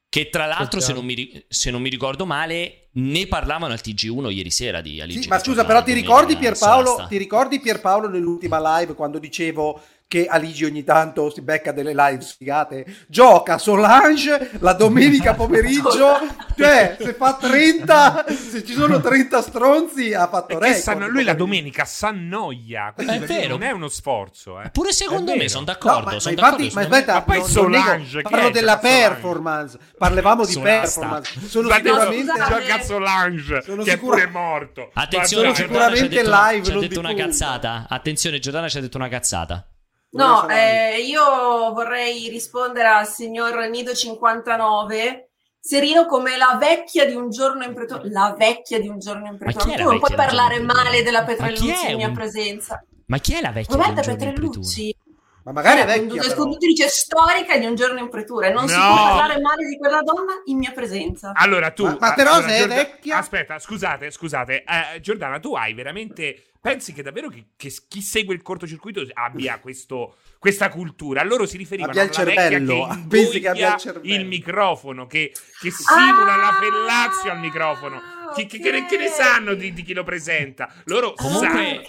Che 0.08 0.30
tra 0.30 0.46
l'altro, 0.46 0.80
se 0.80 0.92
non, 0.92 1.04
mi, 1.04 1.44
se 1.48 1.70
non, 1.70 1.82
mi, 1.82 1.90
ricordo 1.90 2.24
male, 2.24 2.88
ne 2.92 3.26
parlavano 3.26 3.72
al 3.72 3.80
TG1 3.82 4.30
ieri 4.30 4.50
sera 4.50 4.80
di 4.80 5.00
Aligi. 5.00 5.22
Sì, 5.22 5.28
ma 5.28 5.38
scusa, 5.38 5.64
però 5.64 5.82
ti 5.82 5.92
ricordi, 5.92 6.36
Pierpaolo, 6.36 7.06
ti 7.08 7.18
ricordi 7.18 7.60
Pierpaolo 7.60 8.08
nell'ultima 8.08 8.78
live 8.78 8.94
quando 8.94 9.18
dicevo 9.18 9.80
che 10.08 10.26
Aligi 10.26 10.64
ogni 10.64 10.84
tanto 10.84 11.30
si 11.30 11.42
becca 11.42 11.72
delle 11.72 11.92
live 11.92 12.20
sfigate, 12.20 12.86
gioca 13.08 13.58
Solange 13.58 14.52
la 14.60 14.72
domenica 14.72 15.34
pomeriggio, 15.36 16.18
cioè 16.56 16.96
se 16.98 17.12
fa 17.14 17.34
30, 17.34 18.26
se 18.28 18.64
ci 18.64 18.72
sono 18.72 19.00
30 19.00 19.42
stronzi 19.42 20.14
ha 20.14 20.28
fatto 20.28 20.58
record. 20.58 20.80
Sanno, 20.80 21.08
lui 21.08 21.24
la 21.24 21.34
domenica 21.34 21.84
s'annoia, 21.84 22.94
è 22.94 23.18
vero. 23.18 23.48
non 23.48 23.62
è 23.62 23.70
uno 23.72 23.88
sforzo. 23.88 24.60
Eh. 24.60 24.70
Pure 24.70 24.92
secondo 24.92 25.34
me 25.34 25.48
sono 25.48 25.64
d'accordo. 25.64 26.10
No, 26.10 26.14
ma, 26.14 26.20
sono 26.20 26.34
ma, 26.36 26.48
infatti, 26.48 26.70
ma 26.72 26.80
aspetta, 26.82 27.12
ma 27.14 27.22
poi 27.22 27.38
non, 27.38 27.48
Solange, 27.48 28.22
non 28.22 28.30
parlo 28.30 28.50
della 28.50 28.78
performance, 28.78 29.78
parlavamo 29.98 30.46
di 30.46 30.58
performance. 30.60 31.40
Sono 31.48 31.68
sicuramente 31.70 32.32
gioca 32.48 32.82
Solange 32.82 33.62
sono 33.62 33.82
che 33.82 33.90
sicura... 33.90 34.16
è 34.18 34.28
pure 34.28 34.30
morto. 34.30 34.90
Attenzione, 34.92 35.52
sono 35.52 35.66
sicuramente 35.66 36.22
live, 36.22 36.62
ci 36.64 36.70
ha 36.70 36.78
detto 36.78 37.00
una 37.00 37.14
cazzata. 37.14 37.86
Attenzione, 37.88 38.38
Giordana 38.38 38.68
ci 38.68 38.78
ha 38.78 38.80
detto 38.80 38.98
una 38.98 39.08
cazzata. 39.08 39.66
No, 40.10 40.48
eh, 40.48 41.00
io 41.00 41.22
vorrei 41.72 42.28
rispondere 42.28 42.88
al 42.88 43.06
signor 43.06 43.54
Nido59. 43.68 45.24
Serino 45.60 46.06
come 46.06 46.36
la 46.36 46.56
vecchia 46.60 47.04
di 47.06 47.14
un 47.14 47.28
giorno 47.28 47.64
in 47.64 47.74
pretorio. 47.74 48.10
La 48.12 48.34
vecchia 48.38 48.80
di 48.80 48.88
un 48.88 48.98
giorno 48.98 49.26
in 49.26 49.36
pretorio. 49.36 49.76
Tu 49.76 49.82
non 49.82 49.98
puoi 49.98 50.14
parlare 50.14 50.60
male 50.60 51.02
della 51.02 51.24
Petrellucci 51.24 51.90
in 51.90 51.96
mia 51.96 52.08
un... 52.08 52.14
presenza. 52.14 52.84
Ma 53.06 53.18
chi 53.18 53.34
è 53.34 53.40
la 53.40 53.50
vecchia 53.50 53.74
Roberta 53.74 54.00
Petrellucci. 54.02 54.96
Ma 55.46 55.52
magari 55.52 55.82
è 55.82 55.86
vecchia, 55.86 56.24
una 56.24 56.34
conduttrice 56.34 56.88
storica 56.88 57.56
di 57.56 57.66
un 57.66 57.76
giorno 57.76 58.00
in 58.00 58.08
pretura 58.08 58.48
e 58.48 58.52
non 58.52 58.64
no. 58.64 58.68
si 58.68 58.74
può 58.74 58.94
parlare 58.96 59.40
male 59.40 59.64
di 59.64 59.78
quella 59.78 60.02
donna 60.02 60.42
in 60.46 60.58
mia 60.58 60.72
presenza. 60.72 61.30
Allora 61.36 61.70
tu... 61.70 61.84
Ma, 61.84 61.96
ma 62.00 62.14
però 62.14 62.32
allora, 62.32 62.52
è 62.52 62.58
Giordana, 62.58 62.82
vecchia... 62.82 63.18
Aspetta, 63.18 63.58
scusate, 63.60 64.10
scusate. 64.10 64.64
Eh, 64.64 65.00
Giordana, 65.00 65.38
tu 65.38 65.54
hai 65.54 65.72
veramente... 65.72 66.46
Pensi 66.60 66.92
che 66.92 67.02
davvero 67.02 67.28
che, 67.28 67.50
che 67.56 67.72
chi 67.86 68.00
segue 68.00 68.34
il 68.34 68.42
cortocircuito 68.42 69.06
abbia 69.12 69.60
questo, 69.62 70.16
questa 70.40 70.68
cultura? 70.68 71.22
Loro 71.22 71.46
si 71.46 71.56
riferivano 71.56 71.92
abbia 71.92 72.02
il 72.02 72.10
cervello. 72.10 72.88
Che 72.88 73.04
Pensi 73.06 73.38
che 73.38 73.48
abbia 73.48 73.74
il, 73.74 73.80
cervello. 73.80 74.14
il 74.14 74.26
microfono, 74.26 75.06
che, 75.06 75.32
che 75.60 75.70
simula 75.70 76.34
ah! 76.34 76.36
la 76.38 76.58
fellazio 76.58 77.30
al 77.30 77.38
microfono. 77.38 78.15
Chi, 78.36 78.46
che, 78.46 78.58
che, 78.58 78.86
che, 78.86 78.96
ne 78.98 79.08
sanno 79.08 79.54
di, 79.54 79.72
di, 79.72 79.82
chi 79.82 79.94
lo 79.94 80.04
presenta? 80.04 80.70
Loro 80.84 81.14
comunque, 81.14 81.82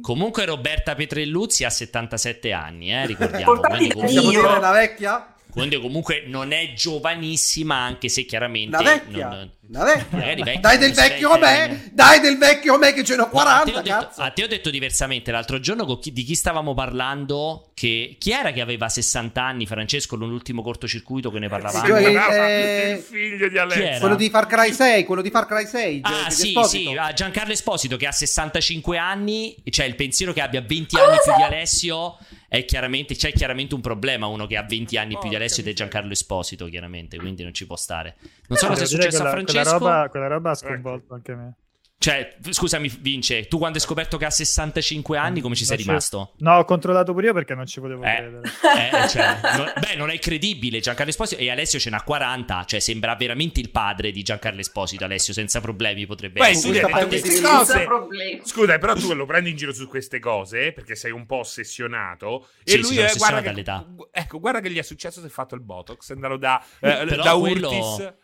comunque 0.00 0.44
Roberta 0.44 0.94
Petrelluzzi 0.94 1.64
ha 1.64 1.70
77 1.70 2.52
anni, 2.52 2.92
eh, 2.92 3.06
ricordiamo. 3.06 3.58
Quindi 3.58 3.92
comunque... 3.92 4.58
la 4.60 4.70
vecchia? 4.70 5.34
Quindi 5.50 5.80
comunque 5.80 6.24
non 6.26 6.52
è 6.52 6.72
giovanissima, 6.74 7.76
anche 7.76 8.08
se 8.08 8.24
chiaramente... 8.24 8.76
La 8.76 8.82
vecchia? 8.82 9.28
Non, 9.28 9.50
una 9.70 9.84
vecchia. 9.84 10.34
vecchia 10.34 10.60
dai 10.60 10.78
del 10.78 10.92
vecchio 10.92 11.30
a 11.30 11.38
me, 11.38 11.90
dai 11.92 12.18
del 12.20 12.38
vecchio 12.38 12.74
a 12.74 12.78
me 12.78 12.92
che 12.92 13.04
ce 13.04 13.14
n'ho 13.14 13.28
40, 13.28 13.78
a, 13.78 13.82
te 13.82 13.88
detto, 13.88 14.10
a 14.16 14.30
te 14.30 14.42
ho 14.42 14.46
detto 14.48 14.70
diversamente 14.70 15.30
l'altro 15.30 15.60
giorno 15.60 15.98
chi, 15.98 16.12
di 16.12 16.24
chi 16.24 16.34
stavamo 16.34 16.74
parlando, 16.74 17.70
che 17.74 18.16
chi 18.18 18.32
era 18.32 18.50
che 18.50 18.60
aveva 18.60 18.88
60 18.88 19.40
anni, 19.40 19.66
Francesco, 19.66 20.16
l'ultimo 20.16 20.62
cortocircuito 20.62 21.30
che 21.30 21.38
ne 21.38 21.48
parlavamo? 21.48 21.84
Sì, 21.84 21.92
eh, 21.92 22.90
il 22.96 23.02
figlio 23.02 23.48
di 23.48 23.58
Alessio. 23.58 24.00
Quello 24.00 24.16
di 24.16 24.28
Far 24.28 24.46
Cry 24.46 24.72
6, 24.72 25.04
quello 25.04 25.22
di 25.22 25.30
Far 25.30 25.46
Cry 25.46 25.66
6. 25.66 26.00
Ah 26.02 26.30
sì, 26.30 26.58
sì, 26.66 26.88
Giancarlo 27.14 27.52
Esposito 27.52 27.96
che 27.96 28.08
ha 28.08 28.12
65 28.12 28.98
anni, 28.98 29.54
cioè 29.70 29.86
il 29.86 29.94
pensiero 29.94 30.32
che 30.32 30.40
abbia 30.40 30.62
20 30.62 30.96
anni 30.96 31.16
più 31.22 31.32
di 31.36 31.42
Alessio 31.42 32.18
chiaramente, 32.64 33.14
c'è 33.14 33.32
chiaramente 33.32 33.74
un 33.74 33.80
problema 33.80 34.26
uno 34.26 34.46
che 34.46 34.56
ha 34.56 34.64
20 34.64 34.96
anni 34.96 35.16
più 35.18 35.28
di 35.28 35.36
Alessio 35.36 35.62
ed 35.62 35.68
è 35.68 35.72
Giancarlo 35.72 36.10
Esposito, 36.10 36.66
chiaramente, 36.66 37.16
quindi 37.16 37.44
non 37.44 37.54
ci 37.54 37.66
può 37.66 37.76
stare. 37.76 38.16
Non 38.48 38.58
so 38.58 38.66
cosa 38.66 38.82
è 38.82 38.86
successo 38.86 39.16
quella, 39.18 39.28
a 39.28 39.32
Francesco. 39.32 39.78
Quella 39.78 39.92
roba, 39.94 40.08
quella 40.08 40.26
roba 40.26 40.50
ha 40.50 40.54
sconvolto 40.54 41.14
anche 41.14 41.34
me. 41.34 41.54
Cioè, 42.02 42.34
scusami, 42.48 42.90
Vince, 43.00 43.46
tu 43.46 43.58
quando 43.58 43.76
hai 43.76 43.84
scoperto 43.84 44.16
che 44.16 44.24
ha 44.24 44.30
65 44.30 45.18
anni, 45.18 45.42
come 45.42 45.54
ci 45.54 45.66
sei 45.66 45.76
rimasto? 45.76 46.32
No, 46.38 46.54
ho 46.54 46.64
controllato 46.64 47.12
pure 47.12 47.26
io 47.26 47.34
perché 47.34 47.54
non 47.54 47.66
ci 47.66 47.78
potevo 47.78 48.02
eh, 48.02 48.14
credere. 48.16 48.50
Eh, 49.02 49.08
cioè, 49.08 49.38
non, 49.54 49.72
beh, 49.78 49.96
non 49.96 50.08
è 50.08 50.18
credibile. 50.18 50.80
Giancarlo 50.80 51.10
Esposito 51.10 51.42
e 51.42 51.50
Alessio 51.50 51.78
ce 51.78 51.90
n'ha 51.90 52.02
40, 52.02 52.64
cioè 52.64 52.80
sembra 52.80 53.14
veramente 53.16 53.60
il 53.60 53.68
padre 53.68 54.12
di 54.12 54.22
Giancarlo 54.22 54.60
Esposito. 54.60 55.04
Alessio, 55.04 55.34
senza 55.34 55.60
problemi, 55.60 56.06
potrebbe 56.06 56.40
beh, 56.40 56.46
essere. 56.46 56.80
Scusa, 56.80 57.06
queste 57.06 57.40
cose. 57.42 58.40
Scusa, 58.44 58.78
però 58.78 58.94
tu 58.94 59.12
lo 59.12 59.26
prendi 59.26 59.50
in 59.50 59.56
giro 59.56 59.74
su 59.74 59.86
queste 59.86 60.20
cose 60.20 60.72
perché 60.72 60.94
sei 60.94 61.10
un 61.10 61.26
po' 61.26 61.36
ossessionato. 61.36 62.48
Sì, 62.64 62.76
e 62.76 62.78
lui 62.78 62.96
è, 62.96 63.12
guarda 63.14 63.42
che, 63.42 63.64
ecco, 64.10 64.40
guarda 64.40 64.60
che 64.60 64.70
gli 64.70 64.78
è 64.78 64.82
successo 64.82 65.20
se 65.20 65.26
ha 65.26 65.30
fatto 65.30 65.54
il 65.54 65.60
botox. 65.60 66.12
È 66.12 66.14
andato 66.14 66.38
da, 66.38 66.64
eh, 66.80 67.04
da 67.04 67.36
quello... 67.36 67.68
Urtis 67.68 68.14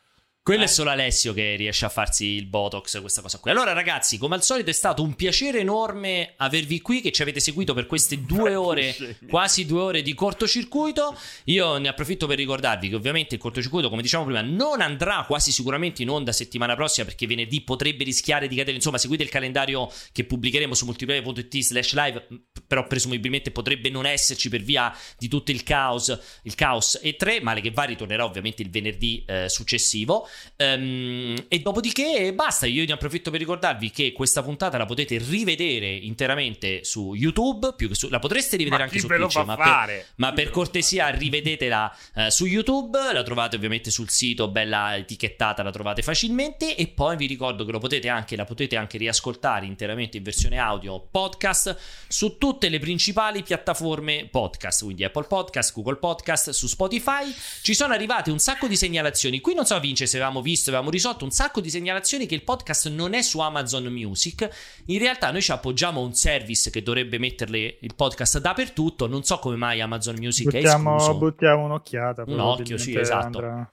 quello 0.47 0.63
eh. 0.63 0.67
è 0.67 0.69
solo 0.69 0.91
Alessio 0.91 1.33
che 1.33 1.57
riesce 1.57 1.87
a 1.87 1.89
farsi 1.89 2.25
il 2.25 2.47
Botox, 2.47 3.01
questa 3.01 3.21
cosa 3.21 3.41
qui. 3.41 3.51
Allora, 3.51 3.73
ragazzi, 3.73 4.17
come 4.17 4.37
al 4.37 4.45
solito 4.45 4.71
è 4.71 4.73
stato 4.73 5.03
un 5.03 5.17
piacere 5.17 5.59
enorme 5.59 6.35
avervi 6.37 6.81
qui, 6.81 7.01
che 7.01 7.11
ci 7.11 7.21
avete 7.23 7.41
seguito 7.41 7.75
per 7.75 7.87
queste 7.87 8.23
due 8.23 8.55
ore, 8.55 8.95
quasi 9.29 9.67
due 9.67 9.81
ore 9.81 10.03
di 10.03 10.15
cortocircuito. 10.15 11.19
Io 11.47 11.79
ne 11.79 11.89
approfitto 11.89 12.29
per 12.29 12.37
ricordarvi 12.37 12.91
che 12.91 12.95
ovviamente 12.95 13.35
il 13.35 13.41
cortocircuito, 13.41 13.89
come 13.89 14.03
diciamo 14.03 14.23
prima, 14.23 14.41
non 14.41 14.83
andrà 14.83 15.25
quasi 15.27 15.51
sicuramente 15.51 16.03
in 16.03 16.11
onda 16.11 16.31
settimana 16.31 16.77
prossima, 16.77 17.07
perché 17.07 17.27
venerdì 17.27 17.63
potrebbe 17.63 18.05
rischiare 18.05 18.47
di 18.47 18.55
cadere. 18.55 18.77
Insomma, 18.77 18.99
seguite 18.99 19.25
il 19.25 19.31
calendario 19.31 19.91
che 20.13 20.23
pubblicheremo 20.27 20.75
su 20.75 20.85
multiplayer.it 20.85 21.59
slash 21.59 21.93
live, 21.95 22.29
però 22.69 22.87
presumibilmente 22.87 23.51
potrebbe 23.51 23.91
non 23.91 24.07
esserci 24.07 24.49
per 24.49 24.63
via 24.63 24.97
di 25.19 25.27
tutto 25.27 25.51
il 25.51 25.65
caos, 25.65 26.17
il 26.45 26.55
caos 26.55 27.01
E3, 27.03 27.43
male 27.43 27.61
che 27.61 27.73
va, 27.73 27.83
ritornerà 27.83 28.25
ovviamente 28.25 28.63
il 28.63 28.71
venerdì 28.71 29.25
eh, 29.27 29.49
successivo. 29.49 30.29
Um, 30.59 31.35
e 31.49 31.59
dopodiché 31.61 32.33
basta, 32.33 32.67
io 32.67 32.85
ne 32.87 32.93
approfitto 32.93 33.31
per 33.31 33.41
ricordarvi 33.41 33.91
che 33.91 34.13
questa 34.13 34.43
puntata 34.43 34.79
la 34.79 34.87
potete 34.87 35.19
rivedere 35.19 35.91
interamente 35.91 36.85
su 36.85 37.15
YouTube, 37.15 37.75
più 37.77 37.89
che 37.89 37.95
su, 37.95 38.09
la 38.09 38.19
potreste 38.19 38.57
rivedere 38.57 38.83
ma 38.83 38.89
anche 38.89 38.99
su 38.99 39.07
Twitch, 39.07 39.45
ma 39.45 39.57
per, 39.57 40.07
ma 40.17 40.33
per, 40.33 40.51
cortesia 40.51 41.09
rivedetela 41.09 41.95
uh, 42.15 42.29
su 42.29 42.47
YouTube, 42.47 42.99
la 43.13 43.23
trovate 43.23 43.57
ovviamente 43.57 43.91
sul 43.91 44.09
sito, 44.09 44.49
bella 44.49 44.97
etichettata, 44.97 45.63
la 45.63 45.71
trovate 45.71 46.03
facilmente 46.03 46.75
e 46.75 46.87
poi 46.89 47.17
vi 47.17 47.27
ricordo 47.27 47.65
che 47.65 47.73
lo 47.73 47.79
potete 47.79 48.09
anche, 48.09 48.37
la 48.37 48.45
potete 48.45 48.77
anche 48.77 48.99
riascoltare 48.99 49.67
interamente 49.67 50.17
in 50.17 50.23
versione 50.23 50.59
audio 50.59 51.07
podcast 51.11 51.77
su 52.09 52.39
tutte 52.39 52.69
le 52.69 52.79
principali 52.79 53.43
piattaforme 53.43 54.29
podcast, 54.31 54.85
quindi 54.85 55.05
Apple 55.05 55.27
Podcast, 55.27 55.75
Google 55.75 55.97
Podcast, 55.97 56.51
su 56.51 56.67
Spotify. 56.67 57.33
Ci 57.63 57.75
sono 57.75 57.93
arrivate 57.93 58.31
un 58.31 58.39
sacco 58.39 58.67
di 58.67 58.77
segnalazioni, 58.77 59.41
qui 59.41 59.55
non 59.55 59.67
so 59.67 59.79
Vince 59.81 60.07
se 60.07 60.19
avevamo 60.27 60.43
visto, 60.43 60.71
avevamo 60.71 60.91
risolto 60.91 61.25
un 61.25 61.31
sacco 61.31 61.61
di 61.61 61.71
segnalazioni 61.71 62.27
che 62.27 62.35
il 62.35 62.43
podcast 62.43 62.91
non 62.91 63.15
è 63.15 63.23
su 63.23 63.41
Amazon 63.41 63.85
Music. 63.85 64.49
In 64.87 64.99
realtà 64.99 65.31
noi 65.31 65.43
ci 65.43 65.53
appoggiamo 65.53 66.01
a 66.01 66.05
un 66.05 66.15
service 66.15 66.71
che 66.71 66.83
dovrebbe 66.83 67.19
metterle 67.19 67.79
il 67.81 67.95
podcast 67.95 68.39
dappertutto. 68.39 69.07
Non 69.07 69.25
so 69.25 69.39
come 69.39 69.57
mai 69.57 69.81
Amazon 69.81 70.17
Music 70.19 70.51
buttiamo, 70.51 70.93
è 70.93 70.97
escluso. 70.97 71.19
Buttiamo 71.19 71.65
un'occhiata. 71.65 72.25
Un 72.27 72.41
occhio, 72.41 72.79
sì, 72.79 72.97
esatto. 72.97 73.25
Andrà... 73.25 73.71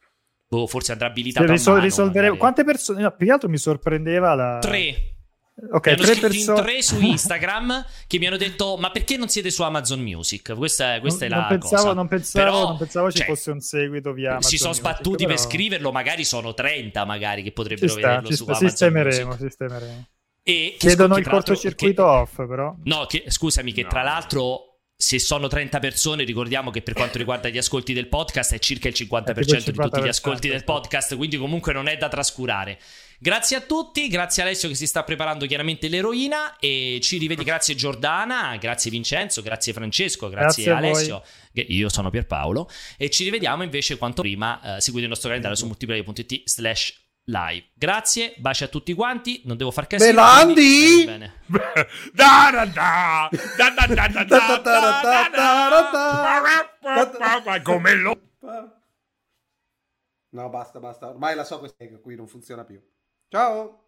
Boh, 0.47 0.67
forse 0.67 0.91
andrà 0.91 1.07
abilitato 1.07 1.51
risol- 1.51 1.81
risolvere... 1.81 2.37
Quante 2.37 2.63
persone... 2.63 3.01
No, 3.01 3.11
più 3.15 3.25
che 3.25 3.31
altro 3.31 3.49
mi 3.49 3.57
sorprendeva 3.57 4.35
la... 4.35 4.59
Tre. 4.59 5.15
Ok, 5.69 5.93
tre 5.93 6.15
persone. 6.15 6.61
tre 6.61 6.81
su 6.81 6.99
Instagram 6.99 7.85
che 8.07 8.17
mi 8.17 8.25
hanno 8.25 8.37
detto: 8.37 8.75
Ma 8.77 8.89
perché 8.89 9.17
non 9.17 9.29
siete 9.29 9.51
su 9.51 9.61
Amazon 9.61 9.99
Music? 9.99 10.55
Questa, 10.55 10.99
questa 10.99 11.27
non, 11.27 11.33
è 11.33 11.37
la 11.37 11.47
non 11.47 11.59
pensavo, 11.59 11.81
cosa. 11.81 11.93
Non 11.93 12.07
pensavo, 12.07 12.45
Però, 12.45 12.67
non 12.69 12.77
pensavo 12.77 13.11
ci 13.11 13.17
cioè, 13.17 13.27
fosse 13.27 13.51
un 13.51 13.59
seguito 13.59 14.13
via 14.13 14.31
Amazon 14.31 14.49
Si 14.49 14.57
sono 14.57 14.69
Music, 14.69 14.85
sbattuti 14.85 15.23
però... 15.25 15.35
per 15.35 15.39
scriverlo, 15.39 15.91
magari 15.91 16.25
sono 16.25 16.53
30, 16.55 17.05
magari 17.05 17.43
che 17.43 17.51
potrebbero 17.51 17.87
sta, 17.87 18.07
vederlo 18.07 18.27
su 18.29 18.33
sta, 18.35 18.43
Amazon 18.45 18.69
sistemeremo, 18.69 19.25
Music. 19.27 19.47
Sistemeremo. 19.47 20.07
E 20.41 20.75
Chiedono 20.79 21.17
il 21.17 21.27
cortocircuito 21.27 22.03
off, 22.05 22.35
però. 22.47 22.75
No, 22.85 23.05
che, 23.05 23.25
scusami, 23.27 23.71
che 23.73 23.83
no. 23.83 23.89
tra 23.89 24.01
l'altro 24.01 24.73
se 24.95 25.19
sono 25.19 25.47
30 25.47 25.79
persone, 25.79 26.23
ricordiamo 26.23 26.71
che 26.71 26.81
per 26.81 26.93
quanto 26.93 27.17
riguarda 27.17 27.49
gli 27.49 27.57
ascolti 27.57 27.93
del 27.93 28.07
podcast 28.07 28.53
è 28.53 28.59
circa 28.59 28.87
il 28.87 28.93
50%, 28.97 29.39
il 29.39 29.45
50% 29.45 29.69
di 29.69 29.71
tutti 29.73 30.01
gli 30.01 30.07
ascolti 30.07 30.47
del 30.47 30.63
podcast, 30.63 31.17
quindi 31.17 31.37
comunque 31.37 31.73
non 31.73 31.87
è 31.87 31.97
da 31.97 32.07
trascurare. 32.07 32.79
Grazie 33.23 33.55
a 33.55 33.61
tutti, 33.61 34.09
grazie 34.09 34.43
Alessio 34.43 34.67
che 34.67 34.75
si 34.75 34.85
sta 34.85 35.05
preparando 35.05 35.45
chiaramente 35.45 35.87
l'eroina 35.87 36.57
e 36.57 36.99
ci 37.01 37.17
rivedi. 37.17 37.45
Grazie 37.45 37.73
Giordana, 37.73 38.57
grazie 38.57 38.91
Vincenzo, 38.91 39.41
grazie 39.41 39.71
Francesco, 39.71 40.27
grazie, 40.27 40.65
grazie 40.65 40.89
Alessio. 40.89 41.23
Io 41.53 41.87
sono 41.87 42.09
Pierpaolo 42.09 42.69
e 42.97 43.09
ci 43.09 43.23
rivediamo 43.23 43.63
invece 43.63 43.97
quanto 43.97 44.23
prima. 44.23 44.75
Eh, 44.75 44.81
seguite 44.81 45.05
il 45.05 45.09
nostro 45.09 45.29
calendario 45.29 45.55
su 45.55 45.65
multiplayer.it 45.67 46.49
slash 46.49 47.01
live. 47.23 47.67
Grazie, 47.73 48.33
baci 48.39 48.65
a 48.65 48.67
tutti 48.67 48.93
quanti. 48.93 49.41
Non 49.45 49.55
devo 49.55 49.71
far 49.71 49.87
casino. 49.87 50.11
Belandi! 50.11 51.05
No, 60.31 60.49
basta, 60.49 60.79
basta. 60.79 61.07
Ormai 61.07 61.35
la 61.35 61.45
so 61.45 61.59
questa 61.59 61.85
qui 62.01 62.15
non 62.15 62.27
funziona 62.27 62.65
più. 62.65 62.81
Ciao! 63.33 63.82